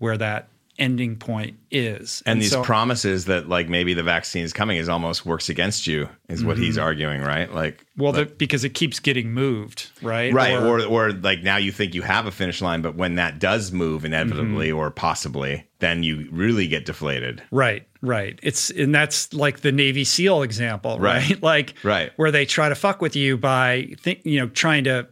where 0.03 0.17
that 0.17 0.49
ending 0.79 1.15
point 1.15 1.55
is. 1.69 2.23
and 2.25 2.41
these 2.41 2.49
so- 2.51 2.63
promises 2.63 3.25
that 3.25 3.47
like 3.47 3.69
maybe 3.69 3.93
the 3.93 4.01
vaccine 4.01 4.43
is 4.43 4.51
coming 4.53 4.77
is 4.77 4.89
almost 4.89 5.23
works 5.23 5.47
against 5.47 5.85
you 5.85 6.09
is 6.29 6.43
what 6.43 6.55
Mm-hmm. 6.55 6.63
he's 6.63 6.77
arguing, 6.79 7.21
right? 7.21 7.53
Like 7.53 7.85
well, 7.95 8.11
the, 8.11 8.25
because 8.25 8.63
it 8.63 8.71
keeps 8.73 8.99
getting 8.99 9.31
moved, 9.33 9.91
right? 10.01 10.33
right 10.33 10.55
or, 10.55 10.81
or 10.83 11.11
like 11.11 11.43
now 11.43 11.57
you 11.57 11.71
think 11.71 11.93
you 11.93 12.01
have 12.01 12.25
a 12.25 12.31
finish 12.31 12.59
line 12.59 12.81
but 12.81 12.95
when 12.95 13.15
that 13.15 13.37
does 13.39 13.71
move 13.71 14.03
inevitably 14.03 14.69
Mm-hmm. 14.69 14.77
or 14.79 14.89
possibly 14.89 15.63
then 15.77 16.01
you 16.01 16.27
really 16.31 16.67
get 16.67 16.85
deflated 16.85 17.43
Right, 17.51 17.87
right. 18.01 18.39
It's 18.41 18.71
and 18.71 18.95
that's 18.95 19.31
like 19.31 19.59
the 19.59 19.71
Navy 19.71 20.03
SEAL 20.03 20.41
example, 20.41 20.97
right? 20.99 21.29
Right. 21.29 21.41
Like 21.53 21.75
Right. 21.83 22.11
where 22.15 22.31
they 22.31 22.45
try 22.47 22.69
to 22.69 22.75
fuck 22.75 22.99
with 22.99 23.15
you 23.15 23.37
by 23.37 23.93
think, 23.99 24.21
you 24.25 24.39
know, 24.39 24.47
trying 24.47 24.85
to 24.85 25.07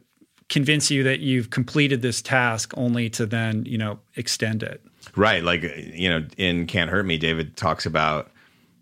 convince 0.52 0.92
you 0.92 1.02
that 1.02 1.22
you've 1.22 1.50
completed 1.50 2.04
this 2.04 2.22
task 2.22 2.74
only 2.78 3.10
to 3.10 3.26
then, 3.26 3.66
you 3.66 3.78
know, 3.78 4.00
extend 4.16 4.62
it. 4.62 4.84
right. 5.16 5.44
Like 5.44 5.64
you 5.64 6.10
know 6.10 6.28
in 6.38 6.68
can't 6.68 6.92
hurt 6.92 7.06
me 7.06 7.18
david 7.18 7.58
talks 7.58 7.88
about 7.88 8.30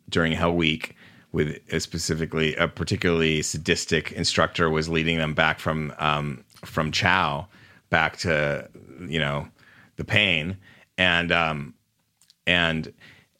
during 0.09 0.33
hell 0.33 0.53
week 0.53 0.95
with 1.31 1.59
uh, 1.71 1.79
specifically 1.79 2.55
a 2.55 2.67
particularly 2.67 3.41
sadistic 3.41 4.11
instructor 4.13 4.69
was 4.69 4.89
leading 4.89 5.17
them 5.17 5.33
back 5.33 5.59
from 5.59 5.93
um, 5.99 6.43
from 6.65 6.91
chow 6.91 7.47
back 7.89 8.17
to 8.17 8.67
you 9.07 9.19
know 9.19 9.47
the 9.95 10.03
pain. 10.03 10.57
And 10.97 11.31
um, 11.31 11.75
and 12.47 12.91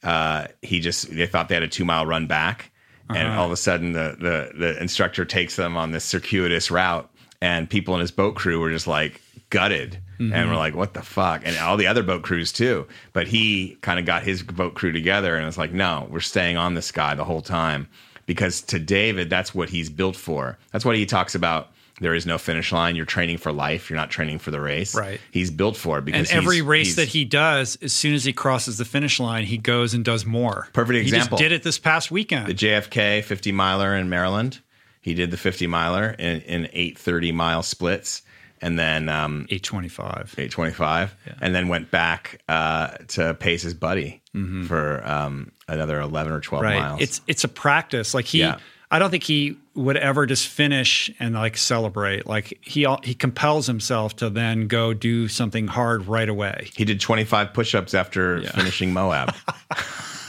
uh, 0.04 0.48
he 0.62 0.80
just 0.80 1.10
they 1.14 1.26
thought 1.26 1.50
they 1.50 1.56
had 1.56 1.64
a 1.64 1.68
two 1.68 1.86
mile 1.86 2.06
run 2.06 2.28
back. 2.28 2.72
And 3.12 3.28
all 3.30 3.48
of 3.48 3.52
a 3.52 3.58
sudden 3.58 3.94
the, 3.94 4.16
the 4.20 4.52
the 4.56 4.80
instructor 4.80 5.26
takes 5.26 5.56
them 5.56 5.76
on 5.76 5.90
this 5.90 6.06
circuitous 6.06 6.70
route 6.70 7.10
and 7.42 7.70
people 7.70 7.94
in 7.94 8.02
his 8.02 8.12
boat 8.12 8.36
crew 8.36 8.60
were 8.60 8.70
just 8.70 8.88
like 8.88 9.22
gutted 9.50 10.00
and 10.20 10.32
we're 10.32 10.38
mm-hmm. 10.38 10.54
like 10.56 10.76
what 10.76 10.94
the 10.94 11.02
fuck 11.02 11.42
and 11.46 11.58
all 11.58 11.78
the 11.78 11.88
other 11.88 12.04
boat 12.04 12.24
crews 12.24 12.52
too 12.52 12.86
but 13.14 13.28
he 13.28 13.78
kind 13.82 14.00
of 14.00 14.06
got 14.06 14.22
his 14.22 14.44
boat 14.44 14.76
crew 14.76 14.92
together 14.92 15.36
and 15.36 15.46
was 15.46 15.58
like 15.58 15.72
no 15.72 16.08
we're 16.12 16.20
staying 16.20 16.58
on 16.58 16.74
this 16.74 16.92
guy 16.92 17.16
the 17.16 17.24
whole 17.24 17.42
time 17.42 17.88
because 18.26 18.62
to 18.62 18.78
david 18.78 19.30
that's 19.30 19.56
what 19.56 19.70
he's 19.70 19.90
built 19.90 20.16
for 20.16 20.58
that's 20.72 20.84
what 20.86 20.96
he 20.98 21.06
talks 21.06 21.36
about 21.36 21.72
there 22.00 22.14
is 22.14 22.26
no 22.26 22.38
finish 22.38 22.72
line. 22.72 22.96
You're 22.96 23.06
training 23.06 23.38
for 23.38 23.52
life. 23.52 23.90
You're 23.90 23.98
not 23.98 24.10
training 24.10 24.40
for 24.40 24.52
the 24.52 24.62
race. 24.62 24.96
Right. 24.96 25.20
He's 25.32 25.52
built 25.52 25.76
for 25.76 25.98
it 25.98 26.00
And 26.00 26.06
because 26.06 26.32
every 26.32 26.58
he's- 26.58 26.68
race 26.68 26.96
that 26.96 27.10
he 27.10 27.26
does, 27.26 27.78
as 27.82 27.94
soon 27.94 28.14
as 28.14 28.24
he 28.24 28.34
crosses 28.34 28.78
the 28.78 28.86
finish 28.86 29.20
line, 29.20 29.46
he 29.46 29.58
goes 29.58 29.94
and 29.94 30.04
does 30.04 30.26
more. 30.26 30.70
Perfect 30.74 30.96
He 30.96 31.02
example. 31.02 31.38
just 31.38 31.42
did 31.42 31.52
it 31.52 31.64
this 31.64 31.78
past 31.78 32.10
weekend. 32.12 32.48
the 32.48 32.54
JFK 32.54 33.24
50 33.24 33.52
miler 33.52 33.96
in 33.96 34.10
Maryland. 34.10 34.60
He 35.02 35.14
did 35.14 35.32
the 35.32 35.38
50 35.38 35.68
miler 35.68 36.10
in, 36.20 36.42
in 36.42 36.66
830 36.74 37.32
mile 37.32 37.64
splits 37.64 38.22
and 38.62 38.78
then 38.78 39.08
um, 39.08 39.46
825. 39.50 40.36
825 40.38 41.16
and 41.42 41.56
then 41.56 41.68
went 41.70 41.90
back 41.92 42.42
uh, 42.50 42.90
to 43.10 43.34
pace 43.36 43.62
his 43.62 43.74
buddy 43.74 44.22
for 44.68 45.02
um, 45.08 45.52
another 45.68 46.00
11 46.02 46.32
or 46.34 46.40
12 46.42 46.64
Mm-hmm. 46.64 46.74
Right. 46.74 46.82
miles. 46.82 47.02
It's 47.02 47.22
it's 47.28 47.44
a 47.44 47.48
practice. 47.48 48.14
Like 48.14 48.26
he 48.26 48.40
Yeah. 48.40 48.58
I 48.92 48.98
don't 48.98 49.12
think 49.12 49.24
he 49.24 49.56
would 49.76 49.98
ever 49.98 50.26
just 50.26 50.48
finish 50.48 51.12
and 51.20 51.36
like 51.36 51.58
celebrate. 51.58 52.26
Like 52.26 52.58
he 52.62 52.88
he 53.04 53.14
compels 53.14 53.68
himself 53.68 54.16
to 54.18 54.30
then 54.32 54.68
go 54.68 54.94
do 54.96 55.28
something 55.28 55.68
hard 55.68 56.08
right 56.08 56.28
away. 56.28 56.70
he 56.76 56.86
did 56.86 57.00
25 57.00 57.54
push-ups 57.54 57.94
after 57.94 58.42
finishing 58.42 58.92
Moab. 58.92 59.34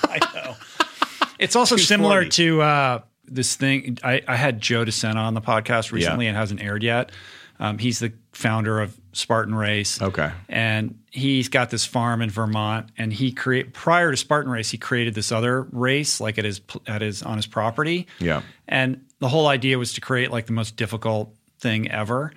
I 0.05 0.19
know 0.35 0.57
it's 1.39 1.57
also 1.57 1.77
similar 1.93 2.25
to 2.27 2.61
uh, 2.61 3.01
this 3.31 3.55
thing. 3.55 3.99
I, 4.03 4.23
I 4.27 4.37
had 4.37 4.61
Joe 4.61 4.85
DeSena 4.85 5.17
on 5.17 5.35
the 5.35 5.41
podcast 5.41 5.93
recently 5.93 6.27
and 6.27 6.37
hasn't 6.37 6.63
aired 6.63 6.83
yet. 6.83 7.13
Um, 7.59 7.79
he's 7.79 7.99
the 7.99 8.13
founder 8.33 8.81
of 8.81 8.99
Spartan 9.13 9.55
Race. 9.55 10.01
Okay. 10.01 10.31
And 10.49 10.99
he's 11.11 11.49
got 11.49 11.71
this 11.71 11.85
farm 11.85 12.23
in 12.23 12.31
Vermont, 12.31 12.89
and 12.97 13.13
he 13.13 13.33
create 13.33 13.75
prior 13.75 14.11
to 14.11 14.17
Spartan 14.17 14.51
Race, 14.51 14.71
he 14.71 14.79
created 14.79 15.15
this 15.15 15.31
other 15.31 15.63
race 15.71 16.21
like 16.21 16.39
at 16.39 16.45
his 16.45 16.61
at 16.87 17.03
his 17.03 17.23
on 17.23 17.37
his 17.37 17.47
property. 17.47 18.07
Yeah. 18.19 18.43
And 18.67 19.05
the 19.19 19.29
whole 19.29 19.47
idea 19.47 19.79
was 19.79 19.93
to 19.95 20.01
create 20.01 20.31
like 20.31 20.47
the 20.47 20.53
most 20.53 20.77
difficult 20.77 21.35
thing 21.59 21.91
ever. 21.91 22.33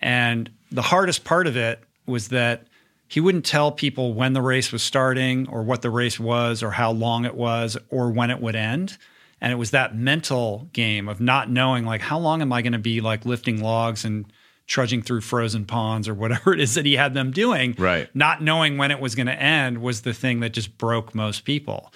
And 0.00 0.50
the 0.72 0.82
hardest 0.82 1.24
part 1.24 1.46
of 1.46 1.56
it 1.56 1.80
was 2.06 2.28
that 2.28 2.66
he 3.06 3.20
wouldn't 3.20 3.44
tell 3.44 3.70
people 3.70 4.12
when 4.14 4.32
the 4.32 4.42
race 4.42 4.72
was 4.72 4.82
starting 4.82 5.48
or 5.48 5.62
what 5.62 5.82
the 5.82 5.90
race 5.90 6.18
was 6.18 6.62
or 6.64 6.72
how 6.72 6.90
long 6.90 7.24
it 7.24 7.34
was 7.34 7.76
or 7.90 8.10
when 8.10 8.30
it 8.30 8.40
would 8.40 8.56
end. 8.56 8.98
And 9.40 9.52
it 9.52 9.56
was 9.56 9.70
that 9.72 9.96
mental 9.96 10.68
game 10.72 11.08
of 11.08 11.20
not 11.20 11.50
knowing 11.50 11.84
like 11.84 12.00
how 12.00 12.18
long 12.18 12.42
am 12.42 12.52
I 12.52 12.62
going 12.62 12.72
to 12.72 12.78
be 12.78 13.00
like 13.00 13.24
lifting 13.26 13.62
logs 13.62 14.04
and 14.04 14.32
trudging 14.66 15.02
through 15.02 15.20
frozen 15.20 15.64
ponds 15.64 16.08
or 16.08 16.14
whatever 16.14 16.52
it 16.54 16.60
is 16.60 16.74
that 16.74 16.86
he 16.86 16.94
had 16.94 17.14
them 17.14 17.30
doing. 17.30 17.74
Right. 17.78 18.08
Not 18.14 18.42
knowing 18.42 18.78
when 18.78 18.90
it 18.90 19.00
was 19.00 19.14
going 19.14 19.26
to 19.26 19.40
end 19.40 19.78
was 19.78 20.02
the 20.02 20.14
thing 20.14 20.40
that 20.40 20.52
just 20.52 20.78
broke 20.78 21.14
most 21.14 21.44
people. 21.44 21.92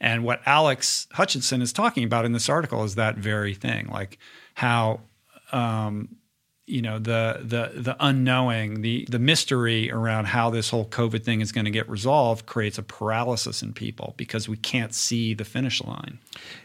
And 0.00 0.24
what 0.24 0.40
Alex 0.46 1.06
Hutchinson 1.12 1.62
is 1.62 1.72
talking 1.72 2.02
about 2.02 2.24
in 2.24 2.32
this 2.32 2.48
article 2.48 2.82
is 2.82 2.96
that 2.96 3.16
very 3.16 3.54
thing, 3.54 3.88
like 3.88 4.18
how 4.54 5.00
um, 5.52 6.16
you 6.72 6.82
know 6.82 6.98
the 6.98 7.40
the 7.42 7.80
the 7.80 7.96
unknowing, 8.00 8.80
the 8.80 9.06
the 9.10 9.18
mystery 9.18 9.90
around 9.92 10.24
how 10.26 10.50
this 10.50 10.70
whole 10.70 10.86
COVID 10.86 11.22
thing 11.24 11.40
is 11.40 11.52
going 11.52 11.66
to 11.66 11.70
get 11.70 11.88
resolved 11.88 12.46
creates 12.46 12.78
a 12.78 12.82
paralysis 12.82 13.62
in 13.62 13.72
people 13.72 14.14
because 14.16 14.48
we 14.48 14.56
can't 14.56 14.94
see 14.94 15.34
the 15.34 15.44
finish 15.44 15.82
line. 15.82 16.18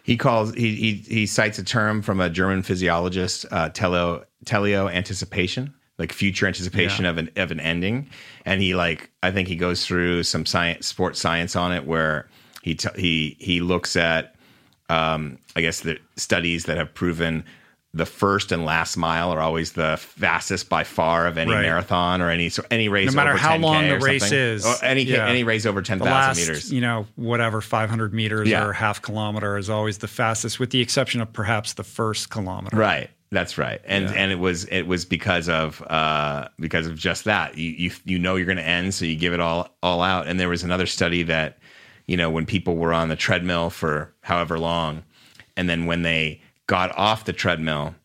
He 0.03 0.15
calls 0.17 0.53
he 0.53 0.75
he 0.75 0.93
he 0.95 1.25
cites 1.25 1.59
a 1.59 1.63
term 1.63 2.01
from 2.01 2.19
a 2.21 2.29
German 2.29 2.63
physiologist, 2.63 3.45
uh, 3.51 3.69
teleo 3.69 4.23
teleo 4.45 4.91
anticipation, 4.91 5.73
like 5.97 6.13
future 6.13 6.47
anticipation 6.47 7.03
Yeah. 7.05 7.11
of 7.11 7.17
an 7.17 7.29
of 7.35 7.51
an 7.51 7.59
ending, 7.59 8.09
and 8.45 8.61
he 8.61 8.73
like 8.75 9.11
I 9.21 9.31
think 9.31 9.47
he 9.49 9.55
goes 9.55 9.85
through 9.85 10.23
some 10.23 10.45
science, 10.45 10.87
sports 10.87 11.19
science 11.19 11.55
on 11.55 11.71
it, 11.73 11.85
where 11.85 12.27
he 12.63 12.75
t- 12.75 12.89
he 12.95 13.35
he 13.39 13.59
looks 13.61 13.95
at 13.95 14.35
um, 14.89 15.37
I 15.55 15.61
guess 15.61 15.81
the 15.81 15.97
studies 16.15 16.63
that 16.65 16.77
have 16.77 16.93
proven 16.93 17.43
the 17.97 18.05
first 18.05 18.51
and 18.51 18.63
last 18.65 18.95
mile 18.97 19.31
are 19.31 19.39
always 19.41 19.73
the 19.73 19.97
fastest 19.97 20.69
by 20.69 20.83
far 20.83 21.27
of 21.27 21.37
any 21.37 21.51
Right. 21.51 21.61
marathon 21.63 22.21
or 22.21 22.29
any 22.29 22.49
so 22.49 22.63
any 22.71 22.87
race. 22.89 23.07
No 23.11 23.15
matter 23.15 23.31
over 23.31 23.39
how 23.39 23.57
10K 23.57 23.61
long 23.61 23.87
the 23.89 23.99
race 23.99 24.31
is, 24.31 24.65
Or 24.65 24.75
any 24.83 25.03
yeah. 25.03 25.27
any 25.27 25.43
race 25.43 25.65
over 25.65 25.81
ten 25.81 25.99
thousand 25.99 26.41
meters. 26.47 26.71
you 26.71 26.81
know, 26.81 27.07
whatever 27.15 27.61
500 27.61 28.13
meters 28.13 28.47
Yeah. 28.47 28.63
or 28.65 28.73
half 28.73 29.01
kilometer 29.01 29.57
is 29.57 29.69
always 29.69 29.97
the 29.97 30.07
fastest, 30.07 30.59
with 30.59 30.69
the 30.69 30.79
exception 30.81 31.19
of 31.21 31.33
perhaps 31.33 31.73
the 31.73 31.83
first 31.83 32.29
kilometer. 32.29 32.77
Right. 32.77 33.09
That's 33.29 33.57
right. 33.57 33.81
And 33.85 34.05
Yeah. 34.05 34.13
and 34.15 34.31
it 34.31 34.39
was 34.39 34.63
it 34.65 34.83
was 34.87 35.03
because 35.03 35.49
of 35.49 35.81
uh 35.87 36.47
because 36.59 36.87
of 36.87 36.95
just 36.95 37.25
that. 37.25 37.57
You 37.57 37.71
you 37.71 37.91
you 38.05 38.19
know 38.19 38.35
you're 38.37 38.45
going 38.45 38.57
to 38.57 38.63
end 38.67 38.93
so 38.93 39.03
you 39.05 39.15
give 39.15 39.33
it 39.33 39.39
all 39.41 39.75
all 39.83 40.01
out. 40.01 40.27
And 40.27 40.39
there 40.39 40.47
was 40.49 40.63
another 40.63 40.85
study 40.85 41.23
that 41.23 41.57
you 42.05 42.15
know 42.15 42.29
when 42.29 42.45
people 42.45 42.77
were 42.77 42.93
on 42.93 43.09
the 43.09 43.17
treadmill 43.17 43.69
for 43.69 44.13
however 44.21 44.57
long 44.57 45.03
and 45.57 45.69
then 45.69 45.85
when 45.87 46.03
they 46.03 46.39
got 46.67 46.95
off 46.97 47.25
the 47.25 47.33
treadmill 47.33 47.95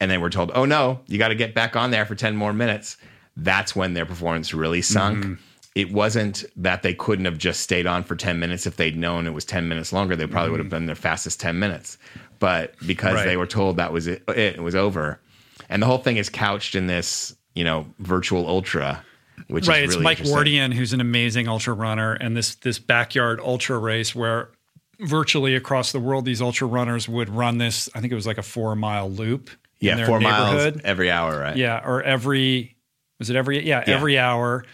and 0.00 0.10
they 0.10 0.18
were 0.18 0.30
told, 0.30 0.50
"Oh 0.54 0.64
no, 0.64 1.00
you 1.06 1.18
got 1.18 1.28
to 1.28 1.34
get 1.34 1.54
back 1.54 1.76
on 1.76 1.90
there 1.90 2.06
for 2.06 2.14
10 2.14 2.36
more 2.36 2.52
minutes." 2.52 2.96
That's 3.36 3.74
when 3.74 3.94
their 3.94 4.06
performance 4.06 4.54
really 4.54 4.82
sunk. 4.82 5.24
Mm-hmm. 5.24 5.34
It 5.74 5.92
wasn't 5.92 6.44
that 6.56 6.82
they 6.82 6.94
couldn't 6.94 7.24
have 7.24 7.36
just 7.36 7.60
stayed 7.60 7.86
on 7.86 8.04
for 8.04 8.14
10 8.14 8.38
minutes 8.38 8.64
if 8.64 8.76
they'd 8.76 8.96
known 8.96 9.26
it 9.26 9.34
was 9.34 9.44
10 9.44 9.68
minutes 9.68 9.92
longer, 9.92 10.14
they 10.14 10.26
probably 10.26 10.46
mm-hmm. 10.46 10.52
would 10.52 10.60
have 10.60 10.70
been 10.70 10.86
their 10.86 10.94
fastest 10.94 11.40
10 11.40 11.58
minutes. 11.58 11.98
But 12.38 12.74
because 12.86 13.14
Right. 13.14 13.24
they 13.24 13.36
were 13.36 13.46
told 13.46 13.76
that 13.78 13.92
was 13.92 14.06
it, 14.06 14.22
it 14.28 14.62
was 14.62 14.76
over. 14.76 15.20
And 15.68 15.82
the 15.82 15.86
whole 15.86 15.98
thing 15.98 16.16
is 16.16 16.28
couched 16.28 16.76
in 16.76 16.86
this, 16.86 17.34
you 17.54 17.64
know, 17.64 17.86
virtual 17.98 18.46
ultra, 18.46 19.04
which 19.48 19.66
right. 19.66 19.82
is 19.82 19.94
It's 19.94 20.02
Mike. 20.02 20.18
Wardian, 20.18 20.72
who's 20.72 20.92
an 20.92 21.00
amazing 21.00 21.48
ultra 21.48 21.74
runner, 21.74 22.12
and 22.12 22.36
this 22.36 22.54
this 22.56 22.78
backyard 22.78 23.40
ultra 23.40 23.78
race 23.78 24.14
where 24.14 24.50
virtually 25.00 25.54
across 25.54 25.92
the 25.92 26.00
world 26.00 26.24
these 26.24 26.40
ultra 26.42 26.66
runners 26.66 27.08
would 27.08 27.28
run 27.28 27.58
this. 27.58 27.88
I 27.94 28.00
think 28.00 28.12
it 28.12 28.16
was 28.16 28.26
like 28.26 28.38
a 28.38 28.42
four 28.42 28.74
mile 28.76 29.10
loop. 29.10 29.50
in 29.80 29.98
Yeah, 29.98 30.06
four 30.06 30.20
miles 30.20 30.78
every 30.84 31.10
hour, 31.10 31.38
right? 31.38 31.56
Yeah, 31.56 31.80
or 31.84 32.02
every 32.02 32.76
was 33.18 33.30
it 33.30 33.36
every 33.36 33.66
yeah, 33.66 33.84
Yeah. 33.86 33.94
every 33.94 34.18
hour. 34.18 34.64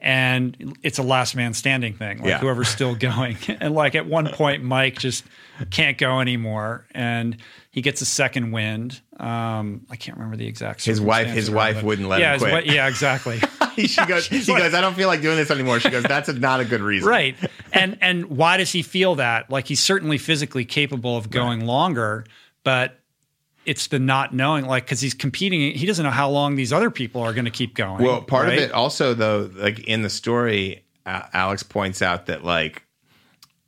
And 0.00 0.76
it's 0.82 0.98
a 0.98 1.02
last 1.02 1.34
man 1.34 1.54
standing 1.54 1.94
thing, 1.94 2.18
like 2.18 2.26
Yeah. 2.28 2.38
whoever's 2.38 2.68
still 2.68 2.94
going. 3.12 3.38
and 3.60 3.74
like 3.74 3.94
at 3.94 4.06
one 4.06 4.28
point, 4.28 4.62
Mike 4.62 4.98
just 4.98 5.24
can't 5.70 5.96
go 5.96 6.20
anymore, 6.20 6.86
and 6.90 7.36
he 7.74 7.82
gets 7.82 8.00
a 8.00 8.06
second 8.06 8.52
wind. 8.52 9.00
Um, 9.18 9.84
I 9.90 9.96
can't 9.96 10.16
remember 10.16 10.36
the 10.36 10.46
exact. 10.46 10.84
His 10.84 11.00
wife- 11.00 11.26
his 11.26 11.48
around 11.48 11.56
wife 11.56 11.82
wouldn't 11.82 12.08
let 12.08 12.20
yeah, 12.20 12.34
him 12.34 12.38
quit. 12.38 12.66
yeah, 12.66 12.86
exactly. 12.86 13.40
she 13.76 14.06
goes, 14.06 14.26
she 14.26 14.38
like- 14.52 14.62
goes, 14.62 14.74
I 14.74 14.80
don't 14.80 14.94
feel 14.94 15.08
like 15.08 15.22
doing 15.22 15.36
this 15.36 15.50
anymore. 15.50 15.80
She 15.80 15.90
goes, 15.90 16.04
that's 16.04 16.28
a, 16.28 16.34
not 16.34 16.60
a 16.60 16.64
good 16.64 16.80
reason. 16.80 17.08
right 17.08 17.34
and 17.72 17.98
and 18.00 18.26
why 18.26 18.58
does 18.58 18.70
he 18.70 18.82
feel 18.82 19.16
that 19.16 19.50
like 19.50 19.66
he's 19.66 19.80
certainly 19.80 20.18
physically 20.18 20.64
capable 20.64 21.16
of 21.16 21.30
going 21.30 21.66
longer 21.66 22.24
but 22.62 23.00
it's 23.66 23.88
the 23.88 23.98
not 23.98 24.32
knowing 24.32 24.66
like 24.66 24.84
because 24.84 25.00
he's 25.00 25.14
competing 25.14 25.74
he 25.76 25.84
doesn't 25.84 26.04
know 26.04 26.12
how 26.12 26.30
long 26.30 26.54
these 26.54 26.72
other 26.72 26.90
people 26.92 27.22
are 27.22 27.32
going 27.32 27.44
to 27.46 27.50
keep 27.50 27.74
going 27.74 28.04
Well, 28.04 28.22
part 28.22 28.46
right? 28.46 28.58
of 28.58 28.64
it 28.64 28.70
also, 28.72 29.14
though, 29.14 29.50
like 29.52 29.80
in 29.80 30.02
the 30.02 30.10
story, 30.10 30.84
uh, 31.06 31.22
Alex 31.32 31.64
points 31.64 32.00
out 32.02 32.26
that 32.26 32.44
like 32.44 32.83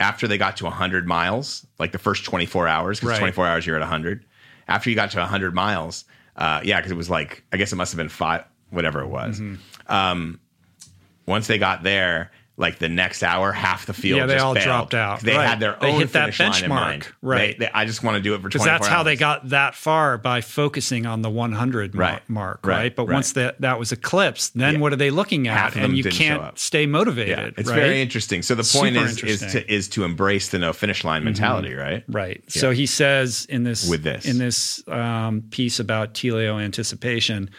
after 0.00 0.28
they 0.28 0.38
got 0.38 0.56
to 0.58 0.64
100 0.64 1.06
miles, 1.06 1.66
like 1.78 1.92
the 1.92 1.98
first 1.98 2.24
24 2.24 2.68
hours, 2.68 2.98
because 3.00 3.10
Right. 3.12 3.18
24 3.18 3.46
hours 3.46 3.66
you're 3.66 3.76
at 3.76 3.80
100. 3.82 4.24
After 4.68 4.90
you 4.90 4.96
got 4.96 5.10
to 5.12 5.18
100 5.18 5.54
miles, 5.54 6.04
uh, 6.36 6.60
yeah, 6.64 6.76
because 6.78 6.90
it 6.92 6.96
was 6.96 7.08
like 7.08 7.44
I 7.52 7.56
guess 7.56 7.72
it 7.72 7.76
must 7.76 7.92
have 7.92 7.96
been 7.96 8.08
five, 8.08 8.44
whatever 8.70 9.00
it 9.00 9.08
was. 9.08 9.40
Mm-hmm. 9.40 9.92
Um, 9.92 10.40
once 11.26 11.46
they 11.46 11.58
got 11.58 11.82
there, 11.82 12.30
like 12.58 12.78
the 12.78 12.88
next 12.88 13.22
hour, 13.22 13.52
half 13.52 13.84
the 13.84 13.92
field 13.92 14.18
Yeah, 14.18 14.26
they 14.26 14.34
just 14.34 14.44
all 14.46 14.54
dropped 14.54 14.94
out. 14.94 15.20
They 15.20 15.36
Right. 15.36 15.46
had 15.46 15.60
their 15.60 15.76
They 15.78 15.88
own 15.88 16.00
hit 16.00 16.12
that 16.14 16.32
finish 16.34 16.40
line 16.40 16.64
in 16.64 16.70
benchmark. 16.70 16.74
mind. 16.74 17.08
Right. 17.20 17.58
They- 17.58 17.66
they- 17.66 17.70
I 17.74 17.84
just 17.84 18.02
want 18.02 18.16
to 18.16 18.22
do 18.22 18.32
it 18.34 18.38
for 18.38 18.48
24 18.48 18.50
because 18.50 18.64
that's 18.66 18.86
how 18.86 19.02
they 19.02 19.14
got 19.14 19.50
that 19.50 19.74
far 19.74 20.16
by 20.16 20.40
focusing 20.40 21.04
on 21.04 21.20
the 21.20 21.28
100 21.28 21.94
Right. 21.94 22.22
mark 22.28 22.60
right, 22.66 22.74
Right. 22.76 22.96
but 22.96 23.08
once 23.08 23.32
that 23.32 23.60
that 23.60 23.78
was 23.78 23.92
eclipsed 23.92 24.56
then 24.56 24.74
Yeah. 24.74 24.80
what 24.80 24.92
are 24.94 24.96
they 24.96 25.10
looking 25.10 25.46
at 25.48 25.56
Half 25.58 25.76
and 25.76 25.98
you 25.98 26.04
can't 26.04 26.58
stay 26.58 26.86
motivated 26.86 27.38
Yeah, 27.38 27.50
it's 27.58 27.70
very 27.70 28.00
interesting. 28.00 28.40
So 28.42 28.54
the 28.54 28.62
point 28.62 28.96
Super 28.96 29.26
is 29.26 29.42
is 29.42 29.52
to 29.52 29.70
is 29.72 29.88
to 29.88 30.04
embrace 30.04 30.48
the 30.48 30.58
no 30.58 30.72
finish 30.72 31.04
line 31.04 31.24
mentality, 31.24 31.74
right? 31.74 32.04
Right. 32.08 32.42
So 32.48 32.70
he 32.70 32.86
says 32.86 33.46
in 33.50 33.64
this 33.64 33.86
With 33.88 34.02
this. 34.02 34.24
in 34.24 34.38
this 34.38 34.82
um, 34.88 35.42
piece 35.50 35.78
about 35.78 36.14
teleo 36.14 36.58
anticipation, 36.62 37.50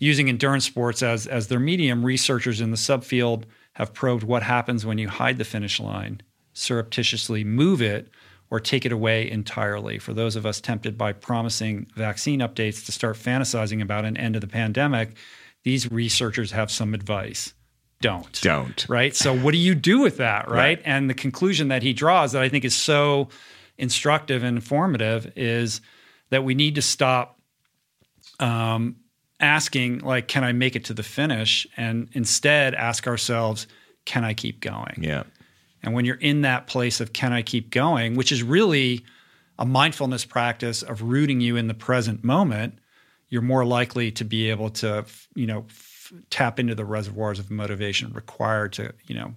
using 0.00 0.28
endurance 0.28 0.64
sports 0.64 1.02
as 1.04 1.26
as 1.28 1.46
their 1.46 1.60
medium, 1.60 2.04
researchers 2.04 2.60
in 2.60 2.70
the 2.72 2.76
subfield 2.76 3.44
have 3.80 3.94
probed 3.94 4.22
what 4.22 4.42
happens 4.42 4.84
when 4.84 4.98
you 4.98 5.08
hide 5.08 5.38
the 5.38 5.44
finish 5.44 5.80
line, 5.80 6.20
surreptitiously 6.52 7.42
move 7.44 7.80
it, 7.80 8.10
or 8.50 8.60
take 8.60 8.84
it 8.84 8.92
away 8.92 9.30
entirely. 9.30 9.98
For 9.98 10.12
those 10.12 10.36
of 10.36 10.44
us 10.44 10.60
tempted 10.60 10.98
by 10.98 11.14
promising 11.14 11.86
vaccine 11.96 12.40
updates 12.40 12.84
to 12.84 12.92
start 12.92 13.16
fantasizing 13.16 13.80
about 13.80 14.04
an 14.04 14.18
end 14.18 14.34
of 14.34 14.42
the 14.42 14.48
pandemic, 14.48 15.16
these 15.62 15.90
researchers 15.90 16.52
have 16.52 16.70
some 16.70 16.92
advice. 16.92 17.54
Don't. 18.02 18.38
Don't. 18.42 18.86
Right. 18.88 19.16
So, 19.16 19.34
what 19.34 19.52
do 19.52 19.58
you 19.58 19.74
do 19.74 20.00
with 20.00 20.18
that? 20.18 20.48
Right? 20.48 20.56
Right. 20.56 20.82
And 20.84 21.08
the 21.08 21.14
conclusion 21.14 21.68
that 21.68 21.82
he 21.82 21.94
draws 21.94 22.32
that 22.32 22.42
I 22.42 22.50
think 22.50 22.66
is 22.66 22.76
so 22.76 23.28
instructive 23.78 24.42
and 24.42 24.58
informative 24.58 25.32
is 25.36 25.80
that 26.28 26.44
we 26.44 26.54
need 26.54 26.74
to 26.74 26.82
stop 26.82 27.40
um, 28.40 28.96
asking, 29.40 30.00
like, 30.00 30.28
can 30.28 30.44
I 30.44 30.52
make 30.52 30.76
it 30.76 30.84
to 30.86 30.94
the 30.94 31.02
finish? 31.02 31.66
And 31.76 32.08
instead 32.12 32.74
ask 32.74 33.06
ourselves, 33.06 33.66
can 34.04 34.24
I 34.24 34.34
keep 34.34 34.60
going? 34.60 34.98
Yeah. 35.00 35.24
And 35.82 35.94
when 35.94 36.04
you're 36.04 36.16
in 36.16 36.42
that 36.42 36.66
place 36.66 37.00
of 37.00 37.12
can 37.12 37.32
I 37.32 37.42
keep 37.42 37.70
going, 37.70 38.16
which 38.16 38.32
is 38.32 38.42
really 38.42 39.04
a 39.58 39.64
mindfulness 39.66 40.24
practice 40.24 40.82
of 40.82 41.02
rooting 41.02 41.40
you 41.40 41.56
in 41.56 41.68
the 41.68 41.74
present 41.74 42.24
moment, 42.24 42.78
you're 43.28 43.42
more 43.42 43.64
likely 43.64 44.10
to 44.12 44.24
be 44.24 44.50
able 44.50 44.70
to, 44.70 45.04
you 45.34 45.46
know, 45.46 45.66
f- 45.68 46.12
tap 46.30 46.58
into 46.58 46.74
the 46.74 46.84
reservoirs 46.84 47.38
of 47.38 47.50
motivation 47.50 48.12
required 48.12 48.72
to, 48.74 48.92
you 49.06 49.14
know, 49.14 49.34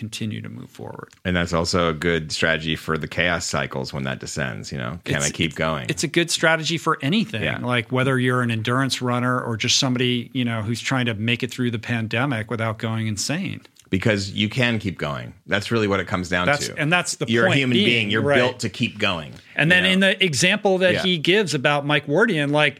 continue 0.00 0.40
to 0.40 0.48
move 0.48 0.70
forward. 0.70 1.10
And 1.24 1.36
that's 1.36 1.52
also 1.52 1.90
a 1.90 1.92
good 1.94 2.32
strategy 2.32 2.74
for 2.74 2.96
the 2.98 3.06
chaos 3.06 3.44
cycles 3.44 3.92
when 3.92 4.02
that 4.04 4.18
descends. 4.18 4.72
You 4.72 4.78
know, 4.78 4.98
can 5.04 5.16
It's- 5.16 5.28
I 5.28 5.30
keep 5.30 5.54
going? 5.54 5.86
It's 5.90 6.02
a 6.02 6.08
good 6.08 6.30
strategy 6.30 6.78
for 6.78 6.98
anything, 7.02 7.42
Yeah. 7.44 7.58
like 7.58 7.92
whether 7.92 8.18
you're 8.18 8.40
an 8.40 8.50
endurance 8.50 9.02
runner 9.02 9.38
or 9.38 9.56
just 9.58 9.76
somebody, 9.78 10.30
you 10.32 10.44
know, 10.44 10.62
who's 10.62 10.80
trying 10.80 11.04
to 11.06 11.14
make 11.14 11.42
it 11.42 11.50
through 11.52 11.70
the 11.70 11.78
pandemic 11.78 12.50
without 12.50 12.78
going 12.78 13.06
insane. 13.06 13.60
because 13.90 14.30
you 14.30 14.48
can 14.48 14.78
keep 14.78 14.96
going. 14.98 15.34
That's 15.48 15.72
really 15.72 15.88
what 15.88 15.98
it 15.98 16.06
comes 16.06 16.28
down 16.28 16.46
That's 16.46 16.68
to. 16.68 16.78
and 16.78 16.92
that's 16.92 17.16
the 17.16 17.26
You're 17.28 17.46
a 17.46 17.54
human 17.56 17.74
being. 17.74 17.86
being, 17.86 18.10
You're 18.10 18.22
right. 18.22 18.36
built 18.36 18.60
to 18.60 18.68
keep 18.68 19.00
going. 19.00 19.32
And 19.56 19.68
then 19.68 19.82
know? 19.82 19.88
in 19.90 19.98
the 19.98 20.24
example 20.24 20.78
that 20.78 20.92
Yeah. 20.94 21.02
he 21.02 21.18
gives 21.18 21.54
about 21.54 21.84
Mike 21.84 22.06
Wardian, 22.06 22.52
like 22.52 22.76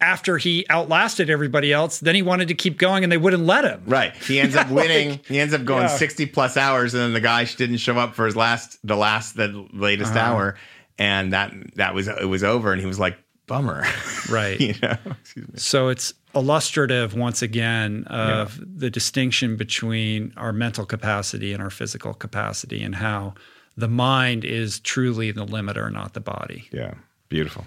after 0.00 0.36
he 0.38 0.66
outlasted 0.68 1.30
everybody 1.30 1.72
else, 1.72 2.00
then 2.00 2.14
he 2.14 2.22
wanted 2.22 2.48
to 2.48 2.54
keep 2.54 2.76
going 2.78 3.02
and 3.02 3.10
they 3.10 3.16
wouldn't 3.16 3.44
let 3.44 3.64
him. 3.64 3.82
Right. 3.86 4.14
He 4.16 4.38
ends 4.40 4.54
up 4.56 4.70
winning. 4.70 5.20
he 5.26 5.38
ends 5.40 5.54
up 5.54 5.64
going 5.64 5.82
Yeah. 5.84 5.96
60 5.96 6.26
plus 6.26 6.56
hours 6.56 6.92
and 6.94 7.02
then 7.02 7.12
the 7.14 7.20
guy 7.20 7.44
didn't 7.44 7.78
show 7.78 7.96
up 7.98 8.14
for 8.14 8.26
his 8.26 8.36
last 8.36 8.78
the 8.84 8.96
last 8.96 9.36
the 9.36 9.66
latest 9.72 10.10
Uh-huh. 10.14 10.20
hour 10.20 10.56
and 10.98 11.32
that 11.32 11.52
that 11.76 11.94
was 11.94 12.08
it 12.08 12.28
was 12.28 12.44
over 12.44 12.72
and 12.72 12.80
he 12.80 12.86
was 12.86 12.98
like 12.98 13.16
bummer. 13.46 13.84
Right. 14.30 14.60
you 14.60 14.74
know. 14.82 14.96
Excuse 15.20 15.48
me. 15.48 15.54
So 15.56 15.88
it's 15.88 16.12
illustrative 16.34 17.14
once 17.14 17.40
again 17.42 18.04
of 18.08 18.60
the 18.60 18.90
distinction 18.90 19.56
between 19.56 20.32
our 20.36 20.52
mental 20.52 20.84
capacity 20.84 21.52
and 21.52 21.62
our 21.62 21.70
physical 21.70 22.12
capacity 22.12 22.82
and 22.82 22.94
how 22.96 23.34
the 23.76 23.88
mind 23.88 24.44
is 24.44 24.80
truly 24.80 25.30
the 25.30 25.46
limiter, 25.46 25.90
not 25.92 26.12
the 26.14 26.20
body. 26.20 26.68
Yeah. 26.72 26.94
Beautiful. 27.28 27.64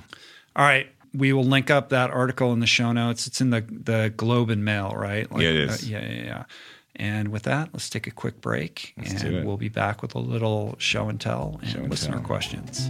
All 0.56 0.66
right. 0.66 0.88
We 1.14 1.34
will 1.34 1.44
link 1.44 1.70
up 1.72 1.90
that 1.90 2.10
article 2.12 2.54
in 2.54 2.60
the 2.60 2.68
show 2.68 2.92
notes. 2.92 3.26
It's 3.28 3.42
in 3.42 3.50
the 3.50 3.62
the 3.62 4.14
Globe 4.16 4.50
and 4.50 4.64
Mail, 4.64 4.94
right? 4.96 5.32
Like, 5.32 5.42
Yeah, 5.42 5.50
it 5.50 5.56
is. 5.58 5.84
uh, 5.84 5.88
yeah, 5.88 6.06
yeah, 6.08 6.24
yeah. 6.24 6.44
And 6.96 7.30
with 7.30 7.44
that, 7.44 7.70
let's 7.74 7.90
take 7.90 8.08
a 8.08 8.12
quick 8.12 8.42
break, 8.42 8.94
Let's 8.98 9.24
and 9.24 9.46
we'll 9.46 9.56
be 9.58 9.70
back 9.70 10.02
with 10.02 10.16
a 10.16 10.20
little 10.20 10.76
show 10.80 11.08
and 11.08 11.20
tell 11.20 11.60
and 11.64 11.76
and 11.76 11.90
listener 11.90 12.18
tell. 12.18 12.24
questions. 12.26 12.90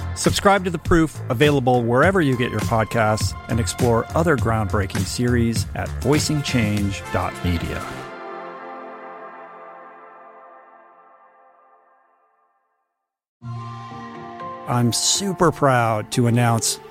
Subscribe 0.21 0.63
to 0.65 0.69
The 0.69 0.77
Proof, 0.77 1.19
available 1.31 1.81
wherever 1.81 2.21
you 2.21 2.37
get 2.37 2.51
your 2.51 2.59
podcasts, 2.59 3.35
and 3.49 3.59
explore 3.59 4.05
other 4.15 4.37
groundbreaking 4.37 4.99
series 4.99 5.65
at 5.73 5.87
voicingchange.media. 6.01 7.83
I'm 14.67 14.93
super 14.93 15.51
proud 15.51 16.11
to 16.11 16.27
announce 16.27 16.79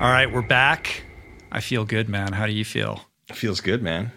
All 0.00 0.10
right, 0.10 0.32
we're 0.32 0.40
back. 0.40 1.02
I 1.52 1.60
feel 1.60 1.84
good, 1.84 2.08
man. 2.08 2.32
How 2.32 2.46
do 2.46 2.52
you 2.52 2.64
feel? 2.64 3.04
Feels 3.34 3.60
good, 3.60 3.82
man. 3.82 4.12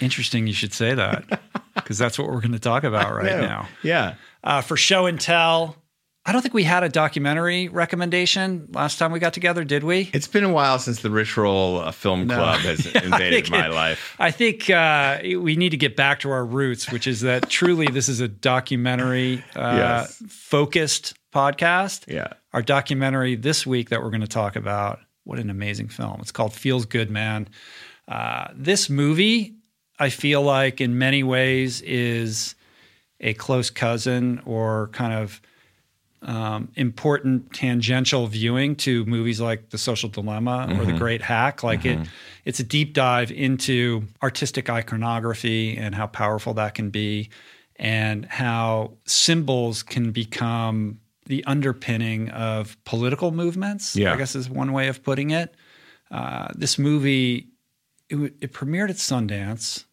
Interesting 0.00 0.46
you 0.46 0.52
should 0.52 0.72
say 0.72 0.94
that 0.94 1.40
because 1.74 1.98
that's 1.98 2.18
what 2.18 2.28
we're 2.28 2.40
going 2.40 2.52
to 2.52 2.58
talk 2.60 2.84
about 2.84 3.12
right 3.12 3.40
now. 3.40 3.68
Yeah. 3.82 4.14
Uh, 4.44 4.60
for 4.60 4.76
show 4.76 5.06
and 5.06 5.20
tell, 5.20 5.76
I 6.24 6.30
don't 6.32 6.40
think 6.40 6.54
we 6.54 6.62
had 6.62 6.84
a 6.84 6.88
documentary 6.88 7.66
recommendation 7.68 8.68
last 8.72 8.98
time 8.98 9.10
we 9.10 9.18
got 9.18 9.32
together, 9.32 9.64
did 9.64 9.82
we? 9.82 10.08
It's 10.14 10.28
been 10.28 10.44
a 10.44 10.52
while 10.52 10.78
since 10.78 11.02
the 11.02 11.10
Rich 11.10 11.36
Roll 11.36 11.80
uh, 11.80 11.90
Film 11.90 12.28
Club 12.28 12.60
has 12.60 12.86
invaded 12.94 13.50
my 13.50 13.66
it- 13.66 13.72
life. 13.72 14.14
I 14.20 14.30
think 14.30 14.70
uh, 14.70 15.18
we 15.24 15.56
need 15.56 15.70
to 15.70 15.76
get 15.76 15.96
back 15.96 16.20
to 16.20 16.30
our 16.30 16.44
roots, 16.44 16.92
which 16.92 17.08
is 17.08 17.22
that 17.22 17.50
truly 17.50 17.86
this 17.88 18.08
is 18.08 18.20
a 18.20 18.28
documentary 18.28 19.42
uh, 19.56 19.74
Yes. 20.06 20.22
focused 20.28 21.14
podcast. 21.32 22.04
Yeah. 22.12 22.32
Our 22.52 22.62
documentary 22.62 23.36
this 23.36 23.66
week 23.66 23.90
that 23.90 24.02
we're 24.02 24.10
going 24.10 24.22
to 24.22 24.26
talk 24.26 24.56
about. 24.56 25.00
What 25.24 25.38
an 25.38 25.50
amazing 25.50 25.88
film! 25.88 26.20
It's 26.20 26.32
called 26.32 26.54
Feels 26.54 26.86
Good, 26.86 27.10
Man. 27.10 27.48
Uh, 28.06 28.48
this 28.54 28.88
movie, 28.88 29.56
I 29.98 30.08
feel 30.08 30.40
like, 30.40 30.80
in 30.80 30.96
many 30.96 31.22
ways, 31.22 31.82
is 31.82 32.54
a 33.20 33.34
close 33.34 33.68
cousin 33.68 34.40
or 34.46 34.88
kind 34.92 35.12
of 35.12 35.42
um, 36.22 36.72
important 36.74 37.52
tangential 37.52 38.26
viewing 38.26 38.74
to 38.76 39.04
movies 39.04 39.40
like 39.40 39.70
The 39.70 39.78
Social 39.78 40.08
Dilemma 40.08 40.66
or 40.78 40.84
The 40.84 40.92
Great 40.94 41.22
Hack. 41.22 41.62
Like 41.62 41.84
it, 41.84 42.08
it's 42.44 42.58
a 42.58 42.64
deep 42.64 42.94
dive 42.94 43.30
into 43.30 44.04
artistic 44.22 44.70
iconography 44.70 45.76
and 45.76 45.94
how 45.94 46.06
powerful 46.06 46.54
that 46.54 46.74
can 46.74 46.90
be, 46.90 47.28
and 47.76 48.24
how 48.24 48.94
symbols 49.04 49.82
can 49.82 50.10
become 50.10 51.00
the 51.28 51.44
underpinning 51.44 52.30
of 52.30 52.76
political 52.84 53.30
movements. 53.30 53.94
Yeah. 53.94 54.12
I 54.12 54.16
guess 54.16 54.34
is 54.34 54.50
one 54.50 54.72
way 54.72 54.88
of 54.88 55.02
putting 55.02 55.30
it. 55.30 55.54
Uh, 56.10 56.48
this 56.54 56.78
movie, 56.78 57.48
it, 58.08 58.16
it 58.40 58.52
premiered 58.52 58.90
at 58.90 58.96
Sundance, 58.96 59.84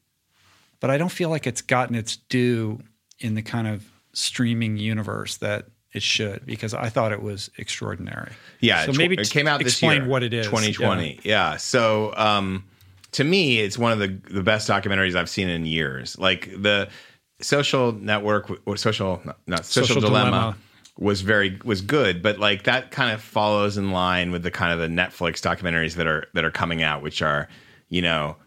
but 0.80 0.90
I 0.90 0.98
don't 0.98 1.12
feel 1.12 1.30
like 1.30 1.46
it's 1.46 1.62
gotten 1.62 1.94
its 1.94 2.16
due 2.16 2.80
in 3.20 3.36
the 3.36 3.42
kind 3.42 3.68
of 3.68 3.86
streaming 4.14 4.78
universe 4.78 5.38
that 5.38 5.68
it 5.92 6.04
should 6.04 6.46
because 6.46 6.74
I 6.74 6.90
thought 6.90 7.12
it 7.12 7.22
was 7.22 7.50
extraordinary. 7.58 8.32
Yeah, 8.60 8.86
so 8.86 8.94
maybe 8.94 9.16
it 9.16 9.30
came 9.30 9.48
out 9.48 9.60
this 9.60 9.74
explain 9.74 10.02
year, 10.02 10.10
what 10.10 10.24
it 10.24 10.34
is. 10.34 10.46
2020. 10.46 11.22
Yeah. 11.24 11.58
So, 11.58 12.14
um, 12.18 12.66
to 13.14 13.24
me, 13.24 13.60
it's 13.60 13.78
one 13.78 13.94
of 13.94 14.00
the 14.00 14.08
the 14.34 14.44
best 14.44 14.70
documentaries 14.70 15.16
I've 15.16 15.30
seen 15.30 15.48
in 15.48 15.66
years. 15.66 16.18
Like 16.18 16.50
the 16.52 16.90
Social 17.42 17.94
Network 17.94 18.52
or 18.66 18.76
Social 18.76 19.22
not, 19.24 19.38
not 19.48 19.66
Social, 19.66 19.88
Social 19.88 20.02
Dilemma, 20.02 20.30
Dilemma. 20.30 20.58
Was 20.98 21.22
very 21.22 21.60
was 21.66 21.82
good, 21.82 22.22
but 22.22 22.40
like 22.40 22.64
that 22.64 22.92
kind 22.92 23.12
of 23.14 23.22
follows 23.22 23.78
in 23.78 23.92
line 23.92 24.32
with 24.32 24.44
the 24.44 24.52
kind 24.52 24.72
of 24.74 24.80
the 24.80 24.88
Netflix 24.88 25.42
documentaries 25.42 25.96
that 25.96 26.08
are 26.08 26.28
that 26.34 26.46
are 26.46 26.52
coming 26.52 26.84
out, 26.84 27.02
which 27.04 27.22
are 27.22 27.48
you 27.90 28.02
know 28.02 28.38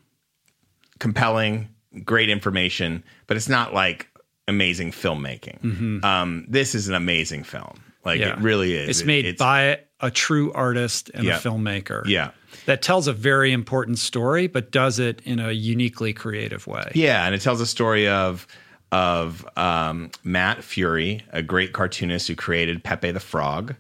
compelling, 0.98 1.68
great 2.04 2.28
information, 2.28 3.02
but 3.26 3.36
it's 3.36 3.48
not 3.48 3.74
like 3.74 4.08
amazing 4.46 4.90
filmmaking. 4.92 6.02
Um, 6.04 6.46
this 6.48 6.74
is 6.74 6.88
an 6.88 6.94
amazing 6.94 7.44
film. 7.44 7.80
Like 8.04 8.20
Yeah. 8.20 8.32
it 8.32 8.38
really 8.38 8.74
is. 8.74 8.88
It's 8.88 9.00
It- 9.02 9.06
made 9.06 9.36
by 9.36 9.80
a 10.00 10.10
true 10.10 10.52
artist 10.52 11.10
and 11.12 11.24
Yeah. 11.24 11.36
a 11.36 11.40
filmmaker. 11.40 12.02
yeah. 12.06 12.30
That 12.64 12.80
tells 12.82 13.08
a 13.08 13.12
very 13.12 13.52
important 13.52 13.98
story, 13.98 14.46
but 14.46 14.70
does 14.70 14.98
it 14.98 15.20
in 15.24 15.38
a 15.38 15.52
uniquely 15.52 16.12
creative 16.14 16.66
way. 16.66 16.90
Yeah, 16.94 17.26
and 17.26 17.34
it 17.34 17.40
tells 17.42 17.60
a 17.60 17.66
story 17.66 18.08
of 18.08 18.46
of 18.93 19.47
um, 19.56 20.10
Matt 20.24 20.59
Furie, 20.59 21.23
a 21.31 21.43
great 21.43 21.73
cartoonist 21.73 22.28
who 22.28 22.36
created 22.36 22.85
Pepe 22.85 23.10
the 23.10 23.20
Frog, 23.20 23.74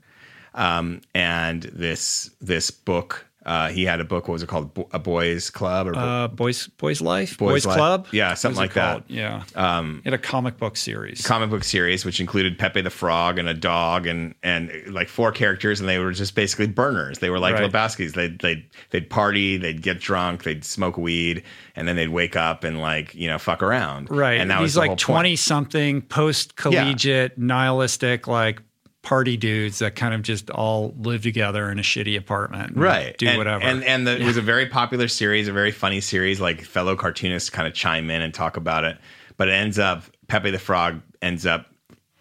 um, 0.54 1.00
and 1.14 1.62
this 1.64 2.30
this 2.40 2.70
book 2.70 3.27
Uh, 3.48 3.68
he 3.70 3.84
had 3.86 3.98
a 4.00 4.04
book. 4.04 4.28
What 4.28 4.34
was 4.34 4.42
it 4.42 4.48
called? 4.48 4.74
Bo- 4.74 4.88
a 4.92 4.98
Boys 4.98 5.48
Club 5.48 5.86
or 5.88 5.96
Uh, 5.96 6.28
Boys 6.28 6.66
Boys 6.76 7.00
Life, 7.00 7.38
Boys 7.38 7.52
Boys, 7.64 7.66
Life. 7.66 7.76
Club, 7.76 8.06
Yeah, 8.12 8.34
something 8.34 8.58
like 8.60 8.74
that. 8.74 9.04
Yeah, 9.08 9.42
um, 9.56 10.02
it 10.04 10.10
had 10.10 10.14
a 10.14 10.18
comic 10.18 10.58
book 10.58 10.76
series. 10.76 11.26
comic 11.26 11.48
book 11.50 11.64
series, 11.64 12.04
which 12.04 12.20
included 12.20 12.58
Pepe 12.58 12.82
the 12.82 12.90
Frog 12.90 13.38
and 13.38 13.48
a 13.48 13.54
dog 13.54 14.06
and 14.06 14.34
and 14.42 14.70
like 14.90 15.08
four 15.08 15.32
characters, 15.32 15.80
and 15.80 15.88
they 15.88 15.98
were 15.98 16.12
just 16.12 16.34
basically 16.34 16.66
burners. 16.66 17.20
They 17.20 17.30
were 17.30 17.38
like 17.38 17.54
Right. 17.54 17.72
Lebowski's. 17.72 18.12
They'd 18.12 18.38
they'd 18.40 18.64
they'd 18.90 19.08
party, 19.08 19.56
they'd 19.56 19.80
get 19.80 19.98
drunk, 19.98 20.42
they'd 20.44 20.64
smoke 20.64 20.98
weed, 20.98 21.42
and 21.74 21.88
then 21.88 21.96
they'd 21.96 22.08
wake 22.10 22.36
up 22.36 22.64
and 22.64 22.80
like 22.80 23.14
you 23.14 23.28
know 23.28 23.38
fuck 23.38 23.62
around. 23.62 24.10
right, 24.10 24.38
and 24.40 24.50
that 24.50 24.60
was 24.60 24.76
like 24.76 24.90
point. 24.90 24.98
twenty 25.00 25.36
something 25.36 26.02
post 26.02 26.56
collegiate 26.56 27.38
nihilistic 27.38 28.26
like 28.28 28.60
party 29.08 29.38
dudes 29.38 29.78
that 29.78 29.96
kind 29.96 30.12
of 30.12 30.20
just 30.20 30.50
all 30.50 30.94
live 30.98 31.22
together 31.22 31.70
in 31.70 31.78
a 31.78 31.82
shitty 31.82 32.18
apartment, 32.18 32.72
and 32.72 32.82
right. 32.82 33.16
Do 33.16 33.26
and, 33.26 33.38
whatever, 33.38 33.64
and 33.64 33.82
and 33.84 34.06
the, 34.06 34.20
it 34.20 34.24
was 34.24 34.36
a 34.36 34.42
very 34.42 34.66
popular 34.66 35.08
series 35.08 35.48
a 35.48 35.52
very 35.52 35.72
funny 35.72 36.02
series. 36.02 36.42
Like 36.42 36.62
fellow 36.62 36.94
cartoonists 36.94 37.48
kind 37.48 37.66
of 37.66 37.72
chime 37.72 38.10
in 38.10 38.20
and 38.20 38.34
talk 38.34 38.58
about 38.58 38.84
it. 38.84 38.98
But 39.38 39.48
it 39.48 39.52
ends 39.52 39.78
up 39.78 40.04
pepe 40.26 40.50
the 40.50 40.58
frog 40.58 41.00
ends 41.22 41.46
up 41.46 41.66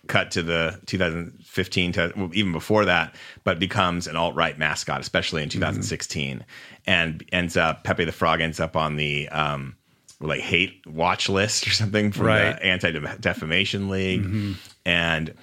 cut 0.08 0.32
to 0.32 0.42
the 0.42 0.80
2015 0.86 1.92
to 1.92 2.14
well, 2.16 2.30
even 2.34 2.54
before 2.54 2.86
that 2.86 3.14
but 3.44 3.60
becomes 3.60 4.08
an 4.08 4.16
alt-right 4.16 4.58
mascot 4.58 5.02
especially 5.02 5.44
in 5.44 5.50
2016 5.50 6.46
and 6.86 7.26
ends 7.34 7.58
up 7.58 7.84
pepe 7.84 8.06
the 8.06 8.14
frog 8.14 8.40
ends 8.40 8.62
up 8.62 8.78
on 8.78 8.96
the 8.96 9.28
um 9.28 9.76
like 10.22 10.40
hate 10.40 10.88
watch 10.88 11.28
list 11.28 11.68
or 11.68 11.72
something 11.72 12.14
from 12.14 12.28
Right. 12.28 12.54
the 12.56 12.66
anti-defamation 12.66 13.90
league. 13.90 14.56
And 14.86 15.34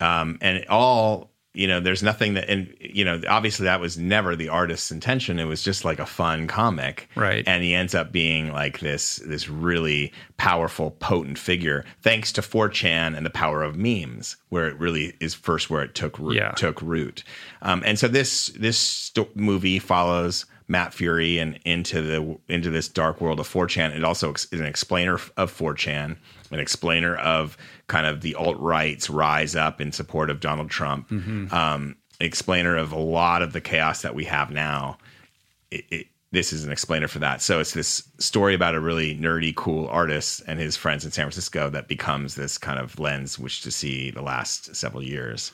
um, 0.00 0.38
and 0.40 0.58
it 0.58 0.68
all 0.70 1.30
you 1.52 1.66
know 1.66 1.80
there's 1.80 2.02
nothing 2.02 2.34
that 2.34 2.48
and 2.48 2.72
you 2.78 3.04
know 3.04 3.20
obviously 3.28 3.64
that 3.64 3.80
was 3.80 3.98
never 3.98 4.36
the 4.36 4.48
artist's 4.48 4.92
intention 4.92 5.40
it 5.40 5.46
was 5.46 5.64
just 5.64 5.84
like 5.84 5.98
a 5.98 6.06
fun 6.06 6.46
comic 6.46 7.08
Right. 7.16 7.42
and 7.44 7.64
he 7.64 7.74
ends 7.74 7.92
up 7.92 8.12
being 8.12 8.52
like 8.52 8.78
this 8.78 9.16
this 9.26 9.48
really 9.48 10.12
powerful 10.36 10.92
potent 10.92 11.38
figure 11.38 11.84
thanks 12.02 12.30
to 12.34 12.40
4chan 12.40 13.16
and 13.16 13.26
the 13.26 13.30
power 13.30 13.64
of 13.64 13.74
memes 13.74 14.36
where 14.50 14.68
it 14.68 14.78
really 14.78 15.14
is 15.20 15.34
first 15.34 15.70
where 15.70 15.82
it 15.82 15.92
took 15.96 16.16
root 16.20 16.36
Yeah. 16.36 16.52
took 16.52 16.80
root 16.82 17.24
um, 17.62 17.82
and 17.84 17.98
so 17.98 18.06
this 18.06 18.46
this 18.56 18.78
sto- 18.78 19.28
movie 19.34 19.80
follows 19.80 20.46
Matt 20.68 20.92
Furie 20.94 21.40
and 21.42 21.58
into 21.64 22.00
the 22.00 22.38
into 22.48 22.70
this 22.70 22.86
dark 22.86 23.20
world 23.20 23.40
of 23.40 23.48
4chan. 23.52 23.90
It 23.96 24.04
also 24.04 24.32
is 24.34 24.46
an 24.52 24.64
explainer 24.66 25.14
of 25.36 25.52
4chan, 25.52 26.16
an 26.50 26.58
explainer 26.60 27.16
of 27.16 27.56
kind 27.86 28.06
of 28.06 28.20
the 28.20 28.34
alt 28.34 28.58
right's 28.58 29.10
rise 29.10 29.56
up 29.56 29.80
in 29.80 29.92
support 29.92 30.30
of 30.30 30.40
Donald 30.40 30.70
Trump, 30.70 31.10
um, 31.52 31.96
explainer 32.20 32.76
of 32.76 32.92
a 32.92 32.98
lot 32.98 33.42
of 33.42 33.52
the 33.52 33.60
chaos 33.60 34.02
that 34.02 34.14
we 34.14 34.24
have 34.24 34.50
now. 34.50 34.98
It, 35.70 35.84
it, 35.90 36.06
this 36.32 36.52
is 36.52 36.64
an 36.64 36.70
explainer 36.70 37.08
for 37.08 37.18
that. 37.18 37.42
So 37.42 37.58
it's 37.58 37.72
this 37.72 38.08
story 38.18 38.54
about 38.54 38.74
a 38.74 38.80
really 38.80 39.16
nerdy, 39.16 39.54
cool 39.54 39.88
artist 39.88 40.42
and 40.46 40.60
his 40.60 40.76
friends 40.76 41.04
in 41.04 41.10
San 41.10 41.24
Francisco 41.24 41.70
that 41.70 41.88
becomes 41.88 42.36
this 42.36 42.56
kind 42.56 42.78
of 42.78 42.98
lens 43.00 43.38
which 43.38 43.62
to 43.62 43.70
see 43.70 44.10
the 44.10 44.22
last 44.22 44.74
several 44.76 45.02
years. 45.02 45.50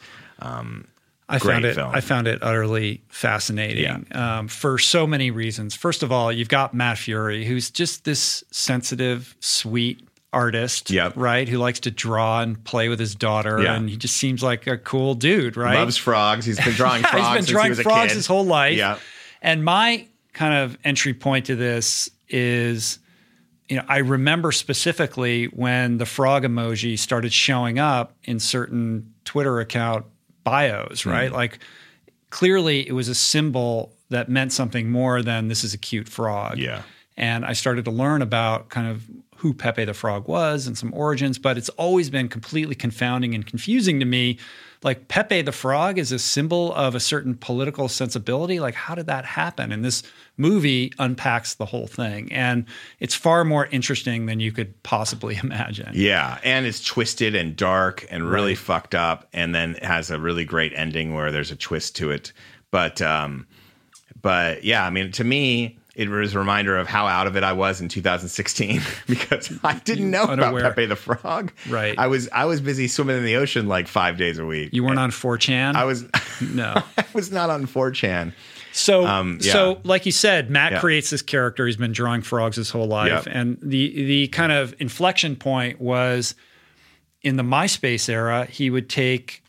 I 1.29 1.39
found 1.39 1.65
it. 1.65 1.75
film. 1.75 1.93
I 1.93 2.01
found 2.01 2.29
it 2.29 2.39
utterly 2.43 3.03
fascinating 3.09 3.85
um, 4.13 4.49
for 4.49 4.79
so 4.79 5.07
many 5.07 5.31
reasons. 5.31 5.75
First 5.75 6.03
of 6.03 6.13
all, 6.13 6.31
you've 6.31 6.49
got 6.49 6.73
Matt 6.73 6.99
Furie, 6.99 7.45
who's 7.45 7.71
just 7.71 8.05
this 8.05 8.45
sensitive, 8.53 9.35
sweet 9.41 10.07
artist, 10.37 10.91
Yep. 10.91 11.15
right? 11.17 11.49
Who 11.49 11.59
likes 11.59 11.81
to 11.81 11.91
draw 11.91 12.41
and 12.43 12.63
play 12.65 12.89
with 12.89 12.99
his 13.01 13.15
daughter, 13.15 13.61
Yeah. 13.63 13.75
and 13.75 13.89
he 13.89 13.97
just 13.97 14.17
seems 14.17 14.43
like 14.43 14.67
a 14.67 14.77
cool 14.79 15.15
dude, 15.15 15.57
right? 15.57 15.75
Loves 15.79 15.97
frogs. 15.97 16.45
He's 16.45 16.59
been 16.63 16.75
drawing 16.75 17.03
frogs 17.11 17.37
he's 17.39 17.47
been 17.47 17.53
drawing 17.55 17.75
he 17.75 17.83
frogs 17.83 18.13
his 18.13 18.27
whole 18.27 18.45
life. 18.45 18.77
Yeah. 18.77 18.99
And 19.43 19.65
my 19.65 20.07
kind 20.33 20.55
of 20.55 20.77
entry 20.85 21.15
point 21.15 21.47
to 21.47 21.57
this 21.57 22.11
is, 22.29 22.99
you 23.69 23.77
know, 23.77 23.85
I 23.89 23.99
remember 23.99 24.53
specifically 24.53 25.47
when 25.47 25.99
the 25.99 26.07
frog 26.07 26.45
emoji 26.45 26.99
started 26.99 27.33
showing 27.33 27.79
up 27.79 28.15
in 28.25 28.39
certain 28.39 29.15
Twitter 29.25 29.59
account 29.61 30.05
bios, 30.45 31.03
Hmm. 31.03 31.11
right? 31.11 31.33
Like 31.33 31.59
clearly 32.31 32.87
it 32.87 32.93
was 32.93 33.09
a 33.09 33.15
symbol 33.15 33.93
that 34.11 34.29
meant 34.29 34.53
something 34.53 34.91
more 34.91 35.23
than 35.23 35.49
this 35.49 35.65
is 35.65 35.75
a 35.75 35.79
cute 35.79 36.09
frog. 36.09 36.59
Yeah. 36.59 36.83
And 37.17 37.45
I 37.47 37.55
started 37.55 37.87
to 37.87 37.91
learn 37.91 38.21
about 38.23 38.69
kind 38.69 38.89
of 38.89 39.03
who 39.39 39.53
Pepe 39.55 39.85
the 39.85 39.95
Frog 39.95 40.27
was 40.29 40.67
and 40.67 40.77
some 40.77 40.93
origins, 40.95 41.39
but 41.39 41.57
it's 41.59 41.69
always 41.71 42.11
been 42.11 42.29
completely 42.29 42.75
confounding 42.75 43.35
and 43.35 43.47
confusing 43.47 44.01
to 44.01 44.07
me. 44.07 44.39
Like 44.83 45.09
Pepe 45.09 45.43
the 45.43 45.53
Frog 45.53 45.99
is 45.99 46.13
a 46.13 46.19
symbol 46.19 46.73
of 46.75 46.95
a 46.95 47.01
certain 47.01 47.35
political 47.35 47.89
sensibility. 47.89 48.61
Like, 48.61 48.75
how 48.75 48.95
did 48.95 49.07
that 49.07 49.25
happen? 49.25 49.73
And 49.73 49.85
this 49.85 50.03
movie 50.37 50.93
unpacks 50.99 51.55
the 51.55 51.65
whole 51.65 51.87
thing. 51.87 52.31
And 52.31 52.67
it's 53.01 53.15
far 53.15 53.43
more 53.45 53.67
interesting 53.67 54.27
than 54.27 54.39
you 54.39 54.53
could 54.53 54.81
possibly 54.83 55.37
imagine. 55.43 55.91
Yeah, 55.95 56.39
and 56.45 56.67
it's 56.67 56.85
twisted 56.85 57.35
and 57.35 57.57
dark 57.57 58.07
and 58.11 58.29
really 58.31 58.53
Right. 58.53 58.59
fucked 58.59 58.95
up, 58.95 59.29
and 59.33 59.55
then 59.55 59.77
it 59.77 59.85
has 59.85 60.11
a 60.11 60.19
really 60.21 60.45
great 60.45 60.73
ending 60.77 61.15
where 61.15 61.33
there's 61.33 61.51
a 61.51 61.57
twist 61.57 61.97
to 61.97 62.11
it. 62.11 62.33
But 62.71 63.01
um, 63.01 63.47
but 64.21 64.63
yeah, 64.65 64.85
I 64.85 64.91
mean, 64.91 65.11
to 65.13 65.25
me, 65.25 65.79
it 65.97 66.09
was 66.11 66.35
a 66.35 66.39
reminder 66.39 66.77
of 66.77 66.87
how 66.87 67.07
out 67.07 67.27
of 67.27 67.37
it 67.37 67.43
I 67.43 67.55
was 67.55 67.81
in 67.81 67.89
2016 67.89 68.81
because 69.09 69.51
I 69.65 69.79
didn't 69.79 70.11
know 70.11 70.25
Unaware. 70.25 70.61
about 70.61 70.75
Pepe 70.77 70.87
the 70.87 70.95
Frog. 70.97 71.53
Right. 71.69 71.99
I 71.99 72.07
was 72.07 72.29
I 72.33 72.45
was 72.45 72.61
busy 72.61 72.87
swimming 72.87 73.17
in 73.17 73.25
the 73.25 73.37
ocean 73.37 73.67
like 73.67 73.89
five 73.89 74.19
days 74.19 74.39
a 74.39 74.45
week. 74.47 74.71
You 74.73 74.85
weren't 74.85 74.99
on 74.99 75.11
4chan? 75.11 75.75
I 75.75 75.85
was 75.85 76.05
no. 76.41 76.75
I 76.99 77.05
was 77.15 77.33
not 77.33 77.49
on 77.51 77.67
4chan. 77.67 78.33
So, 78.73 79.07
Um, 79.07 79.39
yeah. 79.41 79.53
so 79.55 79.81
like 79.85 80.05
you 80.05 80.13
said, 80.13 80.51
Matt 80.51 80.73
Yeah. 80.73 80.81
creates 80.81 81.09
this 81.09 81.23
character. 81.23 81.65
He's 81.67 81.77
been 81.79 81.93
drawing 81.93 82.21
frogs 82.21 82.57
his 82.57 82.69
whole 82.69 82.87
life, 82.87 83.25
Yep. 83.25 83.29
and 83.35 83.59
the 83.63 83.89
the 84.05 84.29
kind 84.29 84.53
of 84.53 84.75
inflection 84.79 85.35
point 85.35 85.81
was 85.81 86.35
in 87.23 87.37
the 87.37 87.43
MySpace 87.43 88.11
era. 88.11 88.45
He 88.45 88.69
would 88.69 88.91
take 88.91 89.43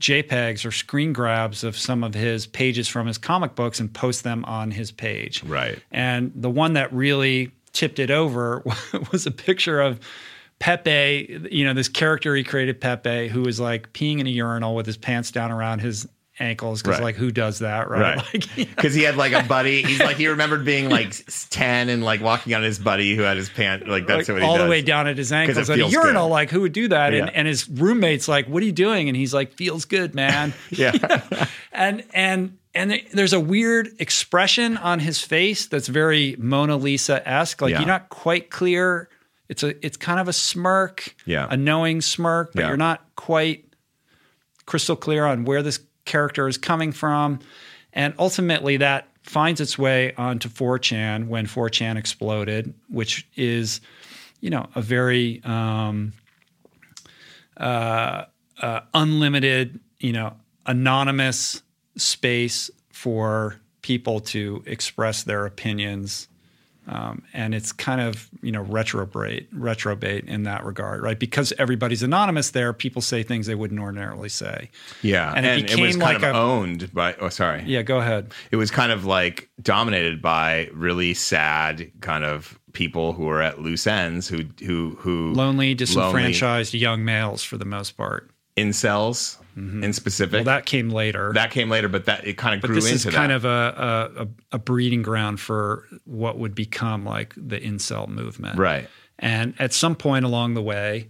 JPEGs 0.00 0.64
or 0.64 0.72
screen 0.72 1.12
grabs 1.12 1.62
of 1.62 1.76
some 1.76 2.02
of 2.02 2.14
his 2.14 2.46
pages 2.46 2.88
from 2.88 3.06
his 3.06 3.18
comic 3.18 3.54
books 3.54 3.78
and 3.78 3.92
post 3.92 4.24
them 4.24 4.44
on 4.46 4.70
his 4.70 4.90
page. 4.90 5.44
Right. 5.44 5.78
And 5.90 6.32
the 6.34 6.50
one 6.50 6.72
that 6.72 6.92
really 6.92 7.52
tipped 7.72 7.98
it 7.98 8.10
over 8.10 8.64
was 9.12 9.26
a 9.26 9.30
picture 9.30 9.80
of 9.80 10.00
Pepe, 10.58 11.48
you 11.50 11.64
know, 11.64 11.72
this 11.72 11.88
character 11.88 12.34
he 12.34 12.44
created, 12.44 12.80
Pepe, 12.80 13.28
who 13.28 13.42
was 13.42 13.58
like 13.58 13.92
peeing 13.92 14.20
in 14.20 14.26
a 14.26 14.30
urinal 14.30 14.74
with 14.74 14.86
his 14.86 14.96
pants 14.96 15.30
down 15.30 15.50
around 15.50 15.78
his 15.78 16.06
ankles 16.40 16.82
because 16.82 16.98
Right. 16.98 17.04
like 17.04 17.16
who 17.16 17.30
does 17.30 17.58
that 17.60 17.88
right, 17.90 18.16
Right. 18.16 18.34
Like, 18.34 18.56
Because 18.76 18.94
he 18.94 19.02
had 19.02 19.16
like 19.16 19.32
a 19.32 19.42
buddy. 19.42 19.82
He's 19.82 20.00
like, 20.00 20.16
he 20.16 20.26
remembered 20.28 20.64
being 20.64 20.88
like 20.88 21.14
10 21.50 21.88
and 21.88 22.02
like 22.02 22.20
walking 22.22 22.54
on 22.54 22.62
his 22.62 22.78
buddy 22.78 23.14
who 23.14 23.22
had 23.22 23.36
his 23.36 23.48
pant. 23.50 23.86
Like, 23.86 24.06
that's 24.06 24.28
like, 24.28 24.34
what 24.36 24.42
he 24.42 24.48
all 24.48 24.56
does. 24.56 24.64
the 24.64 24.70
way 24.70 24.82
down 24.82 25.06
at 25.06 25.18
his 25.18 25.30
ankles 25.32 25.70
at 25.70 25.78
a 25.78 25.86
urinal. 25.88 26.26
good. 26.28 26.32
Like 26.32 26.50
who 26.50 26.62
would 26.62 26.72
do 26.72 26.88
that? 26.88 27.12
And, 27.14 27.26
Yeah. 27.26 27.32
and 27.34 27.46
his 27.46 27.68
roommate's 27.68 28.26
like, 28.26 28.46
"What 28.48 28.62
are 28.62 28.66
you 28.66 28.72
doing?" 28.72 29.08
And 29.08 29.16
he's 29.16 29.32
like, 29.34 29.52
"Feels 29.52 29.84
good, 29.84 30.14
man." 30.14 30.52
Yeah. 30.70 30.92
and 31.72 32.02
and 32.14 32.56
and 32.74 33.02
there's 33.12 33.32
a 33.32 33.40
weird 33.40 33.90
expression 33.98 34.76
on 34.76 35.00
his 35.00 35.20
face 35.20 35.66
that's 35.66 35.88
very 35.88 36.36
Mona 36.38 36.76
Lisa 36.76 37.26
esque. 37.28 37.60
Like 37.60 37.72
Yeah. 37.72 37.80
you're 37.80 37.88
not 37.88 38.08
quite 38.08 38.50
clear. 38.50 39.08
It's 39.48 39.62
a 39.64 39.74
it's 39.84 39.96
kind 39.96 40.20
of 40.20 40.28
a 40.28 40.32
smirk, 40.32 41.14
Yeah. 41.26 41.46
a 41.50 41.56
knowing 41.56 42.00
smirk, 42.00 42.52
but 42.54 42.60
Yeah. 42.62 42.68
you're 42.68 42.76
not 42.76 43.04
quite 43.16 43.64
crystal 44.66 44.94
clear 44.96 45.26
on 45.26 45.44
where 45.44 45.62
this 45.62 45.80
character 46.10 46.48
is 46.48 46.58
coming 46.58 46.92
from. 46.92 47.38
And 47.92 48.14
ultimately, 48.18 48.76
that 48.78 49.08
finds 49.22 49.60
its 49.60 49.78
way 49.78 50.12
onto 50.16 50.48
4chan 50.48 51.28
when 51.28 51.46
4chan 51.46 51.96
exploded, 51.96 52.74
which 52.88 53.26
is, 53.36 53.80
you 54.40 54.50
know, 54.50 54.66
a 54.74 54.82
very 54.82 55.40
um, 55.44 56.12
uh, 57.56 58.24
uh, 58.60 58.80
unlimited, 58.94 59.80
you 59.98 60.12
know, 60.12 60.34
anonymous 60.66 61.62
space 61.96 62.70
for 62.90 63.56
people 63.82 64.20
to 64.20 64.62
express 64.66 65.22
their 65.22 65.46
opinions. 65.46 66.28
Um, 66.92 67.22
and 67.32 67.54
it's 67.54 67.70
kind 67.70 68.00
of 68.00 68.28
you 68.42 68.50
know 68.50 68.64
retrobate 68.64 69.46
retrobate 69.54 70.26
in 70.26 70.42
that 70.42 70.64
regard, 70.64 71.02
right? 71.02 71.18
Because 71.18 71.52
everybody's 71.56 72.02
anonymous 72.02 72.50
there, 72.50 72.72
people 72.72 73.00
say 73.00 73.22
things 73.22 73.46
they 73.46 73.54
wouldn't 73.54 73.78
ordinarily 73.78 74.28
say. 74.28 74.70
Yeah. 75.00 75.32
And 75.36 75.46
And, 75.46 75.60
it 75.62 75.70
it, 75.70 75.80
was 75.80 75.94
became 75.94 76.00
kind 76.00 76.22
like 76.22 76.30
of 76.30 76.34
a- 76.34 76.38
owned 76.38 76.92
by, 76.92 77.14
oh, 77.20 77.28
sorry. 77.28 77.62
Yeah, 77.64 77.82
go 77.82 77.98
ahead. 77.98 78.32
It 78.50 78.56
was 78.56 78.72
kind 78.72 78.90
of 78.90 79.04
like 79.04 79.48
dominated 79.62 80.20
by 80.20 80.68
really 80.74 81.14
sad 81.14 81.92
kind 82.00 82.24
of 82.24 82.58
people 82.72 83.12
who 83.12 83.28
are 83.28 83.40
at 83.40 83.60
loose 83.60 83.86
ends 83.86 84.26
who, 84.26 84.44
who, 84.64 84.96
who 84.98 85.32
Lonely, 85.32 85.74
disenfranchised 85.74 86.74
young 86.74 87.04
males 87.04 87.44
for 87.44 87.56
the 87.56 87.64
most 87.64 87.92
part. 87.96 88.30
incels 88.56 89.36
Mm-hmm. 89.56 89.82
in 89.84 89.92
specific. 89.92 90.32
Well, 90.34 90.44
that 90.44 90.64
came 90.66 90.90
later. 90.90 91.32
that 91.34 91.50
came 91.50 91.68
later, 91.68 91.88
but 91.88 92.04
that 92.06 92.26
it 92.26 92.36
kind 92.38 92.54
of 92.54 92.60
but 92.60 92.68
grew 92.68 92.76
this 92.76 92.86
into 92.92 93.08
is 93.08 93.14
kind 93.14 93.30
that. 93.32 93.36
of 93.36 93.44
a, 93.44 93.48
a, 94.18 94.22
a, 94.22 94.28
a 94.52 94.58
breeding 94.58 95.02
ground 95.02 95.40
for 95.40 95.86
what 96.04 96.38
would 96.38 96.54
become 96.54 97.04
like 97.04 97.34
the 97.36 97.58
incel 97.60 98.06
movement. 98.08 98.58
right. 98.58 98.88
And 99.18 99.54
at 99.58 99.72
some 99.74 99.96
point 99.96 100.24
along 100.24 100.54
the 100.54 100.62
way, 100.62 101.08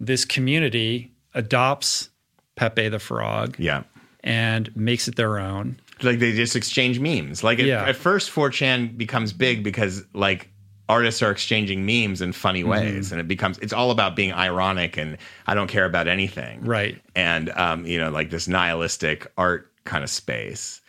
this 0.00 0.24
community 0.24 1.12
adopts 1.34 2.10
Pepe 2.56 2.88
the 2.88 2.98
Frog 2.98 3.56
Yeah. 3.58 3.84
and 4.24 4.74
makes 4.76 5.08
it 5.08 5.16
their 5.16 5.38
own. 5.38 5.78
like 6.02 6.18
they 6.18 6.32
just 6.32 6.56
exchange 6.56 6.98
memes. 7.00 7.42
Like 7.44 7.58
at, 7.60 7.66
Yeah. 7.66 7.84
at 7.84 7.96
first, 7.96 8.30
4chan 8.30 8.98
becomes 8.98 9.32
big 9.32 9.62
because 9.62 10.04
like 10.12 10.50
artists 10.88 11.22
are 11.22 11.30
exchanging 11.30 11.84
memes 11.84 12.20
in 12.22 12.32
funny 12.32 12.60
Mm-hmm. 12.60 12.70
ways, 12.70 13.12
and 13.12 13.20
it 13.20 13.28
becomes 13.28 13.58
it's 13.58 13.72
all 13.72 13.90
about 13.90 14.14
being 14.16 14.32
ironic 14.32 14.96
and 14.96 15.16
I 15.46 15.54
don't 15.54 15.68
care 15.68 15.84
about 15.84 16.06
anything, 16.08 16.64
Right. 16.64 17.00
And 17.14 17.50
um, 17.50 17.86
you 17.86 17.98
know, 17.98 18.10
like 18.10 18.30
this 18.30 18.46
nihilistic 18.48 19.26
art 19.36 19.70
kind 19.84 20.02
of 20.04 20.10
space, 20.10 20.80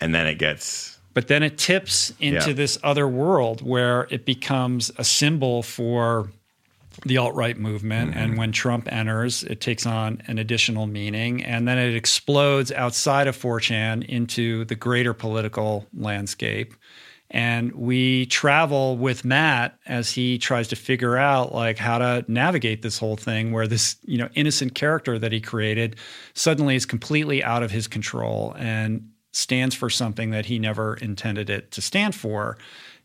and 0.00 0.14
then 0.14 0.26
it 0.26 0.36
gets 0.38 0.98
But 1.14 1.28
then 1.28 1.42
it 1.42 1.56
tips 1.58 2.12
into 2.20 2.48
Yeah. 2.48 2.52
this 2.54 2.78
other 2.82 3.08
world 3.08 3.62
where 3.62 4.06
it 4.10 4.24
becomes 4.26 4.90
a 4.98 5.04
symbol 5.04 5.62
for 5.62 6.30
the 7.04 7.18
alt 7.18 7.34
right 7.34 7.58
movement. 7.58 8.10
Mm-hmm. 8.12 8.18
And 8.18 8.38
when 8.38 8.52
Trump 8.52 8.90
enters, 8.90 9.42
it 9.44 9.60
takes 9.60 9.84
on 9.86 10.22
an 10.28 10.38
additional 10.38 10.86
meaning. 10.86 11.44
And 11.44 11.68
then 11.68 11.76
it 11.78 11.94
explodes 11.94 12.72
outside 12.72 13.26
of 13.26 13.36
4chan 13.36 14.04
into 14.08 14.64
the 14.64 14.74
greater 14.74 15.12
political 15.12 15.86
landscape. 15.94 16.74
And 17.30 17.72
we 17.72 18.26
travel 18.26 18.96
with 18.96 19.24
Matt 19.24 19.78
as 19.86 20.12
he 20.12 20.38
tries 20.38 20.68
to 20.68 20.76
figure 20.76 21.16
out 21.16 21.52
like 21.54 21.76
how 21.76 21.98
to 21.98 22.24
navigate 22.28 22.82
this 22.82 22.98
whole 22.98 23.16
thing 23.16 23.52
where 23.52 23.66
this, 23.66 23.96
you 24.04 24.16
know, 24.16 24.28
innocent 24.34 24.74
character 24.74 25.18
that 25.18 25.32
he 25.32 25.40
created 25.40 25.96
suddenly 26.34 26.76
is 26.76 26.86
completely 26.86 27.42
out 27.42 27.62
of 27.62 27.70
his 27.70 27.88
control 27.88 28.54
and 28.58 29.10
stands 29.32 29.74
for 29.74 29.90
something 29.90 30.30
that 30.30 30.46
he 30.46 30.58
never 30.58 30.94
intended 30.94 31.50
it 31.50 31.70
to 31.72 31.82
stand 31.82 32.14
for. 32.14 32.56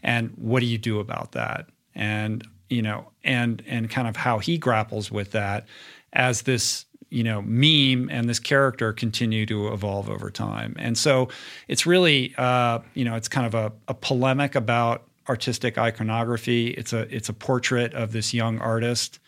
And 0.03 0.31
what 0.37 0.59
do 0.59 0.65
you 0.67 0.77
do 0.77 0.99
about 0.99 1.31
that? 1.31 1.67
And, 1.95 2.47
you 2.69 2.81
know, 2.81 3.11
and 3.23 3.63
and 3.67 3.89
kind 3.89 4.07
of 4.07 4.15
how 4.15 4.39
he 4.39 4.57
grapples 4.57 5.11
with 5.11 5.31
that 5.31 5.67
as 6.13 6.43
this 6.43 6.85
you 7.11 7.23
know 7.23 7.41
meme 7.43 8.09
and 8.09 8.27
this 8.27 8.39
character 8.39 8.91
continue 8.93 9.45
to 9.45 9.71
evolve 9.71 10.09
over 10.09 10.31
time. 10.31 10.75
And 10.79 10.97
so 10.97 11.29
it's 11.67 11.85
really 11.85 12.33
uh, 12.37 12.79
you 12.95 13.05
know 13.05 13.15
it's 13.15 13.27
kind 13.27 13.45
of 13.45 13.53
a, 13.53 13.71
a 13.87 13.93
polemic 13.93 14.55
about 14.55 15.03
artistic 15.29 15.77
iconography. 15.77 16.69
It's 16.69 16.93
a 16.93 17.01
it's 17.15 17.29
a 17.29 17.33
portrait 17.33 17.93
of 17.93 18.13
this 18.13 18.33
young 18.33 18.59
artist 18.59 19.19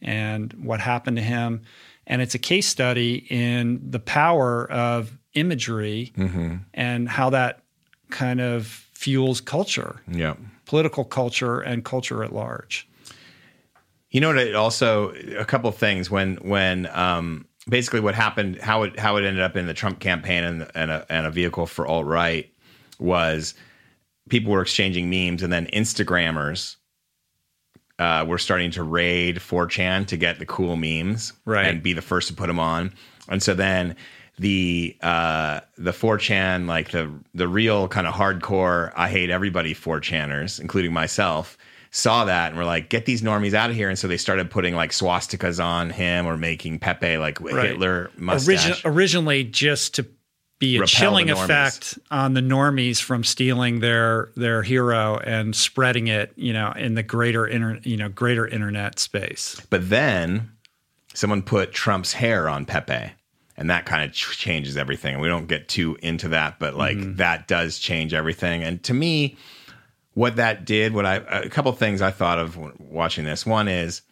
and 0.00 0.52
what 0.54 0.80
happened 0.80 1.16
to 1.18 1.22
him. 1.22 1.62
And 2.06 2.22
it's 2.22 2.34
a 2.34 2.38
case 2.38 2.66
study 2.66 3.26
in 3.30 3.80
the 3.90 3.98
power 3.98 4.70
of 4.70 5.18
imagery 5.32 6.12
and 6.74 7.08
how 7.08 7.30
that 7.30 7.62
kind 8.10 8.40
of 8.40 8.66
fuels 8.92 9.40
culture 9.40 10.00
yeah. 10.06 10.34
political 10.66 11.04
culture 11.04 11.60
and 11.60 11.84
culture 11.84 12.22
at 12.22 12.32
large 12.32 12.86
You 14.14 14.20
know 14.20 14.28
what? 14.28 14.38
It 14.38 14.54
also 14.54 15.10
a 15.36 15.44
couple 15.44 15.68
of 15.68 15.74
things 15.74 16.08
when 16.08 16.36
when 16.36 16.86
um, 16.92 17.46
basically 17.68 17.98
what 17.98 18.14
happened, 18.14 18.60
how 18.60 18.84
it 18.84 18.96
how 18.96 19.16
it 19.16 19.24
ended 19.24 19.42
up 19.42 19.56
in 19.56 19.66
the 19.66 19.74
Trump 19.74 19.98
campaign 19.98 20.44
and 20.44 20.70
and 20.76 20.92
a, 20.92 21.04
and 21.08 21.26
a 21.26 21.32
vehicle 21.32 21.66
for 21.66 21.84
alt 21.84 22.06
right 22.06 22.48
was 23.00 23.54
people 24.28 24.52
were 24.52 24.62
exchanging 24.62 25.10
memes, 25.10 25.42
and 25.42 25.52
then 25.52 25.66
Instagrammers 25.72 26.76
uh, 27.98 28.24
were 28.26 28.38
starting 28.38 28.70
to 28.70 28.84
raid 28.84 29.38
4chan 29.38 30.06
to 30.06 30.16
get 30.16 30.38
the 30.38 30.46
cool 30.46 30.76
memes, 30.76 31.32
Right. 31.44 31.66
and 31.66 31.82
be 31.82 31.92
the 31.92 32.00
first 32.00 32.28
to 32.28 32.34
put 32.34 32.46
them 32.46 32.60
on, 32.60 32.92
and 33.28 33.42
so 33.42 33.52
then 33.52 33.96
the 34.38 34.96
uh 35.00 35.58
the 35.76 35.90
4chan 35.92 36.66
like 36.68 36.90
the 36.92 37.12
the 37.34 37.48
real 37.48 37.88
kind 37.88 38.06
of 38.06 38.14
hardcore 38.14 38.92
I 38.96 39.08
hate 39.08 39.30
everybody 39.30 39.74
4chaners 39.74 40.58
including 40.60 40.92
myself 40.92 41.56
saw 41.94 42.24
that 42.24 42.48
and 42.48 42.58
were 42.58 42.64
like 42.64 42.88
get 42.88 43.06
these 43.06 43.22
normies 43.22 43.54
out 43.54 43.70
of 43.70 43.76
here. 43.76 43.88
And 43.88 43.96
so 43.96 44.08
they 44.08 44.16
started 44.16 44.50
putting 44.50 44.74
like 44.74 44.90
swastikas 44.90 45.64
on 45.64 45.90
him 45.90 46.26
or 46.26 46.36
making 46.36 46.80
Pepe 46.80 47.18
like 47.18 47.38
Hitler 47.38 48.10
mustache. 48.16 48.82
Origi- 48.82 48.82
originally 48.84 49.44
just 49.44 49.94
to 49.94 50.06
be 50.58 50.76
a 50.76 50.80
Repel 50.80 50.88
chilling 50.88 51.30
effect 51.30 51.96
on 52.10 52.34
the 52.34 52.40
normies 52.40 53.00
from 53.00 53.22
stealing 53.22 53.78
their 53.78 54.30
their 54.34 54.64
hero 54.64 55.18
and 55.18 55.54
spreading 55.54 56.08
it, 56.08 56.32
you 56.34 56.52
know, 56.52 56.72
in 56.72 56.96
the 56.96 57.04
greater 57.04 57.46
inter, 57.46 57.78
you 57.84 57.96
know, 57.96 58.08
greater 58.08 58.44
internet 58.44 58.98
space. 58.98 59.60
but 59.70 59.88
then 59.88 60.50
someone 61.14 61.42
put 61.42 61.72
Trump's 61.72 62.12
hair 62.12 62.48
on 62.48 62.64
Pepe 62.64 63.12
and 63.56 63.70
that 63.70 63.86
kind 63.86 64.02
of 64.02 64.12
ch- 64.12 64.36
changes 64.36 64.76
everything. 64.76 65.12
And 65.14 65.22
we 65.22 65.28
don't 65.28 65.46
get 65.46 65.68
too 65.68 65.96
into 66.02 66.26
that 66.30 66.58
but 66.58 66.74
like 66.74 66.96
mm-hmm. 66.96 67.16
that 67.16 67.46
does 67.46 67.78
change 67.78 68.12
everything. 68.12 68.64
And 68.64 68.82
to 68.82 68.94
me 68.94 69.36
what 70.14 70.36
that 70.36 70.64
did 70.64 70.94
what 70.94 71.06
i 71.06 71.16
a 71.16 71.48
couple 71.48 71.70
things 71.72 72.00
i 72.00 72.10
thought 72.10 72.38
of 72.38 72.58
watching 72.80 73.24
this 73.24 73.44
one 73.44 73.68
is 73.68 74.02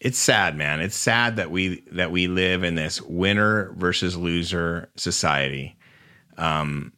it's 0.00 0.18
sad 0.18 0.56
man 0.56 0.80
it's 0.80 0.96
sad 0.96 1.36
that 1.36 1.50
we 1.50 1.82
that 1.92 2.10
we 2.10 2.28
live 2.28 2.62
in 2.62 2.74
this 2.74 3.02
winner 3.02 3.72
versus 3.76 4.16
loser 4.16 4.90
society 4.96 5.76
um, 6.36 6.92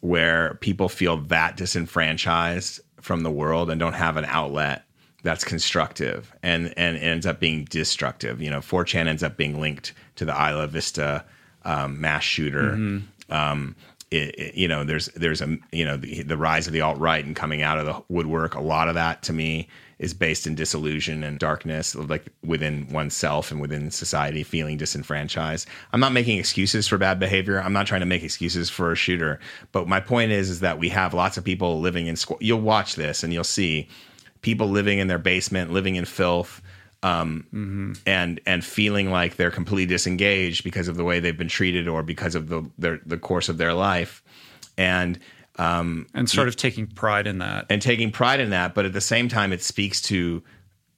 where 0.00 0.54
people 0.60 0.88
feel 0.88 1.18
that 1.18 1.56
disenfranchised 1.56 2.80
from 3.00 3.22
the 3.22 3.30
world 3.30 3.70
and 3.70 3.78
don't 3.78 3.94
have 3.94 4.16
an 4.16 4.24
outlet 4.26 4.84
that's 5.22 5.44
constructive 5.44 6.32
and 6.42 6.72
and 6.78 6.96
ends 6.96 7.26
up 7.26 7.40
being 7.40 7.64
destructive. 7.64 8.40
You 8.40 8.50
know, 8.50 8.60
4chan 8.60 9.06
ends 9.06 9.22
up 9.22 9.36
being 9.36 9.60
linked 9.60 9.92
to 10.16 10.24
the 10.24 10.32
Isla 10.32 10.66
Vista 10.66 11.24
um, 11.64 12.00
mass 12.00 12.22
shooter. 12.24 12.74
Um, 13.28 13.76
it, 14.10 14.34
it- 14.38 14.54
you 14.54 14.68
know, 14.68 14.84
there's 14.84 15.06
there's 15.08 15.40
a 15.40 15.56
you 15.72 15.84
know 15.84 15.96
the, 15.96 16.22
the 16.22 16.36
rise 16.36 16.66
of 16.66 16.72
the 16.72 16.80
alt 16.80 16.98
right 16.98 17.24
and 17.24 17.34
coming 17.36 17.62
out 17.62 17.78
of 17.78 17.86
the 17.86 18.02
woodwork. 18.08 18.54
A 18.54 18.60
lot 18.60 18.88
of 18.88 18.94
that 18.94 19.22
to 19.24 19.32
me 19.32 19.68
is 19.98 20.14
based 20.14 20.46
in 20.46 20.54
disillusion 20.54 21.22
and 21.22 21.38
darkness, 21.38 21.94
like 21.94 22.26
within 22.42 22.88
oneself 22.90 23.50
and 23.50 23.60
within 23.60 23.90
society, 23.90 24.42
feeling 24.42 24.78
disenfranchised. 24.78 25.68
I'm 25.92 26.00
not 26.00 26.12
making 26.12 26.38
excuses 26.38 26.88
for 26.88 26.96
bad 26.96 27.18
behavior. 27.20 27.60
I'm 27.60 27.74
not 27.74 27.86
trying 27.86 28.00
to 28.00 28.06
make 28.06 28.22
excuses 28.22 28.70
for 28.70 28.92
a 28.92 28.96
shooter. 28.96 29.38
But 29.72 29.88
my 29.88 30.00
point 30.00 30.32
is, 30.32 30.48
is 30.48 30.60
that 30.60 30.78
we 30.78 30.88
have 30.88 31.12
lots 31.12 31.36
of 31.36 31.44
people 31.44 31.80
living 31.80 32.06
in. 32.06 32.14
Squ- 32.14 32.38
you'll 32.40 32.62
watch 32.62 32.94
this 32.94 33.22
and 33.22 33.30
you'll 33.32 33.44
see 33.44 33.88
people 34.40 34.68
living 34.70 34.98
in 35.00 35.08
their 35.08 35.18
basement, 35.18 35.70
living 35.70 35.96
in 35.96 36.06
filth, 36.06 36.62
um, 37.02 37.94
and 38.06 38.40
and 38.46 38.64
feeling 38.64 39.10
like 39.10 39.36
they're 39.36 39.50
completely 39.50 39.86
disengaged 39.86 40.64
because 40.64 40.88
of 40.88 40.96
the 40.96 41.04
way 41.04 41.20
they've 41.20 41.38
been 41.38 41.48
treated 41.48 41.88
or 41.88 42.02
because 42.02 42.34
of 42.34 42.48
the 42.48 42.62
their, 42.78 43.00
the 43.06 43.16
course 43.18 43.48
of 43.48 43.56
their 43.58 43.72
life, 43.74 44.22
and 44.76 45.18
um, 45.56 46.06
And 46.14 46.28
sort 46.28 46.48
of 46.48 46.56
taking 46.56 46.86
pride 46.86 47.26
in 47.26 47.38
that. 47.38 47.66
and 47.70 47.80
taking 47.82 48.10
pride 48.10 48.40
in 48.40 48.50
that. 48.50 48.74
But 48.74 48.84
at 48.86 48.92
the 48.92 49.00
same 49.00 49.28
time, 49.28 49.52
it 49.52 49.62
speaks 49.62 50.00
to 50.02 50.42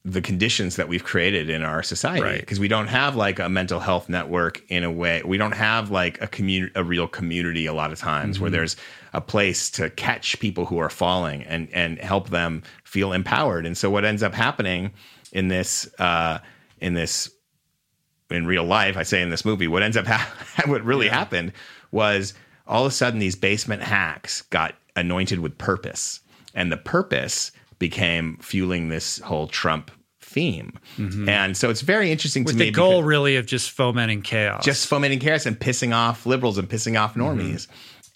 the 0.04 0.20
conditions 0.20 0.74
that 0.76 0.88
we've 0.88 1.04
created 1.04 1.48
in 1.48 1.62
our 1.62 1.80
society 1.80 2.22
Right. 2.22 2.40
because 2.40 2.58
we 2.58 2.66
don't 2.66 2.88
have 2.88 3.14
like 3.14 3.38
a 3.38 3.48
mental 3.48 3.78
health 3.78 4.08
network 4.08 4.60
in 4.68 4.82
a 4.82 4.90
way 4.90 5.22
we 5.24 5.38
don't 5.38 5.54
have 5.54 5.92
like 5.92 6.20
a 6.20 6.26
community 6.26 6.72
a 6.74 6.82
real 6.82 7.06
community 7.06 7.66
a 7.66 7.72
lot 7.72 7.92
of 7.92 8.00
times 8.00 8.40
where 8.40 8.50
there's 8.50 8.74
a 9.12 9.20
place 9.20 9.70
to 9.70 9.90
catch 9.90 10.40
people 10.40 10.66
who 10.66 10.78
are 10.78 10.90
falling 10.90 11.44
and 11.44 11.68
and 11.72 12.00
help 12.00 12.30
them 12.30 12.64
feel 12.82 13.12
empowered 13.12 13.64
and 13.64 13.78
so 13.78 13.90
what 13.90 14.04
ends 14.04 14.24
up 14.24 14.34
happening 14.34 14.90
in 15.32 15.48
this 15.48 15.88
uh 15.98 16.38
in 16.80 16.94
this 16.94 17.30
in 18.30 18.46
real 18.46 18.64
life, 18.64 18.96
I 18.96 19.02
say 19.02 19.20
in 19.20 19.28
this 19.30 19.44
movie, 19.44 19.68
what 19.68 19.82
ends 19.82 19.96
up 19.96 20.06
ha- 20.08 20.32
what 20.66 20.84
really 20.84 21.08
happened 21.08 21.52
was 21.90 22.34
all 22.66 22.86
of 22.86 22.92
a 22.92 22.94
sudden 22.94 23.18
these 23.18 23.36
basement 23.36 23.82
hacks 23.82 24.42
got 24.42 24.74
anointed 24.96 25.40
with 25.40 25.58
purpose, 25.58 26.20
and 26.54 26.70
the 26.70 26.76
purpose 26.76 27.52
became 27.78 28.36
fueling 28.38 28.88
this 28.88 29.18
whole 29.20 29.48
Trump 29.48 29.90
theme. 30.20 30.78
And 31.28 31.56
so 31.56 31.68
it's 31.68 31.82
very 31.82 32.10
interesting 32.10 32.44
With 32.44 32.54
to 32.54 32.64
the 32.64 32.70
goal 32.70 33.02
really 33.02 33.36
of 33.36 33.44
just 33.44 33.70
fomenting 33.70 34.22
chaos. 34.22 34.64
just 34.64 34.86
fomenting 34.86 35.18
chaos 35.18 35.44
and 35.46 35.58
pissing 35.58 35.94
off 35.94 36.24
liberals 36.24 36.56
and 36.58 36.68
pissing 36.68 36.98
off 36.98 37.14
normies. 37.14 37.66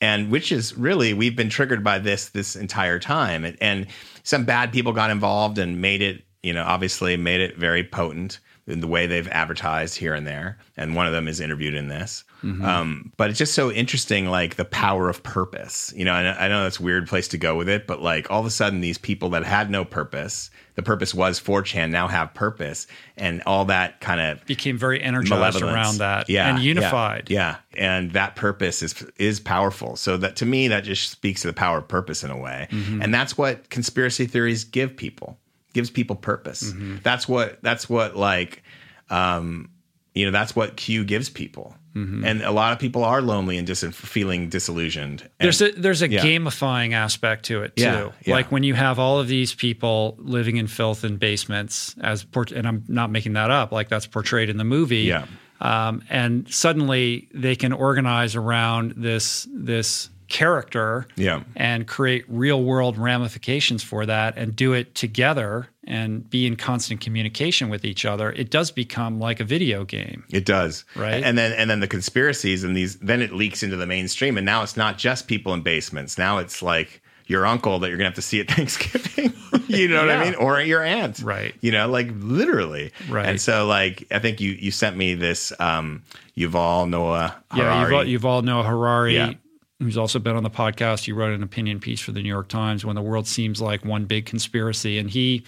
And 0.00 0.30
which 0.30 0.52
is 0.52 0.76
really 0.76 1.12
we've 1.14 1.36
been 1.36 1.48
triggered 1.50 1.82
by 1.82 1.98
this 1.98 2.28
this 2.30 2.54
entire 2.56 2.98
time, 2.98 3.44
and, 3.44 3.56
and 3.60 3.86
some 4.22 4.44
bad 4.44 4.70
people 4.72 4.92
got 4.92 5.10
involved 5.10 5.58
and 5.58 5.80
made 5.80 6.02
it, 6.02 6.22
you 6.46 6.52
know, 6.52 6.64
obviously 6.64 7.16
made 7.16 7.40
it 7.40 7.56
very 7.58 7.84
potent 7.84 8.38
in 8.68 8.80
the 8.80 8.88
way 8.88 9.06
they've 9.06 9.28
advertised 9.28 9.96
here 9.96 10.12
and 10.12 10.26
there. 10.26 10.58
And 10.76 10.96
one 10.96 11.06
of 11.06 11.12
them 11.12 11.28
is 11.28 11.38
interviewed 11.40 11.74
in 11.74 11.86
this. 11.88 12.24
Um, 12.42 13.12
but 13.16 13.28
it's 13.30 13.38
just 13.40 13.54
so 13.54 13.72
interesting, 13.72 14.26
like 14.26 14.54
the 14.54 14.64
power 14.64 15.08
of 15.08 15.22
purpose. 15.24 15.92
You 15.96 16.04
know, 16.04 16.14
and 16.14 16.28
I 16.28 16.46
know 16.46 16.62
that's 16.62 16.78
a 16.78 16.82
weird 16.82 17.08
place 17.08 17.26
to 17.28 17.38
go 17.38 17.56
with 17.56 17.68
it, 17.68 17.88
but 17.88 18.02
like 18.02 18.30
all 18.30 18.38
of 18.38 18.46
a 18.46 18.50
sudden, 18.50 18.80
these 18.80 18.98
people 18.98 19.30
that 19.30 19.44
had 19.44 19.68
no 19.68 19.84
purpose, 19.84 20.50
the 20.76 20.82
purpose 20.82 21.12
was 21.12 21.40
4chan, 21.40 21.90
now 21.90 22.06
have 22.06 22.34
purpose, 22.34 22.86
and 23.16 23.42
all 23.46 23.64
that 23.64 24.00
kind 24.00 24.20
of 24.20 24.44
became 24.46 24.78
very 24.78 25.02
energized 25.02 25.60
around 25.60 25.98
that 25.98 26.28
yeah, 26.28 26.48
and 26.48 26.58
yeah, 26.58 26.64
unified. 26.64 27.30
Yeah, 27.30 27.56
and 27.76 28.12
that 28.12 28.36
purpose 28.36 28.80
is 28.82 28.94
is 29.16 29.40
powerful. 29.40 29.96
So 29.96 30.16
that 30.18 30.36
to 30.36 30.46
me, 30.46 30.68
that 30.68 30.84
just 30.84 31.10
speaks 31.10 31.40
to 31.42 31.48
the 31.48 31.52
power 31.54 31.78
of 31.78 31.88
purpose 31.88 32.22
in 32.22 32.30
a 32.30 32.38
way, 32.38 32.68
Mm-hmm. 32.70 33.02
and 33.02 33.12
that's 33.12 33.36
what 33.36 33.70
conspiracy 33.70 34.26
theories 34.26 34.62
give 34.64 34.96
people. 34.96 35.38
Gives 35.76 35.90
people 35.90 36.16
purpose. 36.16 36.72
Mm-hmm. 36.72 36.96
That's 37.02 37.28
what 37.28 37.62
that's 37.62 37.86
what 37.88 38.16
like, 38.16 38.62
um, 39.10 39.68
you 40.14 40.24
know, 40.24 40.32
that's 40.32 40.56
what 40.56 40.76
Q 40.76 41.04
gives 41.04 41.28
people. 41.28 41.74
Mm-hmm. 41.94 42.24
And 42.24 42.42
a 42.42 42.50
lot 42.50 42.72
of 42.72 42.78
people 42.78 43.04
are 43.04 43.20
lonely 43.20 43.58
and 43.58 43.66
just 43.66 43.84
feeling 43.92 44.48
disillusioned. 44.48 45.20
And- 45.22 45.30
There's 45.38 45.60
a 45.60 45.72
there's 45.72 46.00
a 46.02 46.08
Yeah. 46.08 46.22
gamifying 46.22 46.92
aspect 46.94 47.44
to 47.46 47.62
it 47.62 47.76
too. 47.76 47.82
Yeah, 47.82 48.10
yeah. 48.24 48.34
Like 48.34 48.50
when 48.50 48.62
you 48.62 48.72
have 48.74 48.98
all 48.98 49.18
of 49.20 49.28
these 49.28 49.54
people 49.54 50.14
living 50.18 50.56
in 50.56 50.66
filth 50.66 51.04
in 51.04 51.18
basements, 51.18 51.94
as 52.00 52.24
port- 52.24 52.52
and 52.52 52.66
I'm 52.66 52.84
not 52.88 53.10
making 53.10 53.34
that 53.34 53.50
up. 53.50 53.70
Like 53.72 53.88
that's 53.90 54.06
portrayed 54.06 54.48
in 54.48 54.56
the 54.56 54.64
movie. 54.64 55.02
Yeah. 55.12 55.26
Um, 55.60 56.02
and 56.10 56.46
suddenly 56.52 57.28
they 57.34 57.56
can 57.56 57.72
organize 57.72 58.34
around 58.34 58.94
this 58.96 59.46
this 59.52 60.08
character 60.28 61.06
Yeah. 61.16 61.42
and 61.54 61.86
create 61.86 62.24
real 62.28 62.62
world 62.62 62.96
ramifications 62.98 63.82
for 63.82 64.06
that 64.06 64.36
and 64.36 64.54
do 64.54 64.72
it 64.72 64.94
together 64.94 65.68
and 65.84 66.28
be 66.28 66.46
in 66.46 66.56
constant 66.56 67.00
communication 67.00 67.68
with 67.68 67.84
each 67.84 68.04
other, 68.04 68.32
it 68.32 68.50
does 68.50 68.70
become 68.70 69.18
like 69.20 69.38
a 69.40 69.44
video 69.44 69.84
game. 69.84 70.24
It 70.30 70.44
does, 70.44 70.84
Right. 70.96 71.22
And 71.22 71.38
then 71.38 71.52
and 71.52 71.70
then 71.70 71.80
the 71.80 71.88
conspiracies 71.88 72.64
and 72.64 72.76
these 72.76 72.96
then 72.98 73.22
it 73.22 73.32
leaks 73.32 73.62
into 73.62 73.76
the 73.76 73.86
mainstream, 73.86 74.36
and 74.36 74.44
now 74.44 74.62
it's 74.62 74.76
not 74.76 74.98
just 74.98 75.26
people 75.28 75.54
in 75.54 75.62
basements. 75.62 76.18
Now 76.18 76.38
it's 76.38 76.60
like 76.62 77.02
your 77.28 77.44
uncle 77.44 77.80
that 77.80 77.88
you're 77.88 77.96
gonna 77.98 78.08
have 78.10 78.14
to 78.14 78.22
see 78.22 78.40
at 78.40 78.48
Thanksgiving. 78.50 79.32
you 79.68 79.88
know 79.88 80.00
what 80.00 80.10
I 80.10 80.24
mean? 80.24 80.34
Or 80.36 80.60
your 80.60 80.82
aunt, 80.82 81.20
Right. 81.20 81.54
You 81.60 81.72
know, 81.72 81.88
like 81.88 82.08
literally, 82.12 82.92
Right. 83.08 83.26
And 83.26 83.40
so, 83.40 83.66
like, 83.66 84.06
I 84.10 84.18
think 84.20 84.40
you 84.40 84.52
you 84.52 84.70
sent 84.70 84.96
me 84.96 85.14
this 85.14 85.52
um, 85.60 86.02
Yuval 86.36 86.88
Noah 86.88 87.34
Harari. 87.50 87.92
Yeah, 87.94 88.02
you've 88.02 88.24
all, 88.24 88.40
Yuval 88.40 88.44
Noah 88.44 88.62
Harari, 88.64 89.14
Yeah. 89.14 89.32
Who's 89.80 89.98
also 89.98 90.18
been 90.18 90.36
on 90.36 90.42
the 90.42 90.50
podcast. 90.50 91.04
He 91.04 91.12
wrote 91.12 91.34
an 91.34 91.42
opinion 91.42 91.80
piece 91.80 92.00
for 92.00 92.12
the 92.12 92.22
New 92.22 92.28
York 92.28 92.48
Times 92.48 92.84
when 92.84 92.96
the 92.96 93.02
world 93.02 93.26
seems 93.26 93.60
like 93.60 93.84
one 93.84 94.04
big 94.04 94.26
conspiracy, 94.26 94.98
and 94.98 95.10
he 95.10 95.44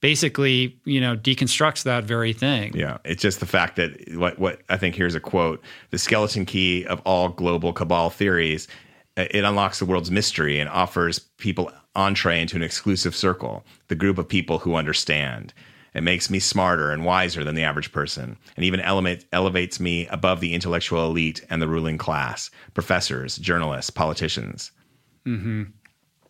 basically, 0.00 0.78
you 0.84 1.00
know, 1.00 1.16
deconstructs 1.16 1.82
that 1.84 2.04
very 2.04 2.32
thing. 2.32 2.74
Yeah, 2.74 2.98
it's 3.04 3.22
just 3.22 3.40
the 3.40 3.46
fact 3.46 3.76
that 3.76 4.16
what 4.16 4.38
what 4.38 4.62
I 4.68 4.76
think 4.76 4.94
here's 4.94 5.14
a 5.14 5.20
quote: 5.20 5.62
the 5.90 5.98
skeleton 5.98 6.46
key 6.46 6.84
of 6.86 7.00
all 7.04 7.28
global 7.28 7.72
cabal 7.72 8.10
theories. 8.10 8.66
uh, 9.16 9.26
It 9.30 9.44
unlocks 9.44 9.78
the 9.78 9.84
world's 9.86 10.10
mystery 10.10 10.58
and 10.58 10.68
offers 10.68 11.18
people 11.38 11.70
entree 11.94 12.40
into 12.40 12.56
an 12.56 12.62
exclusive 12.62 13.14
circle, 13.14 13.64
the 13.88 13.94
group 13.96 14.18
of 14.18 14.28
people 14.28 14.58
who 14.58 14.74
understand. 14.74 15.52
It 15.94 16.02
makes 16.02 16.30
me 16.30 16.38
smarter 16.38 16.92
and 16.92 17.04
wiser 17.04 17.42
than 17.42 17.54
the 17.54 17.64
average 17.64 17.92
person, 17.92 18.36
and 18.56 18.64
even 18.64 18.80
elevate, 18.80 19.24
elevates 19.32 19.80
me 19.80 20.06
above 20.08 20.40
the 20.40 20.54
intellectual 20.54 21.04
elite 21.06 21.44
and 21.50 21.60
the 21.60 21.68
ruling 21.68 21.98
class, 21.98 22.50
professors, 22.74 23.36
journalists, 23.38 23.90
politicians. 23.90 24.70
Mm-hmm. 25.26 25.64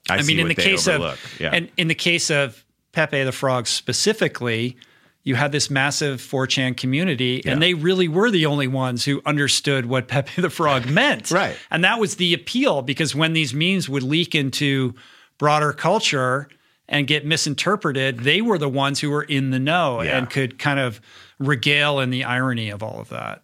I, 0.08 0.14
I 0.14 0.20
see 0.22 0.28
mean, 0.28 0.40
in 0.40 0.48
the 0.48 0.54
case 0.54 0.88
overlook. 0.88 1.14
of 1.14 1.40
yeah. 1.40 1.50
and 1.52 1.70
in 1.76 1.88
the 1.88 1.94
case 1.94 2.30
of 2.30 2.64
Pepe 2.92 3.22
the 3.22 3.32
Frog 3.32 3.66
specifically, 3.66 4.76
you 5.22 5.34
had 5.34 5.52
this 5.52 5.68
massive 5.68 6.20
4chan 6.20 6.76
community, 6.76 7.44
and 7.44 7.62
they 7.62 7.74
really 7.74 8.08
were 8.08 8.30
the 8.30 8.46
only 8.46 8.66
ones 8.66 9.04
who 9.04 9.20
understood 9.26 9.86
what 9.86 10.08
Pepe 10.08 10.40
the 10.40 10.50
Frog 10.50 10.86
meant. 10.86 11.30
Right. 11.30 11.56
And 11.70 11.84
that 11.84 12.00
was 12.00 12.16
the 12.16 12.32
appeal 12.32 12.82
because 12.82 13.14
when 13.14 13.34
these 13.34 13.52
memes 13.52 13.88
would 13.88 14.02
leak 14.02 14.34
into 14.34 14.94
broader 15.38 15.72
culture 15.72 16.48
and 16.90 17.06
get 17.06 17.24
misinterpreted, 17.24 18.18
they 18.20 18.42
were 18.42 18.58
the 18.58 18.68
ones 18.68 19.00
who 19.00 19.08
were 19.10 19.22
in 19.22 19.50
the 19.50 19.58
know 19.58 20.02
Yeah. 20.02 20.18
and 20.18 20.28
could 20.28 20.58
kind 20.58 20.78
of 20.78 21.00
regale 21.38 22.00
in 22.00 22.10
the 22.10 22.24
irony 22.24 22.68
of 22.68 22.82
all 22.82 23.00
of 23.00 23.08
that. 23.08 23.42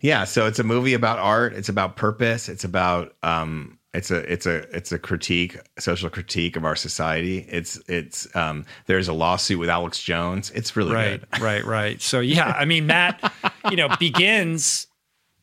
Yeah, 0.00 0.24
so 0.24 0.46
it's 0.46 0.58
a 0.58 0.64
movie 0.64 0.94
about 0.94 1.18
art. 1.18 1.52
It's 1.52 1.68
about 1.68 1.96
purpose. 1.96 2.48
It's 2.48 2.64
about 2.64 3.14
um, 3.22 3.78
it's 3.94 4.10
a 4.10 4.18
it's 4.30 4.44
a 4.46 4.56
it's 4.76 4.92
a 4.92 4.98
critique, 4.98 5.56
social 5.78 6.10
critique 6.10 6.54
of 6.56 6.64
our 6.64 6.76
society. 6.76 7.46
It's 7.50 7.78
it's 7.88 8.28
um, 8.36 8.64
there's 8.86 9.08
a 9.08 9.12
lawsuit 9.14 9.58
with 9.58 9.70
Alex 9.70 10.00
Jones. 10.02 10.50
It's 10.50 10.76
really 10.76 10.92
Right, 10.94 11.30
good. 11.30 11.40
right, 11.40 11.64
right. 11.64 12.00
So 12.02 12.20
yeah, 12.20 12.54
I 12.58 12.66
mean, 12.66 12.86
Matt, 12.86 13.32
you 13.70 13.76
know, 13.76 13.88
begins 13.98 14.86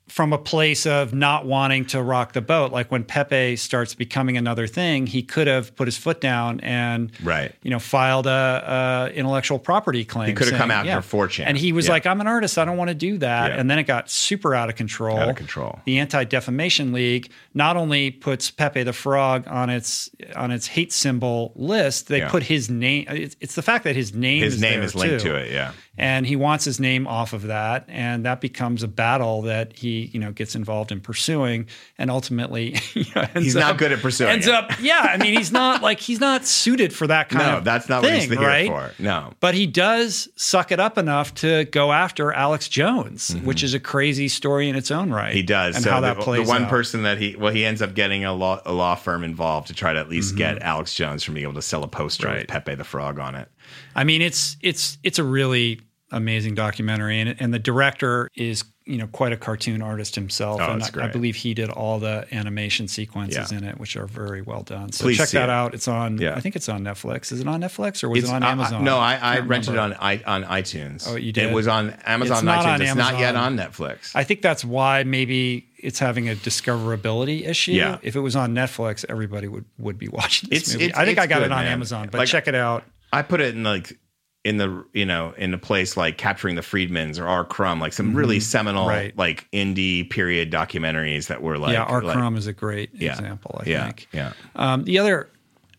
from 0.10 0.34
a 0.34 0.38
place 0.38 0.86
of 0.86 1.14
not 1.14 1.46
wanting 1.46 1.86
to 1.86 2.02
rock 2.04 2.34
the 2.34 2.42
boat. 2.42 2.72
Like 2.72 2.92
when 2.92 3.04
Pepe 3.04 3.56
starts 3.56 3.96
becoming 3.96 4.38
another 4.38 4.68
thing, 4.68 5.08
he 5.08 5.24
could 5.24 5.48
have 5.48 5.76
put 5.76 5.88
his 5.88 5.98
foot 5.98 6.20
down 6.22 6.60
and 6.60 7.12
Right. 7.24 7.54
you 7.64 7.72
know, 7.72 7.80
filed 7.80 8.28
a, 8.28 9.10
a 9.10 9.18
intellectual 9.18 9.60
property 9.60 10.04
claim. 10.06 10.28
He 10.28 10.34
could 10.36 10.50
have 10.50 10.58
come 10.58 10.70
saying- 10.70 10.90
out 10.90 11.04
for 11.04 11.28
4chan. 11.28 11.46
and 11.48 11.58
he 11.58 11.72
was 11.72 11.86
Yeah. 11.88 11.94
like, 11.94 12.06
"I'm 12.06 12.20
an 12.22 12.28
artist. 12.28 12.58
I 12.58 12.66
don't 12.66 12.78
want 12.78 12.90
to 12.90 12.94
do 12.96 13.18
that." 13.20 13.52
Yeah. 13.52 13.60
And 13.60 13.72
then 13.72 13.80
it 13.80 13.84
got 13.84 14.10
super 14.12 14.54
out 14.54 14.70
of 14.70 14.76
control. 14.76 15.18
Out 15.18 15.30
of 15.30 15.36
control. 15.36 15.80
The 15.86 15.98
Anti 16.00 16.26
Defamation 16.26 16.92
League 16.94 17.32
not 17.54 17.78
only 17.78 18.12
puts 18.12 18.50
Pepe 18.52 18.84
the 18.84 18.94
Frog 18.94 19.48
on 19.48 19.70
its 19.70 20.10
on 20.36 20.52
its 20.52 20.68
hate 20.68 20.92
symbol 20.92 21.52
list, 21.56 22.08
they 22.08 22.20
Yeah. 22.20 22.30
put 22.30 22.44
his 22.44 22.70
name. 22.70 23.06
It's, 23.10 23.36
it's 23.40 23.56
the 23.56 23.62
fact 23.62 23.84
that 23.84 23.96
his 23.96 24.14
name 24.14 24.42
His 24.44 24.56
is 24.56 24.62
name 24.62 24.82
is 24.82 24.96
linked 24.96 25.24
too 25.24 25.30
to 25.30 25.36
it. 25.36 25.52
Yeah. 25.52 25.72
and 25.98 26.26
he 26.26 26.36
wants 26.36 26.66
his 26.66 26.80
name 26.80 27.06
off 27.08 27.34
of 27.34 27.44
that 27.44 27.86
and 27.88 28.26
that 28.26 28.42
becomes 28.42 28.82
a 28.82 28.88
battle 28.88 29.44
that 29.44 29.74
he 29.74 30.06
you 30.14 30.20
know 30.20 30.32
gets 30.32 30.56
involved 30.56 30.92
in 30.92 31.00
pursuing 31.00 31.68
and 32.00 32.10
ultimately 32.10 32.76
you 32.96 33.06
know, 33.16 33.26
He's 33.36 33.54
not 33.56 33.78
good 33.78 33.92
at 33.92 34.00
pursuing 34.00 34.32
ends 34.32 34.48
it. 34.48 34.54
up 34.54 34.72
yeah 34.82 35.02
i 35.14 35.18
mean 35.18 35.38
he's 35.38 35.52
not 35.52 35.84
like 35.84 36.00
he's 36.00 36.20
not 36.20 36.46
suited 36.46 36.94
for 36.94 37.06
that 37.08 37.30
kind 37.30 37.46
No, 37.46 37.58
of 37.58 37.64
that's 37.64 37.88
not 37.90 38.02
thing, 38.02 38.14
what 38.14 38.22
he's 38.22 38.32
here 38.32 38.48
right 38.48 38.68
for. 38.68 38.92
No. 38.98 39.34
but 39.40 39.54
he 39.54 39.68
does 39.68 40.28
suck 40.36 40.72
it 40.72 40.80
up 40.80 40.98
enough 40.98 41.36
to 41.36 41.66
go 41.66 41.92
after 41.92 42.32
Alex 42.34 42.68
Jones, 42.70 43.36
which 43.44 43.62
is 43.64 43.74
a 43.76 43.80
crazy 43.80 44.28
story 44.28 44.70
in 44.70 44.76
its 44.76 44.90
own 44.92 45.12
right. 45.12 45.28
Mm-hmm. 45.28 45.36
He 45.38 45.44
does. 45.44 45.76
and 45.76 45.84
so 45.84 45.92
how 45.92 46.00
the, 46.02 46.14
that 46.16 46.24
plays 46.24 46.48
the 46.48 46.50
one 46.52 46.64
out. 46.64 46.70
person 46.70 47.04
that 47.04 47.18
he 47.20 47.36
well, 47.44 47.54
he 47.54 47.66
ends 47.66 47.82
up 47.82 47.94
getting 47.94 48.26
a 48.26 48.34
law 48.34 48.62
a 48.66 48.74
law 48.74 48.96
firm 48.96 49.24
involved 49.24 49.68
to 49.68 49.74
try 49.74 49.94
to 49.94 50.00
at 50.00 50.10
least 50.10 50.30
Mm-hmm. 50.30 50.38
get 50.38 50.62
Alex 50.64 50.94
Jones 50.96 51.24
from 51.24 51.36
being 51.36 51.44
able 51.44 51.54
to 51.56 51.62
sell 51.62 51.84
a 51.84 51.88
poster 51.88 52.28
Right. 52.28 52.38
with 52.40 52.48
Pepe 52.48 52.76
the 52.76 52.84
Frog 52.84 53.20
on 53.20 53.36
it. 53.36 53.50
I 53.96 54.04
mean, 54.04 54.22
it's 54.22 54.58
it's 54.62 54.98
it's 55.04 55.20
a 55.20 55.24
really 55.24 55.82
amazing 56.12 56.56
documentary, 56.56 57.20
and 57.20 57.36
and 57.40 57.54
the 57.54 57.60
director 57.60 58.30
is 58.36 58.64
you 58.86 58.98
know 58.98 59.08
quite 59.08 59.32
a 59.32 59.38
cartoon 59.38 59.82
artist 59.82 60.14
himself, 60.16 60.60
Oh, 60.62 60.72
and 60.74 60.84
I, 60.84 61.06
I 61.06 61.08
believe 61.08 61.36
he 61.38 61.54
did 61.54 61.70
all 61.70 62.00
the 62.00 62.28
animation 62.34 62.88
sequences 62.90 63.52
Yeah. 63.52 63.58
in 63.58 63.64
it, 63.64 63.80
which 63.80 63.96
are 63.96 64.06
very 64.08 64.42
well 64.42 64.62
done. 64.62 64.92
So 64.92 65.06
Please 65.06 65.18
check 65.18 65.30
that 65.30 65.44
it. 65.46 65.50
out. 65.50 65.74
It's 65.74 65.88
on. 65.88 66.18
Yeah. 66.18 66.36
I 66.36 66.42
think 66.42 66.56
it's 66.58 66.68
on 66.68 66.84
Netflix. 66.84 67.32
Is 67.32 67.40
it 67.40 67.48
on 67.48 67.62
Netflix 67.62 68.04
or 68.04 68.10
was 68.10 68.20
It's 68.20 68.30
it 68.30 68.36
on 68.36 68.44
I- 68.44 68.50
I- 68.50 68.52
Amazon? 68.52 68.84
no, 68.84 68.98
I, 68.98 69.16
I 69.16 69.40
rented 69.40 69.76
it 69.76 69.80
on 69.80 69.94
i 70.00 70.22
on 70.28 70.44
iTunes. 70.44 71.08
Oh, 71.10 71.16
you 71.16 71.32
did. 71.32 71.50
It 71.50 71.54
was 71.54 71.68
on 71.68 71.92
Amazon. 72.06 72.38
It's 72.38 72.44
not 72.44 72.66
iTunes. 72.66 72.74
on 72.74 72.82
it's 72.82 72.96
not 72.96 73.20
yet 73.20 73.36
on 73.38 73.56
Netflix. 73.58 74.12
I 74.16 74.24
think 74.26 74.42
that's 74.42 74.66
why 74.66 75.04
maybe 75.04 75.66
it's 75.84 76.00
having 76.00 76.30
a 76.30 76.36
discoverability 76.36 77.48
issue. 77.48 77.74
Yeah. 77.74 77.98
If 78.02 78.16
it 78.16 78.20
was 78.22 78.36
on 78.36 78.54
Netflix, 78.56 79.06
everybody 79.10 79.48
would 79.48 79.66
would 79.78 79.98
be 79.98 80.08
watching 80.20 80.50
this 80.50 80.62
It's- 80.64 80.74
movie. 80.74 80.86
it's- 80.86 81.00
I 81.00 81.06
think 81.06 81.20
I 81.20 81.28
got 81.28 81.40
good, 81.40 81.46
it 81.48 81.52
on 81.52 81.64
man. 81.64 81.72
Amazon, 81.74 82.10
but 82.12 82.18
Like- 82.20 82.28
check 82.30 82.48
it 82.48 82.56
out. 82.56 82.84
I 83.12 83.22
put 83.22 83.42
it 83.42 83.56
in 83.56 83.64
like 83.64 83.98
in 84.44 84.58
the 84.58 84.84
you 84.94 85.06
know 85.06 85.34
in 85.38 85.54
a 85.54 85.58
place 85.58 85.96
like 85.96 86.18
capturing 86.18 86.56
the 86.56 86.62
Friedmans 86.62 87.18
or 87.20 87.28
R. 87.28 87.46
Crumb, 87.46 87.80
like 87.80 87.94
some 87.94 88.14
really 88.14 88.40
seminal 88.40 88.88
Mm-hmm. 88.88 88.90
Right. 88.98 89.18
like 89.18 89.48
indie 89.52 90.10
period 90.10 90.52
documentaries 90.52 91.28
that 91.28 91.42
were 91.42 91.58
like 91.58 91.74
yeah, 91.74 91.84
R. 91.84 92.02
like, 92.02 92.16
Crumb 92.16 92.36
is 92.36 92.48
a 92.48 92.54
great 92.54 92.90
yeah, 92.94 93.12
example. 93.14 93.62
I 93.64 93.70
yeah, 93.70 93.86
think. 93.86 94.08
yeah. 94.12 94.34
Um, 94.56 94.84
the 94.84 95.00
other 95.00 95.30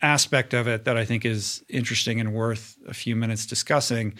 aspect 0.01 0.55
of 0.55 0.67
it 0.69 0.85
that 0.85 0.97
I 0.97 1.05
think 1.05 1.25
is 1.25 1.63
interesting 1.69 2.21
and 2.21 2.33
worth 2.33 2.77
a 2.87 2.95
few 2.95 3.17
minutes 3.17 3.47
discussing 3.47 4.15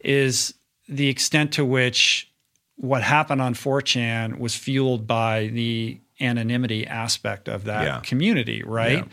is 0.00 0.54
the 0.88 1.08
extent 1.08 1.52
to 1.54 1.64
which 1.64 2.30
what 2.76 3.02
happened 3.02 3.40
on 3.40 3.54
4chan 3.54 4.38
was 4.38 4.54
fueled 4.54 5.06
by 5.06 5.46
the 5.48 6.00
anonymity 6.20 6.86
aspect 6.86 7.48
of 7.48 7.64
that 7.64 7.84
Yeah. 7.84 8.00
community, 8.00 8.62
right? 8.64 9.04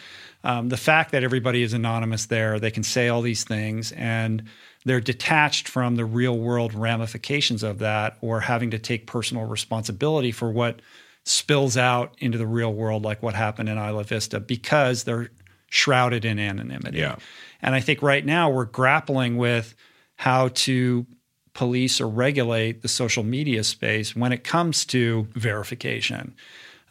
Um, 0.44 0.70
the 0.70 0.78
fact 0.78 1.12
that 1.12 1.24
everybody 1.24 1.62
is 1.64 1.74
anonymous 1.74 2.26
there, 2.26 2.60
they 2.60 2.72
can 2.72 2.84
say 2.84 3.08
all 3.10 3.22
these 3.22 3.44
things 3.44 3.92
and 3.94 4.44
they're 4.86 5.00
detached 5.02 5.68
from 5.68 5.96
the 5.96 6.06
real 6.06 6.38
world 6.38 6.74
ramifications 6.74 7.62
of 7.64 7.80
that 7.80 8.18
or 8.22 8.42
having 8.42 8.72
to 8.72 8.80
take 8.80 9.06
personal 9.06 9.46
responsibility 9.46 10.32
for 10.32 10.52
what 10.52 10.82
spills 11.24 11.78
out 11.78 12.16
into 12.20 12.38
the 12.38 12.48
real 12.48 12.74
world, 12.74 13.04
like 13.04 13.22
what 13.22 13.36
happened 13.36 13.70
in 13.70 13.78
Isla 13.78 14.04
Vista, 14.04 14.40
because 14.40 15.04
they're 15.04 15.30
shrouded 15.70 16.26
in 16.26 16.40
anonymity. 16.40 16.98
Yeah. 17.00 17.16
And 17.62 17.76
I 17.76 17.80
think 17.80 18.02
right 18.02 18.26
now 18.26 18.50
we're 18.50 18.66
grappling 18.66 19.38
with 19.38 19.76
how 20.16 20.50
to 20.50 21.06
police 21.54 22.00
or 22.00 22.08
regulate 22.08 22.82
the 22.82 22.88
social 22.88 23.24
media 23.24 23.64
space 23.64 24.16
when 24.16 24.32
it 24.32 24.44
comes 24.44 24.86
to 24.86 25.28
verification. 25.34 26.34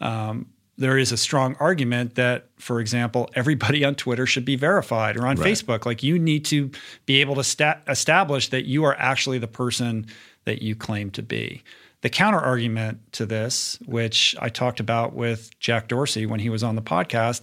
Um, 0.01 0.47
there 0.77 0.97
is 0.97 1.13
a 1.13 1.17
strong 1.17 1.57
argument 1.61 2.15
that, 2.15 2.47
for 2.57 2.81
example, 2.81 3.29
everybody 3.35 3.85
on 3.85 3.95
Twitter 3.95 4.25
should 4.27 4.45
be 4.47 4.57
verified 4.57 5.17
or 5.17 5.27
on 5.27 5.37
Right. 5.37 5.53
Facebook. 5.53 5.85
Like 5.85 6.03
you 6.03 6.19
need 6.19 6.45
to 6.47 6.71
be 7.05 7.21
able 7.21 7.35
to 7.35 7.45
sta- 7.45 7.81
establish 7.87 8.49
that 8.49 8.65
you 8.65 8.85
are 8.85 8.97
actually 8.99 9.39
the 9.39 9.47
person 9.49 10.07
that 10.45 10.63
you 10.63 10.75
claim 10.75 11.11
to 11.13 11.23
be. 11.23 11.63
The 12.03 12.09
counter 12.09 12.39
argument 12.39 13.13
to 13.13 13.27
this, 13.27 13.79
which 13.85 14.35
I 14.41 14.49
talked 14.49 14.81
about 14.81 15.15
with 15.15 15.51
Jack 15.61 15.89
Dorsey 15.89 16.25
when 16.25 16.41
he 16.41 16.49
was 16.49 16.63
on 16.63 16.77
the 16.77 16.83
podcast, 16.83 17.43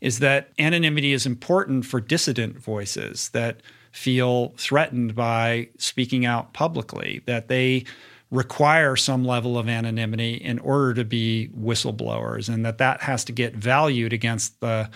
is 0.00 0.20
that 0.20 0.50
anonymity 0.58 1.12
is 1.12 1.26
important 1.26 1.86
for 1.86 2.00
dissident 2.00 2.56
voices 2.60 3.30
that 3.30 3.62
feel 3.96 4.52
threatened 4.58 5.14
by 5.14 5.68
speaking 5.78 6.26
out 6.26 6.52
publicly, 6.52 7.22
that 7.24 7.48
they 7.48 7.82
require 8.30 8.94
some 8.94 9.24
level 9.24 9.56
of 9.56 9.68
anonymity 9.68 10.34
in 10.34 10.58
order 10.58 10.92
to 10.92 11.04
be 11.04 11.48
whistleblowers 11.58 12.52
and 12.52 12.66
that 12.66 12.76
that 12.76 13.00
has 13.00 13.24
to 13.24 13.32
get 13.32 13.54
valued 13.54 14.12
against 14.12 14.60
the 14.60 14.90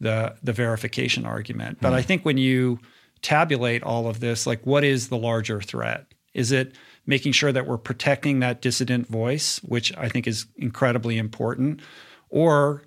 the, 0.00 0.34
the 0.42 0.52
verification 0.52 1.24
argument. 1.24 1.78
But 1.80 1.90
hmm. 1.90 1.94
I 1.94 2.02
think 2.02 2.24
when 2.24 2.36
you 2.36 2.80
tabulate 3.22 3.84
all 3.84 4.08
of 4.08 4.18
this, 4.18 4.48
like 4.48 4.66
what 4.66 4.82
is 4.82 5.08
the 5.08 5.16
larger 5.16 5.60
threat? 5.60 6.06
Is 6.34 6.50
it 6.50 6.74
making 7.06 7.32
sure 7.32 7.52
that 7.52 7.68
we're 7.68 7.78
protecting 7.78 8.40
that 8.40 8.60
dissident 8.60 9.06
voice, 9.06 9.58
which 9.58 9.96
I 9.96 10.08
think 10.08 10.26
is 10.26 10.46
incredibly 10.56 11.18
important? 11.18 11.80
Or 12.30 12.82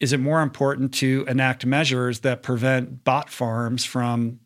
is 0.00 0.12
it 0.12 0.20
more 0.20 0.42
important 0.42 0.94
to 0.94 1.24
enact 1.28 1.66
measures 1.66 2.20
that 2.20 2.44
prevent 2.44 3.02
bot 3.02 3.28
farms 3.28 3.84
from 3.84 4.38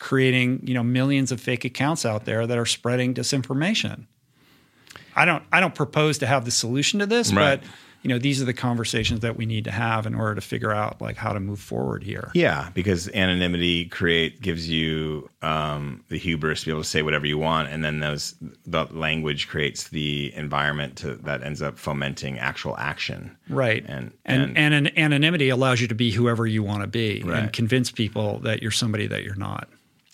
creating, 0.00 0.60
you 0.64 0.74
know, 0.74 0.82
millions 0.82 1.30
of 1.30 1.40
fake 1.40 1.64
accounts 1.64 2.04
out 2.04 2.24
there 2.24 2.44
that 2.48 2.58
are 2.58 2.66
spreading 2.66 3.14
disinformation? 3.14 4.06
I 5.14 5.24
don't 5.24 5.44
I 5.52 5.60
don't 5.60 5.74
propose 5.74 6.18
to 6.18 6.26
have 6.26 6.44
the 6.44 6.50
solution 6.50 6.98
to 6.98 7.06
this, 7.06 7.32
Right. 7.32 7.60
but 7.60 7.68
you 8.02 8.08
know, 8.08 8.18
these 8.18 8.40
are 8.40 8.46
the 8.46 8.54
conversations 8.54 9.20
that 9.20 9.36
we 9.36 9.44
need 9.44 9.64
to 9.64 9.70
have 9.70 10.06
in 10.06 10.14
order 10.14 10.34
to 10.34 10.40
figure 10.40 10.72
out 10.72 11.02
like 11.02 11.16
how 11.18 11.34
to 11.34 11.40
move 11.40 11.60
forward 11.60 12.02
here. 12.02 12.30
Yeah, 12.34 12.70
because 12.72 13.10
anonymity 13.10 13.84
create 13.84 14.40
gives 14.40 14.70
you 14.70 15.28
um, 15.42 16.02
the 16.08 16.16
hubris 16.16 16.60
to 16.60 16.66
be 16.66 16.70
able 16.72 16.80
to 16.82 16.88
say 16.88 17.02
whatever 17.02 17.26
you 17.26 17.36
want, 17.36 17.68
and 17.68 17.84
then 17.84 18.00
those 18.00 18.36
the 18.64 18.86
language 18.86 19.48
creates 19.48 19.88
the 19.88 20.32
environment 20.34 20.96
to, 20.98 21.16
that 21.16 21.42
ends 21.42 21.60
up 21.60 21.78
fomenting 21.78 22.38
actual 22.38 22.74
action. 22.78 23.36
Right. 23.50 23.84
And- 23.86 24.12
and, 24.24 24.56
and, 24.56 24.72
an 24.72 24.98
anonymity 24.98 25.50
allows 25.50 25.82
you 25.82 25.88
to 25.88 25.94
be 25.94 26.10
whoever 26.10 26.46
you 26.46 26.62
want 26.62 26.80
to 26.80 26.86
be 26.86 27.22
Right. 27.22 27.38
and 27.42 27.52
convince 27.52 27.90
people 27.90 28.38
that 28.44 28.62
you're 28.62 28.70
somebody 28.70 29.08
that 29.08 29.24
you're 29.24 29.34
not. 29.34 29.68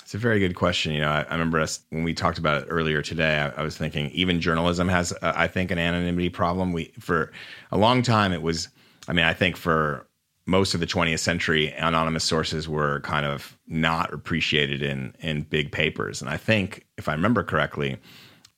It's 0.06 0.14
a 0.14 0.18
very 0.18 0.38
good 0.38 0.54
question. 0.54 0.92
You 0.92 1.00
know, 1.00 1.10
I, 1.10 1.22
I 1.22 1.32
remember 1.32 1.58
us 1.58 1.80
when 1.90 2.04
we 2.04 2.14
talked 2.14 2.38
about 2.38 2.62
it 2.62 2.68
earlier 2.70 3.02
today. 3.02 3.40
I, 3.40 3.48
I 3.60 3.62
was 3.64 3.76
thinking 3.76 4.08
even 4.10 4.40
journalism 4.40 4.86
has, 4.86 5.12
uh, 5.14 5.32
I 5.34 5.48
think, 5.48 5.72
an 5.72 5.80
anonymity 5.80 6.28
problem. 6.28 6.72
We 6.72 6.92
for 7.00 7.32
a 7.72 7.76
long 7.76 8.02
time 8.02 8.32
it 8.32 8.40
was. 8.40 8.68
I 9.08 9.12
mean, 9.12 9.24
I 9.24 9.34
think 9.34 9.56
for 9.56 10.06
most 10.46 10.74
of 10.74 10.80
the 10.80 10.86
20th 10.86 11.18
century, 11.18 11.72
anonymous 11.72 12.22
sources 12.22 12.68
were 12.68 13.00
kind 13.00 13.26
of 13.26 13.58
not 13.66 14.14
appreciated 14.14 14.80
in 14.80 15.12
in 15.18 15.42
big 15.42 15.72
papers. 15.72 16.22
And 16.22 16.30
I 16.30 16.36
think, 16.36 16.86
if 16.96 17.08
I 17.08 17.12
remember 17.12 17.42
correctly, 17.42 17.96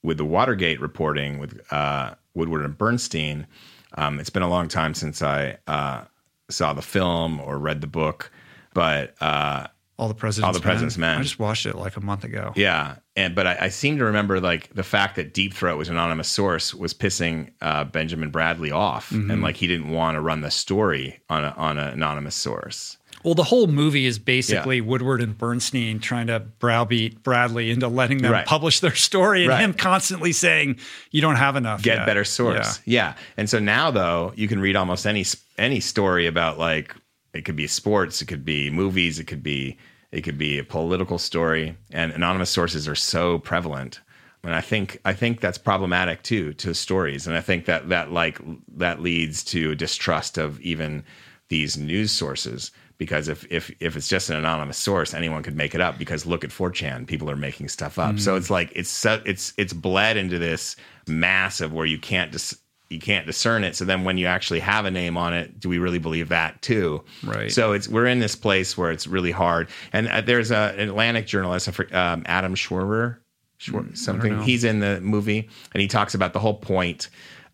with 0.03 0.19
the 0.19 0.27
Watergate 0.27 0.83
reporting 0.83 1.39
with 1.39 1.63
uh, 1.73 2.15
Woodward 2.35 2.63
and 2.63 2.77
Bernstein, 2.77 3.47
um, 3.95 4.21
it's 4.21 4.29
been 4.29 4.43
a 4.43 4.51
long 4.51 4.69
time 4.69 4.93
since 4.93 5.23
I 5.23 5.57
uh, 5.67 6.05
saw 6.51 6.75
the 6.75 6.83
film 6.83 7.41
or 7.41 7.59
read 7.59 7.81
the 7.81 7.87
book, 7.87 8.31
but. 8.75 9.15
Uh, 9.23 9.69
All 9.99 10.07
the 10.09 10.15
president's 10.15 10.47
All 10.47 10.53
the 10.53 10.61
President's 10.65 10.97
Men. 10.97 11.19
I 11.19 11.23
just 11.23 11.39
watched 11.41 11.67
it 11.67 11.75
like 11.75 11.97
a 11.97 12.01
month 12.01 12.23
ago. 12.23 12.53
yeah, 12.55 12.97
and 13.17 13.35
but 13.35 13.47
I, 13.49 13.57
I 13.63 13.69
seem 13.69 13.99
to 13.99 14.05
remember 14.05 14.41
like 14.41 14.73
the 14.75 14.85
fact 14.85 15.17
that 15.17 15.35
Deep 15.35 15.53
Throat 15.53 15.77
was 15.77 15.89
an 15.89 15.97
anonymous 15.97 16.29
source 16.29 16.73
was 16.73 16.95
pissing 16.95 17.51
uh, 17.61 17.83
Benjamin 17.85 18.31
Bradlee 18.31 18.73
off, 18.73 19.11
and 19.11 19.43
like 19.43 19.57
he 19.57 19.67
didn't 19.67 19.91
want 19.91 20.15
to 20.15 20.21
run 20.21 20.41
the 20.41 20.51
story 20.53 21.21
on 21.29 21.45
a, 21.45 21.49
on 21.57 21.79
an 21.79 21.89
anonymous 21.89 22.37
source. 22.37 22.97
Well, 23.25 23.35
the 23.35 23.43
whole 23.43 23.67
movie 23.67 24.07
is 24.07 24.17
basically 24.21 24.81
Woodward 24.81 25.21
and 25.21 25.37
Bernstein 25.37 25.99
trying 25.99 26.29
to 26.29 26.39
browbeat 26.39 27.25
Bradlee 27.25 27.73
into 27.73 27.89
letting 27.89 28.19
them 28.19 28.31
Right. 28.31 28.47
publish 28.47 28.79
their 28.79 28.95
story 28.95 29.41
and 29.41 29.49
Right. 29.49 29.59
him 29.61 29.75
constantly 29.75 30.31
saying, 30.31 30.79
You 31.11 31.21
don't 31.21 31.35
have 31.35 31.57
enough. 31.57 31.83
Get 31.83 31.97
yet." 31.99 32.07
better 32.07 32.23
source, 32.23 32.81
yeah. 32.85 33.15
And 33.37 33.51
so 33.51 33.59
now 33.59 33.91
though, 33.91 34.33
you 34.37 34.47
can 34.47 34.61
read 34.61 34.77
almost 34.77 35.05
any 35.05 35.25
any 35.59 35.81
story 35.81 36.29
about 36.29 36.61
like 36.61 36.95
it 37.35 37.45
could 37.45 37.57
be 37.57 37.67
sports, 37.67 38.23
it 38.23 38.27
could 38.27 38.45
be 38.45 38.71
movies, 38.71 39.19
it 39.19 39.25
could 39.25 39.43
be 39.43 39.77
it 40.13 40.23
could 40.23 40.39
be 40.39 40.59
a 40.59 40.65
political 40.65 41.19
story, 41.19 41.77
and 41.93 42.13
anonymous 42.13 42.51
sources 42.51 42.89
are 42.89 42.95
so 42.95 43.39
prevalent. 43.39 44.01
And 44.45 44.55
I 44.55 44.61
think 44.61 45.01
I 45.05 45.13
think 45.15 45.41
that's 45.41 45.59
problematic 45.59 46.23
too 46.23 46.55
to 46.55 46.75
stories, 46.75 47.27
and 47.27 47.37
I 47.37 47.41
think 47.41 47.67
that 47.67 47.89
that 47.89 48.13
like 48.13 48.41
that 48.77 49.03
leads 49.03 49.45
to 49.45 49.75
distrust 49.75 50.39
of 50.39 50.61
even 50.61 51.05
these 51.49 51.77
news 51.77 52.13
sources 52.13 52.71
because 52.99 53.29
if 53.29 53.47
if 53.51 53.71
if 53.81 53.97
it's 53.97 54.09
just 54.09 54.29
an 54.29 54.37
anonymous 54.37 54.77
source, 54.77 55.15
anyone 55.15 55.43
could 55.43 55.57
make 55.57 55.75
it 55.75 55.81
up. 55.81 55.99
Because 55.99 56.27
look 56.27 56.45
at 56.45 56.51
4chan, 56.51 57.07
people 57.07 57.31
are 57.31 57.37
making 57.37 57.69
stuff 57.69 57.99
up. 57.99 58.19
So 58.19 58.33
mm-hmm. 58.33 58.39
it's 58.39 58.51
like 58.51 58.73
it's 58.75 58.91
so, 58.91 59.23
it's 59.25 59.55
it's 59.57 59.73
bled 59.73 60.17
into 60.17 60.39
this 60.39 60.77
mass 61.07 61.61
of 61.61 61.73
where 61.73 61.87
you 61.87 61.99
can't 61.99 62.33
dis, 62.33 62.59
you 62.91 62.99
can't 62.99 63.27
discern 63.27 63.65
it. 63.65 63.77
So 63.77 63.85
then 63.85 64.05
when 64.05 64.17
you 64.19 64.27
actually 64.27 64.61
have 64.61 64.85
a 64.87 64.91
name 64.91 65.17
on 65.17 65.35
it, 65.35 65.61
do 65.61 65.69
we 65.69 65.79
really 65.79 65.99
believe 65.99 66.31
that 66.31 66.63
too? 66.63 67.05
Right. 67.23 67.51
So 67.53 67.73
it's 67.73 67.87
we're 67.89 68.07
in 68.07 68.19
this 68.19 68.35
place 68.35 68.79
where 68.79 68.91
it's 68.91 69.07
really 69.07 69.31
hard. 69.31 69.69
And 69.93 70.09
uh, 70.09 70.21
there's 70.23 70.51
a, 70.51 70.75
an 70.79 70.89
Atlantic 70.89 71.27
journalist, 71.27 71.69
um, 71.93 72.23
Adam 72.27 72.55
Schwerber, 72.55 73.19
Schwer- 73.61 73.97
something. 73.97 74.41
He's 74.43 74.65
in 74.65 74.81
the 74.81 75.01
movie, 75.03 75.49
and 75.75 75.81
he 75.83 75.89
talks 75.89 76.15
about 76.15 76.33
the 76.33 76.39
whole 76.39 76.55
point 76.55 77.11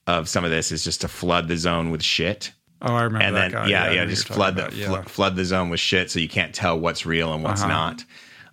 of 0.06 0.28
some 0.28 0.44
of 0.44 0.50
this 0.50 0.70
is 0.70 0.84
just 0.84 1.00
to 1.00 1.08
flood 1.08 1.48
the 1.48 1.56
zone 1.56 1.90
with 1.90 2.02
shit. 2.02 2.52
Oh, 2.82 2.94
I 2.94 3.02
remember 3.04 3.24
And 3.24 3.34
that 3.36 3.40
then 3.52 3.62
guy. 3.62 3.66
yeah, 3.68 3.84
know 3.86 3.92
yeah, 3.92 4.04
just 4.04 4.28
flood 4.28 4.56
the 4.56 4.62
talking 4.64 4.78
about. 4.82 4.88
flo- 4.88 4.98
Yeah. 4.98 5.04
flood 5.04 5.36
the 5.36 5.44
zone 5.46 5.70
with 5.70 5.80
shit, 5.80 6.10
so 6.10 6.20
you 6.20 6.28
can't 6.28 6.54
tell 6.54 6.78
what's 6.78 7.06
real 7.06 7.32
and 7.32 7.42
what's 7.42 7.62
Uh-huh. 7.62 7.70
not. 7.70 8.04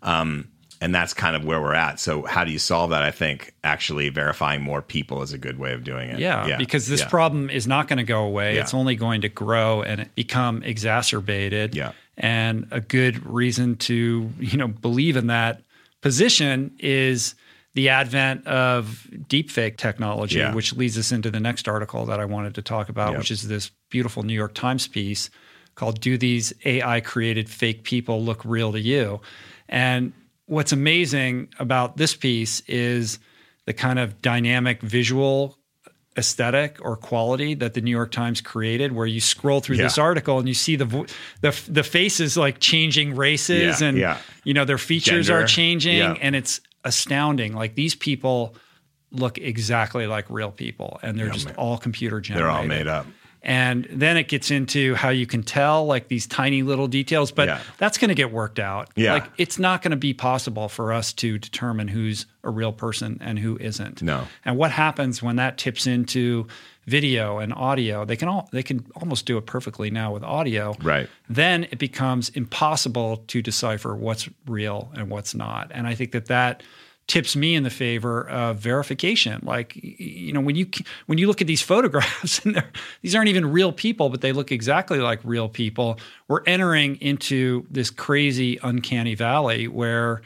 Um, 0.02 0.48
and 0.82 0.94
that's 0.94 1.14
kind 1.14 1.36
of 1.36 1.45
where 1.45 1.62
we're 1.62 1.76
at. 1.76 1.99
So 1.99 2.24
how 2.24 2.44
do 2.44 2.52
you 2.52 2.58
solve 2.60 2.90
that? 2.90 3.03
I 3.03 3.12
think 3.12 3.53
actually 3.64 4.10
verifying 4.10 4.62
more 4.64 4.82
people 4.82 5.22
is 5.22 5.32
a 5.32 5.38
good 5.38 5.60
way 5.60 5.74
of 5.74 5.84
doing 5.84 6.10
it. 6.10 6.20
Yeah, 6.20 6.58
because 6.58 6.88
this 6.88 7.02
yeah. 7.02 7.08
problem 7.08 7.49
is 7.52 7.68
not 7.68 7.88
going 7.88 7.98
to 7.98 8.03
go 8.03 8.24
away. 8.24 8.56
Yeah. 8.56 8.62
It's 8.62 8.74
only 8.74 8.95
going 8.95 9.22
to 9.22 9.30
grow 9.30 9.84
and 9.84 10.14
become 10.16 10.64
exacerbated. 10.64 11.76
Yeah. 11.76 11.91
And 12.18 12.68
a 12.72 12.82
good 12.82 13.26
reason 13.26 13.78
to, 13.78 14.30
you 14.40 14.58
know, 14.58 14.68
believe 14.68 15.16
in 15.16 15.28
that 15.28 15.62
position 16.02 16.76
is 16.80 17.36
the 17.74 17.90
advent 17.90 18.45
of 18.48 19.08
deepfake 19.30 19.78
technology, 19.78 20.40
Yeah. 20.40 20.53
which 20.53 20.76
leads 20.76 20.98
us 20.98 21.12
into 21.12 21.32
the 21.32 21.40
next 21.40 21.68
article 21.68 22.06
that 22.08 22.20
I 22.20 22.26
wanted 22.26 22.56
to 22.56 22.62
talk 22.62 22.90
about, 22.90 23.12
Yep. 23.12 23.20
which 23.20 23.32
is 23.32 23.48
this 23.48 23.72
beautiful 23.90 24.24
New 24.24 24.34
York 24.34 24.53
Times 24.53 24.88
piece 24.88 25.30
called 25.76 26.02
Do 26.02 26.18
These 26.18 26.53
AI 26.66 26.99
Created 26.99 27.49
Fake 27.49 27.84
People 27.84 28.22
Look 28.24 28.44
Real 28.44 28.74
to 28.74 28.80
You? 28.80 29.22
And 29.70 30.12
what's 30.46 30.72
amazing 30.72 31.50
about 31.60 31.98
this 31.98 32.16
piece 32.16 32.62
is 32.68 33.20
the 33.66 33.74
kind 33.74 34.00
of 34.00 34.22
dynamic 34.22 34.82
visual 34.82 35.58
aesthetic 36.18 36.78
or 36.82 36.98
quality 36.98 37.54
that 37.54 37.74
the 37.74 37.80
New 37.80 37.92
York 37.92 38.12
Times 38.12 38.42
created 38.42 38.92
where 38.92 39.06
you 39.08 39.22
scroll 39.22 39.62
through 39.62 39.78
Yeah. 39.78 39.84
this 39.84 39.98
article 39.98 40.40
and 40.40 40.48
you 40.48 40.54
see 40.54 40.76
the 40.76 40.84
vo- 40.84 41.06
the 41.40 41.58
the 41.70 41.84
faces 41.84 42.36
like 42.36 42.60
changing 42.60 43.16
races 43.16 43.80
Yeah, 43.80 43.88
and 43.88 43.98
yeah. 43.98 44.18
you 44.44 44.54
know 44.54 44.66
their 44.66 44.78
features 44.78 45.30
are 45.30 45.46
changing 45.46 46.02
and 46.02 46.36
it's 46.36 46.60
astounding 46.84 47.54
like 47.54 47.76
these 47.76 47.96
people 47.96 48.56
look 49.12 49.38
exactly 49.38 50.06
like 50.08 50.26
real 50.30 50.52
people 50.52 51.00
and 51.02 51.18
they're 51.18 51.30
just 51.30 51.56
all 51.56 51.78
computer 51.78 52.20
generated 52.20 52.44
they're 52.46 52.52
all 52.52 52.66
made 52.66 52.88
up. 52.88 53.06
And 53.44 53.88
then 53.92 54.18
it 54.18 54.28
gets 54.28 54.52
into 54.52 54.94
how 54.96 55.10
you 55.10 55.26
can 55.26 55.42
tell 55.42 55.86
like 55.86 56.08
these 56.10 56.28
tiny 56.28 56.62
little 56.64 56.88
details, 56.88 57.32
but 57.32 57.48
Yeah. 57.48 57.60
that's 57.80 57.98
going 57.98 58.10
to 58.10 58.16
get 58.16 58.32
worked 58.32 58.60
out. 58.60 58.90
Yeah. 58.96 59.14
Like 59.14 59.26
it's 59.38 59.58
not 59.58 59.82
going 59.82 59.92
to 59.92 59.98
be 59.98 60.14
possible 60.14 60.70
for 60.70 60.94
us 60.94 61.12
to 61.14 61.38
determine 61.40 61.88
who's 61.88 62.26
a 62.44 62.50
real 62.50 62.72
person 62.72 63.18
and 63.22 63.40
who 63.40 63.58
isn't. 63.60 64.02
No. 64.02 64.28
And 64.46 64.58
what 64.58 64.72
happens 64.72 65.24
when 65.24 65.38
that 65.38 65.58
tips 65.58 65.88
into 65.88 66.48
video 66.86 67.40
and 67.40 67.52
audio? 67.54 68.06
They 68.06 68.16
can 68.16 68.28
all 68.28 68.48
they 68.52 68.64
can 68.64 68.86
almost 68.96 69.26
do 69.26 69.38
it 69.38 69.46
perfectly 69.48 69.90
now 69.90 70.14
with 70.14 70.24
audio. 70.24 70.76
Right. 70.82 71.10
Then 71.30 71.64
it 71.72 71.80
becomes 71.80 72.30
impossible 72.30 73.24
to 73.28 73.42
decipher 73.42 73.96
what's 73.96 74.30
real 74.46 74.92
and 74.96 75.10
what's 75.10 75.34
not. 75.34 75.72
And 75.74 75.88
I 75.88 75.96
think 75.96 76.12
that 76.12 76.26
that 76.28 76.62
tips 77.07 77.36
me 77.36 77.56
in 77.56 77.64
the 77.64 77.69
favor 77.69 78.28
of 78.30 78.57
verification. 78.57 79.41
Like 79.44 79.76
you 79.76 80.34
know, 80.34 80.41
when 80.41 80.56
you 80.56 80.68
when 81.07 81.18
you 81.18 81.28
look 81.28 81.41
at 81.41 81.48
these 81.48 81.61
photographs 81.72 82.44
and 82.45 82.56
they're, 82.56 82.69
these 83.02 83.15
aren't 83.15 83.30
even 83.30 83.52
real 83.52 83.72
people, 83.72 84.10
but 84.10 84.22
they 84.22 84.32
look 84.32 84.52
exactly 84.52 84.99
like 84.99 85.19
real 85.23 85.49
people. 85.49 85.99
We're 86.28 86.44
entering 86.45 86.95
into 86.98 87.65
this 87.69 87.90
crazy 87.90 88.60
uncanny 88.64 89.15
valley 89.15 89.68
where 89.68 90.22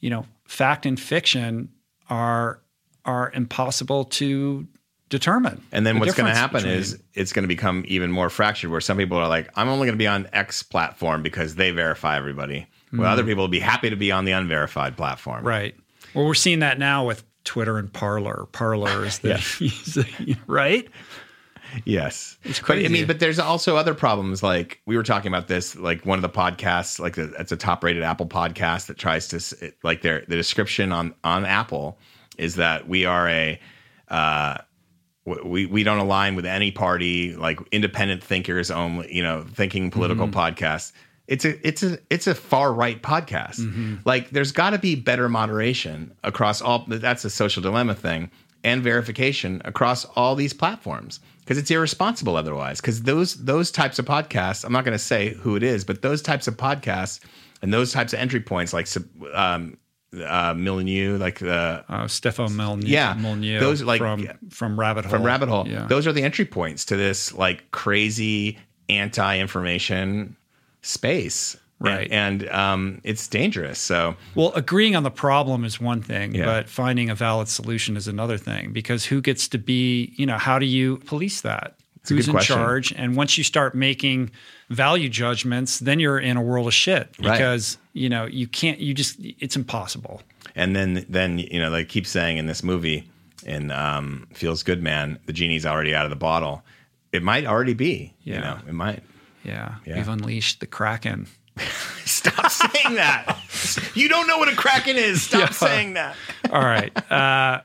you 0.00 0.10
know 0.10 0.26
fact 0.46 0.86
and 0.86 0.98
fiction 0.98 1.70
are 2.10 2.60
are 3.04 3.30
impossible 3.34 4.04
to 4.04 4.66
determine. 5.10 5.62
And 5.72 5.86
then 5.86 5.96
the 5.96 6.00
what's 6.00 6.14
going 6.14 6.32
to 6.32 6.38
happen 6.38 6.62
between- 6.62 6.74
is 6.78 6.98
it's 7.14 7.32
going 7.32 7.44
to 7.44 7.48
become 7.48 7.84
even 7.86 8.10
more 8.10 8.30
fractured 8.30 8.70
where 8.70 8.80
some 8.80 8.96
people 8.96 9.18
are 9.18 9.28
like, 9.28 9.50
I'm 9.56 9.68
only 9.68 9.86
going 9.86 9.94
to 9.94 10.02
be 10.02 10.06
on 10.06 10.28
X 10.32 10.62
platform 10.62 11.22
because 11.22 11.54
they 11.54 11.70
verify 11.70 12.16
everybody. 12.16 12.66
Well, 12.92 13.02
hmm. 13.02 13.06
other 13.06 13.24
people 13.24 13.44
will 13.44 13.48
be 13.48 13.60
happy 13.60 13.90
to 13.90 13.96
be 13.96 14.10
on 14.10 14.24
the 14.24 14.32
unverified 14.32 14.96
platform. 14.96 15.44
Right. 15.44 15.76
Well, 16.14 16.26
we're 16.26 16.34
seeing 16.34 16.60
that 16.60 16.78
now 16.78 17.06
with 17.06 17.24
Twitter 17.44 17.78
and 17.78 17.92
Parler. 17.92 18.46
Parler 18.52 19.04
is 19.04 19.18
the 19.20 20.36
right. 20.46 20.88
Yes. 21.84 22.38
It's 22.44 22.60
But 22.60 22.78
I 22.78 22.88
mean, 22.88 23.06
but 23.06 23.18
there's 23.18 23.38
also 23.38 23.76
other 23.76 23.94
problems. 23.94 24.42
Like 24.42 24.80
we 24.86 24.96
were 24.96 25.02
talking 25.02 25.28
about 25.28 25.48
this, 25.48 25.74
like 25.76 26.06
one 26.06 26.18
of 26.18 26.22
the 26.22 26.28
podcasts, 26.28 27.00
like 27.00 27.16
the, 27.16 27.32
it's 27.38 27.52
a 27.52 27.56
top 27.56 27.82
rated 27.82 28.02
Apple 28.02 28.26
podcast 28.26 28.86
that 28.86 28.96
tries 28.96 29.28
to, 29.28 29.72
like 29.82 30.02
their, 30.02 30.24
the 30.28 30.36
description 30.36 30.92
on, 30.92 31.14
on 31.24 31.44
Apple 31.44 31.98
is 32.38 32.56
that 32.56 32.88
we 32.88 33.04
are 33.04 33.28
a, 33.28 33.60
uh, 34.08 34.58
we, 35.24 35.66
we 35.66 35.82
don't 35.82 35.98
align 35.98 36.34
with 36.36 36.44
any 36.44 36.70
party, 36.70 37.34
like 37.34 37.58
independent 37.72 38.22
thinkers 38.22 38.70
only, 38.70 39.12
you 39.14 39.22
know, 39.22 39.44
thinking 39.54 39.90
political 39.90 40.28
podcasts. 40.28 40.92
It's 41.26 41.44
a 41.44 41.66
it's 41.66 41.82
a 41.82 41.98
it's 42.10 42.26
a 42.26 42.34
far 42.34 42.72
right 42.72 43.00
podcast. 43.02 44.00
Like 44.04 44.30
there's 44.30 44.52
got 44.52 44.70
to 44.70 44.78
be 44.78 44.94
better 44.94 45.28
moderation 45.28 46.12
across 46.22 46.60
all. 46.60 46.84
That's 46.86 47.24
a 47.24 47.30
social 47.30 47.62
dilemma 47.62 47.94
thing 47.94 48.30
and 48.62 48.82
verification 48.82 49.60
across 49.64 50.04
all 50.16 50.34
these 50.34 50.52
platforms 50.52 51.20
because 51.40 51.56
it's 51.58 51.70
irresponsible 51.70 52.36
otherwise. 52.36 52.80
Because 52.80 53.02
those 53.02 53.36
those 53.44 53.70
types 53.70 53.98
of 53.98 54.04
podcasts, 54.04 54.64
I'm 54.64 54.72
not 54.72 54.84
going 54.84 54.92
to 54.96 54.98
say 55.04 55.34
who 55.34 55.56
it 55.56 55.62
is, 55.62 55.84
but 55.84 56.02
those 56.02 56.20
types 56.20 56.46
of 56.46 56.56
podcasts 56.58 57.20
and 57.62 57.72
those 57.72 57.92
types 57.92 58.12
of 58.12 58.18
entry 58.18 58.40
points, 58.40 58.74
like 58.74 58.86
um, 59.32 59.78
uh, 60.26 60.52
Milieu, 60.54 61.16
like 61.16 61.38
the 61.38 61.84
Uh, 61.88 62.06
Stefan 62.06 62.54
Molyneux, 62.54 62.86
Yeah, 62.88 63.14
Molyneux 63.14 63.60
those, 63.60 63.82
like, 63.82 63.98
from 63.98 64.28
from 64.50 64.78
Rabbit 64.78 65.06
Hole. 65.06 65.10
from 65.10 65.22
Rabbit 65.24 65.48
Hole. 65.48 65.66
Yeah. 65.66 65.86
Those 65.86 66.06
are 66.06 66.12
the 66.12 66.22
entry 66.22 66.44
points 66.44 66.84
to 66.86 66.96
this 66.96 67.32
like 67.32 67.70
crazy 67.70 68.58
anti-information 68.90 70.36
space. 70.84 71.56
Right. 71.80 72.08
And, 72.10 72.48
um, 72.50 73.00
it's 73.04 73.26
dangerous. 73.28 73.78
So 73.78 74.16
Well, 74.34 74.52
agreeing 74.54 74.94
on 74.96 75.02
the 75.02 75.10
problem 75.10 75.64
is 75.64 75.80
one 75.80 76.00
thing, 76.00 76.34
Yeah. 76.34 76.44
but 76.44 76.68
finding 76.68 77.10
a 77.10 77.14
valid 77.14 77.48
solution 77.48 77.96
is 77.96 78.06
another 78.08 78.38
thing 78.38 78.72
because 78.72 79.04
who 79.06 79.20
gets 79.20 79.48
to 79.48 79.58
be, 79.58 80.14
you 80.16 80.24
know, 80.24 80.38
how 80.38 80.58
do 80.58 80.66
you 80.66 80.98
police 80.98 81.40
that? 81.42 81.74
a 82.04 82.08
Who's 82.14 82.28
in 82.28 82.32
question. 82.32 82.56
charge? 82.56 82.92
And 82.96 83.16
once 83.16 83.36
you 83.38 83.44
start 83.44 83.74
making 83.74 84.30
value 84.70 85.08
judgments, 85.08 85.78
then 85.80 85.98
you're 86.00 86.18
in 86.18 86.36
a 86.36 86.42
world 86.42 86.66
of 86.68 86.74
shit 86.74 87.08
Right. 87.18 87.32
because, 87.32 87.76
you 87.94 88.08
know, 88.10 88.26
you 88.26 88.46
can't, 88.46 88.78
you 88.78 88.92
just, 88.94 89.16
it's 89.40 89.56
impossible. 89.56 90.22
And 90.54 90.76
then, 90.76 91.04
then 91.08 91.38
you 91.38 91.58
know, 91.58 91.70
they 91.70 91.84
keep 91.84 92.06
saying 92.06 92.36
in 92.38 92.46
this 92.46 92.62
movie, 92.62 93.08
in 93.44 93.70
um, 93.72 94.26
Feels 94.34 94.62
Good 94.62 94.82
Man, 94.82 95.18
the 95.26 95.32
genie's 95.32 95.66
already 95.66 95.94
out 95.94 96.04
of 96.04 96.10
the 96.10 96.16
bottle. 96.16 96.62
It 97.12 97.22
might 97.22 97.46
already 97.46 97.74
be. 97.74 98.14
You 98.22 98.34
Yeah. 98.34 98.40
know, 98.40 98.58
it 98.68 98.72
might. 98.74 99.02
Yeah. 99.44 99.76
Yeah. 99.86 99.96
We've 99.96 100.08
unleashed 100.08 100.60
the 100.60 100.66
Kraken. 100.66 101.26
Stop 102.04 102.50
saying 102.50 102.94
that. 102.96 103.38
You 103.94 104.08
don't 104.08 104.26
know 104.26 104.38
what 104.38 104.48
a 104.48 104.56
kraken 104.56 104.96
is. 104.96 105.22
Stop 105.22 105.40
Yeah. 105.40 105.50
saying 105.50 105.94
that. 105.94 106.16
All 106.50 106.60
right. 106.64 107.12
Uh, 107.12 107.60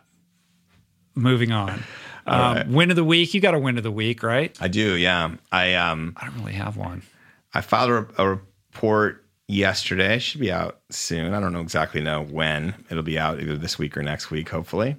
moving 1.15 1.51
on. 1.51 1.83
Um, 2.27 2.55
right. 2.55 2.67
Win 2.67 2.89
of 2.91 2.95
the 2.95 3.03
week. 3.03 3.33
You 3.33 3.41
got 3.41 3.55
a 3.55 3.59
win 3.59 3.77
of 3.77 3.83
the 3.83 3.91
week, 3.91 4.21
right? 4.21 4.55
I 4.61 4.67
do. 4.67 4.95
Yeah. 4.95 5.35
I 5.51 5.73
um 5.75 6.13
I 6.17 6.25
don't 6.27 6.37
really 6.39 6.53
have 6.53 6.77
one. 6.77 7.01
I 7.53 7.61
filed 7.61 7.89
a, 7.89 8.21
a 8.21 8.27
report 8.29 9.25
yesterday. 9.47 10.15
It 10.17 10.19
should 10.19 10.41
be 10.41 10.51
out 10.51 10.79
soon. 10.91 11.33
I 11.33 11.39
don't 11.39 11.53
know 11.53 11.61
exactly 11.61 12.01
know 12.01 12.21
when 12.23 12.75
it'll 12.91 13.01
be 13.03 13.17
out, 13.17 13.39
either 13.39 13.57
this 13.57 13.79
week 13.79 13.97
or 13.97 14.03
next 14.03 14.29
week, 14.29 14.49
hopefully. 14.49 14.95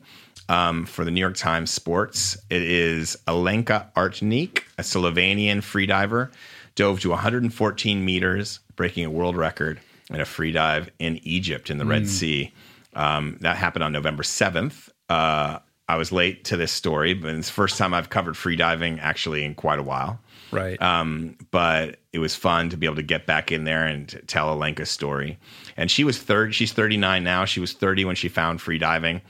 Um, 0.48 0.85
for 0.85 1.05
the 1.05 1.12
New 1.12 1.20
York 1.20 1.36
Times 1.36 1.70
Sports, 1.70 2.36
it 2.51 2.62
is 2.62 3.16
Alenka 3.28 3.93
Artnik, 3.94 4.62
a 4.78 4.82
Slovenian 4.82 5.59
freediver, 5.59 6.32
dove 6.75 7.01
to 7.01 7.11
114 7.11 8.05
meters, 8.05 8.61
breaking 8.77 9.05
a 9.05 9.11
world 9.11 9.37
record 9.37 9.81
in 10.11 10.21
a 10.21 10.25
free 10.25 10.53
dive 10.53 10.91
in 10.99 11.21
Egypt 11.23 11.71
in 11.71 11.79
the 11.79 11.85
Red 11.85 12.09
Sea. 12.09 12.53
Um, 12.95 13.39
that 13.41 13.57
happened 13.57 13.85
on 13.85 13.93
November 13.93 14.23
7th. 14.23 14.89
Uh, 15.09 15.61
I 15.89 15.97
was 15.97 16.13
late 16.13 16.45
to 16.45 16.57
this 16.57 16.71
story, 16.71 17.15
but 17.15 17.35
it's 17.35 17.49
the 17.49 17.53
first 17.53 17.77
time 17.77 17.95
I've 17.95 18.11
covered 18.11 18.37
free 18.37 18.57
diving 18.57 19.01
actually 19.01 19.45
in 19.45 19.55
quite 19.57 19.79
a 19.81 19.83
while. 19.83 20.21
Right. 20.53 20.81
Um, 20.81 21.37
but 21.51 21.97
it 22.13 22.19
was 22.19 22.35
fun 22.37 22.71
to 22.71 22.77
be 22.77 22.87
able 22.87 22.97
to 22.97 23.03
get 23.03 23.27
back 23.27 23.51
in 23.51 23.65
there 23.65 23.85
and 23.87 24.21
tell 24.27 24.57
Alenka's 24.57 24.91
story. 24.91 25.39
And 25.77 25.91
she 25.91 26.05
was 26.05 26.19
third. 26.19 26.55
She's 26.55 26.73
39 26.73 27.25
now. 27.25 27.45
She 27.45 27.61
was 27.61 27.73
30 27.73 28.05
when 28.05 28.17
she 28.17 28.29
found 28.29 28.61
free 28.61 28.79
diving, 28.79 29.21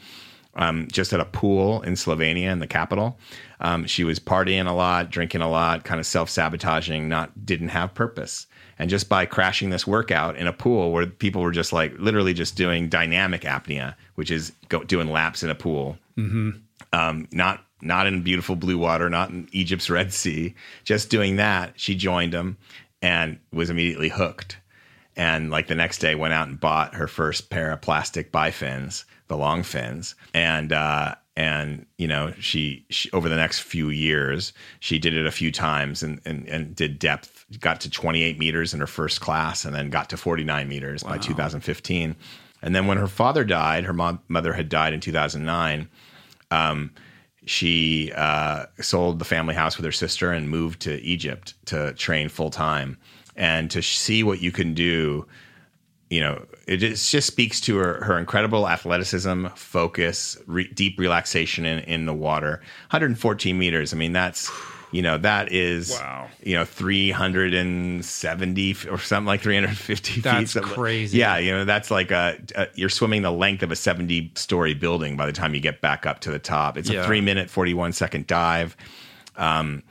um, 0.54 0.88
just 0.90 1.12
at 1.12 1.20
a 1.20 1.24
pool 1.24 1.82
in 1.82 1.94
Slovenia 1.94 2.50
in 2.50 2.58
the 2.58 2.66
capital. 2.66 3.18
Um, 3.60 3.86
she 3.86 4.04
was 4.04 4.18
partying 4.18 4.66
a 4.68 4.72
lot, 4.72 5.10
drinking 5.10 5.42
a 5.42 5.50
lot, 5.50 5.84
kind 5.84 6.00
of 6.00 6.06
self 6.06 6.30
sabotaging. 6.30 7.08
Not 7.08 7.46
didn't 7.46 7.68
have 7.68 7.94
purpose. 7.94 8.46
And 8.78 8.88
just 8.88 9.10
by 9.10 9.26
crashing 9.26 9.68
this 9.68 9.86
workout 9.86 10.36
in 10.36 10.46
a 10.46 10.52
pool 10.54 10.90
where 10.90 11.06
people 11.06 11.42
were 11.42 11.52
just 11.52 11.72
like 11.72 11.92
literally 11.98 12.32
just 12.32 12.56
doing 12.56 12.88
dynamic 12.88 13.42
apnea, 13.42 13.94
which 14.14 14.30
is 14.30 14.52
go, 14.70 14.82
doing 14.82 15.10
laps 15.10 15.42
in 15.42 15.50
a 15.50 15.54
pool, 15.54 15.98
um, 16.92 17.28
not 17.30 17.64
not 17.82 18.06
in 18.06 18.22
beautiful 18.22 18.56
blue 18.56 18.78
water, 18.78 19.08
not 19.10 19.30
in 19.30 19.48
Egypt's 19.52 19.90
Red 19.90 20.12
Sea. 20.12 20.54
Just 20.84 21.10
doing 21.10 21.36
that, 21.36 21.78
she 21.78 21.94
joined 21.94 22.32
them 22.32 22.56
and 23.02 23.38
was 23.52 23.70
immediately 23.70 24.08
hooked. 24.08 24.58
And 25.16 25.50
like 25.50 25.66
the 25.66 25.74
next 25.74 25.98
day, 25.98 26.14
went 26.14 26.34
out 26.34 26.48
and 26.48 26.58
bought 26.58 26.94
her 26.94 27.06
first 27.06 27.50
pair 27.50 27.72
of 27.72 27.80
plastic 27.82 28.32
bifins, 28.32 29.04
the 29.30 29.36
long 29.38 29.62
fins, 29.62 30.14
and 30.34 30.70
uh, 30.70 31.14
and 31.34 31.86
you 31.96 32.06
know 32.06 32.34
she, 32.38 32.84
she 32.90 33.10
over 33.12 33.30
the 33.30 33.36
next 33.36 33.60
few 33.60 33.88
years 33.88 34.52
she 34.80 34.98
did 34.98 35.14
it 35.14 35.24
a 35.24 35.30
few 35.30 35.50
times 35.50 36.02
and 36.02 36.20
and, 36.26 36.46
and 36.46 36.76
did 36.76 36.98
depth, 36.98 37.46
got 37.60 37.80
to 37.80 37.90
28 37.90 38.38
meters 38.38 38.74
in 38.74 38.80
her 38.80 38.86
first 38.86 39.22
class, 39.22 39.64
and 39.64 39.74
then 39.74 39.88
got 39.88 40.10
to 40.10 40.18
49 40.18 40.68
meters 40.68 41.02
by 41.02 41.16
2015. 41.16 42.14
And 42.62 42.76
then 42.76 42.86
when 42.86 42.98
her 42.98 43.06
father 43.06 43.42
died, 43.42 43.84
her 43.84 43.94
mom, 43.94 44.20
mother 44.28 44.52
had 44.52 44.68
died 44.68 44.92
in 44.92 45.00
2009 45.00 45.88
um, 46.50 46.90
she 47.46 48.12
uh, 48.14 48.66
sold 48.80 49.18
the 49.18 49.24
family 49.24 49.54
house 49.54 49.76
with 49.76 49.86
her 49.86 49.92
sister 49.92 50.30
and 50.30 50.48
moved 50.48 50.80
to 50.82 51.00
Egypt 51.00 51.54
to 51.66 51.92
train 51.94 52.28
full 52.28 52.50
time 52.50 52.98
and 53.36 53.70
to 53.70 53.82
see 53.82 54.22
what 54.22 54.40
you 54.40 54.52
can 54.52 54.74
do. 54.74 55.26
You 56.10 56.20
know, 56.20 56.44
it 56.66 56.78
just, 56.78 57.10
just 57.10 57.28
speaks 57.28 57.60
to 57.62 57.76
her, 57.76 58.02
her 58.04 58.18
incredible 58.18 58.68
athleticism, 58.68 59.46
focus, 59.54 60.36
re, 60.46 60.66
deep 60.74 60.98
relaxation 60.98 61.64
in, 61.64 61.78
in 61.84 62.04
the 62.06 62.14
water. 62.14 62.60
114 62.90 63.56
meters. 63.56 63.94
I 63.94 63.96
mean, 63.96 64.12
that's, 64.12 64.50
you 64.90 65.02
know, 65.02 65.16
that 65.18 65.52
is, 65.52 65.92
Wow. 65.92 66.28
you 66.42 66.56
know, 66.56 66.64
370 66.64 68.76
or 68.90 68.98
something 68.98 69.26
like 69.26 69.40
350 69.40 70.12
feet. 70.14 70.22
That's 70.24 70.54
crazy. 70.54 71.18
Yeah, 71.18 71.38
you 71.38 71.52
know, 71.52 71.64
that's 71.64 71.90
like 71.90 72.10
a, 72.10 72.38
a 72.56 72.68
you're 72.74 72.88
swimming 72.88 73.22
the 73.22 73.32
length 73.32 73.62
of 73.62 73.70
a 73.70 73.76
70 73.76 74.32
story 74.34 74.74
building 74.74 75.16
by 75.16 75.26
the 75.26 75.32
time 75.32 75.54
you 75.54 75.60
get 75.60 75.80
back 75.80 76.06
up 76.06 76.20
to 76.20 76.30
the 76.30 76.38
top. 76.38 76.76
It's 76.76 76.90
Yeah. 76.90 77.02
a 77.02 77.06
three 77.06 77.20
minute, 77.20 77.50
41 77.50 77.92
second 77.92 78.26
dive. 78.26 78.76
Um, 79.36 79.82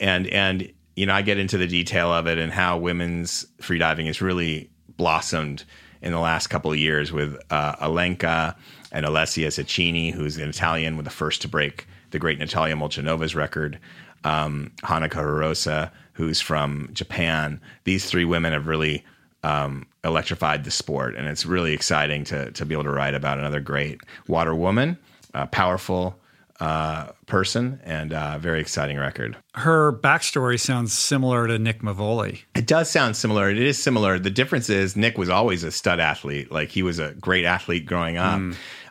and, 0.00 0.26
and, 0.28 0.72
you 0.96 1.06
know, 1.06 1.14
I 1.14 1.22
get 1.22 1.38
into 1.38 1.58
the 1.58 1.66
detail 1.66 2.12
of 2.12 2.26
it 2.26 2.38
and 2.38 2.52
how 2.52 2.78
women's 2.78 3.46
freediving 3.60 4.08
is 4.08 4.22
really 4.22 4.69
blossomed 5.00 5.64
in 6.02 6.12
the 6.12 6.18
last 6.18 6.48
couple 6.48 6.70
of 6.70 6.76
years 6.76 7.10
with 7.10 7.40
uh, 7.48 7.74
Alenka 7.76 8.54
and 8.92 9.06
Alessia 9.06 9.46
Zecchini, 9.46 10.12
who's 10.12 10.36
an 10.36 10.50
Italian, 10.50 10.98
with 10.98 11.04
the 11.04 11.10
first 11.10 11.40
to 11.40 11.48
break 11.48 11.86
the 12.10 12.18
great 12.18 12.38
Natalia 12.38 12.74
Molchanova's 12.74 13.34
record. 13.34 13.78
Um, 14.24 14.72
Hanako 14.82 15.22
Hirose, 15.24 15.90
who's 16.12 16.38
from 16.38 16.90
Japan. 16.92 17.62
These 17.84 18.04
three 18.04 18.26
women 18.26 18.52
have 18.52 18.66
really 18.66 19.02
um, 19.42 19.86
electrified 20.04 20.64
the 20.64 20.70
sport, 20.70 21.14
and 21.16 21.26
it's 21.26 21.46
really 21.46 21.72
exciting 21.72 22.24
to 22.24 22.50
to 22.50 22.66
be 22.66 22.74
able 22.74 22.84
to 22.84 22.90
write 22.90 23.14
about 23.14 23.38
another 23.38 23.60
great 23.60 24.02
water 24.28 24.54
woman, 24.54 24.98
a 25.32 25.46
powerful 25.46 26.20
uh, 26.60 27.12
person, 27.26 27.80
and 27.84 28.12
a 28.12 28.38
very 28.38 28.60
exciting 28.60 28.98
record. 28.98 29.36
Her 29.54 29.92
backstory 29.92 30.60
sounds 30.60 30.92
similar 30.92 31.46
to 31.46 31.58
Nick 31.58 31.80
Mevoli. 31.80 32.42
It 32.54 32.66
does 32.66 32.90
sound 32.90 33.16
similar. 33.16 33.48
It 33.48 33.58
is 33.58 33.82
similar. 33.82 34.18
The 34.18 34.30
difference 34.30 34.68
is 34.68 34.94
Nick 34.94 35.16
was 35.16 35.30
always 35.30 35.64
a 35.64 35.72
stud 35.72 36.00
athlete. 36.00 36.52
Like 36.52 36.68
he 36.68 36.82
was 36.82 36.98
a 36.98 37.14
great 37.14 37.46
athlete 37.46 37.86
growing 37.86 38.18
up. 38.18 38.40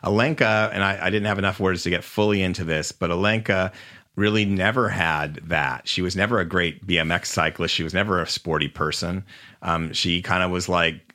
Alenka, 0.04 0.70
and 0.72 0.82
I, 0.82 0.98
I 1.00 1.10
didn't 1.10 1.26
have 1.26 1.38
enough 1.38 1.60
words 1.60 1.84
to 1.84 1.90
get 1.90 2.02
fully 2.02 2.42
into 2.42 2.64
this, 2.64 2.90
but 2.90 3.10
Alenka 3.10 3.72
really 4.16 4.44
never 4.44 4.88
had 4.88 5.36
that. 5.44 5.86
She 5.86 6.02
was 6.02 6.16
never 6.16 6.40
a 6.40 6.44
great 6.44 6.86
BMX 6.86 7.26
cyclist. 7.26 7.74
She 7.74 7.84
was 7.84 7.94
never 7.94 8.20
a 8.20 8.26
sporty 8.26 8.68
person. 8.68 9.24
Um, 9.62 9.92
she 9.92 10.22
kind 10.22 10.42
of 10.42 10.50
was 10.50 10.68
like 10.68 11.14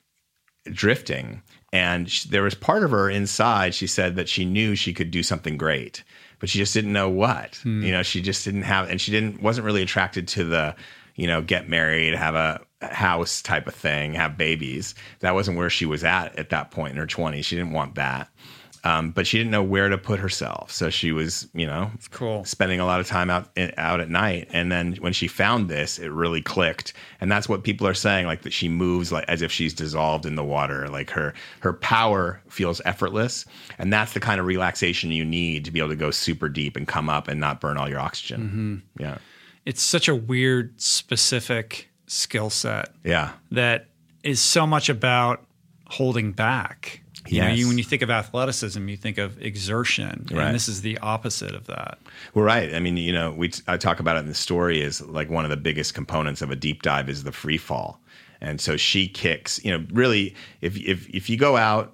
drifting. 0.72 1.42
And 1.74 2.10
sh 2.10 2.24
there 2.26 2.44
was 2.44 2.56
part 2.56 2.84
of 2.84 2.92
her 2.92 3.10
inside, 3.10 3.76
she 3.76 3.88
said 3.88 4.16
that 4.16 4.30
she 4.30 4.46
knew 4.46 4.76
she 4.76 4.94
could 4.94 5.12
do 5.12 5.24
something 5.24 5.58
great, 5.58 6.04
but 6.40 6.50
she 6.50 6.60
just 6.60 6.74
didn't 6.74 6.94
know 6.94 7.10
what. 7.10 7.56
Hmm. 7.64 7.84
You 7.84 7.92
know, 7.92 8.04
she 8.04 8.22
just 8.22 8.46
didn't 8.46 8.64
have, 8.64 8.90
and 8.90 9.00
she 9.00 9.12
didn't, 9.12 9.42
wasn't 9.42 9.66
really 9.66 9.82
attracted 9.82 10.28
to 10.30 10.44
the, 10.44 10.76
you 11.16 11.28
know, 11.28 11.42
get 11.42 11.70
married, 11.70 12.14
have 12.14 12.36
a 12.36 12.62
house 12.82 13.42
type 13.42 13.68
of 13.68 13.76
thing, 13.76 14.14
have 14.14 14.38
babies. 14.38 14.96
That 15.20 15.34
wasn't 15.34 15.58
where 15.58 15.70
she 15.70 15.86
was 15.86 16.04
at 16.04 16.38
at 16.38 16.50
that 16.50 16.72
point 16.72 16.92
in 16.92 16.98
her 16.98 17.08
20s. 17.08 17.44
She 17.46 17.56
didn't 17.56 17.72
want 17.72 17.96
that. 17.96 18.30
Um, 18.86 19.10
but 19.10 19.26
she 19.26 19.38
didn't 19.40 19.50
know 19.50 19.64
where 19.64 19.90
to 19.90 19.98
put 19.98 20.20
herself. 20.20 20.72
So 20.72 20.92
she 20.92 21.12
was, 21.12 21.48
you 21.56 21.66
know, 21.66 21.90
Cool. 22.12 22.46
spending 22.46 22.80
a 22.80 22.86
lot 22.86 23.00
of 23.00 23.08
time 23.08 23.32
out 23.32 23.50
out 23.78 24.00
at 24.00 24.10
night. 24.10 24.48
And 24.54 24.72
then 24.72 24.94
when 24.98 25.12
she 25.12 25.28
found 25.28 25.70
this 25.70 25.98
it 25.98 26.12
really 26.12 26.42
clicked. 26.42 26.94
And 27.20 27.32
that's 27.32 27.50
what 27.50 27.64
people 27.64 27.88
are 27.88 27.96
saying 27.96 28.28
like 28.28 28.44
that 28.44 28.54
she 28.54 28.70
moves 28.70 29.12
like 29.12 29.26
as 29.28 29.42
if 29.42 29.52
she's 29.52 29.74
dissolved 29.74 30.26
in 30.26 30.36
the 30.36 30.44
water. 30.44 30.88
Like 30.88 31.10
her 31.10 31.34
her 31.62 31.74
power 31.74 32.42
feels 32.48 32.80
effortless. 32.86 33.46
And 33.80 33.92
that's 33.92 34.14
the 34.14 34.20
kind 34.20 34.40
of 34.40 34.46
relaxation 34.46 35.12
you 35.12 35.26
need 35.26 35.66
to 35.66 35.72
be 35.72 35.80
able 35.80 35.90
to 35.90 35.96
go 35.96 36.12
super 36.12 36.48
deep 36.48 36.78
and 36.78 36.88
come 36.88 37.10
up 37.10 37.28
and 37.28 37.40
not 37.40 37.60
burn 37.60 37.78
all 37.78 37.90
your 37.90 38.00
oxygen. 38.00 38.84
Yeah. 39.00 39.18
It's 39.66 39.82
such 39.82 40.08
a 40.08 40.16
weird, 40.16 40.80
specific 40.80 41.90
skill 42.06 42.52
set 42.52 42.90
yeah. 43.04 43.32
that 43.50 43.88
is 44.24 44.40
so 44.40 44.68
much 44.68 44.90
about 44.90 45.44
holding 45.88 46.32
back. 46.34 47.02
You 47.28 47.42
know, 47.42 47.48
you, 47.50 47.68
when 47.68 47.78
you 47.78 47.84
think 47.84 48.02
of 48.02 48.10
athleticism, 48.10 48.88
you 48.88 48.98
think 48.98 49.18
of 49.18 49.42
exertion, 49.42 50.28
Right. 50.32 50.46
and 50.46 50.56
this 50.56 50.68
is 50.68 50.82
the 50.82 50.98
opposite 51.00 51.56
of 51.56 51.66
that. 51.68 51.98
Well, 52.34 52.46
right. 52.46 52.74
I 52.74 52.80
mean, 52.80 52.98
you 52.98 53.12
know, 53.14 53.32
we 53.32 53.52
I 53.68 53.78
talk 53.78 54.00
about 54.00 54.18
it 54.18 54.20
in 54.20 54.28
the 54.28 54.36
story 54.36 54.82
is 54.82 55.02
like 55.02 55.30
one 55.30 55.44
of 55.44 55.50
the 55.50 55.58
biggest 55.58 55.94
components 55.94 56.42
of 56.42 56.52
a 56.52 56.56
deep 56.56 56.84
dive 56.84 57.10
is 57.10 57.24
the 57.24 57.32
free 57.32 57.58
fall, 57.58 58.00
and 58.42 58.62
so 58.62 58.78
she 58.78 59.08
kicks. 59.08 59.64
You 59.66 59.78
know, 59.78 59.86
really, 59.92 60.36
if 60.62 60.78
if 60.78 61.10
if 61.10 61.30
you 61.30 61.38
go 61.38 61.58
out 61.58 61.94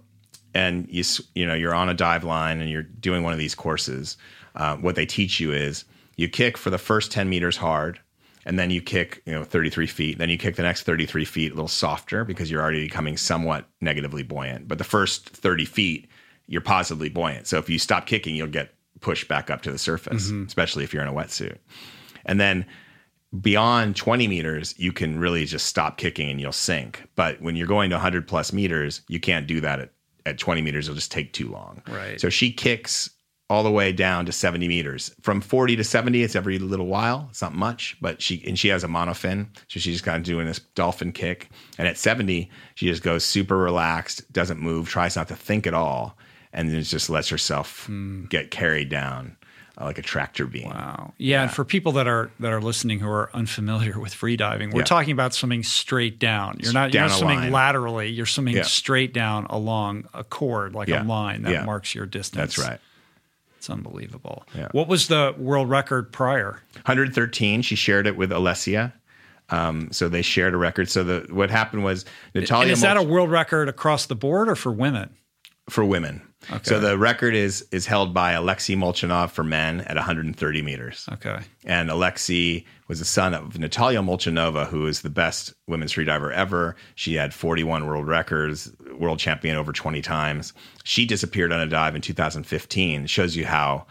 and 0.53 0.87
you 0.89 1.03
you 1.35 1.45
know 1.45 1.53
you're 1.53 1.73
on 1.75 1.87
a 1.89 1.93
dive 1.93 2.23
line 2.23 2.59
and 2.59 2.69
you're 2.69 2.83
doing 2.83 3.23
one 3.23 3.31
of 3.33 3.39
these 3.39 3.55
courses, 3.55 4.17
uh, 4.55 4.75
what 4.77 4.95
they 4.95 5.05
teach 5.05 5.39
you 5.39 5.51
is 5.53 5.85
you 6.17 6.27
kick 6.27 6.57
for 6.57 6.69
the 6.69 6.77
first 6.77 7.11
ten 7.11 7.29
meters 7.29 7.57
hard. 7.57 7.99
And 8.45 8.57
then 8.57 8.71
you 8.71 8.81
kick, 8.81 9.21
you 9.25 9.33
know, 9.33 9.43
33 9.43 9.87
feet. 9.87 10.17
Then 10.17 10.29
you 10.29 10.37
kick 10.37 10.55
the 10.55 10.63
next 10.63 10.83
33 10.83 11.25
feet 11.25 11.51
a 11.51 11.55
little 11.55 11.67
softer 11.67 12.25
because 12.25 12.49
you're 12.49 12.61
already 12.61 12.83
becoming 12.83 13.17
somewhat 13.17 13.67
negatively 13.81 14.23
buoyant. 14.23 14.67
But 14.67 14.77
the 14.77 14.83
first 14.83 15.29
30 15.29 15.65
feet, 15.65 16.07
you're 16.47 16.61
positively 16.61 17.09
buoyant. 17.09 17.47
So 17.47 17.57
if 17.57 17.69
you 17.69 17.77
stop 17.77 18.07
kicking, 18.07 18.35
you'll 18.35 18.47
get 18.47 18.73
pushed 18.99 19.27
back 19.27 19.49
up 19.49 19.61
to 19.63 19.71
the 19.71 19.77
surface, 19.77 20.27
mm-hmm. 20.27 20.45
especially 20.47 20.83
if 20.83 20.93
you're 20.93 21.03
in 21.03 21.09
a 21.09 21.13
wetsuit. 21.13 21.57
And 22.25 22.39
then 22.39 22.65
beyond 23.39 23.95
20 23.95 24.27
meters, 24.27 24.75
you 24.77 24.91
can 24.91 25.19
really 25.19 25.45
just 25.45 25.67
stop 25.67 25.97
kicking 25.97 26.29
and 26.29 26.41
you'll 26.41 26.51
sink. 26.51 27.07
But 27.15 27.41
when 27.41 27.55
you're 27.55 27.67
going 27.67 27.89
to 27.91 27.95
100 27.95 28.27
plus 28.27 28.51
meters, 28.51 29.01
you 29.07 29.19
can't 29.19 29.47
do 29.47 29.61
that 29.61 29.79
at, 29.79 29.89
at 30.25 30.37
20 30.37 30.61
meters. 30.61 30.87
It'll 30.87 30.95
just 30.95 31.11
take 31.11 31.33
too 31.33 31.49
long. 31.49 31.81
Right. 31.87 32.19
So 32.19 32.29
she 32.29 32.51
kicks 32.51 33.09
all 33.51 33.63
the 33.63 33.71
way 33.71 33.91
down 33.91 34.25
to 34.25 34.31
70 34.31 34.65
meters. 34.69 35.13
From 35.21 35.41
40 35.41 35.75
to 35.75 35.83
70, 35.83 36.23
it's 36.23 36.37
every 36.37 36.57
little 36.57 36.87
while. 36.87 37.27
It's 37.31 37.41
not 37.41 37.53
much, 37.53 37.97
but 37.99 38.21
she 38.21 38.41
and 38.47 38.57
she 38.57 38.69
has 38.69 38.85
a 38.85 38.87
monofin, 38.87 39.47
so 39.67 39.77
she's 39.81 40.01
kind 40.01 40.15
of 40.17 40.23
doing 40.23 40.45
this 40.45 40.59
dolphin 40.73 41.11
kick. 41.11 41.49
And 41.77 41.85
at 41.85 41.97
70, 41.97 42.49
she 42.75 42.85
just 42.87 43.03
goes 43.03 43.25
super 43.25 43.57
relaxed, 43.57 44.31
doesn't 44.31 44.59
move, 44.61 44.87
tries 44.87 45.17
not 45.17 45.27
to 45.27 45.35
think 45.35 45.67
at 45.67 45.73
all, 45.73 46.17
and 46.53 46.69
then 46.69 46.81
just 46.81 47.09
lets 47.09 47.27
herself 47.27 47.89
get 48.29 48.51
carried 48.51 48.87
down 48.87 49.35
uh, 49.77 49.83
like 49.85 49.97
a 49.97 50.01
tractor 50.01 50.45
beam. 50.45 50.69
Wow. 50.69 51.13
Yeah, 51.17 51.43
and 51.43 51.51
for 51.51 51.65
people 51.65 51.91
that 51.93 52.07
are 52.07 52.31
that 52.39 52.53
are 52.53 52.61
listening 52.61 52.99
who 52.99 53.09
are 53.09 53.29
unfamiliar 53.33 53.99
with 53.99 54.13
free 54.13 54.37
diving, 54.37 54.71
we're 54.71 54.79
Yeah. 54.81 54.85
talking 54.85 55.11
about 55.11 55.33
swimming 55.33 55.63
straight 55.63 56.19
down. 56.19 56.57
You're 56.63 56.71
not 56.73 56.93
you're 56.93 57.03
not 57.03 57.11
swimming 57.11 57.39
line. 57.39 57.51
laterally. 57.51 58.07
You're 58.11 58.25
swimming 58.25 58.55
Yeah. 58.55 58.63
straight 58.63 59.13
down 59.13 59.45
along 59.49 60.07
a 60.13 60.23
cord, 60.23 60.73
like 60.73 60.87
Yeah. 60.87 61.03
a 61.03 61.05
line 61.05 61.41
that 61.41 61.51
Yeah. 61.51 61.65
marks 61.65 61.93
your 61.93 62.05
distance. 62.05 62.55
That's 62.55 62.69
right. 62.69 62.79
It's 63.61 63.69
unbelievable. 63.69 64.43
Yeah. 64.55 64.69
What 64.71 64.87
was 64.87 65.07
the 65.07 65.35
world 65.37 65.69
record 65.69 66.11
prior? 66.11 66.63
113. 66.77 67.61
She 67.61 67.75
shared 67.75 68.07
it 68.07 68.17
with 68.17 68.31
Alessia. 68.31 68.91
Um, 69.49 69.91
so 69.91 70.09
they 70.09 70.23
shared 70.23 70.55
a 70.55 70.57
record. 70.57 70.89
So 70.89 71.03
the 71.03 71.27
what 71.29 71.51
happened 71.51 71.83
was 71.83 72.03
Natalia 72.33 72.63
and 72.63 72.71
is 72.71 72.81
that 72.81 72.97
a 72.97 73.03
world 73.03 73.29
record 73.29 73.69
across 73.69 74.07
the 74.07 74.15
board 74.15 74.49
or 74.49 74.55
for 74.55 74.71
women? 74.71 75.15
for 75.69 75.85
women. 75.85 76.21
So 76.63 76.79
the 76.79 76.97
record 76.97 77.35
is 77.35 77.65
is 77.71 77.85
held 77.85 78.13
by 78.13 78.31
Alexei 78.31 78.75
Molchanov 78.75 79.31
for 79.31 79.43
men 79.43 79.81
at 79.81 79.95
130 79.95 80.61
meters. 80.61 81.07
Okay. 81.13 81.39
And 81.65 81.89
Alexei 81.89 82.65
was 82.87 82.99
the 82.99 83.05
son 83.05 83.33
of 83.33 83.57
Natalia 83.57 83.99
Molchanova, 83.99 84.67
who 84.67 84.87
is 84.87 85.01
the 85.01 85.09
best 85.09 85.53
women's 85.67 85.93
freediver 85.93 86.33
ever. 86.33 86.75
She 86.95 87.15
had 87.15 87.33
41 87.33 87.85
world 87.85 88.07
records, 88.07 88.71
world 88.97 89.19
champion 89.19 89.55
over 89.55 89.71
20 89.71 90.01
times. 90.01 90.53
She 90.83 91.05
disappeared 91.05 91.51
on 91.51 91.61
a 91.61 91.67
dive 91.67 91.95
in 91.95 92.01
2015. 92.01 93.05
Shows 93.05 93.35
you 93.35 93.45
how, 93.45 93.85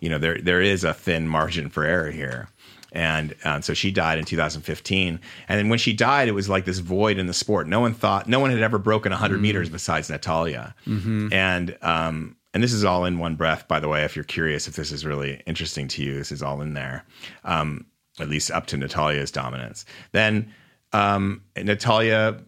you 0.00 0.08
know, 0.08 0.18
there 0.18 0.38
there 0.40 0.62
is 0.62 0.84
a 0.84 0.94
thin 0.94 1.28
margin 1.28 1.68
for 1.68 1.84
error 1.84 2.10
here. 2.10 2.48
And 2.92 3.34
um, 3.44 3.62
so 3.62 3.74
she 3.74 3.90
died 3.90 4.18
in 4.18 4.24
2015. 4.24 5.20
And 5.48 5.58
then 5.58 5.68
when 5.68 5.78
she 5.78 5.92
died, 5.92 6.28
it 6.28 6.32
was 6.32 6.48
like 6.48 6.64
this 6.64 6.78
void 6.78 7.18
in 7.18 7.26
the 7.26 7.34
sport. 7.34 7.68
No 7.68 7.80
one 7.80 7.94
thought, 7.94 8.28
no 8.28 8.40
one 8.40 8.50
had 8.50 8.60
ever 8.60 8.78
broken 8.78 9.10
100 9.10 9.40
meters 9.40 9.68
besides 9.68 10.10
Natalia. 10.10 10.74
And 11.32 11.78
um, 11.82 12.36
and 12.52 12.62
this 12.62 12.72
is 12.72 12.84
all 12.84 13.04
in 13.04 13.18
one 13.18 13.36
breath, 13.36 13.68
by 13.68 13.78
the 13.78 13.88
way. 13.88 14.04
If 14.04 14.16
you're 14.16 14.24
curious, 14.24 14.66
if 14.66 14.74
this 14.74 14.90
is 14.90 15.06
really 15.06 15.40
interesting 15.46 15.86
to 15.88 16.02
you, 16.02 16.14
this 16.14 16.32
is 16.32 16.42
all 16.42 16.60
in 16.60 16.74
there. 16.74 17.04
Um, 17.44 17.86
at 18.18 18.28
least 18.28 18.50
up 18.50 18.66
to 18.66 18.76
Natalia's 18.76 19.30
dominance. 19.30 19.84
Then 20.12 20.52
um, 20.92 21.42
Natalia 21.56 22.40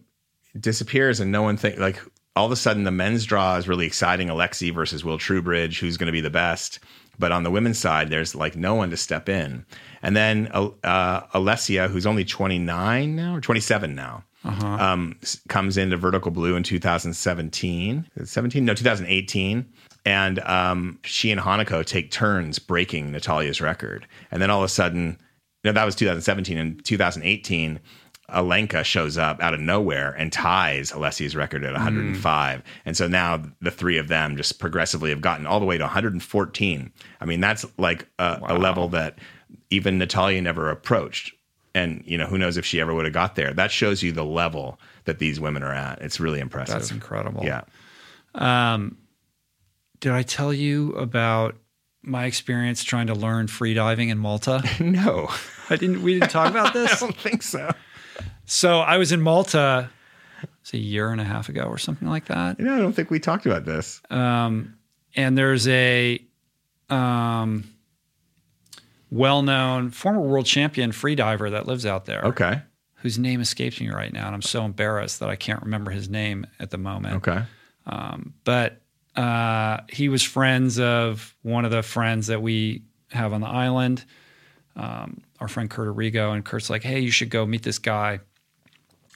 disappears, 0.59 1.19
and 1.19 1.31
no 1.31 1.41
one 1.41 1.57
think 1.57 1.79
like 1.79 1.99
all 2.35 2.45
of 2.45 2.51
a 2.51 2.55
sudden 2.55 2.83
the 2.83 2.91
men's 2.91 3.25
draw 3.25 3.55
is 3.55 3.67
really 3.67 3.85
exciting. 3.85 4.27
Alexi 4.27 4.73
versus 4.73 5.05
Will 5.05 5.17
Trubridge, 5.17 5.79
who's 5.79 5.97
going 5.97 6.07
to 6.07 6.11
be 6.11 6.21
the 6.21 6.29
best. 6.29 6.79
But 7.19 7.31
on 7.31 7.43
the 7.43 7.51
women's 7.51 7.79
side, 7.79 8.09
there's 8.09 8.35
like 8.35 8.55
no 8.55 8.75
one 8.75 8.89
to 8.89 8.97
step 8.97 9.29
in. 9.29 9.65
And 10.01 10.15
then 10.15 10.49
uh, 10.53 10.69
uh, 10.83 11.21
Alessia, 11.27 11.89
who's 11.89 12.05
only 12.05 12.25
29 12.25 13.15
now 13.15 13.35
or 13.35 13.41
27 13.41 13.93
now, 13.95 14.23
um, 14.43 15.17
comes 15.47 15.77
into 15.77 15.95
Vertical 15.95 16.31
Blue 16.31 16.55
in 16.55 16.63
2017. 16.63 18.09
17? 18.23 18.65
No, 18.65 18.73
2018. 18.73 19.65
And 20.05 20.39
um, 20.39 20.99
she 21.03 21.31
and 21.31 21.39
Hanako 21.39 21.85
take 21.85 22.11
turns 22.11 22.59
breaking 22.59 23.11
Natalia's 23.11 23.61
record. 23.61 24.05
And 24.31 24.41
then 24.41 24.49
all 24.49 24.59
of 24.59 24.65
a 24.65 24.69
sudden, 24.69 25.17
no, 25.63 25.71
that 25.71 25.85
was 25.85 25.95
2017. 25.95 26.57
In 26.57 26.77
2018, 26.79 27.79
Alenka 28.29 28.83
shows 28.83 29.17
up 29.17 29.41
out 29.41 29.53
of 29.53 29.59
nowhere 29.59 30.11
and 30.11 30.31
ties 30.31 30.91
Alessi's 30.91 31.35
record 31.35 31.63
at 31.63 31.73
105. 31.73 32.63
And 32.85 32.95
so 32.95 33.07
now 33.07 33.43
the 33.61 33.71
three 33.71 33.97
of 33.97 34.07
them 34.07 34.37
just 34.37 34.59
progressively 34.59 35.09
have 35.09 35.21
gotten 35.21 35.45
all 35.45 35.59
the 35.59 35.65
way 35.65 35.77
to 35.77 35.83
114. 35.83 36.91
I 37.19 37.25
mean, 37.25 37.41
that's 37.41 37.65
like 37.77 38.07
a, 38.19 38.39
a 38.43 38.57
level 38.57 38.87
that 38.89 39.19
even 39.69 39.97
Natalia 39.97 40.41
never 40.41 40.69
approached. 40.69 41.33
And, 41.75 42.03
you 42.05 42.17
know, 42.17 42.25
who 42.25 42.37
knows 42.37 42.55
if 42.55 42.65
she 42.65 42.79
ever 42.79 42.93
would 42.93 43.05
have 43.05 43.13
got 43.13 43.35
there. 43.35 43.51
That 43.53 43.71
shows 43.71 44.03
you 44.03 44.11
the 44.11 44.23
level 44.23 44.79
that 45.05 45.19
these 45.19 45.39
women 45.39 45.63
are 45.63 45.73
at. 45.73 46.01
It's 46.01 46.19
really 46.19 46.39
impressive. 46.39 46.75
That's 46.75 46.91
incredible. 46.91 47.43
Yeah. 47.43 47.63
Um, 48.35 48.97
Did 49.99 50.11
I 50.13 50.21
tell 50.23 50.53
you 50.53 50.91
about 50.93 51.55
my 52.03 52.25
experience 52.25 52.83
trying 52.83 53.07
to 53.07 53.15
learn 53.15 53.47
free 53.47 53.73
diving 53.73 54.09
in 54.09 54.17
Malta? 54.17 54.63
No, 54.79 55.29
I 55.69 55.75
didn't 55.77 56.03
we 56.03 56.19
didn't 56.19 56.31
talk 56.31 56.49
about 56.49 56.73
this? 56.75 57.01
I 57.01 57.07
don't 57.07 57.17
think 57.17 57.41
so. 57.41 57.71
So 58.45 58.79
I 58.79 58.97
was 58.97 59.11
in 59.11 59.21
Malta 59.21 59.89
it's 60.63 60.73
a 60.73 60.77
year 60.77 61.09
and 61.11 61.19
a 61.19 61.25
half 61.25 61.49
ago 61.49 61.63
or 61.63 61.77
something 61.77 62.07
like 62.07 62.25
that. 62.25 62.57
No, 62.59 62.75
I 62.75 62.79
don't 62.79 62.93
think 62.93 63.09
we 63.09 63.19
talked 63.19 63.45
about 63.45 63.65
this. 63.65 64.01
Um, 64.09 64.77
and 65.15 65.37
there's 65.37 65.67
a 65.67 66.25
um, 66.89 67.65
well-known 69.11 69.91
former 69.91 70.21
world 70.21 70.45
champion 70.45 70.91
freediver 70.91 71.51
that 71.51 71.67
lives 71.67 71.85
out 71.85 72.05
there. 72.05 72.21
Okay. 72.23 72.61
Whose 72.95 73.19
name 73.19 73.41
escapes 73.41 73.81
me 73.81 73.89
right 73.89 74.13
now, 74.13 74.27
and 74.27 74.33
I'm 74.33 74.41
so 74.41 74.63
embarrassed 74.63 75.19
that 75.19 75.29
I 75.29 75.35
can't 75.35 75.61
remember 75.61 75.91
his 75.91 76.07
name 76.07 76.47
at 76.59 76.69
the 76.69 76.77
moment. 76.77 77.15
Okay. 77.27 77.43
But 78.45 78.81
uh, 79.17 79.81
he 79.89 80.07
was 80.07 80.23
friends 80.23 80.79
of 80.79 81.35
one 81.41 81.65
of 81.65 81.71
the 81.71 81.83
friends 81.83 82.27
that 82.27 82.41
we 82.41 82.83
have 83.11 83.33
on 83.33 83.41
the 83.41 83.47
island, 83.47 84.05
um, 84.77 85.21
our 85.41 85.49
friend 85.49 85.69
Kurt 85.69 85.93
Arrigo. 85.93 86.33
And 86.33 86.45
Kurt's 86.45 86.69
like, 86.69 86.83
"Hey, 86.83 87.01
you 87.01 87.11
should 87.11 87.29
go 87.29 87.45
meet 87.45 87.63
this 87.63 87.77
guy." 87.77 88.21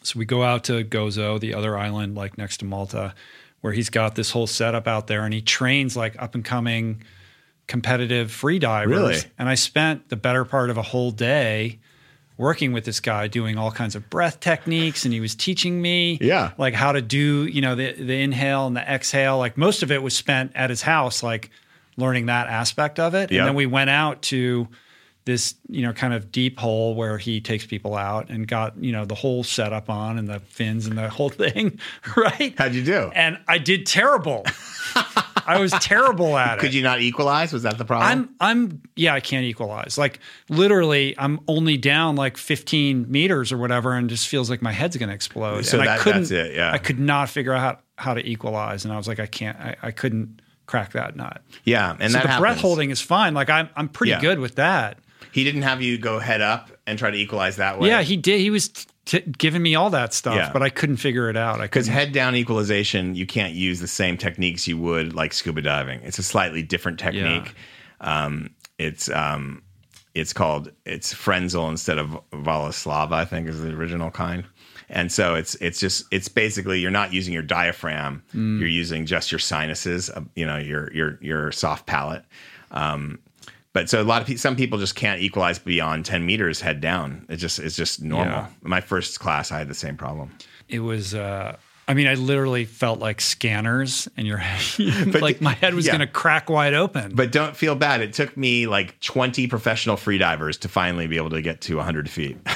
So 0.07 0.19
we 0.19 0.25
go 0.25 0.43
out 0.43 0.63
to 0.65 0.83
Gozo, 0.83 1.39
the 1.39 1.53
other 1.53 1.77
island, 1.77 2.15
like 2.15 2.37
next 2.37 2.57
to 2.57 2.65
Malta, 2.65 3.13
where 3.61 3.73
he's 3.73 3.89
got 3.89 4.15
this 4.15 4.31
whole 4.31 4.47
setup 4.47 4.87
out 4.87 5.07
there, 5.07 5.25
and 5.25 5.33
he 5.33 5.41
trains 5.41 5.97
like 5.97 6.15
up 6.21 6.33
and 6.35 6.45
coming 6.45 7.03
competitive 7.67 8.31
free 8.31 8.59
divers. 8.59 8.89
Really? 8.89 9.17
And 9.37 9.49
I 9.49 9.55
spent 9.55 10.09
the 10.09 10.15
better 10.15 10.45
part 10.45 10.69
of 10.69 10.77
a 10.77 10.81
whole 10.81 11.11
day 11.11 11.79
working 12.37 12.71
with 12.71 12.85
this 12.85 12.99
guy 12.99 13.27
doing 13.27 13.57
all 13.57 13.71
kinds 13.71 13.95
of 13.95 14.09
breath 14.11 14.39
techniques 14.39 15.03
and 15.05 15.13
he 15.13 15.19
was 15.19 15.33
teaching 15.33 15.81
me 15.81 16.19
Yeah. 16.21 16.51
like 16.59 16.75
how 16.75 16.91
to 16.91 17.01
do 17.01 17.45
you 17.47 17.61
know 17.61 17.73
the 17.73 17.93
the 17.93 18.21
inhale 18.21 18.67
and 18.67 18.77
the 18.77 18.81
exhale 18.81 19.39
like 19.39 19.57
most 19.57 19.81
of 19.81 19.91
it 19.91 20.03
was 20.03 20.15
spent 20.15 20.51
at 20.53 20.69
his 20.69 20.83
house 20.83 21.23
like 21.23 21.49
learning 21.97 22.27
that 22.27 22.45
aspect 22.47 22.99
of 22.99 23.15
it 23.15 23.31
Yeah. 23.31 23.39
and 23.39 23.47
then 23.49 23.55
we 23.55 23.65
went 23.65 23.89
out 23.89 24.21
to 24.23 24.67
this 25.27 25.53
you 25.69 25.83
know 25.83 25.93
kind 25.93 26.13
of 26.13 26.31
deep 26.31 26.57
hole 26.57 26.95
where 26.95 27.17
he 27.19 27.39
takes 27.39 27.65
people 27.65 27.95
out 27.95 28.29
and 28.29 28.47
got 28.47 28.75
you 28.81 28.91
know 28.91 29.05
the 29.05 29.13
whole 29.13 29.43
setup 29.43 29.89
on 29.89 30.17
and 30.17 30.27
the 30.27 30.39
fins 30.39 30.87
and 30.87 30.97
the 30.97 31.09
whole 31.09 31.29
thing 31.43 31.77
right 32.15 32.55
How'd 32.57 32.73
you 32.73 32.83
do? 32.83 33.11
and 33.13 33.37
I 33.47 33.57
did 33.59 33.85
terrible 33.85 34.45
I 35.45 35.59
was 35.59 35.71
terrible 35.73 36.37
at 36.37 36.55
it 36.57 36.61
Could 36.61 36.73
you 36.73 36.81
not 36.81 37.01
equalize? 37.01 37.53
Was 37.53 37.63
that 37.63 37.77
the 37.77 37.85
problem? 37.85 38.29
I'm 38.41 38.59
I'm 38.61 38.81
yeah, 38.95 39.13
I 39.13 39.19
can't 39.19 39.45
equalize. 39.45 39.97
Like 39.97 40.19
literally 40.49 41.13
I'm 41.17 41.39
only 41.47 41.77
down 41.77 42.15
like 42.15 42.37
15 42.37 43.09
meters 43.11 43.51
or 43.51 43.57
whatever 43.57 43.93
and 43.93 44.09
just 44.09 44.27
feels 44.27 44.49
like 44.49 44.61
my 44.61 44.71
head's 44.71 44.97
going 44.97 45.09
to 45.09 45.15
explode. 45.15 45.65
So 45.65 45.79
and 45.79 45.89
I 45.89 45.97
couldn't 45.97 46.21
that's 46.23 46.31
it, 46.31 46.55
yeah. 46.55 46.71
I 46.71 46.77
could 46.79 46.99
not 46.99 47.29
figure 47.29 47.53
out 47.53 47.61
how, 47.97 48.05
how 48.09 48.13
to 48.13 48.25
equalize 48.27 48.85
and 48.85 48.93
I 48.93 48.97
was 48.97 49.07
like 49.07 49.19
I 49.19 49.25
can't 49.27 49.57
I, 49.59 49.75
I 49.83 49.91
couldn't 49.91 50.41
crack 50.65 50.91
that 50.93 51.15
nut. 51.15 51.41
yeah, 51.63 51.95
and 51.99 52.11
So 52.11 52.17
that 52.17 52.23
the 52.23 52.27
happens. 52.29 52.41
breath 52.41 52.59
holding 52.59 52.89
is 52.89 53.01
fine. 53.01 53.33
Like 53.33 53.49
I'm 53.49 53.69
I'm 53.75 53.87
pretty 53.89 54.11
Yeah. 54.11 54.19
good 54.21 54.39
with 54.39 54.55
that. 54.55 54.97
He 55.37 55.43
didn't 55.43 55.61
have 55.61 55.83
you 55.83 55.99
go 55.99 56.17
head 56.17 56.41
up 56.41 56.71
and 56.87 56.97
try 56.97 57.11
to 57.11 57.17
equalize 57.17 57.57
that 57.57 57.79
way. 57.79 57.89
Yeah, 57.89 58.01
he 58.01 58.17
did. 58.17 58.39
He 58.41 58.49
was 58.49 58.69
t- 59.05 59.19
giving 59.37 59.61
me 59.61 59.75
all 59.75 59.91
that 59.91 60.11
stuff, 60.13 60.35
Yeah. 60.35 60.49
but 60.51 60.63
I 60.63 60.69
couldn't 60.69 60.97
figure 60.97 61.29
it 61.29 61.37
out. 61.37 61.59
I 61.59 61.65
because 61.65 61.85
couldn't. 61.85 61.99
head 61.99 62.11
down 62.11 62.35
equalization, 62.35 63.13
you 63.13 63.27
can't 63.27 63.53
use 63.53 63.79
the 63.79 63.87
same 63.87 64.17
techniques 64.17 64.67
you 64.67 64.79
would 64.79 65.13
like 65.13 65.33
scuba 65.33 65.61
diving. 65.61 66.01
It's 66.01 66.17
a 66.17 66.23
slightly 66.23 66.63
different 66.63 66.97
technique. 66.97 67.53
Um, 68.01 68.49
it's 68.79 69.09
um, 69.09 69.61
it's 70.15 70.33
called 70.33 70.71
it's 70.85 71.13
Frenzel 71.13 71.69
instead 71.69 71.99
of 71.99 72.17
Valsalva, 72.31 73.11
I 73.13 73.25
think 73.25 73.47
is 73.47 73.61
the 73.61 73.69
original 73.75 74.09
kind. 74.09 74.43
And 74.89 75.11
so 75.11 75.35
it's 75.35 75.53
it's 75.55 75.79
just 75.79 76.05
it's 76.11 76.29
basically 76.29 76.79
you're 76.79 76.89
not 76.89 77.13
using 77.13 77.33
your 77.33 77.43
diaphragm, 77.43 78.23
Mm. 78.33 78.59
you're 78.59 78.69
using 78.69 79.05
just 79.05 79.31
your 79.31 79.39
sinuses, 79.39 80.09
uh, 80.09 80.21
you 80.35 80.45
know, 80.47 80.57
your 80.57 80.91
your 80.93 81.19
your 81.21 81.51
soft 81.51 81.85
palate. 81.85 82.23
Um, 82.71 83.19
but 83.77 83.89
so 83.91 84.01
a 84.01 84.03
lot 84.03 84.21
of 84.23 84.27
people, 84.27 84.39
some 84.39 84.55
people 84.55 84.79
just 84.79 84.95
can't 84.95 85.21
equalize 85.21 85.59
beyond 85.59 86.03
10 86.03 86.25
meters 86.25 86.59
head 86.59 86.81
down. 86.81 87.27
It 87.29 87.35
just 87.35 87.59
it's 87.59 87.75
just 87.75 88.01
normal. 88.01 88.33
Yeah. 88.33 88.47
My 88.63 88.81
first 88.81 89.19
class, 89.19 89.51
I 89.51 89.59
had 89.59 89.67
the 89.67 89.75
same 89.75 89.95
problem. 89.95 90.31
it 90.67 90.79
was 90.79 91.13
uh 91.13 91.55
I 91.87 91.93
mean, 91.93 92.07
I 92.07 92.15
literally 92.15 92.65
felt 92.65 92.99
like 92.99 93.21
scanners, 93.21 94.09
and 94.17 94.27
your 94.27 94.39
head. 94.39 95.21
like 95.21 95.39
my 95.41 95.53
head 95.53 95.73
was 95.73 95.85
yeah. 95.85 95.93
going 95.93 96.01
to 96.05 96.11
crack 96.11 96.49
wide 96.49 96.73
open. 96.73 97.13
But 97.15 97.31
don't 97.31 97.55
feel 97.55 97.75
bad. 97.75 98.01
It 98.01 98.11
took 98.11 98.35
me 98.35 98.67
like 98.67 98.99
20 98.99 99.47
professional 99.47 99.95
freedivers 99.95 100.59
to 100.61 100.67
finally 100.67 101.07
be 101.07 101.15
able 101.15 101.29
to 101.29 101.41
get 101.41 101.61
to 101.61 101.77
100 101.77 102.09
feet. 102.09 102.37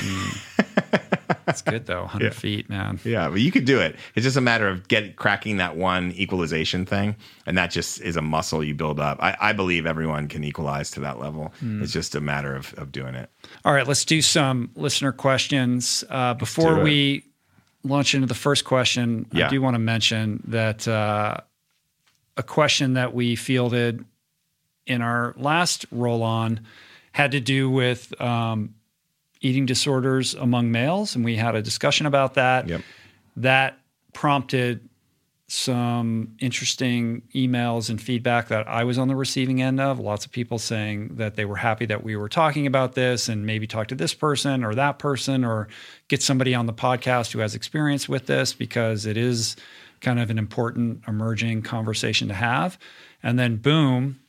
It's 1.51 1.61
good 1.61 1.85
though, 1.85 2.01
100 2.01 2.25
Yeah. 2.25 2.29
feet, 2.31 2.69
man. 2.69 2.99
Yeah, 3.03 3.29
but 3.29 3.39
you 3.41 3.51
could 3.51 3.65
do 3.65 3.79
it. 3.79 3.95
It's 4.15 4.23
just 4.23 4.37
a 4.37 4.41
matter 4.41 4.67
of 4.67 4.87
get 4.87 5.15
cracking 5.15 5.57
that 5.57 5.75
one 5.77 6.11
equalization 6.13 6.85
thing, 6.85 7.15
and 7.45 7.57
that 7.57 7.71
just 7.71 8.01
is 8.01 8.15
a 8.15 8.21
muscle 8.21 8.63
you 8.63 8.73
build 8.73 8.99
up. 8.99 9.17
I, 9.21 9.37
I 9.39 9.53
believe 9.53 9.85
everyone 9.85 10.27
can 10.27 10.43
equalize 10.43 10.91
to 10.91 10.99
that 11.01 11.19
level. 11.19 11.53
Hmm. 11.59 11.83
It's 11.83 11.93
just 11.93 12.15
a 12.15 12.21
matter 12.21 12.55
of, 12.55 12.73
of 12.77 12.91
doing 12.91 13.15
it. 13.15 13.29
All 13.63 13.73
right, 13.73 13.87
let's 13.87 14.05
do 14.05 14.21
some 14.21 14.71
listener 14.75 15.11
questions. 15.11 16.03
Uh, 16.09 16.33
before 16.33 16.79
we 16.81 17.23
launch 17.83 18.13
into 18.15 18.27
the 18.27 18.35
first 18.35 18.65
question, 18.65 19.25
I 19.33 19.47
do 19.47 19.61
want 19.61 19.75
to 19.75 19.79
mention 19.79 20.43
that 20.47 20.87
uh, 20.87 21.37
a 22.37 22.43
question 22.43 22.93
that 22.93 23.13
we 23.13 23.35
fielded 23.35 24.03
in 24.87 25.01
our 25.01 25.33
last 25.37 25.85
roll 25.91 26.23
on 26.23 26.59
had 27.11 27.31
to 27.31 27.39
do 27.39 27.69
with 27.69 28.19
um, 28.21 28.73
eating 29.41 29.65
disorders 29.65 30.33
among 30.35 30.71
males, 30.71 31.15
and 31.15 31.25
we 31.25 31.35
had 31.35 31.55
a 31.55 31.61
discussion 31.61 32.05
about 32.05 32.35
that. 32.35 32.67
Yep. 32.67 32.81
That 33.37 33.79
prompted 34.13 34.87
some 35.47 36.33
interesting 36.39 37.21
emails 37.35 37.89
and 37.89 38.01
feedback 38.01 38.47
that 38.47 38.65
I 38.69 38.85
was 38.85 38.97
on 38.97 39.09
the 39.09 39.15
receiving 39.17 39.61
end 39.61 39.81
of. 39.81 39.99
Lots 39.99 40.25
of 40.25 40.31
people 40.31 40.57
saying 40.57 41.15
that 41.15 41.35
they 41.35 41.43
were 41.43 41.57
happy 41.57 41.85
that 41.87 42.03
we 42.05 42.15
were 42.15 42.29
talking 42.29 42.65
about 42.67 42.93
this 42.93 43.27
and 43.27 43.45
maybe 43.45 43.67
talk 43.67 43.87
to 43.87 43.95
this 43.95 44.13
person 44.13 44.63
or 44.63 44.73
that 44.75 44.97
person 44.97 45.43
or 45.43 45.67
get 46.07 46.23
somebody 46.23 46.55
on 46.55 46.67
the 46.67 46.73
podcast 46.73 47.33
who 47.33 47.39
has 47.39 47.53
experience 47.53 48.07
with 48.07 48.27
this 48.27 48.53
because 48.53 49.05
it 49.05 49.17
is 49.17 49.57
kind 49.99 50.19
of 50.19 50.29
an 50.29 50.37
important 50.37 51.03
emerging 51.07 51.63
conversation 51.63 52.29
to 52.29 52.33
have. 52.33 52.79
And 53.21 53.37
then, 53.37 53.57
boom, 53.57 54.19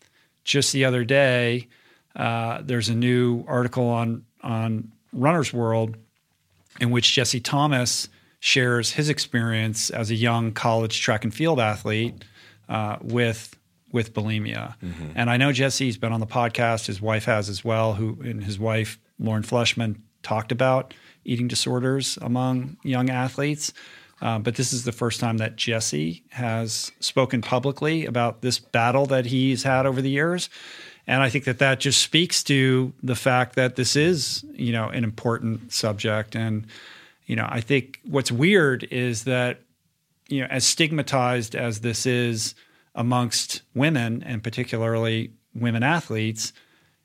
just 0.43 0.73
the 0.73 0.85
other 0.85 1.05
day, 1.05 1.69
uh, 2.17 2.63
there's 2.63 2.89
a 2.89 2.95
new 2.95 3.45
article 3.47 3.89
on 3.89 4.25
on 4.43 4.92
Runner's 5.13 5.53
World 5.53 5.97
in 6.81 6.91
which 6.91 7.13
Jesse 7.13 7.41
Thomas 7.41 8.09
shares 8.41 8.93
his 8.93 9.09
experience 9.09 9.91
as 9.91 10.11
a 10.11 10.15
young 10.15 10.53
college 10.53 11.01
track 11.01 11.25
and 11.25 11.33
field 11.35 11.61
athlete 11.61 12.25
uh, 12.69 12.97
with 13.03 13.57
with 13.93 14.15
bulimia. 14.15 14.75
And 15.15 15.29
I 15.29 15.37
know 15.37 15.53
Jesse's 15.53 15.99
been 15.99 16.13
on 16.13 16.21
the 16.21 16.27
podcast. 16.27 16.87
His 16.87 17.01
wife 17.03 17.27
has 17.27 17.51
as 17.51 17.63
well. 17.63 17.93
Who 17.95 18.19
and 18.23 18.43
his 18.43 18.59
wife 18.59 18.99
Lauren 19.19 19.43
Fleshman 19.43 20.01
talked 20.23 20.51
about 20.51 20.95
eating 21.25 21.47
disorders 21.47 22.19
among 22.23 22.79
young 22.83 23.11
athletes. 23.11 23.73
Uh, 24.23 24.39
but 24.39 24.55
this 24.55 24.73
is 24.73 24.85
the 24.85 24.93
first 24.93 25.19
time 25.19 25.39
that 25.39 25.57
Jesse 25.57 26.23
has 26.31 26.93
spoken 27.01 27.43
publicly 27.43 28.07
about 28.07 28.41
this 28.41 28.59
battle 28.61 29.05
that 29.07 29.27
he's 29.27 29.65
had 29.65 29.85
over 29.85 30.01
the 30.01 30.11
years. 30.11 30.49
And 31.07 31.23
I 31.23 31.29
think 31.29 31.45
that 31.45 31.59
that 31.59 31.81
just 31.81 32.01
speaks 32.01 32.43
to 32.45 32.93
the 33.03 33.17
fact 33.17 33.57
that 33.57 33.77
this 33.77 33.97
is, 33.97 34.45
you 34.53 34.73
know, 34.73 34.89
an 34.89 35.05
important 35.05 35.73
subject. 35.73 36.37
And, 36.37 36.67
you 37.27 37.35
know, 37.35 37.47
I 37.51 37.61
think 37.61 38.01
what's 38.05 38.31
weird 38.31 38.85
is 38.85 39.25
that, 39.25 39.61
you 40.29 40.41
know, 40.41 40.47
as 40.49 40.65
stigmatized 40.65 41.55
as 41.55 41.81
this 41.81 42.07
is 42.07 42.55
amongst 42.95 43.63
women 43.75 44.23
and 44.23 44.43
particularly 44.43 45.33
women 45.55 45.83
athletes, 45.83 46.53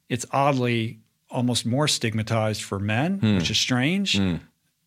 it's 0.10 0.26
oddly 0.32 1.00
almost 1.30 1.66
more 1.66 1.88
stigmatized 1.88 2.64
for 2.64 2.80
men, 2.80 3.20
hmm. 3.20 3.36
which 3.36 3.50
is 3.50 3.58
strange 3.58 4.18
hmm. 4.18 4.36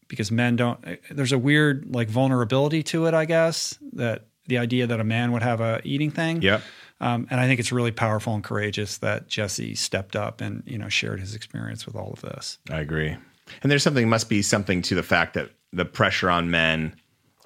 because 0.08 0.30
men 0.30 0.56
don't, 0.56 0.78
eh, 0.86 0.96
there's 1.10 1.32
a 1.32 1.38
weird 1.38 1.94
like 1.94 2.08
vulnerability 2.08 2.82
to 2.84 3.06
it, 3.06 3.14
I 3.14 3.24
guess, 3.24 3.76
that 3.92 4.26
the 4.46 4.58
idea 4.58 4.86
that 4.86 5.00
a 5.00 5.04
man 5.04 5.32
would 5.32 5.42
have 5.42 5.60
a 5.60 5.80
eating 5.84 6.10
thing. 6.10 6.42
Yep. 6.42 6.62
Um, 7.00 7.26
and 7.30 7.40
I 7.40 7.46
think 7.46 7.60
it's 7.60 7.72
really 7.72 7.92
powerful 7.92 8.34
and 8.34 8.44
courageous 8.44 8.98
that 8.98 9.26
Jesse 9.28 9.74
stepped 9.74 10.16
up 10.16 10.40
and 10.40 10.62
you 10.66 10.76
know 10.78 10.88
shared 10.88 11.20
his 11.20 11.34
experience 11.34 11.86
with 11.86 11.96
all 11.96 12.12
of 12.12 12.20
this. 12.20 12.58
I 12.70 12.80
agree. 12.80 13.16
And 13.62 13.70
there's 13.70 13.82
something 13.82 14.08
must 14.08 14.28
be 14.28 14.42
something 14.42 14.82
to 14.82 14.94
the 14.94 15.02
fact 15.02 15.34
that 15.34 15.50
the 15.72 15.84
pressure 15.84 16.30
on 16.30 16.50
men 16.50 16.94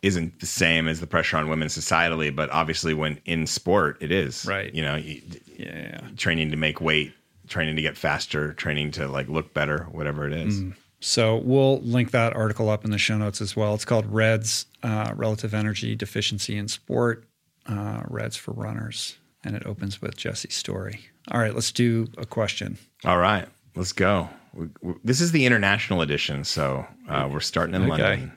isn't 0.02 0.38
the 0.40 0.46
same 0.46 0.86
as 0.86 1.00
the 1.00 1.06
pressure 1.06 1.36
on 1.38 1.48
women 1.48 1.68
societally, 1.68 2.34
but 2.34 2.50
obviously 2.50 2.92
when 2.92 3.18
in 3.24 3.46
sport 3.46 3.96
it 4.00 4.10
is. 4.12 4.44
Right. 4.44 4.74
You 4.74 4.82
know, 4.82 4.96
you, 4.96 5.22
Yeah. 5.56 6.00
training 6.16 6.50
to 6.50 6.56
make 6.58 6.80
weight, 6.80 7.14
training 7.48 7.76
to 7.76 7.82
get 7.82 7.96
faster, 7.96 8.52
training 8.52 8.90
to 8.92 9.08
like 9.08 9.28
look 9.28 9.54
better, 9.54 9.84
whatever 9.92 10.26
it 10.26 10.34
is. 10.34 10.62
So 11.00 11.36
we'll 11.36 11.80
link 11.80 12.10
that 12.10 12.34
article 12.34 12.68
up 12.68 12.84
in 12.84 12.90
the 12.90 12.98
show 12.98 13.16
notes 13.16 13.40
as 13.40 13.54
well. 13.56 13.74
It's 13.74 13.84
called 13.84 14.06
Reds 14.12 14.66
uh, 14.82 15.12
Relative 15.16 15.54
Energy 15.54 15.94
Deficiency 15.96 16.56
in 16.58 16.68
Sport, 16.68 17.24
uh, 17.66 18.02
Reds 18.08 18.36
for 18.36 18.52
Runners. 18.52 19.16
And 19.44 19.54
it 19.54 19.66
opens 19.66 20.00
with 20.00 20.16
Jesse's 20.16 20.54
story. 20.54 21.00
All 21.30 21.38
right, 21.40 21.54
let's 21.54 21.70
do 21.72 22.08
a 22.16 22.24
question. 22.24 22.78
All 23.04 23.18
right, 23.18 23.46
let's 23.76 23.92
go. 23.92 24.30
We, 24.54 24.68
we, 24.80 24.94
this 25.04 25.20
is 25.20 25.32
the 25.32 25.44
international 25.44 26.00
edition, 26.00 26.44
so 26.44 26.86
uh, 27.08 27.28
we're 27.30 27.40
starting 27.40 27.74
in 27.74 27.82
Okay. 27.90 28.02
London. 28.02 28.32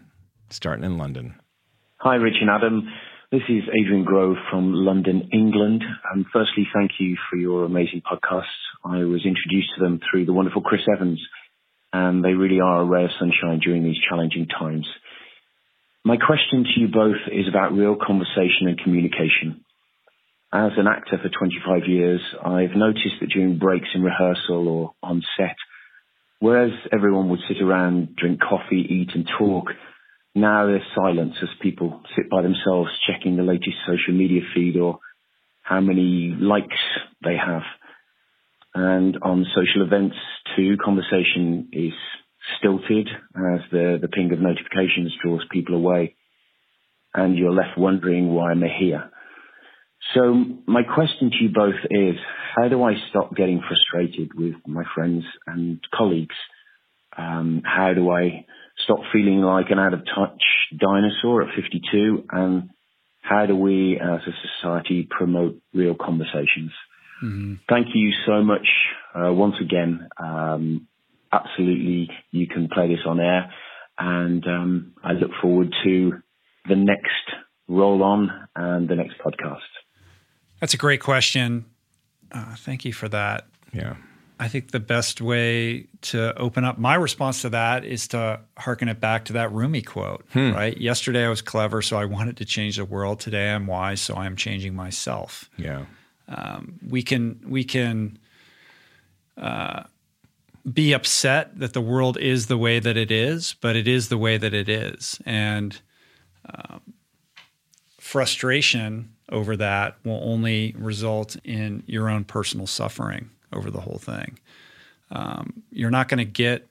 Starting 0.49 0.83
in 0.85 0.97
London. 0.97 1.35
Hi, 1.97 2.15
Rich 2.15 2.35
and 2.41 2.49
Adam. 2.49 2.87
This 3.31 3.41
is 3.49 3.63
Adrian 3.77 4.05
Grove 4.05 4.37
from 4.49 4.73
London, 4.73 5.29
England. 5.33 5.83
And 6.13 6.25
firstly, 6.31 6.67
thank 6.73 6.91
you 6.99 7.17
for 7.29 7.35
your 7.37 7.65
amazing 7.65 8.01
podcasts. 8.01 8.43
I 8.85 8.99
was 9.03 9.25
introduced 9.25 9.69
to 9.77 9.83
them 9.83 9.99
through 10.09 10.25
the 10.25 10.33
wonderful 10.33 10.61
Chris 10.61 10.81
Evans, 10.93 11.21
and 11.91 12.23
they 12.23 12.33
really 12.33 12.59
are 12.61 12.81
a 12.81 12.85
ray 12.85 13.03
of 13.03 13.11
sunshine 13.19 13.59
during 13.59 13.83
these 13.83 13.97
challenging 14.09 14.47
times. 14.47 14.87
My 16.05 16.15
question 16.15 16.63
to 16.63 16.79
you 16.79 16.87
both 16.87 17.19
is 17.31 17.47
about 17.49 17.73
real 17.73 17.95
conversation 17.95 18.67
and 18.67 18.79
communication. 18.79 19.65
As 20.53 20.71
an 20.77 20.87
actor 20.87 21.17
for 21.21 21.29
25 21.29 21.89
years, 21.89 22.21
I've 22.43 22.75
noticed 22.75 23.19
that 23.19 23.29
during 23.29 23.57
breaks 23.57 23.89
in 23.93 24.01
rehearsal 24.01 24.67
or 24.67 24.93
on 25.03 25.21
set, 25.37 25.57
whereas 26.39 26.71
everyone 26.93 27.29
would 27.29 27.41
sit 27.49 27.61
around, 27.61 28.15
drink 28.15 28.39
coffee, 28.39 28.85
eat 28.89 29.09
and 29.13 29.29
talk, 29.37 29.65
now 30.33 30.67
there's 30.67 30.83
silence 30.95 31.33
as 31.41 31.49
people 31.61 32.01
sit 32.15 32.29
by 32.29 32.43
themselves 32.43 32.91
checking 33.11 33.35
the 33.35 33.43
latest 33.43 33.75
social 33.85 34.13
media 34.13 34.41
feed 34.55 34.77
or 34.77 34.99
how 35.63 35.81
many 35.81 36.33
likes 36.39 36.79
they 37.23 37.35
have. 37.35 37.63
And 38.73 39.17
on 39.23 39.45
social 39.53 39.85
events 39.85 40.15
too, 40.55 40.77
conversation 40.77 41.69
is 41.73 41.93
stilted 42.57 43.09
as 43.35 43.61
the, 43.71 43.97
the 44.01 44.07
ping 44.07 44.31
of 44.31 44.39
notifications 44.39 45.13
draws 45.21 45.41
people 45.51 45.75
away 45.75 46.15
and 47.13 47.35
you're 47.37 47.51
left 47.51 47.77
wondering 47.77 48.29
why 48.29 48.51
am 48.51 48.63
I 48.63 48.67
here? 48.79 49.11
So 50.13 50.45
my 50.65 50.83
question 50.83 51.31
to 51.31 51.37
you 51.43 51.49
both 51.53 51.75
is, 51.89 52.15
how 52.55 52.67
do 52.69 52.83
I 52.83 52.93
stop 53.09 53.35
getting 53.35 53.61
frustrated 53.61 54.33
with 54.33 54.55
my 54.65 54.83
friends 54.95 55.23
and 55.45 55.79
colleagues? 55.93 56.35
Um, 57.17 57.61
how 57.65 57.93
do 57.93 58.09
I 58.11 58.45
stop 58.83 58.99
feeling 59.11 59.41
like 59.41 59.67
an 59.69 59.79
out 59.79 59.93
of 59.93 60.01
touch 60.05 60.41
dinosaur 60.77 61.43
at 61.43 61.55
52? 61.55 62.25
And 62.31 62.69
how 63.21 63.45
do 63.45 63.55
we 63.55 63.99
as 63.99 64.21
a 64.27 64.31
society 64.47 65.07
promote 65.09 65.59
real 65.73 65.95
conversations? 65.95 66.71
Thank 67.67 67.87
you 67.93 68.11
so 68.25 68.43
much 68.43 68.67
uh, 69.13 69.33
once 69.33 69.55
again. 69.59 70.07
Um, 70.17 70.87
absolutely, 71.31 72.09
you 72.31 72.47
can 72.47 72.69
play 72.69 72.87
this 72.87 73.05
on 73.05 73.19
air. 73.19 73.51
And 73.97 74.45
um, 74.45 74.93
I 75.03 75.13
look 75.13 75.31
forward 75.41 75.73
to 75.83 76.11
the 76.69 76.75
next 76.75 77.11
roll 77.67 78.03
on 78.03 78.29
and 78.55 78.87
the 78.87 78.95
next 78.95 79.15
podcast. 79.25 79.57
That's 80.59 80.73
a 80.73 80.77
great 80.77 81.01
question. 81.01 81.65
Uh, 82.31 82.55
thank 82.55 82.85
you 82.85 82.93
for 82.93 83.07
that. 83.09 83.47
Yeah. 83.73 83.95
I 84.39 84.47
think 84.47 84.71
the 84.71 84.79
best 84.79 85.19
way 85.19 85.87
to 86.01 86.37
open 86.37 86.63
up 86.63 86.77
my 86.77 86.93
response 86.93 87.41
to 87.41 87.49
that 87.49 87.83
is 87.83 88.07
to 88.09 88.39
hearken 88.55 88.87
it 88.87 88.99
back 88.99 89.25
to 89.25 89.33
that 89.33 89.51
Rumi 89.51 89.81
quote, 89.81 90.25
right? 90.35 90.77
Yesterday 90.77 91.25
I 91.25 91.29
was 91.29 91.41
clever, 91.41 91.81
so 91.81 91.97
I 91.97 92.05
wanted 92.05 92.37
to 92.37 92.45
change 92.45 92.77
the 92.77 92.85
world. 92.85 93.19
Today 93.19 93.51
I'm 93.51 93.65
wise, 93.65 93.99
so 93.99 94.13
I 94.13 94.27
am 94.27 94.35
changing 94.35 94.75
myself. 94.75 95.49
Yeah. 95.57 95.85
We 96.87 97.01
can 97.01 97.41
we 97.47 97.63
can 97.63 98.19
uh, 99.37 99.83
be 100.71 100.93
upset 100.93 101.57
that 101.59 101.73
the 101.73 101.81
world 101.81 102.17
is 102.17 102.45
the 102.45 102.57
way 102.59 102.79
that 102.79 102.95
it 102.95 103.09
is, 103.09 103.55
but 103.59 103.75
it 103.75 103.87
is 103.87 104.09
the 104.09 104.19
way 104.19 104.37
that 104.37 104.53
it 104.53 104.69
is, 104.69 105.19
and 105.25 105.81
um, 106.45 106.81
frustration 107.99 109.13
over 109.29 109.57
that 109.57 109.97
will 110.03 110.21
only 110.23 110.73
result 110.77 111.35
in 111.43 111.83
your 111.85 112.09
own 112.09 112.23
personal 112.23 112.67
suffering 112.67 113.29
over 113.53 113.69
the 113.69 113.81
whole 113.81 113.97
thing. 113.97 114.39
Um, 115.11 115.63
you're 115.71 115.91
not 115.91 116.07
going 116.07 116.19
to 116.19 116.25
get 116.25 116.67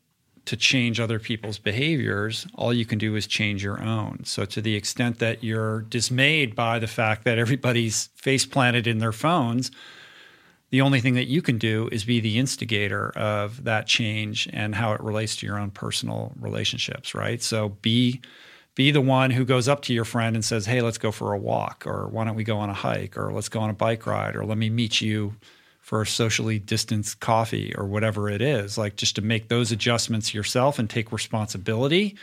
to 0.47 0.57
change 0.57 1.01
other 1.01 1.19
people's 1.19 1.59
behaviors. 1.59 2.47
All 2.55 2.73
you 2.73 2.85
can 2.87 2.99
do 2.99 3.17
is 3.17 3.27
change 3.27 3.65
your 3.65 3.83
own. 3.83 4.21
So, 4.25 4.45
to 4.47 4.61
the 4.61 4.75
extent 4.75 5.19
that 5.19 5.43
you're 5.43 5.83
dismayed 5.83 6.55
by 6.55 6.79
the 6.79 6.87
fact 6.87 7.25
that 7.25 7.39
everybody's 7.39 8.09
face 8.15 8.47
planted 8.47 8.87
in 8.87 8.99
their 8.99 9.13
phones, 9.13 9.71
the 10.71 10.81
only 10.81 11.01
thing 11.01 11.15
that 11.15 11.27
you 11.27 11.43
can 11.43 11.59
do 11.59 11.89
is 11.93 12.05
be 12.05 12.21
the 12.21 12.39
instigator 12.39 13.11
of 13.11 13.65
that 13.65 13.87
change 13.87 14.49
and 14.53 14.75
how 14.75 14.93
it 14.93 15.01
relates 15.01 15.37
to 15.37 15.47
your 15.47 15.59
own 15.59 15.71
personal 15.71 16.33
relationships, 16.39 17.15
right? 17.15 17.43
So, 17.43 17.71
be 17.83 18.21
be 18.77 18.93
the 18.93 19.01
one 19.01 19.33
who 19.33 19.45
goes 19.45 19.67
up 19.67 19.83
to 19.83 19.93
your 19.93 20.05
friend 20.05 20.37
and 20.37 20.45
says, 20.45 20.67
"Hey, 20.67 20.81
let's 20.81 20.99
go 20.99 21.11
for 21.11 21.33
a 21.33 21.39
walk," 21.39 21.85
or 21.85 22.07
"Why 22.07 22.25
don't 22.25 22.37
we 22.37 22.45
go 22.45 22.59
on 22.59 22.71
a 22.71 22.75
hike?" 22.75 23.17
or 23.17 23.33
"Let's 23.33 23.49
go 23.49 23.59
on 23.59 23.71
a 23.71 23.75
bike 23.75 24.07
ride," 24.07 24.37
or 24.37 24.45
"Let 24.45 24.59
me 24.59 24.71
meet 24.71 25.01
you 25.01 25.35
for 25.81 26.03
a 26.03 26.07
socially 26.07 26.61
distanced 26.61 27.19
coffee," 27.19 27.75
or 27.77 27.87
whatever 27.87 28.31
it 28.31 28.41
is. 28.41 28.79
Like 28.79 28.95
just 28.95 29.17
to 29.17 29.23
make 29.23 29.49
those 29.49 29.73
adjustments 29.73 30.33
yourself 30.33 30.79
and 30.79 30.89
take 30.89 31.11
responsibility, 31.11 32.15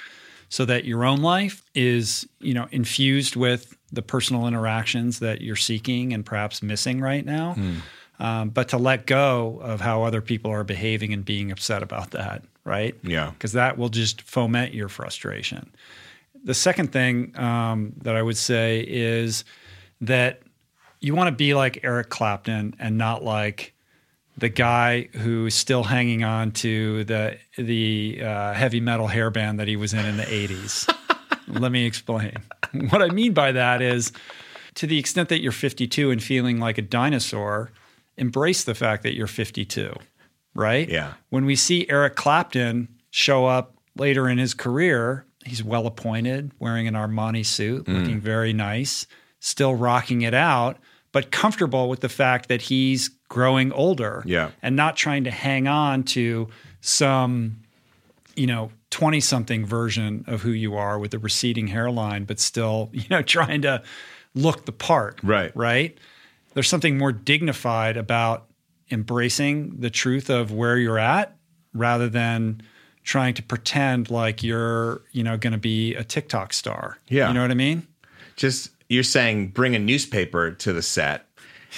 so 0.47 0.63
that 0.65 0.85
your 0.85 1.03
own 1.03 1.21
life 1.21 1.63
is, 1.73 2.27
you 2.39 2.53
know, 2.53 2.67
infused 2.71 3.35
with 3.35 3.75
the 3.91 4.03
personal 4.03 4.47
interactions 4.47 5.19
that 5.19 5.41
you're 5.41 5.55
seeking 5.55 6.13
and 6.13 6.25
perhaps 6.25 6.61
missing 6.61 7.01
right 7.01 7.25
now. 7.25 7.55
Mm. 7.55 7.75
Um, 8.19 8.49
but 8.49 8.69
to 8.69 8.77
let 8.77 9.07
go 9.07 9.59
of 9.63 9.81
how 9.81 10.03
other 10.03 10.21
people 10.21 10.51
are 10.51 10.63
behaving 10.63 11.13
and 11.13 11.25
being 11.25 11.51
upset 11.51 11.81
about 11.81 12.11
that, 12.11 12.43
right? 12.63 12.95
Yeah. 13.03 13.31
Because 13.31 13.53
that 13.53 13.77
will 13.77 13.89
just 13.89 14.21
foment 14.21 14.73
your 14.73 14.87
frustration. 14.87 15.71
The 16.43 16.53
second 16.53 16.91
thing 16.91 17.37
um, 17.37 17.93
that 18.01 18.15
I 18.15 18.21
would 18.21 18.37
say 18.37 18.85
is 18.87 19.45
that 20.01 20.41
you 20.99 21.15
want 21.15 21.27
to 21.27 21.35
be 21.35 21.53
like 21.53 21.79
Eric 21.83 22.09
Clapton 22.09 22.75
and 22.79 22.97
not 22.97 23.23
like 23.23 23.73
the 24.37 24.49
guy 24.49 25.09
who's 25.13 25.53
still 25.53 25.83
hanging 25.83 26.23
on 26.23 26.51
to 26.51 27.03
the 27.03 27.37
the 27.57 28.21
uh, 28.23 28.53
heavy 28.53 28.79
metal 28.79 29.07
hairband 29.07 29.57
that 29.57 29.67
he 29.67 29.75
was 29.75 29.93
in 29.93 30.05
in 30.05 30.17
the 30.17 30.23
80s. 30.23 30.93
Let 31.47 31.71
me 31.71 31.85
explain. 31.85 32.37
What 32.89 33.01
I 33.01 33.09
mean 33.09 33.33
by 33.33 33.51
that 33.51 33.81
is 33.81 34.11
to 34.75 34.87
the 34.87 34.97
extent 34.97 35.29
that 35.29 35.41
you're 35.41 35.51
52 35.51 36.09
and 36.09 36.23
feeling 36.23 36.59
like 36.59 36.77
a 36.77 36.81
dinosaur, 36.81 37.71
embrace 38.17 38.63
the 38.63 38.73
fact 38.73 39.03
that 39.03 39.15
you're 39.15 39.27
52, 39.27 39.93
right? 40.55 40.89
Yeah. 40.89 41.13
When 41.29 41.45
we 41.45 41.55
see 41.55 41.87
Eric 41.89 42.15
Clapton 42.15 42.87
show 43.11 43.45
up 43.45 43.75
later 43.95 44.27
in 44.27 44.39
his 44.39 44.53
career, 44.53 45.25
he's 45.45 45.63
well 45.63 45.87
appointed, 45.87 46.51
wearing 46.59 46.87
an 46.87 46.93
Armani 46.93 47.45
suit, 47.45 47.85
mm. 47.85 47.99
looking 47.99 48.19
very 48.19 48.53
nice, 48.53 49.07
still 49.39 49.75
rocking 49.75 50.21
it 50.21 50.33
out, 50.33 50.77
but 51.11 51.31
comfortable 51.31 51.89
with 51.89 52.01
the 52.01 52.09
fact 52.09 52.49
that 52.49 52.61
he's 52.61 53.09
growing 53.29 53.71
older 53.71 54.23
yeah. 54.25 54.51
and 54.61 54.75
not 54.75 54.95
trying 54.95 55.23
to 55.23 55.31
hang 55.31 55.67
on 55.67 56.03
to 56.03 56.47
some, 56.81 57.61
you 58.35 58.47
know, 58.47 58.71
20 58.91 59.19
something 59.19 59.65
version 59.65 60.23
of 60.27 60.41
who 60.41 60.51
you 60.51 60.75
are 60.75 60.99
with 60.99 61.13
a 61.13 61.19
receding 61.19 61.67
hairline, 61.67 62.25
but 62.25 62.39
still, 62.39 62.89
you 62.93 63.05
know, 63.09 63.21
trying 63.21 63.61
to 63.63 63.81
look 64.35 64.65
the 64.65 64.71
part. 64.71 65.19
Right. 65.23 65.55
Right 65.55 65.97
there's 66.53 66.69
something 66.69 66.97
more 66.97 67.11
dignified 67.11 67.97
about 67.97 68.47
embracing 68.91 69.79
the 69.79 69.89
truth 69.89 70.29
of 70.29 70.51
where 70.51 70.77
you're 70.77 70.99
at 70.99 71.35
rather 71.73 72.09
than 72.09 72.61
trying 73.03 73.33
to 73.35 73.43
pretend 73.43 74.09
like 74.09 74.43
you're, 74.43 75.01
you 75.11 75.23
know, 75.23 75.37
going 75.37 75.53
to 75.53 75.59
be 75.59 75.95
a 75.95 76.03
TikTok 76.03 76.53
star. 76.53 76.99
Yeah. 77.07 77.27
You 77.27 77.33
know 77.33 77.41
what 77.41 77.51
I 77.51 77.55
mean? 77.55 77.87
Just 78.35 78.71
you're 78.89 79.03
saying 79.03 79.49
bring 79.49 79.75
a 79.75 79.79
newspaper 79.79 80.51
to 80.51 80.73
the 80.73 80.81
set 80.81 81.25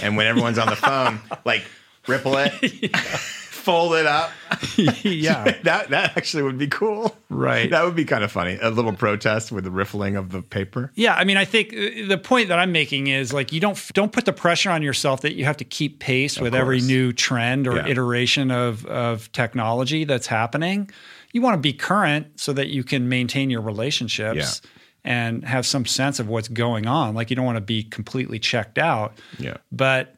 and 0.02 0.18
when 0.18 0.28
everyone's 0.28 0.58
on 0.58 0.70
the 0.70 0.76
phone, 0.76 1.20
like 1.46 1.64
ripple 2.08 2.38
it. 2.38 2.54
yeah 2.82 3.18
fold 3.66 3.96
it 3.96 4.06
up. 4.06 4.32
yeah, 4.78 5.44
that 5.64 5.90
that 5.90 6.16
actually 6.16 6.44
would 6.44 6.58
be 6.58 6.68
cool. 6.68 7.16
Right, 7.30 7.70
that 7.70 7.84
would 7.84 7.96
be 7.96 8.06
kind 8.06 8.24
of 8.24 8.32
funny. 8.32 8.58
A 8.62 8.70
little 8.70 8.94
protest 8.94 9.52
with 9.52 9.64
the 9.64 9.72
riffling 9.72 10.16
of 10.16 10.32
the 10.32 10.42
paper. 10.42 10.92
Yeah, 10.94 11.16
I 11.16 11.24
mean, 11.24 11.36
I 11.36 11.46
think 11.46 11.74
uh, 11.74 12.08
the 12.08 12.20
point 12.24 12.50
that 12.50 12.60
I'm 12.60 12.72
making 12.72 13.08
is 13.08 13.34
like 13.34 13.52
you 13.52 13.60
don't 13.60 13.82
don't 13.94 14.12
put 14.12 14.26
the 14.26 14.34
pressure 14.34 14.70
on 14.70 14.84
yourself 14.84 15.22
that 15.22 15.34
you 15.34 15.46
have 15.46 15.58
to 15.58 15.66
keep 15.66 16.00
pace 16.00 16.38
of 16.38 16.44
with 16.44 16.54
course. 16.54 16.62
every 16.62 16.82
new 16.82 17.12
trend 17.12 17.68
or 17.68 17.78
yeah. 17.78 17.88
iteration 17.88 18.52
of 18.52 18.86
of 18.86 19.32
technology 19.32 20.06
that's 20.06 20.28
happening. 20.28 20.90
You 21.36 21.42
want 21.42 21.56
to 21.56 21.60
be 21.60 21.74
current 21.74 22.40
so 22.40 22.54
that 22.54 22.70
you 22.70 22.84
can 22.84 23.10
maintain 23.10 23.50
your 23.50 23.62
relationships. 23.62 24.62
Yeah 24.64 24.70
and 25.08 25.46
have 25.46 25.68
some 25.68 25.86
sense 25.86 26.20
of 26.20 26.28
what's 26.28 26.48
going 26.48 26.88
on. 26.88 27.14
Like 27.14 27.30
you 27.30 27.36
don't 27.36 27.46
want 27.46 27.58
to 27.58 27.62
be 27.62 27.84
completely 27.84 28.40
checked 28.40 28.80
out. 28.80 29.14
Yeah. 29.38 29.58
But 29.72 30.16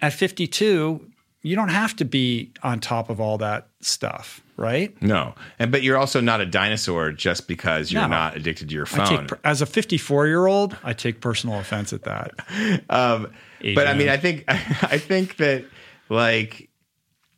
at 0.00 0.14
52, 0.14 1.10
you 1.42 1.54
don't 1.54 1.68
have 1.68 1.94
to 1.96 2.06
be 2.06 2.50
on 2.62 2.80
top 2.80 3.10
of 3.10 3.20
all 3.20 3.36
that 3.38 3.68
stuff, 3.80 4.42
right? 4.56 5.00
No, 5.02 5.34
and 5.58 5.70
but 5.70 5.82
you're 5.82 5.98
also 5.98 6.22
not 6.22 6.40
a 6.40 6.46
dinosaur 6.46 7.12
just 7.12 7.46
because 7.46 7.92
you're 7.92 8.00
no. 8.00 8.08
not 8.08 8.34
addicted 8.34 8.70
to 8.70 8.74
your 8.74 8.86
phone. 8.86 9.28
Take, 9.28 9.38
as 9.44 9.60
a 9.60 9.66
54 9.66 10.26
year 10.26 10.46
old, 10.46 10.74
I 10.82 10.94
take 10.94 11.20
personal 11.20 11.58
offense 11.58 11.92
at 11.92 12.04
that. 12.04 12.32
um, 12.88 13.30
but 13.74 13.86
I 13.86 13.92
mean, 13.92 14.08
I 14.08 14.16
think 14.16 14.44
I 14.48 14.96
think 14.96 15.36
that 15.36 15.66
like 16.08 16.70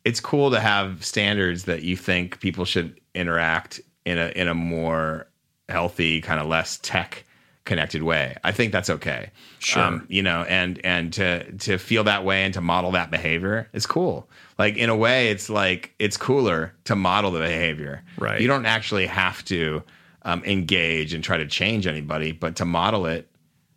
it's 0.05 0.21
cool 0.21 0.51
to 0.51 0.59
have 0.61 1.03
standards 1.03 1.65
that 1.65 1.83
you 1.83 1.97
think 1.97 2.39
people 2.39 2.63
should 2.63 2.97
interact 3.17 3.81
in 4.05 4.17
a 4.17 4.27
in 4.29 4.47
a 4.47 4.53
more 4.53 5.27
healthy, 5.67 6.21
kind 6.21 6.39
of 6.39 6.47
less 6.47 6.79
tech 6.81 7.25
connected 7.65 8.01
way. 8.01 8.35
I 8.43 8.51
think 8.53 8.71
that's 8.71 8.89
okay. 8.89 9.31
Sure. 9.59 9.83
Um, 9.83 10.05
you 10.09 10.23
know, 10.23 10.43
and 10.43 10.79
and 10.83 11.13
to 11.13 11.51
to 11.51 11.77
feel 11.77 12.05
that 12.05 12.23
way 12.23 12.43
and 12.43 12.53
to 12.55 12.61
model 12.61 12.91
that 12.91 13.11
behavior 13.11 13.69
is 13.73 13.85
cool. 13.85 14.29
Like 14.57 14.77
in 14.77 14.89
a 14.89 14.95
way, 14.95 15.29
it's 15.29 15.49
like 15.49 15.93
it's 15.99 16.17
cooler 16.17 16.73
to 16.85 16.95
model 16.95 17.31
the 17.31 17.39
behavior. 17.39 18.03
Right. 18.17 18.41
You 18.41 18.47
don't 18.47 18.65
actually 18.65 19.05
have 19.07 19.43
to 19.45 19.83
um, 20.23 20.43
engage 20.45 21.13
and 21.13 21.23
try 21.23 21.37
to 21.37 21.45
change 21.45 21.85
anybody, 21.85 22.31
but 22.31 22.55
to 22.55 22.65
model 22.65 23.05
it, 23.05 23.29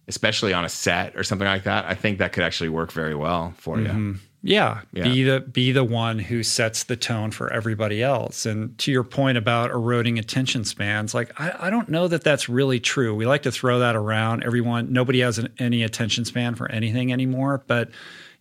especially 0.09 0.53
on 0.53 0.65
a 0.65 0.69
set 0.69 1.17
or 1.17 1.25
something 1.25 1.47
like 1.47 1.65
that, 1.65 1.85
I 1.85 1.95
think 1.95 2.19
that 2.19 2.33
could 2.33 2.45
actually 2.45 2.71
work 2.71 2.93
very 2.93 3.15
well 3.15 3.53
for 3.57 3.77
mm-hmm. 3.77 4.13
you. 4.13 4.19
Yeah, 4.43 4.81
yeah, 4.93 5.05
be 5.05 5.23
the 5.23 5.41
be 5.41 5.73
the 5.73 5.85
one 5.85 6.19
who 6.19 6.43
sets 6.43 6.85
the 6.85 6.97
tone 6.97 7.31
for 7.31 7.53
everybody 7.53 8.03
else. 8.03 8.47
And 8.47 8.77
to 8.79 8.91
your 8.91 9.05
point 9.05 9.37
about 9.37 9.71
eroding 9.71 10.19
attention 10.19 10.65
spans, 10.65 11.13
like 11.13 11.39
I, 11.39 11.67
I 11.67 11.71
don't 11.71 11.91
know 11.91 12.09
that 12.09 12.25
that's 12.25 12.49
really 12.49 12.81
true. 12.81 13.15
We 13.15 13.27
like 13.27 13.43
to 13.43 13.53
throw 13.53 13.81
that 13.81 13.97
around. 13.97 14.43
Everyone, 14.45 14.93
nobody 14.93 15.21
has 15.21 15.39
an, 15.39 15.53
any 15.59 15.83
attention 15.83 16.25
span 16.25 16.55
for 16.55 16.71
anything 16.71 17.13
anymore. 17.13 17.63
But 17.67 17.91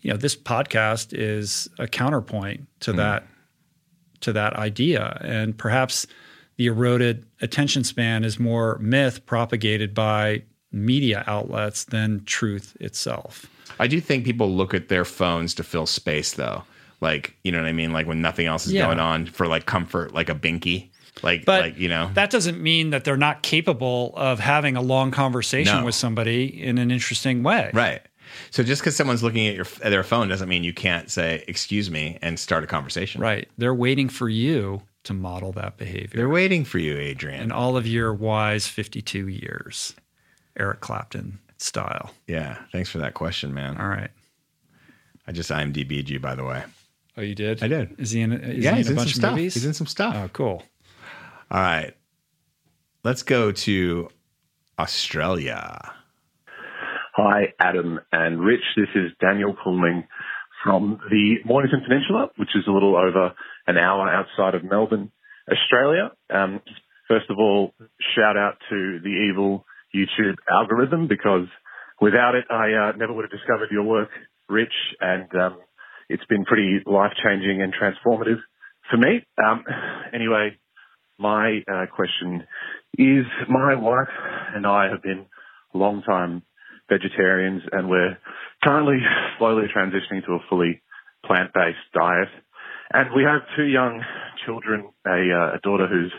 you 0.02 0.12
know, 0.12 0.18
this 0.18 0.38
podcast 0.38 1.10
is 1.12 1.68
a 1.80 1.88
counterpoint 1.88 2.68
to 2.82 2.94
mm. 2.94 2.98
that 2.98 3.28
to 4.22 4.32
that 4.34 4.54
idea, 4.54 5.18
and 5.22 5.58
perhaps 5.58 6.08
the 6.56 6.68
eroded 6.68 7.26
attention 7.42 7.84
span 7.84 8.24
is 8.24 8.40
more 8.40 8.78
myth 8.80 9.26
propagated 9.26 9.94
by 9.94 10.44
media 10.72 11.24
outlets 11.28 11.86
than 11.86 12.24
truth 12.26 12.78
itself. 12.80 13.48
I 13.80 13.88
do 13.88 14.00
think 14.02 14.26
people 14.26 14.52
look 14.52 14.74
at 14.74 14.90
their 14.90 15.06
phones 15.06 15.54
to 15.56 15.64
fill 15.64 15.86
space, 15.86 16.34
though. 16.34 16.64
Like, 17.02 17.36
you 17.44 17.52
know 17.52 17.60
what 17.60 17.68
I 17.68 17.74
mean? 17.74 17.94
Like 17.94 18.08
when 18.08 18.22
nothing 18.22 18.46
else 18.46 18.68
is 18.68 18.74
yeah. 18.74 18.86
going 18.86 19.00
on 19.00 19.26
for 19.26 19.48
like 19.48 19.66
comfort, 19.66 20.14
like 20.14 20.30
a 20.30 20.36
binky. 20.36 20.90
Like, 21.24 21.46
but 21.46 21.62
like, 21.62 21.78
you 21.78 21.90
know, 21.90 22.12
that 22.14 22.30
doesn't 22.30 22.62
mean 22.62 22.92
that 22.92 23.04
they're 23.04 23.18
not 23.18 23.42
capable 23.42 24.14
of 24.16 24.40
having 24.40 24.76
a 24.76 24.82
long 24.82 25.12
conversation 25.12 25.80
no. 25.80 25.86
with 25.86 25.96
somebody 25.96 26.46
in 26.62 26.78
an 26.78 26.92
interesting 26.92 27.44
way. 27.44 27.72
Right. 27.74 28.02
So 28.52 28.64
just 28.64 28.82
because 28.82 28.96
someone's 28.96 29.24
looking 29.24 29.48
at 29.48 29.56
your 29.56 29.66
at 29.82 29.90
their 29.90 30.04
phone 30.04 30.28
doesn't 30.28 30.48
mean 30.48 30.64
you 30.64 30.74
can't 30.74 31.10
say 31.10 31.44
"excuse 31.48 31.90
me" 31.90 32.20
and 32.22 32.40
start 32.40 32.64
a 32.64 32.68
conversation. 32.68 33.22
Right. 33.22 33.50
They're 33.58 33.74
waiting 33.74 34.08
for 34.08 34.30
you 34.30 34.84
to 35.04 35.14
model 35.14 35.52
that 35.54 35.78
behavior. 35.78 36.18
They're 36.18 36.30
waiting 36.30 36.64
for 36.64 36.78
you, 36.78 36.98
Adrian. 36.98 37.42
In 37.42 37.52
all 37.52 37.76
of 37.76 37.88
your 37.88 38.14
wise 38.14 38.68
52 38.68 39.28
years, 39.28 39.96
Eric 40.58 40.82
Clapton 40.82 41.40
style? 41.61 42.11
Yeah. 42.27 42.57
Thanks 42.72 42.90
for 42.90 42.99
that 42.99 43.14
question, 43.14 43.53
man. 43.53 43.77
All 43.77 43.88
right. 43.88 44.11
I 45.27 45.31
just 45.31 45.49
IMDb'd 45.52 46.10
you, 46.10 46.19
by 46.19 46.36
the 46.36 46.44
way. 46.44 46.64
Oh, 47.18 47.22
you 47.22 47.36
did? 47.36 47.61
I 47.61 47.68
did. 47.68 47.99
Is 47.99 48.11
he 48.11 48.22
in? 48.22 48.31
Is 48.34 48.64
yeah, 48.64 48.72
he 48.72 48.77
in 48.77 48.77
he's 48.77 48.90
a 48.90 48.95
bunch 48.95 49.10
in 49.10 49.14
some 49.14 49.19
of 49.19 49.22
stuff. 49.22 49.31
movies? 49.31 49.53
He's 49.53 49.65
in 49.65 49.73
some 49.73 49.88
stuff. 49.88 50.15
Oh, 50.15 50.30
cool. 50.34 50.64
All 51.52 51.61
right. 51.61 51.94
Let's 53.03 53.23
go 53.23 53.52
to 53.52 54.10
Australia. 54.77 55.94
Hi, 57.15 57.53
Adam 57.60 57.99
and 58.11 58.40
Rich. 58.40 58.64
This 58.77 58.90
is 58.95 59.11
Daniel 59.19 59.53
calling 59.53 60.06
from 60.64 60.99
the 61.10 61.36
Mornington 61.45 61.81
Peninsula, 61.88 62.30
which 62.38 62.49
is 62.56 62.64
a 62.68 62.72
little 62.72 62.95
over 62.95 63.34
an 63.68 63.77
hour 63.77 64.10
outside 64.10 64.56
of 64.56 64.64
Melbourne, 64.64 65.11
Australia. 65.52 66.11
Um, 66.30 66.61
first 67.07 67.30
of 67.30 67.38
all, 67.38 67.73
shout 68.15 68.38
out 68.38 68.57
to 68.69 68.99
the 69.03 69.30
evil 69.30 69.65
YouTube 69.95 70.36
algorithm 70.52 71.07
because 71.07 71.48
without 72.02 72.36
it, 72.36 72.45
I 72.49 72.72
uh, 72.74 72.91
never 72.98 73.14
would 73.14 73.24
have 73.24 73.32
discovered 73.32 73.70
your 73.72 73.84
work, 73.84 74.10
Rich, 74.48 74.74
and 74.99 75.28
um, 75.36 75.57
it's 76.10 76.26
been 76.26 76.45
pretty 76.45 76.80
life 76.86 77.14
changing 77.24 77.61
and 77.61 77.74
transformative 77.74 78.40
for 78.90 78.98
me. 78.98 79.24
Um, 79.38 79.64
anyway, 80.14 80.57
my 81.18 81.60
uh, 81.72 81.86
question 81.94 82.44
is: 82.98 83.26
my 83.48 83.76
wife 83.76 84.07
and 84.56 84.66
I 84.66 84.90
have 84.90 85.03
been 85.03 85.26
long 85.74 86.02
time 86.03 86.44
vegetarians, 86.90 87.61
and 87.72 87.90
we're 87.90 88.18
currently 88.64 88.98
slowly 89.38 89.68
transitioning 89.76 90.26
to 90.26 90.34
a 90.34 90.40
fully 90.49 90.82
plant 91.26 91.53
based 91.53 91.78
diet. 91.94 92.30
And 92.91 93.10
we 93.16 93.24
have 93.24 93.41
two 93.56 93.66
young 93.66 94.03
children, 94.45 94.90
a, 95.06 95.11
uh, 95.11 95.56
a 95.56 95.60
daughter 95.61 95.88
who's 95.88 96.11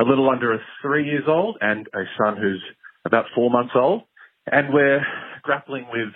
a 0.00 0.04
little 0.04 0.30
under 0.30 0.58
three 0.80 1.04
years 1.04 1.24
old 1.28 1.58
and 1.60 1.86
a 1.94 2.04
son 2.16 2.36
who's 2.36 2.62
about 3.04 3.26
four 3.34 3.50
months 3.50 3.72
old, 3.74 4.02
and 4.50 4.72
we're 4.72 5.04
grappling 5.42 5.86
with 5.92 6.12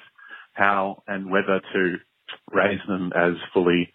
how 0.54 1.02
and 1.06 1.30
whether 1.30 1.60
to 1.72 1.96
raise 2.52 2.80
them 2.86 3.12
as 3.16 3.32
fully 3.52 3.92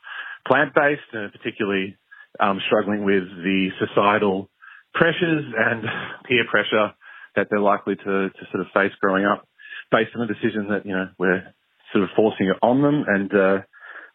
plant-based, 0.47 1.01
and 1.13 1.31
particularly 1.31 1.97
um, 2.39 2.59
struggling 2.65 3.03
with 3.03 3.23
the 3.43 3.69
societal 3.79 4.49
pressures 4.93 5.45
and 5.57 5.83
peer 6.27 6.45
pressure 6.49 6.93
that 7.35 7.47
they're 7.49 7.59
likely 7.59 7.95
to, 7.95 8.29
to 8.29 8.43
sort 8.51 8.61
of 8.61 8.67
face 8.73 8.91
growing 8.99 9.25
up, 9.25 9.47
based 9.91 10.11
on 10.15 10.25
the 10.25 10.33
decision 10.33 10.67
that 10.69 10.85
you 10.85 10.93
know 10.93 11.09
we're 11.17 11.53
sort 11.91 12.03
of 12.03 12.09
forcing 12.15 12.47
it 12.47 12.57
on 12.61 12.81
them. 12.81 13.05
And 13.07 13.31
uh, 13.33 13.57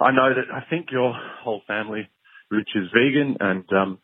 I 0.00 0.10
know 0.10 0.34
that 0.34 0.52
I 0.52 0.68
think 0.68 0.90
your 0.90 1.14
whole 1.42 1.62
family, 1.66 2.08
Rich, 2.50 2.70
is 2.74 2.88
vegan, 2.92 3.36
and 3.40 3.64
um, 3.72 3.98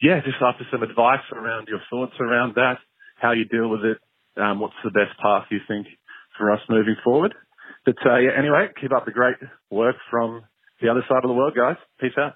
yeah, 0.00 0.20
just 0.24 0.36
after 0.42 0.64
some 0.70 0.82
advice 0.82 1.24
around 1.32 1.68
your 1.68 1.80
thoughts 1.88 2.14
around 2.20 2.54
that, 2.56 2.78
how 3.16 3.32
you 3.32 3.44
deal 3.44 3.68
with 3.68 3.84
it, 3.84 3.98
um, 4.36 4.60
what's 4.60 4.74
the 4.84 4.90
best 4.90 5.18
path 5.20 5.44
you 5.50 5.58
think 5.66 5.86
for 6.36 6.50
us 6.50 6.60
moving 6.68 6.96
forward. 7.02 7.34
But 7.84 7.96
uh, 8.04 8.18
yeah, 8.18 8.30
anyway, 8.36 8.68
keep 8.80 8.92
up 8.92 9.04
the 9.04 9.12
great 9.12 9.36
work 9.70 9.96
from 10.10 10.42
the 10.80 10.88
other 10.88 11.04
side 11.08 11.24
of 11.24 11.28
the 11.28 11.34
world, 11.34 11.54
guys. 11.56 11.76
Peace 12.00 12.12
out. 12.18 12.34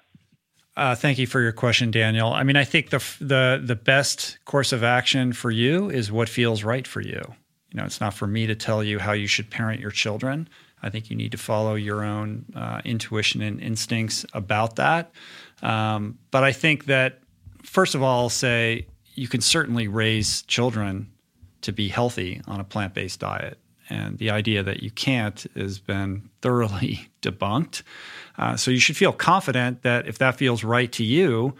Uh, 0.75 0.95
thank 0.95 1.19
you 1.19 1.27
for 1.27 1.41
your 1.41 1.51
question, 1.51 1.91
Daniel. 1.91 2.31
I 2.31 2.43
mean, 2.43 2.55
I 2.55 2.63
think 2.63 2.89
the 2.89 3.03
the 3.19 3.61
the 3.63 3.75
best 3.75 4.39
course 4.45 4.71
of 4.71 4.83
action 4.83 5.33
for 5.33 5.51
you 5.51 5.89
is 5.89 6.11
what 6.11 6.29
feels 6.29 6.63
right 6.63 6.87
for 6.87 7.01
you. 7.01 7.21
You 7.71 7.77
know, 7.77 7.85
it's 7.85 8.01
not 8.01 8.13
for 8.13 8.27
me 8.27 8.47
to 8.47 8.55
tell 8.55 8.83
you 8.83 8.99
how 8.99 9.11
you 9.11 9.27
should 9.27 9.49
parent 9.49 9.81
your 9.81 9.91
children. 9.91 10.47
I 10.83 10.89
think 10.89 11.09
you 11.09 11.15
need 11.15 11.33
to 11.33 11.37
follow 11.37 11.75
your 11.75 12.03
own 12.03 12.45
uh, 12.55 12.81
intuition 12.83 13.41
and 13.41 13.61
instincts 13.61 14.25
about 14.33 14.77
that. 14.77 15.11
Um, 15.61 16.17
but 16.31 16.43
I 16.43 16.53
think 16.53 16.85
that 16.85 17.19
first 17.63 17.93
of 17.93 18.01
all, 18.01 18.23
I'll 18.23 18.29
say 18.29 18.87
you 19.13 19.27
can 19.27 19.41
certainly 19.41 19.87
raise 19.87 20.41
children 20.43 21.11
to 21.61 21.71
be 21.71 21.89
healthy 21.89 22.41
on 22.47 22.59
a 22.59 22.63
plant 22.63 22.93
based 22.93 23.19
diet. 23.19 23.57
And 23.89 24.17
the 24.19 24.29
idea 24.29 24.63
that 24.63 24.83
you 24.83 24.89
can't 24.89 25.45
has 25.55 25.79
been 25.79 26.29
thoroughly 26.41 27.09
debunked. 27.21 27.83
Uh, 28.37 28.55
so 28.55 28.71
you 28.71 28.79
should 28.79 28.97
feel 28.97 29.11
confident 29.11 29.81
that 29.81 30.07
if 30.07 30.17
that 30.19 30.37
feels 30.37 30.63
right 30.63 30.91
to 30.93 31.03
you, 31.03 31.55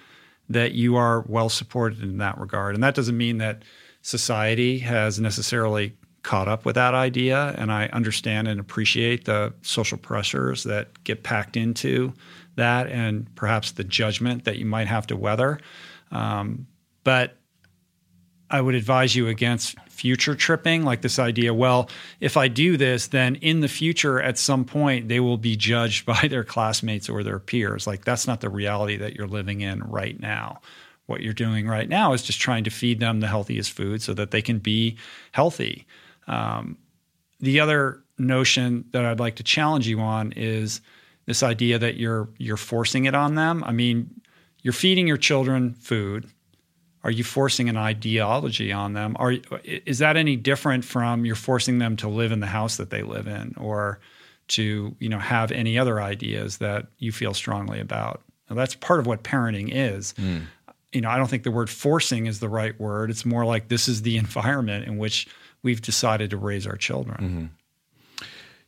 that 0.49 0.73
you 0.73 0.95
are 0.95 1.21
well 1.27 1.49
supported 1.49 2.01
in 2.01 2.17
that 2.17 2.37
regard. 2.37 2.75
And 2.75 2.83
that 2.83 2.95
doesn't 2.95 3.17
mean 3.17 3.37
that 3.37 3.63
society 4.01 4.79
has 4.79 5.19
necessarily 5.19 5.95
caught 6.23 6.47
up 6.47 6.65
with 6.65 6.75
that 6.75 6.93
idea. 6.93 7.55
And 7.57 7.71
I 7.71 7.87
understand 7.87 8.47
and 8.47 8.59
appreciate 8.59 9.25
the 9.25 9.53
social 9.61 9.97
pressures 9.97 10.63
that 10.63 11.03
get 11.03 11.23
packed 11.23 11.57
into 11.57 12.13
that 12.55 12.87
and 12.87 13.33
perhaps 13.35 13.71
the 13.71 13.83
judgment 13.83 14.45
that 14.45 14.57
you 14.57 14.65
might 14.65 14.87
have 14.87 15.07
to 15.07 15.15
weather. 15.15 15.59
Um, 16.11 16.67
but 17.03 17.37
I 18.51 18.61
would 18.61 18.75
advise 18.75 19.15
you 19.15 19.27
against 19.29 19.79
future 19.89 20.35
tripping, 20.35 20.83
like 20.83 21.01
this 21.01 21.17
idea, 21.19 21.53
well, 21.53 21.89
if 22.19 22.35
I 22.35 22.49
do 22.49 22.75
this, 22.75 23.07
then 23.07 23.35
in 23.35 23.61
the 23.61 23.67
future, 23.67 24.21
at 24.21 24.37
some 24.37 24.65
point, 24.65 25.07
they 25.07 25.19
will 25.19 25.37
be 25.37 25.55
judged 25.55 26.05
by 26.07 26.27
their 26.27 26.43
classmates 26.43 27.09
or 27.09 27.23
their 27.23 27.39
peers. 27.39 27.87
Like, 27.87 28.03
that's 28.03 28.27
not 28.27 28.41
the 28.41 28.49
reality 28.49 28.97
that 28.97 29.15
you're 29.15 29.27
living 29.27 29.61
in 29.61 29.81
right 29.83 30.19
now. 30.19 30.59
What 31.05 31.21
you're 31.21 31.33
doing 31.33 31.67
right 31.67 31.87
now 31.87 32.13
is 32.13 32.23
just 32.23 32.41
trying 32.41 32.65
to 32.65 32.69
feed 32.69 32.99
them 32.99 33.19
the 33.19 33.27
healthiest 33.27 33.71
food 33.71 34.01
so 34.01 34.13
that 34.13 34.31
they 34.31 34.41
can 34.41 34.59
be 34.59 34.97
healthy. 35.31 35.87
Um, 36.27 36.77
the 37.39 37.59
other 37.59 38.03
notion 38.17 38.85
that 38.91 39.05
I'd 39.05 39.19
like 39.19 39.37
to 39.37 39.43
challenge 39.43 39.87
you 39.87 39.99
on 39.99 40.31
is 40.33 40.81
this 41.25 41.43
idea 41.43 41.79
that 41.79 41.97
you're 41.97 42.29
you're 42.37 42.57
forcing 42.57 43.05
it 43.05 43.15
on 43.15 43.35
them. 43.35 43.63
I 43.65 43.71
mean, 43.71 44.21
you're 44.61 44.73
feeding 44.73 45.07
your 45.07 45.17
children 45.17 45.73
food 45.73 46.29
are 47.03 47.11
you 47.11 47.23
forcing 47.23 47.67
an 47.69 47.77
ideology 47.77 48.71
on 48.71 48.93
them? 48.93 49.15
Are 49.19 49.31
is 49.63 49.99
that 49.99 50.17
any 50.17 50.35
different 50.35 50.85
from 50.85 51.25
you're 51.25 51.35
forcing 51.35 51.79
them 51.79 51.95
to 51.97 52.07
live 52.07 52.31
in 52.31 52.39
the 52.39 52.47
house 52.47 52.77
that 52.77 52.89
they 52.89 53.01
live 53.01 53.27
in, 53.27 53.55
or 53.57 53.99
to 54.49 54.95
you 54.99 55.09
know 55.09 55.19
have 55.19 55.51
any 55.51 55.79
other 55.79 56.01
ideas 56.01 56.57
that 56.57 56.87
you 56.99 57.11
feel 57.11 57.33
strongly 57.33 57.79
about? 57.79 58.21
Now, 58.49 58.55
that's 58.55 58.75
part 58.75 58.99
of 58.99 59.07
what 59.07 59.23
parenting 59.23 59.69
is. 59.71 60.13
Mm. 60.13 60.43
You 60.91 61.01
know, 61.01 61.09
I 61.09 61.17
don't 61.17 61.29
think 61.29 61.43
the 61.43 61.51
word 61.51 61.69
forcing 61.69 62.25
is 62.25 62.39
the 62.39 62.49
right 62.49 62.79
word. 62.79 63.09
It's 63.09 63.25
more 63.25 63.45
like 63.45 63.69
this 63.69 63.87
is 63.87 64.01
the 64.01 64.17
environment 64.25 64.85
in 64.85 64.97
which 64.97 65.27
we've 65.63 65.81
decided 65.81 66.29
to 66.31 66.37
raise 66.37 66.67
our 66.67 66.75
children. 66.75 67.17
Mm-hmm. 67.17 68.25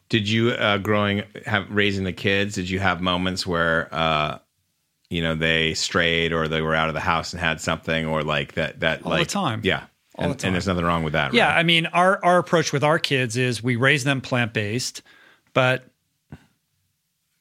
Did 0.09 0.29
you 0.29 0.51
uh, 0.51 0.77
growing 0.77 1.23
have 1.45 1.69
raising 1.69 2.03
the 2.03 2.13
kids? 2.13 2.55
Did 2.55 2.69
you 2.69 2.79
have 2.79 3.01
moments 3.01 3.45
where 3.45 3.93
uh, 3.93 4.39
you 5.13 5.21
know 5.21 5.35
they 5.35 5.73
strayed 5.73 6.33
or 6.33 6.47
they 6.47 6.61
were 6.61 6.75
out 6.75 6.87
of 6.87 6.93
the 6.93 6.99
house 6.99 7.33
and 7.33 7.39
had 7.39 7.61
something 7.61 8.05
or 8.05 8.23
like 8.23 8.53
that 8.53 8.79
that 8.79 9.03
all 9.03 9.11
like 9.11 9.27
the 9.27 9.33
time. 9.33 9.61
yeah. 9.63 9.85
All 10.15 10.25
and, 10.25 10.33
the 10.33 10.37
time. 10.37 10.47
and 10.49 10.55
there's 10.55 10.67
nothing 10.67 10.85
wrong 10.85 11.03
with 11.03 11.13
that 11.13 11.33
yeah 11.33 11.47
right? 11.47 11.57
i 11.57 11.63
mean 11.63 11.87
our 11.87 12.23
our 12.23 12.37
approach 12.37 12.71
with 12.71 12.83
our 12.83 12.99
kids 12.99 13.35
is 13.35 13.63
we 13.63 13.75
raise 13.75 14.03
them 14.03 14.21
plant-based 14.21 15.01
but 15.53 15.85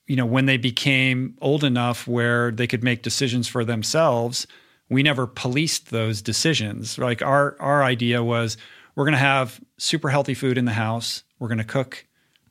you 0.06 0.16
know 0.16 0.24
when 0.26 0.46
they 0.46 0.56
became 0.56 1.36
old 1.42 1.64
enough 1.64 2.06
where 2.06 2.50
they 2.50 2.66
could 2.66 2.82
make 2.82 3.02
decisions 3.02 3.46
for 3.46 3.64
themselves 3.64 4.46
we 4.92 5.02
never 5.02 5.26
policed 5.26 5.90
those 5.90 6.20
decisions. 6.20 6.98
Like 6.98 7.22
our 7.22 7.56
our 7.58 7.82
idea 7.82 8.22
was 8.22 8.58
we're 8.94 9.06
going 9.06 9.12
to 9.12 9.18
have 9.18 9.58
super 9.78 10.10
healthy 10.10 10.34
food 10.34 10.58
in 10.58 10.66
the 10.66 10.72
house. 10.72 11.24
We're 11.38 11.48
going 11.48 11.58
to 11.58 11.64
cook 11.64 12.06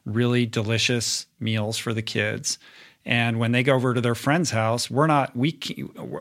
really 0.05 0.47
delicious 0.47 1.27
meals 1.39 1.77
for 1.77 1.93
the 1.93 2.01
kids 2.01 2.57
and 3.05 3.39
when 3.39 3.51
they 3.51 3.63
go 3.63 3.73
over 3.73 3.93
to 3.93 4.01
their 4.01 4.15
friend's 4.15 4.51
house, 4.51 4.89
we're 4.89 5.07
not 5.07 5.35
we 5.35 5.57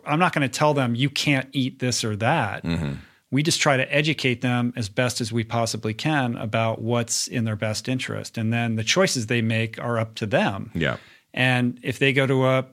I'm 0.06 0.18
not 0.18 0.32
going 0.32 0.48
to 0.48 0.58
tell 0.58 0.74
them 0.74 0.94
you 0.94 1.10
can't 1.10 1.48
eat 1.52 1.78
this 1.78 2.04
or 2.04 2.16
that. 2.16 2.64
Mm-hmm. 2.64 2.94
We 3.30 3.42
just 3.44 3.60
try 3.60 3.76
to 3.76 3.94
educate 3.94 4.40
them 4.40 4.72
as 4.74 4.88
best 4.88 5.20
as 5.20 5.30
we 5.30 5.44
possibly 5.44 5.94
can 5.94 6.36
about 6.36 6.80
what's 6.80 7.28
in 7.28 7.44
their 7.44 7.54
best 7.54 7.88
interest, 7.88 8.38
and 8.38 8.52
then 8.52 8.76
the 8.76 8.84
choices 8.84 9.26
they 9.26 9.42
make 9.42 9.78
are 9.78 9.98
up 9.98 10.14
to 10.16 10.26
them. 10.26 10.70
Yeah. 10.74 10.96
And 11.32 11.78
if 11.82 11.98
they 11.98 12.12
go 12.12 12.26
to 12.26 12.46
a 12.46 12.66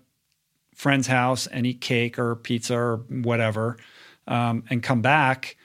friend's 0.74 1.08
house 1.08 1.46
and 1.48 1.68
eat 1.68 1.82
cake 1.82 2.18
or 2.18 2.36
pizza 2.36 2.76
or 2.76 2.98
whatever, 3.10 3.78
um, 4.28 4.64
and 4.70 4.82
come 4.82 5.02
back 5.02 5.57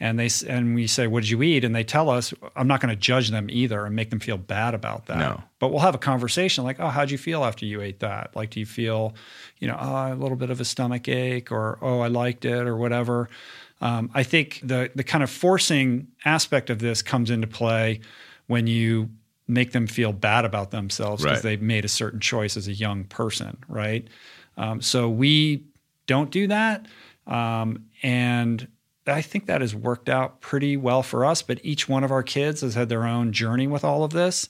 and 0.00 0.18
they 0.18 0.28
and 0.48 0.74
we 0.74 0.86
say, 0.86 1.06
"What 1.06 1.20
did 1.20 1.30
you 1.30 1.42
eat?" 1.42 1.62
and 1.62 1.74
they 1.74 1.84
tell 1.84 2.08
us, 2.08 2.32
I'm 2.56 2.66
not 2.66 2.80
going 2.80 2.88
to 2.94 3.00
judge 3.00 3.28
them 3.28 3.48
either 3.50 3.84
and 3.84 3.94
make 3.94 4.08
them 4.10 4.18
feel 4.20 4.38
bad 4.38 4.74
about 4.74 5.06
that. 5.06 5.18
No. 5.18 5.42
But 5.58 5.68
we'll 5.68 5.80
have 5.80 5.94
a 5.94 5.98
conversation 5.98 6.64
like, 6.64 6.80
"Oh, 6.80 6.88
how'd 6.88 7.10
you 7.10 7.18
feel 7.18 7.44
after 7.44 7.66
you 7.66 7.82
ate 7.82 8.00
that? 8.00 8.34
Like, 8.34 8.50
do 8.50 8.60
you 8.60 8.66
feel, 8.66 9.14
you 9.58 9.68
know, 9.68 9.76
oh, 9.78 10.12
a 10.12 10.14
little 10.14 10.36
bit 10.36 10.50
of 10.50 10.60
a 10.60 10.64
stomach 10.64 11.06
ache, 11.08 11.52
or 11.52 11.78
oh, 11.82 12.00
I 12.00 12.08
liked 12.08 12.44
it, 12.44 12.66
or 12.66 12.76
whatever." 12.76 13.28
Um, 13.82 14.10
I 14.14 14.22
think 14.22 14.60
the 14.62 14.90
the 14.94 15.04
kind 15.04 15.22
of 15.22 15.30
forcing 15.30 16.08
aspect 16.24 16.70
of 16.70 16.78
this 16.78 17.02
comes 17.02 17.30
into 17.30 17.46
play 17.46 18.00
when 18.46 18.66
you 18.66 19.10
make 19.46 19.72
them 19.72 19.86
feel 19.86 20.12
bad 20.12 20.44
about 20.44 20.70
themselves 20.70 21.22
because 21.22 21.38
Right. 21.38 21.42
they've 21.42 21.62
made 21.62 21.84
a 21.84 21.88
certain 21.88 22.20
choice 22.20 22.56
as 22.56 22.68
a 22.68 22.72
young 22.72 23.04
person, 23.04 23.56
right? 23.68 24.06
Um, 24.56 24.80
so 24.80 25.08
we 25.10 25.64
don't 26.06 26.30
do 26.30 26.46
that, 26.46 26.86
um, 27.26 27.84
and 28.02 28.66
I 29.06 29.22
think 29.22 29.46
that 29.46 29.60
has 29.60 29.74
worked 29.74 30.08
out 30.08 30.40
pretty 30.40 30.76
well 30.76 31.02
for 31.02 31.24
us. 31.24 31.42
But 31.42 31.64
each 31.64 31.88
one 31.88 32.04
of 32.04 32.10
our 32.10 32.22
kids 32.22 32.60
has 32.60 32.74
had 32.74 32.88
their 32.88 33.06
own 33.06 33.32
journey 33.32 33.66
with 33.66 33.84
all 33.84 34.04
of 34.04 34.12
this, 34.12 34.48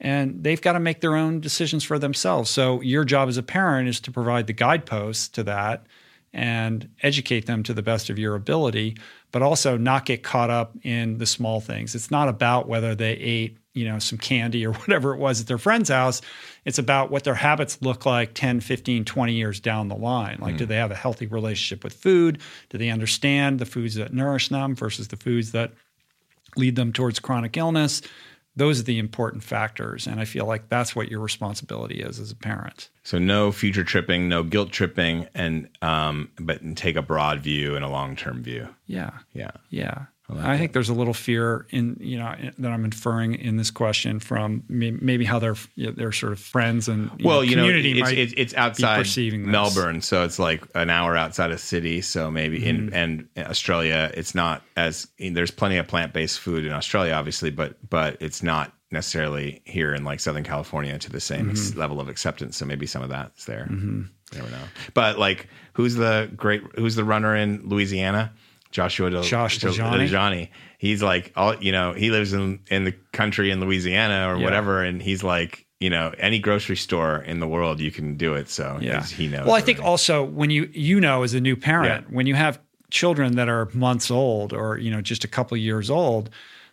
and 0.00 0.42
they've 0.42 0.60
got 0.60 0.72
to 0.72 0.80
make 0.80 1.00
their 1.00 1.16
own 1.16 1.40
decisions 1.40 1.84
for 1.84 1.98
themselves. 1.98 2.50
So 2.50 2.80
your 2.80 3.04
job 3.04 3.28
as 3.28 3.36
a 3.36 3.42
parent 3.42 3.88
is 3.88 4.00
to 4.00 4.10
provide 4.10 4.46
the 4.46 4.52
guideposts 4.52 5.28
to 5.28 5.42
that 5.44 5.86
and 6.32 6.88
educate 7.02 7.46
them 7.46 7.62
to 7.64 7.74
the 7.74 7.82
best 7.82 8.08
of 8.08 8.18
your 8.18 8.34
ability, 8.36 8.96
but 9.32 9.42
also 9.42 9.76
not 9.76 10.06
get 10.06 10.22
caught 10.22 10.50
up 10.50 10.76
in 10.82 11.18
the 11.18 11.26
small 11.26 11.60
things. 11.60 11.94
It's 11.94 12.10
not 12.10 12.28
about 12.28 12.68
whether 12.68 12.94
they 12.94 13.12
ate, 13.14 13.58
you 13.74 13.84
know, 13.84 13.98
some 13.98 14.18
candy 14.18 14.66
or 14.66 14.72
whatever 14.82 15.14
it 15.14 15.18
was 15.18 15.40
at 15.40 15.46
their 15.46 15.58
friend's 15.58 15.88
house. 15.90 16.20
It's 16.64 16.78
about 16.78 17.10
what 17.10 17.24
their 17.24 17.34
habits 17.34 17.80
look 17.80 18.04
like 18.04 18.34
10, 18.34 18.60
15, 18.60 19.04
20 19.04 19.32
years 19.32 19.60
down 19.60 19.88
the 19.88 19.94
line. 19.96 20.38
Like, 20.40 20.56
do 20.56 20.66
they 20.66 20.76
have 20.76 20.90
a 20.90 20.94
healthy 20.96 21.26
relationship 21.26 21.84
with 21.84 21.94
food? 21.94 22.40
Do 22.68 22.78
they 22.78 22.90
understand 22.90 23.58
the 23.58 23.66
foods 23.66 23.94
that 23.94 24.12
nourish 24.12 24.48
them 24.48 24.74
versus 24.74 25.08
the 25.08 25.16
foods 25.16 25.52
that 25.52 25.72
lead 26.56 26.76
them 26.76 26.92
towards 26.92 27.18
chronic 27.20 27.56
illness? 27.56 28.02
Those 28.56 28.80
are 28.80 28.84
the 28.84 28.98
important 28.98 29.44
factors. 29.44 30.06
And 30.08 30.18
I 30.20 30.24
feel 30.24 30.44
like 30.44 30.68
that's 30.68 30.94
what 30.96 31.08
your 31.08 31.20
responsibility 31.20 32.00
is 32.00 32.18
as 32.18 32.32
a 32.32 32.36
parent. 32.36 32.88
so 33.04 33.18
no 33.18 33.52
future 33.52 33.84
tripping 33.84 34.28
no 34.28 34.42
guilt 34.42 34.70
tripping 34.72 35.26
and 35.34 35.68
um 35.80 36.28
but 36.38 36.60
take 36.76 36.96
a 36.96 37.02
broad 37.02 37.40
view 37.40 37.74
and 37.76 37.84
a 37.84 37.88
long-term 37.88 38.42
view 38.42 38.68
Yeah. 38.86 39.10
yeah 39.32 39.52
Yeah. 39.70 40.06
I, 40.38 40.58
think 40.58 40.72
there's 40.72 40.88
a 40.88 40.94
little 40.94 41.14
fear 41.14 41.66
in 41.70 41.96
you 42.00 42.18
know 42.18 42.32
in- 42.38 42.54
that 42.58 42.70
I'm 42.72 42.84
inferring 42.84 43.34
in 43.34 43.56
this 43.56 43.70
question 43.70 44.20
from 44.20 44.62
may- 44.68 44.90
maybe 44.92 45.24
how 45.24 45.38
their 45.38 45.54
you 45.74 45.86
know, 45.86 45.92
their 45.92 46.12
sort 46.12 46.32
of 46.32 46.38
friends 46.40 46.88
and 46.88 47.10
you 47.18 47.26
well, 47.26 47.36
know, 47.38 47.42
you 47.42 47.56
know, 47.56 47.62
community 47.62 47.92
it's, 47.92 48.00
might 48.00 48.18
it's, 48.18 48.34
it's 48.36 48.54
outside 48.54 48.98
perceiving 48.98 49.42
this. 49.42 49.50
Melbourne, 49.52 50.02
so 50.02 50.24
it's 50.24 50.38
like 50.38 50.64
an 50.74 50.90
hour 50.90 51.16
outside 51.16 51.50
of 51.50 51.60
city. 51.60 52.00
So 52.00 52.30
maybe 52.30 52.60
Mm-hmm. 52.60 52.94
in 52.94 53.28
and 53.36 53.46
Australia, 53.48 54.10
it's 54.14 54.34
not 54.34 54.62
as 54.76 55.08
there's 55.18 55.50
plenty 55.50 55.76
of 55.78 55.86
plant 55.88 56.12
based 56.12 56.38
food 56.40 56.64
in 56.66 56.72
Australia, 56.72 57.12
obviously, 57.14 57.50
but 57.50 57.76
but 57.88 58.16
it's 58.20 58.42
not 58.42 58.72
necessarily 58.92 59.62
here 59.64 59.94
in 59.94 60.04
like 60.04 60.18
Southern 60.20 60.42
California 60.44 60.98
to 60.98 61.10
the 61.10 61.20
same 61.20 61.50
Mm-hmm. 61.52 61.78
level 61.78 62.00
of 62.00 62.08
acceptance. 62.08 62.56
So 62.56 62.66
maybe 62.66 62.86
some 62.86 63.02
of 63.02 63.08
that's 63.08 63.44
there. 63.44 63.68
You 63.70 64.06
never 64.34 64.50
know. 64.50 64.62
But 64.94 65.18
like, 65.18 65.48
who's 65.74 65.94
the 65.94 66.30
great? 66.36 66.62
Who's 66.76 66.94
the 66.96 67.04
runner 67.04 67.34
in 67.36 67.68
Louisiana? 67.68 68.32
Joshua 68.70 69.10
Del, 69.10 69.22
Josh 69.22 69.58
Del- 69.58 69.72
LaJaunie? 69.72 70.08
LaJaunie. 70.08 70.48
He's 70.78 71.02
like 71.02 71.32
all 71.36 71.54
you 71.56 71.72
know. 71.72 71.92
He 71.92 72.10
lives 72.10 72.32
in 72.32 72.60
in 72.70 72.84
the 72.84 72.92
country 73.12 73.50
in 73.50 73.60
Louisiana 73.60 74.32
or 74.32 74.38
Yeah. 74.38 74.44
whatever, 74.44 74.82
and 74.82 75.02
he's 75.02 75.22
like 75.24 75.66
you 75.80 75.90
know 75.90 76.12
any 76.18 76.38
grocery 76.38 76.76
store 76.76 77.16
in 77.18 77.40
the 77.40 77.48
world 77.48 77.80
you 77.80 77.90
can 77.90 78.16
do 78.16 78.34
it. 78.34 78.48
So 78.48 78.78
Yeah. 78.80 79.02
he 79.04 79.26
knows. 79.28 79.46
Well, 79.46 79.54
I 79.56 79.60
think 79.60 79.82
also 79.82 80.22
when 80.22 80.50
you 80.50 80.68
you 80.72 81.00
know 81.00 81.22
as 81.22 81.34
a 81.34 81.40
new 81.40 81.56
parent, 81.56 82.04
Yeah. 82.08 82.14
when 82.14 82.26
you 82.26 82.34
have 82.34 82.60
children 82.90 83.36
that 83.36 83.48
are 83.48 83.68
months 83.72 84.10
old 84.10 84.52
or 84.52 84.78
you 84.78 84.90
know 84.90 85.00
just 85.00 85.24
a 85.24 85.28
couple 85.28 85.56
years 85.56 85.90
old, 85.90 86.30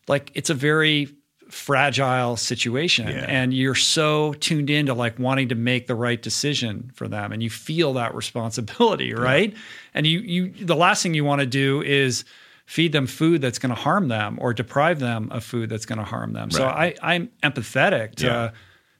like 0.07 0.32
it's 0.36 0.49
a 0.49 0.53
very 0.56 1.10
fragile 1.49 2.36
situation 2.38 3.07
Yeah. 3.07 3.26
and 3.28 3.53
you're 3.53 3.76
so 3.76 4.34
tuned 4.34 4.69
into 4.69 4.94
like 4.94 5.18
wanting 5.19 5.49
to 5.49 5.56
make 5.56 5.88
the 5.88 5.95
right 5.95 6.22
decision 6.22 6.91
for 6.94 7.07
them 7.07 7.32
and 7.32 7.41
you 7.41 7.49
feel 7.49 7.94
that 7.94 8.14
responsibility 8.15 9.14
right 9.14 9.53
and 9.94 10.06
you 10.06 10.19
you 10.19 10.49
the 10.65 10.76
last 10.76 11.03
thing 11.03 11.14
you 11.14 11.24
want 11.26 11.41
to 11.41 11.48
do 11.48 11.82
is 11.82 12.26
feed 12.65 12.91
them 12.91 13.07
food 13.07 13.41
that's 13.41 13.60
going 13.60 13.74
to 13.74 13.80
harm 13.80 14.10
them 14.10 14.38
or 14.41 14.53
deprive 14.53 14.99
them 14.99 15.30
of 15.32 15.44
food 15.44 15.69
that's 15.69 15.86
going 15.86 15.99
to 15.99 16.03
harm 16.06 16.34
them 16.34 16.52
so 16.52 16.65
i 16.65 16.94
i'm 17.02 17.30
empathetic 17.44 18.15
to 18.15 18.26
Yeah. 18.26 18.52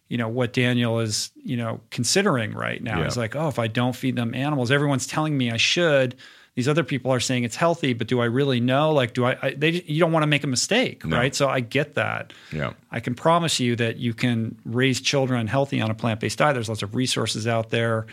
you 0.08 0.18
know 0.18 0.30
what 0.30 0.54
daniel 0.54 1.00
is 1.00 1.32
you 1.44 1.58
know 1.58 1.82
considering 1.90 2.54
right 2.54 2.82
now 2.82 3.00
Yeah. 3.00 3.04
He's 3.06 3.18
like 3.18 3.36
oh 3.36 3.50
if 3.50 3.60
i 3.60 3.68
don't 3.68 3.96
feed 3.96 4.16
them 4.16 4.34
animals 4.34 4.72
everyone's 4.72 5.06
telling 5.06 5.38
me 5.38 5.52
i 5.52 5.58
should 5.58 6.16
these 6.58 6.68
other 6.68 6.84
people 6.84 7.12
are 7.14 7.20
saying 7.20 7.44
it's 7.46 7.56
healthy 7.56 7.94
but 7.94 8.08
do 8.08 8.20
i 8.20 8.26
really 8.26 8.60
know 8.60 8.92
like 8.92 9.14
do 9.14 9.24
i, 9.26 9.38
I 9.42 9.52
they 9.54 9.70
you 9.86 10.00
don't 10.00 10.12
want 10.12 10.24
to 10.24 10.28
make 10.28 10.44
a 10.44 10.48
mistake 10.48 11.06
No. 11.06 11.16
right 11.16 11.34
so 11.36 11.48
i 11.48 11.60
get 11.62 11.94
that 11.94 12.34
Yeah. 12.52 12.74
I 12.92 13.00
can 13.00 13.14
promise 13.16 13.60
you 13.60 13.76
that 13.78 13.98
you 13.98 14.14
can 14.14 14.58
raise 14.66 15.00
children 15.02 15.46
healthy 15.48 15.80
on 15.82 15.92
a 15.92 15.96
plant 15.96 16.20
based 16.20 16.40
diet. 16.40 16.56
There's 16.56 16.68
lots 16.70 16.82
of 16.84 16.96
resources 16.96 17.46
out 17.48 17.70
there 17.70 18.08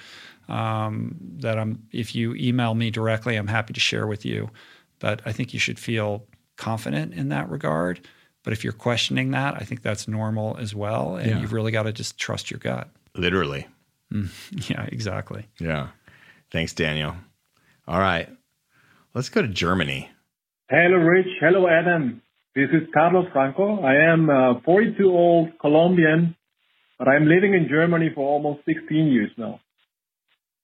um, 0.49 1.17
that 1.41 1.59
I'm. 1.59 1.83
If 1.93 2.15
you 2.15 2.35
email 2.35 2.75
me 2.75 2.91
directly, 2.91 3.37
I'm 3.37 3.47
happy 3.47 3.73
to 3.73 3.81
share 3.81 4.07
with 4.07 4.25
you. 4.27 4.51
But 4.99 5.23
I 5.25 5.33
think 5.33 5.55
you 5.55 5.61
should 5.61 5.79
feel 5.79 6.27
confident 6.57 7.15
in 7.15 7.29
that 7.31 7.49
regard. 7.49 8.01
But 8.43 8.53
if 8.53 8.63
you're 8.65 8.73
questioning 8.75 9.31
that, 9.31 9.55
I 9.55 9.61
think 9.65 9.81
that's 9.83 10.07
normal 10.07 10.57
as 10.59 10.75
well, 10.75 11.17
and 11.17 11.31
Yeah. 11.31 11.41
you've 11.41 11.53
really 11.55 11.73
got 11.73 11.85
to 11.85 11.93
just 11.93 12.19
trust 12.19 12.51
your 12.51 12.59
gut. 12.59 12.89
Literally. 13.15 13.67
Yeah, 14.69 14.85
exactly. 14.93 15.47
Yeah. 15.59 15.89
Thanks, 16.51 16.73
Daniel. 16.73 17.17
All 17.87 18.01
right. 18.01 18.29
Let's 19.15 19.29
go 19.29 19.43
to 19.43 19.49
Germany. 19.49 20.09
Hello, 20.71 20.97
Rich. 20.97 21.29
Hello, 21.41 21.69
Adam. 21.69 22.23
This 22.55 22.71
is 22.73 22.89
Carlos 22.95 23.27
Franco. 23.33 23.83
I 23.83 24.11
am 24.11 24.31
a 24.31 24.61
42 24.65 25.05
old 25.05 25.51
Colombian, 25.61 26.35
but 26.99 27.09
I'm 27.09 27.27
living 27.27 27.53
in 27.53 27.69
Germany 27.69 28.11
for 28.15 28.27
almost 28.27 28.65
16 28.65 29.09
years 29.09 29.31
now. 29.37 29.61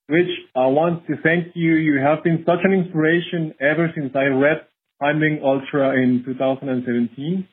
Rich, 0.09 0.31
I 0.57 0.67
want 0.67 1.07
to 1.09 1.15
thank 1.23 1.49
you. 1.55 1.75
You 1.75 2.01
have 2.01 2.25
been 2.25 2.43
such 2.47 2.61
an 2.65 2.73
inspiration 2.73 3.55
ever 3.61 3.93
since 3.95 4.13
I 4.17 4.25
read 4.25 4.67
Finding 4.99 5.41
Ultra 5.45 6.03
in 6.03 6.23
2017. 6.25 7.47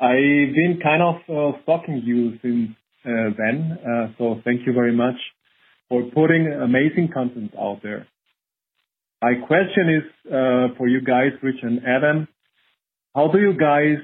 I've 0.00 0.54
been 0.54 0.78
kind 0.80 1.02
of 1.02 1.16
uh, 1.28 1.58
stalking 1.64 2.02
you 2.04 2.38
since 2.42 2.70
uh, 3.04 3.34
then, 3.36 3.78
uh, 3.84 4.06
so 4.18 4.40
thank 4.44 4.66
you 4.66 4.72
very 4.72 4.94
much 4.94 5.16
for 5.88 6.02
putting 6.14 6.46
amazing 6.46 7.10
content 7.12 7.52
out 7.58 7.80
there. 7.82 8.06
My 9.20 9.34
question 9.46 9.88
is 9.88 10.32
uh, 10.32 10.74
for 10.76 10.86
you 10.86 11.00
guys, 11.00 11.32
Rich 11.42 11.62
and 11.62 11.80
Adam. 11.84 12.28
How 13.16 13.28
do 13.28 13.38
you 13.38 13.52
guys 13.52 13.98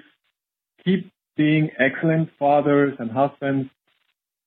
keep 0.85 1.13
being 1.37 1.71
excellent 1.79 2.31
fathers 2.39 2.95
and 2.99 3.11
husbands, 3.11 3.71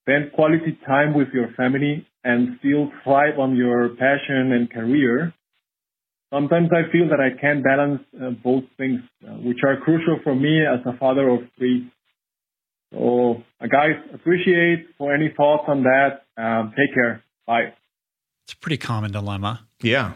spend 0.03 0.33
quality 0.33 0.77
time 0.85 1.13
with 1.13 1.29
your 1.33 1.53
family, 1.55 2.05
and 2.23 2.57
still 2.59 2.91
thrive 3.03 3.39
on 3.39 3.55
your 3.55 3.89
passion 3.95 4.51
and 4.51 4.69
career? 4.69 5.33
Sometimes 6.33 6.67
I 6.73 6.91
feel 6.91 7.07
that 7.09 7.21
I 7.21 7.39
can't 7.39 7.63
balance 7.63 8.01
uh, 8.21 8.31
both 8.43 8.65
things, 8.75 8.99
uh, 9.25 9.31
which 9.35 9.59
are 9.65 9.77
crucial 9.77 10.19
for 10.21 10.35
me 10.35 10.59
as 10.65 10.85
a 10.85 10.97
father 10.97 11.29
of 11.29 11.39
three. 11.57 11.89
So, 12.91 13.43
uh, 13.61 13.67
guys, 13.67 13.95
appreciate 14.13 14.87
for 14.97 15.13
any 15.15 15.33
thoughts 15.35 15.63
on 15.69 15.83
that. 15.83 16.25
Um, 16.37 16.73
take 16.75 16.93
care. 16.93 17.23
Bye. 17.45 17.73
It's 18.43 18.53
a 18.53 18.57
pretty 18.57 18.77
common 18.77 19.11
dilemma. 19.11 19.65
Yeah. 19.81 20.15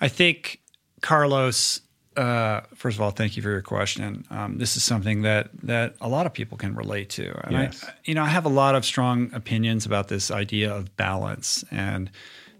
I 0.00 0.08
think 0.08 0.60
Carlos. 1.00 1.80
Uh, 2.16 2.62
first 2.74 2.96
of 2.96 3.02
all, 3.02 3.10
thank 3.10 3.36
you 3.36 3.42
for 3.42 3.50
your 3.50 3.60
question. 3.60 4.24
Um, 4.30 4.56
this 4.56 4.76
is 4.78 4.82
something 4.82 5.20
that 5.22 5.50
that 5.64 5.96
a 6.00 6.08
lot 6.08 6.24
of 6.24 6.32
people 6.32 6.56
can 6.56 6.74
relate 6.74 7.10
to, 7.10 7.38
and 7.44 7.52
Yes. 7.52 7.84
I, 7.84 7.92
you 8.04 8.14
know, 8.14 8.22
I 8.22 8.28
have 8.28 8.46
a 8.46 8.50
lot 8.50 8.74
of 8.74 8.86
strong 8.86 9.30
opinions 9.34 9.84
about 9.84 10.08
this 10.08 10.30
idea 10.30 10.74
of 10.74 10.96
balance 10.96 11.62
and 11.70 12.10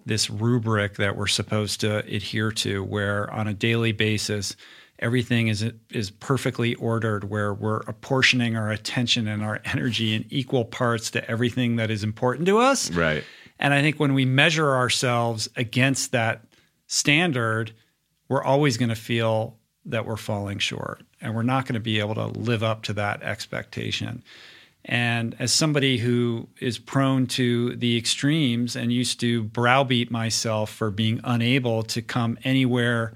this 0.04 0.28
rubric 0.28 0.96
that 0.96 1.16
we're 1.16 1.26
supposed 1.26 1.80
to 1.80 1.98
adhere 2.06 2.52
to, 2.52 2.84
where 2.84 3.32
on 3.32 3.48
a 3.48 3.54
daily 3.54 3.92
basis, 3.92 4.54
everything 4.98 5.48
is 5.48 5.64
is 5.90 6.10
perfectly 6.10 6.74
ordered, 6.74 7.24
where 7.24 7.54
we're 7.54 7.80
apportioning 7.80 8.56
our 8.56 8.70
attention 8.70 9.26
and 9.26 9.42
our 9.42 9.60
energy 9.64 10.14
in 10.14 10.26
equal 10.28 10.66
parts 10.66 11.10
to 11.12 11.30
everything 11.30 11.76
that 11.76 11.90
is 11.90 12.04
important 12.04 12.46
to 12.46 12.58
us. 12.58 12.90
Right. 12.90 13.24
And 13.58 13.72
I 13.72 13.80
think 13.80 13.98
when 13.98 14.12
we 14.12 14.26
measure 14.26 14.74
ourselves 14.74 15.48
against 15.56 16.12
that 16.12 16.42
standard, 16.86 17.72
we're 18.28 18.44
always 18.44 18.76
going 18.76 18.88
to 18.88 18.94
feel 18.94 19.58
that 19.84 20.04
we're 20.04 20.16
falling 20.16 20.58
short 20.58 21.02
and 21.20 21.34
we're 21.34 21.42
not 21.42 21.64
going 21.64 21.74
to 21.74 21.80
be 21.80 22.00
able 22.00 22.14
to 22.14 22.26
live 22.26 22.62
up 22.62 22.82
to 22.82 22.92
that 22.94 23.22
expectation. 23.22 24.22
And 24.84 25.34
as 25.38 25.52
somebody 25.52 25.98
who 25.98 26.48
is 26.60 26.78
prone 26.78 27.26
to 27.28 27.74
the 27.76 27.96
extremes 27.96 28.76
and 28.76 28.92
used 28.92 29.18
to 29.20 29.42
browbeat 29.44 30.10
myself 30.10 30.70
for 30.70 30.90
being 30.90 31.20
unable 31.24 31.82
to 31.84 32.02
come 32.02 32.38
anywhere 32.44 33.14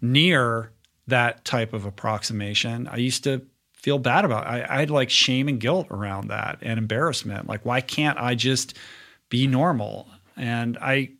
near 0.00 0.72
that 1.06 1.44
type 1.44 1.72
of 1.72 1.84
approximation, 1.84 2.88
I 2.88 2.96
used 2.96 3.22
to 3.24 3.42
feel 3.74 3.98
bad 3.98 4.24
about 4.24 4.46
it. 4.46 4.68
I, 4.68 4.76
I 4.76 4.80
had 4.80 4.90
like 4.90 5.10
shame 5.10 5.48
and 5.48 5.60
guilt 5.60 5.88
around 5.90 6.28
that 6.28 6.58
and 6.60 6.78
embarrassment. 6.78 7.48
Like, 7.48 7.64
why 7.64 7.80
can't 7.80 8.18
I 8.18 8.34
just 8.34 8.76
be 9.28 9.46
normal? 9.46 10.08
And 10.36 10.76
I, 10.78 11.10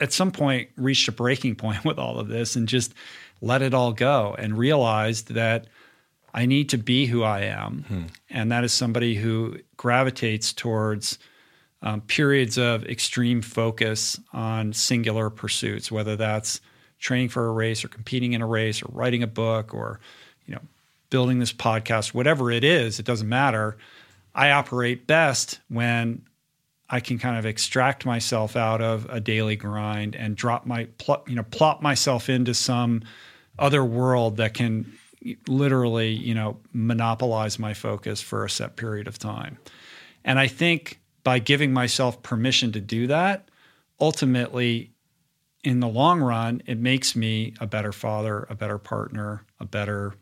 at 0.00 0.12
some 0.12 0.30
point, 0.30 0.68
reached 0.76 1.08
a 1.08 1.12
breaking 1.12 1.56
point 1.56 1.84
with 1.84 1.98
all 1.98 2.18
of 2.18 2.28
this 2.28 2.56
and 2.56 2.68
just 2.68 2.94
let 3.40 3.62
it 3.62 3.74
all 3.74 3.92
go 3.92 4.34
and 4.38 4.56
realized 4.56 5.32
that 5.34 5.66
I 6.32 6.46
need 6.46 6.68
to 6.70 6.78
be 6.78 7.06
who 7.06 7.22
I 7.22 7.40
am. 7.40 7.84
And 8.28 8.52
that 8.52 8.64
is 8.64 8.72
somebody 8.72 9.14
who 9.14 9.58
gravitates 9.76 10.52
towards 10.52 11.18
um, 11.82 12.02
periods 12.02 12.58
of 12.58 12.84
extreme 12.84 13.42
focus 13.42 14.20
on 14.32 14.72
singular 14.72 15.30
pursuits, 15.30 15.90
whether 15.90 16.16
that's 16.16 16.60
training 16.98 17.30
for 17.30 17.46
a 17.46 17.52
race 17.52 17.84
or 17.84 17.88
competing 17.88 18.34
in 18.34 18.42
a 18.42 18.46
race 18.46 18.82
or 18.82 18.88
writing 18.92 19.22
a 19.22 19.26
book 19.26 19.72
or, 19.74 19.98
you 20.46 20.54
know, 20.54 20.60
building 21.08 21.38
this 21.38 21.52
podcast, 21.52 22.14
whatever 22.14 22.50
it 22.50 22.62
is, 22.62 23.00
it 23.00 23.06
doesn't 23.06 23.28
matter. 23.28 23.76
I 24.34 24.50
operate 24.50 25.06
best 25.06 25.58
when 25.68 26.22
I 26.90 27.00
can 27.00 27.18
kind 27.18 27.38
of 27.38 27.46
extract 27.46 28.04
myself 28.04 28.56
out 28.56 28.82
of 28.82 29.06
a 29.08 29.20
daily 29.20 29.56
grind 29.56 30.16
and 30.16 30.36
drop 30.36 30.66
my, 30.66 30.86
pl- 30.98 31.22
you 31.28 31.36
know, 31.36 31.44
plop 31.44 31.80
myself 31.80 32.28
into 32.28 32.52
some 32.52 33.02
other 33.58 33.84
world 33.84 34.38
that 34.38 34.54
can 34.54 34.92
literally, 35.46 36.10
you 36.10 36.34
know, 36.34 36.58
monopolize 36.72 37.58
my 37.58 37.74
focus 37.74 38.20
for 38.20 38.44
a 38.44 38.50
set 38.50 38.76
period 38.76 39.06
of 39.06 39.18
time. 39.18 39.58
And 40.24 40.38
I 40.38 40.48
think 40.48 41.00
by 41.22 41.38
giving 41.38 41.72
myself 41.72 42.22
permission 42.22 42.72
to 42.72 42.80
do 42.80 43.06
that, 43.06 43.48
ultimately, 44.00 44.90
in 45.62 45.80
the 45.80 45.88
long 45.88 46.20
run, 46.20 46.62
it 46.66 46.78
makes 46.78 47.14
me 47.14 47.54
a 47.60 47.66
better 47.66 47.92
father, 47.92 48.46
a 48.48 48.54
better 48.54 48.78
partner, 48.78 49.44
a 49.60 49.64
better 49.64 50.14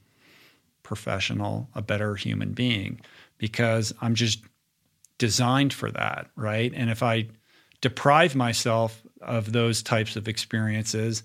professional, 0.82 1.68
a 1.74 1.82
better 1.82 2.16
human 2.16 2.52
being 2.52 3.00
because 3.38 3.94
I'm 4.00 4.14
just 4.14 4.42
designed 5.18 5.72
for 5.72 5.90
that, 5.90 6.30
right? 6.36 6.72
And 6.74 6.90
if 6.90 7.02
I 7.02 7.28
deprive 7.80 8.34
myself 8.34 9.02
of 9.20 9.52
those 9.52 9.82
types 9.82 10.16
of 10.16 10.28
experiences, 10.28 11.22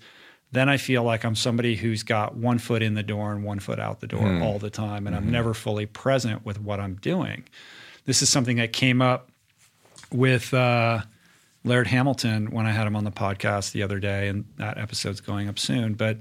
then 0.52 0.68
I 0.68 0.76
feel 0.76 1.02
like 1.02 1.24
I'm 1.24 1.34
somebody 1.34 1.74
who's 1.74 2.02
got 2.02 2.36
one 2.36 2.58
foot 2.58 2.82
in 2.82 2.94
the 2.94 3.02
door 3.02 3.32
and 3.32 3.44
one 3.44 3.58
foot 3.58 3.80
out 3.80 4.00
the 4.00 4.06
door 4.06 4.40
all 4.40 4.58
the 4.58 4.70
time, 4.70 5.06
and 5.06 5.16
I'm 5.16 5.30
never 5.30 5.52
fully 5.52 5.86
present 5.86 6.44
with 6.44 6.60
what 6.60 6.78
I'm 6.78 6.94
doing. 6.96 7.44
This 8.04 8.22
is 8.22 8.28
something 8.28 8.58
that 8.58 8.72
came 8.72 9.02
up 9.02 9.30
with 10.12 10.54
uh, 10.54 11.00
Laird 11.64 11.88
Hamilton 11.88 12.50
when 12.52 12.66
I 12.66 12.70
had 12.70 12.86
him 12.86 12.94
on 12.94 13.04
the 13.04 13.10
podcast 13.10 13.72
the 13.72 13.82
other 13.82 13.98
day, 13.98 14.28
and 14.28 14.44
that 14.58 14.78
episode's 14.78 15.20
going 15.20 15.48
up 15.48 15.58
soon. 15.58 15.94
But 15.94 16.18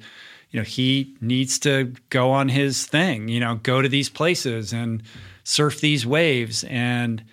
you 0.50 0.60
know, 0.60 0.64
he 0.64 1.16
needs 1.22 1.60
to 1.60 1.94
go 2.10 2.32
on 2.32 2.50
his 2.50 2.86
thing. 2.86 3.28
You 3.28 3.40
know, 3.40 3.56
go 3.62 3.82
to 3.82 3.90
these 3.90 4.10
places 4.10 4.74
and 4.74 5.04
surf 5.44 5.80
these 5.80 6.08
waves, 6.08 6.64
and 6.64 7.24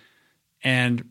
and 0.63 1.07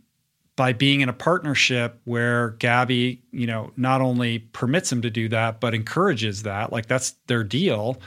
by 0.56 0.72
being 0.72 1.00
in 1.00 1.08
a 1.08 1.14
partnership 1.14 2.00
where 2.04 2.50
Gabby, 2.50 3.22
you 3.30 3.46
know, 3.46 3.72
not 3.76 4.02
only 4.02 4.40
permits 4.40 4.92
him 4.92 5.00
to 5.02 5.10
do 5.10 5.28
that, 5.30 5.58
but 5.60 5.74
encourages 5.74 6.42
that, 6.42 6.70
like 6.72 6.86
that's 6.86 7.12
their 7.28 7.42
deal, 7.42 7.98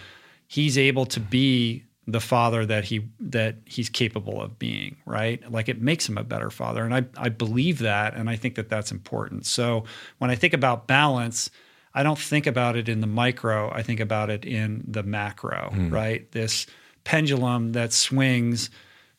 he's 0.47 0.77
able 0.77 1.07
to 1.07 1.19
be 1.19 1.83
the 2.05 2.19
father 2.19 2.65
that 2.65 2.83
he 2.83 3.07
that 3.19 3.55
he's 3.65 3.89
capable 3.89 4.41
of 4.41 4.59
being, 4.59 4.97
right? 5.05 5.49
Like 5.51 5.69
it 5.69 5.81
makes 5.81 6.07
him 6.07 6.17
a 6.17 6.23
better 6.23 6.49
father. 6.49 6.83
And 6.83 6.93
I 6.93 7.05
I 7.17 7.29
believe 7.29 7.79
that 7.79 8.13
and 8.13 8.29
I 8.29 8.35
think 8.35 8.55
that 8.55 8.69
that's 8.69 8.91
important. 8.91 9.45
So 9.45 9.85
when 10.17 10.29
I 10.29 10.35
think 10.35 10.53
about 10.53 10.85
balance, 10.85 11.49
I 11.93 12.03
don't 12.03 12.19
think 12.19 12.45
about 12.45 12.75
it 12.75 12.89
in 12.89 13.01
the 13.01 13.07
micro, 13.07 13.71
I 13.71 13.83
think 13.83 13.99
about 13.99 14.29
it 14.29 14.45
in 14.45 14.83
the 14.87 15.03
macro, 15.03 15.71
hmm. 15.73 15.89
right? 15.89 16.29
This 16.33 16.67
pendulum 17.03 17.71
that 17.71 17.93
swings 17.93 18.69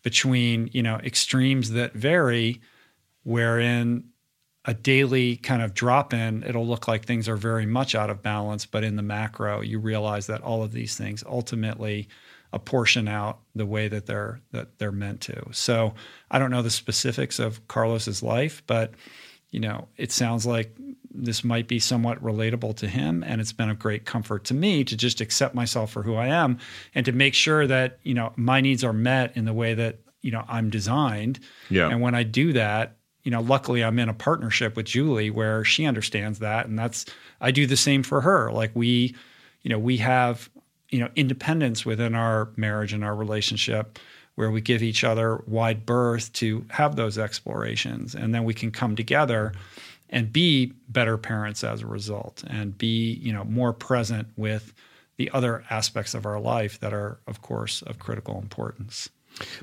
between, 0.05 0.71
you 0.73 0.83
know, 0.83 0.97
extremes 1.03 1.73
that 1.73 1.95
vary 1.95 2.61
wherein 3.25 4.05
a 4.67 4.75
daily 4.75 5.37
kind 5.37 5.63
of 5.63 5.75
drop 5.75 6.15
in, 6.15 6.45
it'll 6.45 6.67
look 6.67 6.87
like 6.87 7.05
things 7.05 7.29
are 7.29 7.37
very 7.37 7.67
much 7.67 7.95
out 7.95 8.11
of 8.11 8.23
balance. 8.23 8.67
But 8.67 8.85
in 8.85 8.97
the 8.97 9.03
macro, 9.03 9.63
you 9.63 9.79
realize 9.81 10.29
that 10.29 10.43
all 10.43 10.63
of 10.63 10.73
these 10.73 10.97
things 10.97 11.25
ultimately 11.27 12.09
apportion 12.53 13.09
out 13.09 13.41
the 13.57 13.67
way 13.67 13.89
that 13.89 14.07
they're 14.07 14.41
that 14.53 14.79
they're 14.79 14.93
meant 14.93 15.21
to. 15.23 15.49
So 15.51 15.95
I 16.31 16.39
don't 16.39 16.53
know 16.53 16.63
the 16.63 16.71
specifics 16.71 17.39
of 17.41 17.67
Carlos's 17.67 18.23
life, 18.23 18.63
but 18.67 18.93
you 19.51 19.61
know, 19.61 19.89
it 19.97 20.13
sounds 20.13 20.47
like 20.47 20.77
this 21.15 21.45
might 21.45 21.69
be 21.69 21.79
somewhat 21.79 22.23
relatable 22.23 22.77
to 22.77 22.89
him 22.89 23.23
and 23.25 23.41
it's 23.41 23.53
been 23.53 23.71
a 23.71 23.75
great 23.75 24.05
comfort 24.05 24.45
to 24.45 24.55
me 24.55 24.83
to 24.85 24.97
just 24.97 25.21
accept 25.21 25.55
myself 25.55 25.91
for 25.91 26.03
who 26.03 26.17
I 26.17 26.27
am 26.27 26.59
and 26.95 27.07
to 27.07 27.13
make 27.13 27.35
sure 27.35 27.67
that, 27.67 28.01
you 28.03 28.15
know, 28.15 28.33
my 28.37 28.61
needs 28.61 28.83
are 28.83 28.93
met 28.93 29.37
in 29.37 29.45
the 29.45 29.53
way 29.53 29.75
that, 29.75 30.01
you 30.23 30.33
know, 30.33 30.45
I'm 30.49 30.71
designed. 30.71 31.39
Yeah. 31.71 31.89
And 31.89 32.01
when 32.01 32.15
I 32.15 32.25
do 32.25 32.53
that, 32.55 32.97
you 33.23 33.31
know, 33.31 33.41
luckily 33.41 33.85
I'm 33.85 33.99
in 33.99 34.09
a 34.09 34.15
partnership 34.15 34.77
with 34.77 34.87
Julie 34.87 35.31
where 35.31 35.65
she 35.65 35.87
understands 35.87 36.41
that 36.41 36.67
and 36.67 36.79
that's 36.79 37.07
I 37.41 37.53
do 37.53 37.67
the 37.67 37.77
same 37.77 38.03
for 38.03 38.21
her. 38.21 38.51
Like 38.51 38.73
we, 38.75 39.15
you 39.63 39.71
know, 39.71 39.79
we 39.79 39.99
have, 39.99 40.51
you 40.91 40.99
know, 40.99 41.09
independence 41.15 41.87
within 41.87 42.15
our 42.15 42.51
marriage 42.57 42.93
and 42.93 43.05
our 43.05 43.15
relationship 43.15 43.99
where 44.35 44.51
we 44.51 44.61
give 44.61 44.83
each 44.83 45.05
other 45.05 45.43
wide 45.47 45.87
berth 45.87 46.33
to 46.33 46.67
have 46.71 46.97
those 46.97 47.19
explorations 47.19 48.17
and 48.17 48.35
then 48.35 48.43
we 48.43 48.53
can 48.53 48.73
come 48.73 48.97
together 48.97 49.53
and 50.15 50.33
be 50.33 50.73
better 50.89 51.19
parents 51.19 51.63
as 51.63 51.83
a 51.83 51.87
result 51.87 52.43
and 52.49 52.79
be 52.79 53.13
you 53.15 53.33
know 53.33 53.45
more 53.45 53.75
present 53.75 54.29
with 54.37 54.73
the 55.17 55.31
other 55.33 55.63
aspects 55.69 56.15
of 56.15 56.25
our 56.25 56.41
life 56.41 56.81
that 56.81 56.95
are 56.95 57.19
of 57.27 57.43
course 57.43 57.83
of 57.83 57.99
critical 57.99 58.39
importance 58.39 59.11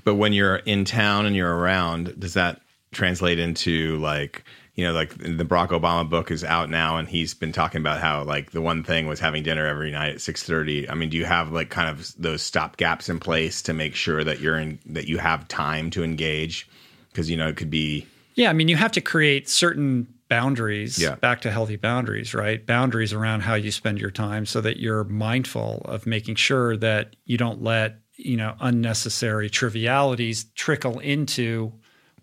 But 0.03 0.15
when 0.15 0.33
you're 0.33 0.57
in 0.57 0.85
town 0.85 1.25
and 1.25 1.35
you're 1.35 1.55
around, 1.55 2.19
does 2.19 2.33
that 2.33 2.61
translate 2.91 3.39
into 3.39 3.97
like 3.97 4.43
you 4.75 4.85
know, 4.85 4.93
like 4.93 5.17
the 5.17 5.43
Barack 5.43 5.69
Obama 5.69 6.09
book 6.09 6.31
is 6.31 6.45
out 6.45 6.69
now, 6.69 6.95
and 6.95 7.07
he's 7.07 7.33
been 7.33 7.51
talking 7.51 7.81
about 7.81 7.99
how 7.99 8.23
like 8.23 8.51
the 8.51 8.61
one 8.61 8.83
thing 8.83 9.05
was 9.05 9.19
having 9.19 9.43
dinner 9.43 9.67
every 9.67 9.91
night 9.91 10.15
at 10.15 10.21
six 10.21 10.43
thirty. 10.43 10.89
I 10.89 10.95
mean, 10.95 11.09
do 11.09 11.17
you 11.17 11.25
have 11.25 11.51
like 11.51 11.69
kind 11.69 11.89
of 11.89 12.13
those 12.17 12.41
stop 12.41 12.77
gaps 12.77 13.09
in 13.09 13.19
place 13.19 13.61
to 13.63 13.73
make 13.73 13.95
sure 13.95 14.23
that 14.23 14.39
you're 14.39 14.57
in 14.57 14.80
that 14.85 15.07
you 15.07 15.17
have 15.17 15.47
time 15.49 15.89
to 15.91 16.03
engage? 16.03 16.69
Because 17.11 17.30
you 17.30 17.35
know 17.35 17.49
it 17.49 17.57
could 17.57 17.69
be 17.69 18.07
Yeah, 18.35 18.49
I 18.49 18.53
mean, 18.53 18.69
you 18.69 18.77
have 18.77 18.93
to 18.93 19.01
create 19.01 19.49
certain 19.49 20.07
boundaries, 20.31 20.97
Yeah. 20.97 21.15
back 21.15 21.41
to 21.41 21.51
healthy 21.51 21.75
boundaries, 21.75 22.33
right? 22.33 22.65
Boundaries 22.65 23.11
around 23.11 23.41
how 23.41 23.55
you 23.55 23.69
spend 23.69 23.99
your 23.99 24.11
time 24.11 24.45
so 24.45 24.61
that 24.61 24.77
you're 24.79 25.03
mindful 25.03 25.81
of 25.85 26.07
making 26.07 26.35
sure 26.35 26.77
that 26.77 27.17
you 27.25 27.37
don't 27.37 27.61
let, 27.61 27.99
you 28.15 28.37
know, 28.37 28.55
unnecessary 28.61 29.49
trivialities 29.49 30.45
trickle 30.55 30.99
into 30.99 31.73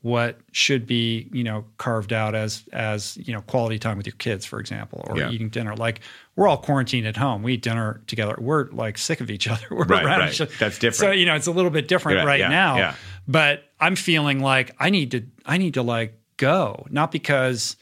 what 0.00 0.38
should 0.52 0.86
be, 0.86 1.28
you 1.32 1.44
know, 1.44 1.66
carved 1.76 2.12
out 2.12 2.34
as 2.34 2.62
as, 2.72 3.16
you 3.18 3.34
know, 3.34 3.40
quality 3.42 3.78
time 3.78 3.98
with 3.98 4.06
your 4.06 4.14
kids, 4.16 4.46
for 4.46 4.58
example, 4.60 5.04
or 5.08 5.18
Yeah. 5.18 5.30
eating 5.30 5.50
dinner. 5.50 5.74
Like 5.76 6.00
we're 6.36 6.48
all 6.48 6.56
quarantined 6.56 7.06
at 7.06 7.16
home. 7.16 7.42
We 7.42 7.54
eat 7.54 7.62
dinner 7.62 8.00
together. 8.06 8.36
We're 8.38 8.70
like 8.70 8.96
sick 8.96 9.20
of 9.20 9.28
each 9.28 9.48
other. 9.48 9.66
We're 9.70 9.84
Right, 9.84 10.04
around 10.04 10.20
right. 10.20 10.32
each 10.32 10.40
other. 10.40 10.52
That's 10.58 10.78
different. 10.78 10.94
So, 10.94 11.10
you 11.10 11.26
know, 11.26 11.34
it's 11.34 11.48
a 11.48 11.52
little 11.52 11.70
bit 11.72 11.88
different 11.88 12.18
Yeah, 12.18 12.24
right 12.24 12.40
yeah, 12.40 12.48
now 12.48 12.76
yeah. 12.78 12.94
but 13.26 13.64
I'm 13.80 13.96
feeling 13.96 14.40
like 14.40 14.70
I 14.78 14.88
need 14.90 15.10
to 15.10 15.22
I 15.44 15.58
need 15.58 15.74
to 15.74 15.82
like 15.82 16.14
go 16.38 16.86
not 16.90 17.10
because 17.10 17.76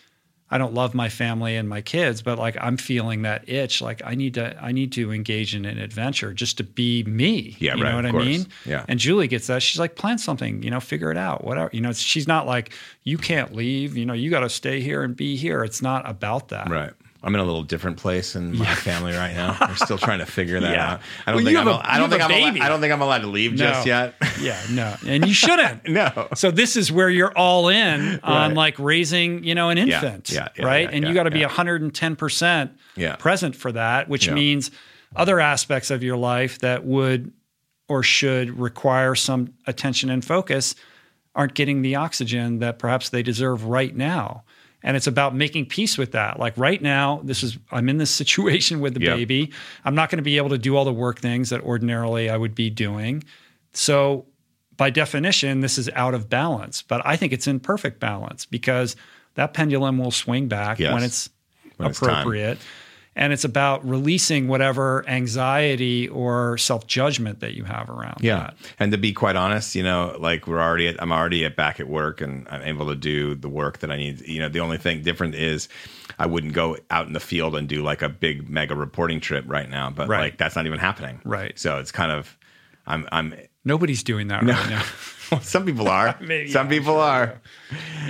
I 0.50 0.58
don't 0.58 0.75
love 0.75 0.94
my 0.94 1.08
family 1.08 1.57
and 1.57 1.68
my 1.68 1.81
kids 1.81 2.23
but 2.23 2.39
like 2.39 2.57
I'm 2.60 2.76
feeling 2.76 3.23
that 3.23 3.49
itch 3.49 3.83
like 3.83 4.00
I 4.05 4.15
need 4.15 4.34
to 4.34 4.57
I 4.62 4.70
need 4.73 4.92
to 4.92 5.12
engage 5.12 5.55
in 5.55 5.65
an 5.65 5.78
adventure 5.78 6.33
just 6.33 6.57
to 6.58 6.65
be 6.65 7.02
me 7.05 7.57
Yeah, 7.58 7.75
you 7.75 7.83
right, 7.83 7.91
know 7.91 7.97
what 7.97 8.07
I 8.07 8.10
course. 8.12 8.25
mean 8.25 8.47
Yeah. 8.65 8.84
and 8.89 8.99
Julie 9.00 9.26
gets 9.28 9.49
that 9.49 9.62
she's 9.62 9.81
like 9.81 9.97
plan 9.97 10.18
something 10.18 10.62
you 10.62 10.70
know 10.70 10.78
figure 10.81 11.10
it 11.10 11.16
out 11.16 11.44
whatever 11.44 11.70
you 11.73 11.81
know 11.81 11.92
she's 11.92 12.28
not 12.28 12.47
like 12.47 12.73
you 13.02 13.18
can't 13.18 13.55
leave 13.55 13.97
you 13.97 14.07
know 14.07 14.12
you 14.15 14.31
got 14.31 14.41
to 14.41 14.49
stay 14.49 14.81
here 14.81 15.02
and 15.02 15.16
be 15.16 15.36
here 15.36 15.65
it's 15.65 15.83
not 15.83 16.08
about 16.08 16.49
that 16.49 16.68
right. 16.70 16.92
I'm 17.26 17.34
in 17.34 17.40
a 17.40 17.44
little 17.44 17.64
different 17.64 17.96
place 17.96 18.36
in 18.36 18.56
my 18.56 18.72
family 18.76 19.12
right 19.12 19.34
now. 19.34 19.56
We're 19.68 19.74
still 19.74 19.98
trying 19.98 20.20
to 20.20 20.26
figure 20.26 20.60
that 20.60 20.72
Yeah. 20.72 20.92
out. 20.92 21.00
I 21.26 21.32
don't 21.32 21.36
Well, 21.36 21.44
think 21.44 21.58
I'm. 21.58 21.66
have 21.66 21.76
a- 21.80 21.92
I 21.92 21.98
don't 21.98 22.08
think 22.08 22.22
I'm. 22.22 22.30
a 22.30 22.34
Allowed. 22.34 22.60
I 22.60 22.68
don't 22.68 22.80
think 22.80 22.92
I'm 22.92 23.02
allowed 23.02 23.18
to 23.22 23.26
leave 23.26 23.55
just 23.56 23.84
yet. 23.84 24.14
yeah 24.40 24.60
no 24.70 24.94
and 25.06 25.26
you 25.26 25.34
shouldn't 25.34 25.88
no. 25.88 26.28
So 26.34 26.50
this 26.52 26.76
is 26.76 26.92
where 26.92 27.10
you're 27.10 27.36
all 27.36 27.68
in 27.68 28.20
on 28.22 28.50
Right. 28.50 28.56
like 28.56 28.78
raising, 28.78 29.42
you 29.42 29.55
know, 29.56 29.70
an 29.70 29.78
infant, 29.78 30.30
yeah, 30.30 30.48
yeah, 30.56 30.64
right? 30.64 30.88
and 30.90 31.05
you 31.05 31.14
got 31.14 31.24
to 31.24 31.30
be 31.32 31.40
yeah. 31.40 31.48
110% 31.48 32.70
Yeah. 32.96 33.16
present 33.16 33.56
for 33.56 33.72
that, 33.72 34.08
which 34.08 34.30
means 34.30 34.70
other 35.16 35.40
aspects 35.40 35.90
of 35.90 36.02
your 36.05 36.16
life 36.16 36.60
that 36.60 36.84
would 36.84 37.32
or 37.88 38.02
should 38.02 38.58
require 38.58 39.14
some 39.16 39.52
attention 39.66 40.10
and 40.10 40.24
focus 40.24 40.74
aren't 41.34 41.55
getting 41.55 41.82
the 41.82 41.96
oxygen 41.96 42.58
that 42.60 42.78
perhaps 42.78 43.08
they 43.10 43.22
deserve 43.22 43.64
right 43.64 43.94
now. 43.96 44.44
And 44.86 44.97
it's 44.97 45.08
about 45.08 45.34
making 45.34 45.66
peace 45.66 45.98
with 45.98 46.12
that. 46.12 46.39
Like 46.39 46.56
right 46.56 46.81
now, 46.81 47.20
this 47.24 47.42
is 47.42 47.58
I'm 47.73 47.89
in 47.90 47.98
this 47.98 48.10
situation 48.23 48.81
with 48.81 48.94
the 48.94 49.00
Yep. 49.00 49.16
baby. 49.16 49.52
I'm 49.84 49.94
not 49.94 50.08
going 50.10 50.18
to 50.18 50.23
be 50.23 50.39
able 50.39 50.50
to 50.50 50.58
do 50.58 50.76
all 50.76 50.84
the 50.86 50.92
work 50.92 51.18
things 51.18 51.50
that 51.50 51.60
ordinarily 51.62 52.31
I 52.31 52.36
would 52.39 52.55
be 52.55 52.70
doing. 52.70 53.23
So 53.74 54.26
by 54.76 54.90
definition, 54.90 55.60
this 55.60 55.76
is 55.76 55.90
out 55.94 56.15
of 56.15 56.28
balance. 56.31 56.82
But 56.82 57.02
I 57.05 57.16
think 57.16 57.32
it's 57.32 57.47
in 57.47 57.58
perfect 57.60 57.98
balance 57.98 58.47
because 58.47 58.94
that 59.34 59.52
pendulum 59.55 59.98
will 59.98 60.10
swing 60.12 60.48
back 60.48 60.78
Yes. 60.78 60.94
when 60.94 61.02
it's 61.02 61.28
When 61.78 61.90
it's 61.90 62.00
appropriate. 62.00 62.58
And 63.19 63.33
it's 63.33 63.45
about 63.45 63.85
releasing 63.89 64.47
whatever 64.47 65.03
anxiety 65.09 66.07
or 66.09 66.57
self 66.59 66.86
judgment 66.86 67.41
that 67.41 67.55
you 67.55 67.65
have 67.65 67.89
around 67.91 68.19
Yeah, 68.20 68.36
that. 68.39 68.55
and 68.78 68.93
to 68.93 68.99
be 68.99 69.12
quite 69.12 69.35
honest, 69.36 69.75
you 69.75 69.83
know, 69.83 70.17
like 70.20 70.47
we're 70.47 70.61
already, 70.61 70.86
at, 70.89 71.03
I'm 71.03 71.11
already 71.12 71.45
at 71.45 71.57
back 71.57 71.81
at 71.81 71.89
work, 71.89 72.20
and 72.20 72.47
I'm 72.51 72.62
able 72.62 72.86
to 72.89 72.95
do 72.95 73.35
the 73.35 73.49
work 73.49 73.78
that 73.78 73.91
I 73.91 73.97
need. 73.97 74.20
You 74.20 74.41
know, 74.41 74.49
the 74.49 74.61
only 74.61 74.78
thing 74.78 75.03
different 75.03 75.35
is 75.35 75.69
I 76.19 76.27
wouldn't 76.27 76.53
go 76.53 76.77
out 76.91 77.07
in 77.07 77.12
the 77.15 77.20
field 77.20 77.57
and 77.57 77.67
do 77.69 77.83
like 77.83 78.03
a 78.03 78.09
big 78.09 78.49
mega 78.49 78.75
reporting 78.75 79.20
trip 79.20 79.45
right 79.49 79.69
now, 79.69 79.91
but 79.91 80.09
Right. 80.09 80.20
like 80.20 80.39
that's 80.39 80.55
not 80.55 80.67
even 80.67 80.78
happening. 80.78 81.20
Right. 81.25 81.59
So 81.59 81.78
it's 81.78 81.91
kind 81.93 82.12
of, 82.12 82.36
I'm, 82.86 83.09
I'm. 83.11 83.35
Nobody's 83.65 84.03
doing 84.05 84.28
that 84.28 84.43
right 84.45 84.70
now. 84.70 84.83
Some 85.42 85.64
people 85.64 85.88
are. 85.88 86.16
Maybe, 86.20 86.50
Some 86.50 86.66
yeah, 86.66 86.78
people 86.78 86.94
sure, 86.94 87.02
are. 87.02 87.40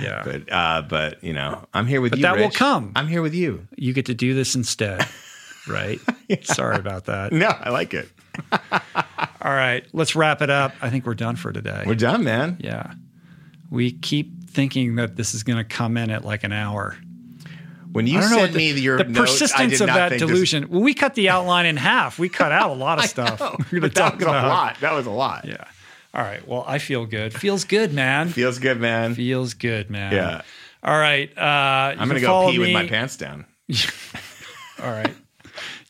Yeah. 0.01 0.21
But, 0.25 0.51
uh, 0.51 0.81
but 0.83 1.23
you 1.23 1.33
know, 1.33 1.65
I'm 1.73 1.85
here 1.87 2.01
with 2.01 2.11
But 2.11 2.19
you. 2.19 2.23
that 2.23 2.37
will 2.37 2.51
come. 2.51 2.91
I'm 2.95 3.07
here 3.07 3.21
with 3.21 3.33
you. 3.33 3.67
You 3.75 3.93
get 3.93 4.05
to 4.07 4.13
do 4.13 4.33
this 4.33 4.55
instead, 4.55 5.05
right? 5.67 5.99
Sorry 6.43 6.77
about 6.77 7.05
that. 7.05 7.31
No, 7.33 7.47
I 7.47 7.69
like 7.69 7.93
it. 7.93 8.09
All 9.41 9.53
right, 9.53 9.85
let's 9.93 10.15
wrap 10.15 10.41
it 10.41 10.49
up. 10.49 10.73
I 10.81 10.89
think 10.89 11.05
we're 11.05 11.13
done 11.15 11.35
for 11.35 11.51
today. 11.51 11.83
We're 11.85 11.95
done, 11.95 12.23
man. 12.23 12.57
yeah. 12.59 12.93
We 13.69 13.91
keep 13.91 14.49
thinking 14.49 14.95
that 14.95 15.15
this 15.15 15.33
is 15.33 15.43
going 15.43 15.57
to 15.57 15.63
come 15.63 15.97
in 15.97 16.09
at 16.09 16.23
like 16.23 16.43
an 16.43 16.51
hour. 16.53 16.97
When 17.91 18.05
you 18.05 18.17
I 18.17 18.21
don't 18.21 18.29
know 18.31 18.37
sent 18.37 18.51
what 18.51 18.57
me 18.57 18.71
the, 18.73 18.81
your 18.81 18.97
the 18.97 19.05
notes, 19.05 19.17
I 19.19 19.21
persistence 19.55 19.81
of 19.81 19.87
that 19.87 20.09
think 20.09 20.21
this- 20.21 20.29
delusion. 20.29 20.69
Well, 20.69 20.81
we 20.81 20.93
cut 20.93 21.15
the 21.15 21.29
outline 21.29 21.65
in 21.65 21.77
half. 21.77 22.19
We 22.19 22.29
cut 22.29 22.51
out 22.51 22.69
a 22.69 22.73
lot 22.73 22.99
of 22.99 23.05
stuff. 23.05 23.39
know, 23.39 23.55
We're 23.71 23.79
going 23.79 23.89
to 23.91 23.95
talk 23.95 24.15
was 24.15 24.23
a 24.23 24.27
lot. 24.27 24.77
That 24.81 24.93
was 24.93 25.05
a 25.05 25.11
lot. 25.11 25.45
Yeah. 25.45 25.63
All 26.17 26.23
right. 26.23 26.45
Well, 26.47 26.63
I 26.67 26.79
feel 26.79 27.05
good. 27.05 27.31
Feels 27.33 27.63
good, 27.63 27.93
man. 27.93 28.29
Feels 28.29 28.57
good, 28.59 28.79
man. 28.81 29.13
Feels 29.13 29.53
good, 29.53 29.89
man. 29.91 30.11
Yeah. 30.11 30.41
All 30.83 30.97
right. 30.97 31.29
Uh, 31.37 31.95
I'm 31.97 32.07
gonna 32.07 32.19
go 32.19 32.49
pee 32.51 32.57
with 32.59 32.71
my 32.73 32.87
pants 32.87 33.15
down. 33.17 33.45
All 34.81 34.89
right. 34.91 35.13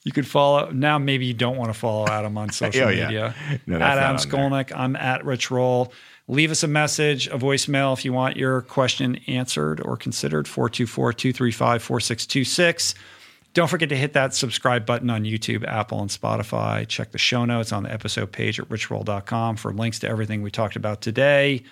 You 0.03 0.11
could 0.11 0.27
follow 0.27 0.69
now. 0.71 0.97
Maybe 0.97 1.25
you 1.25 1.33
don't 1.33 1.57
want 1.57 1.69
to 1.69 1.73
follow 1.79 2.07
Adam 2.07 2.37
on 2.37 2.49
social 2.51 2.87
Oh, 2.87 2.89
yeah. 2.89 3.05
media. 3.07 3.35
No, 3.65 3.75
at 3.75 3.79
that's 3.79 4.25
Adam. 4.25 4.51
Skolnick. 4.51 4.71
I'm 4.75 4.95
at 4.95 5.25
Rich 5.25 5.49
Roll. 5.51 5.91
Leave 6.29 6.51
us 6.51 6.61
a 6.63 6.67
message, 6.67 7.27
a 7.27 7.37
voicemail 7.37 7.93
if 7.93 8.03
you 8.03 8.11
want 8.11 8.35
your 8.35 8.61
question 8.61 9.15
answered 9.27 9.79
or 9.81 9.95
considered. 9.95 10.45
424 10.47 11.13
235 11.13 11.81
4626. 11.83 12.95
Don't 13.57 13.67
forget 13.67 13.89
to 13.89 13.95
hit 13.95 14.13
that 14.13 14.35
subscribe 14.35 14.85
button 14.85 15.09
on 15.09 15.23
YouTube, 15.23 15.65
Apple, 15.65 15.99
and 15.99 16.11
Spotify. 16.11 16.87
Check 16.87 17.09
the 17.09 17.17
show 17.17 17.43
notes 17.43 17.71
on 17.71 17.81
the 17.81 17.91
episode 17.91 18.31
page 18.31 18.59
at 18.59 18.69
richroll.com 18.69 19.55
for 19.55 19.73
links 19.73 19.97
to 19.97 20.07
everything 20.07 20.43
we 20.43 20.51
talked 20.51 20.75
about 20.75 21.01
today. 21.01 21.63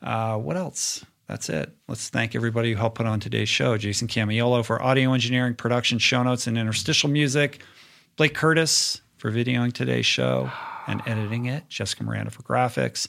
Uh, 0.00 0.36
what 0.36 0.56
else? 0.56 1.04
That's 1.26 1.48
it. 1.48 1.74
Let's 1.88 2.08
thank 2.08 2.36
everybody 2.36 2.70
who 2.70 2.76
helped 2.76 2.98
put 2.98 3.06
on 3.06 3.18
today's 3.18 3.48
show. 3.48 3.76
Jason 3.76 4.06
Camiolo 4.06 4.64
for 4.64 4.80
audio 4.80 5.12
engineering, 5.12 5.56
production, 5.56 5.98
show 5.98 6.22
notes, 6.22 6.46
and 6.46 6.56
interstitial 6.56 7.10
music. 7.10 7.64
Blake 8.14 8.34
Curtis 8.34 9.00
for 9.16 9.32
videoing 9.32 9.72
today's 9.72 10.06
show 10.06 10.48
and 10.86 11.02
editing 11.04 11.46
it. 11.46 11.68
Jessica 11.68 12.04
Miranda 12.04 12.30
for 12.30 12.44
graphics. 12.44 13.08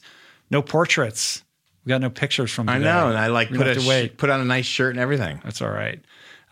No 0.50 0.62
portraits. 0.62 1.44
We 1.84 1.90
got 1.90 2.00
no 2.00 2.10
pictures 2.10 2.50
from 2.50 2.68
I 2.68 2.78
know, 2.78 3.06
and 3.06 3.16
I 3.16 3.28
like 3.28 3.50
We're 3.50 3.58
put 3.58 3.76
a 3.76 3.88
wait. 3.88 4.18
put 4.18 4.30
on 4.30 4.40
a 4.40 4.44
nice 4.44 4.66
shirt 4.66 4.94
and 4.94 5.00
everything. 5.00 5.40
That's 5.44 5.62
all 5.62 5.70
right. 5.70 6.00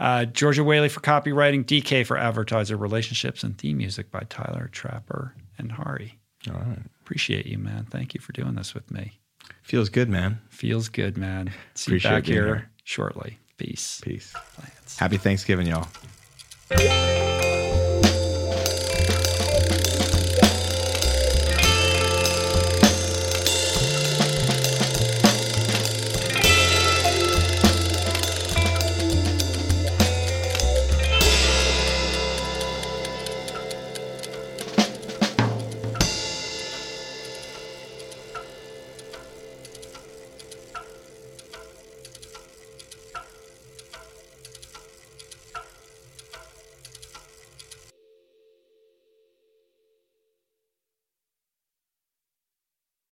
Uh, 0.01 0.25
Georgia 0.27 0.63
Whaley 0.63 0.89
for 0.89 1.01
copywriting, 1.01 1.65
DK 1.65 2.07
for 2.07 2.17
advertiser 2.17 2.77
relationships, 2.77 3.43
and 3.43 3.59
theme 3.59 3.79
music 3.79 4.11
by 4.11 4.21
Tyler 4.29 4.69
Trapper 4.73 5.35
and 5.59 5.73
Harry. 5.73 6.19
All 6.49 6.55
right, 6.61 6.79
Appreciate 7.01 7.47
you, 7.47 7.59
man. 7.59 7.85
Thank 7.91 8.15
you 8.15 8.21
for 8.21 8.33
doing 8.33 8.55
this 8.55 8.75
with 8.75 8.91
me. 8.91 9.19
feels 9.63 9.89
good, 9.89 10.09
man. 10.09 10.41
Feels 10.51 10.89
good, 10.89 11.17
man. 11.17 11.53
See 11.75 11.91
Appreciate 11.93 12.11
you 12.11 12.17
back 12.17 12.27
here 12.27 12.45
here. 12.47 12.71
shortly. 12.85 13.39
Peace. 13.57 14.01
Peace. 14.05 14.35
Lance. 14.61 14.99
Happy 14.99 15.17
Thanksgiving, 15.17 15.67
y'all. 15.67 15.89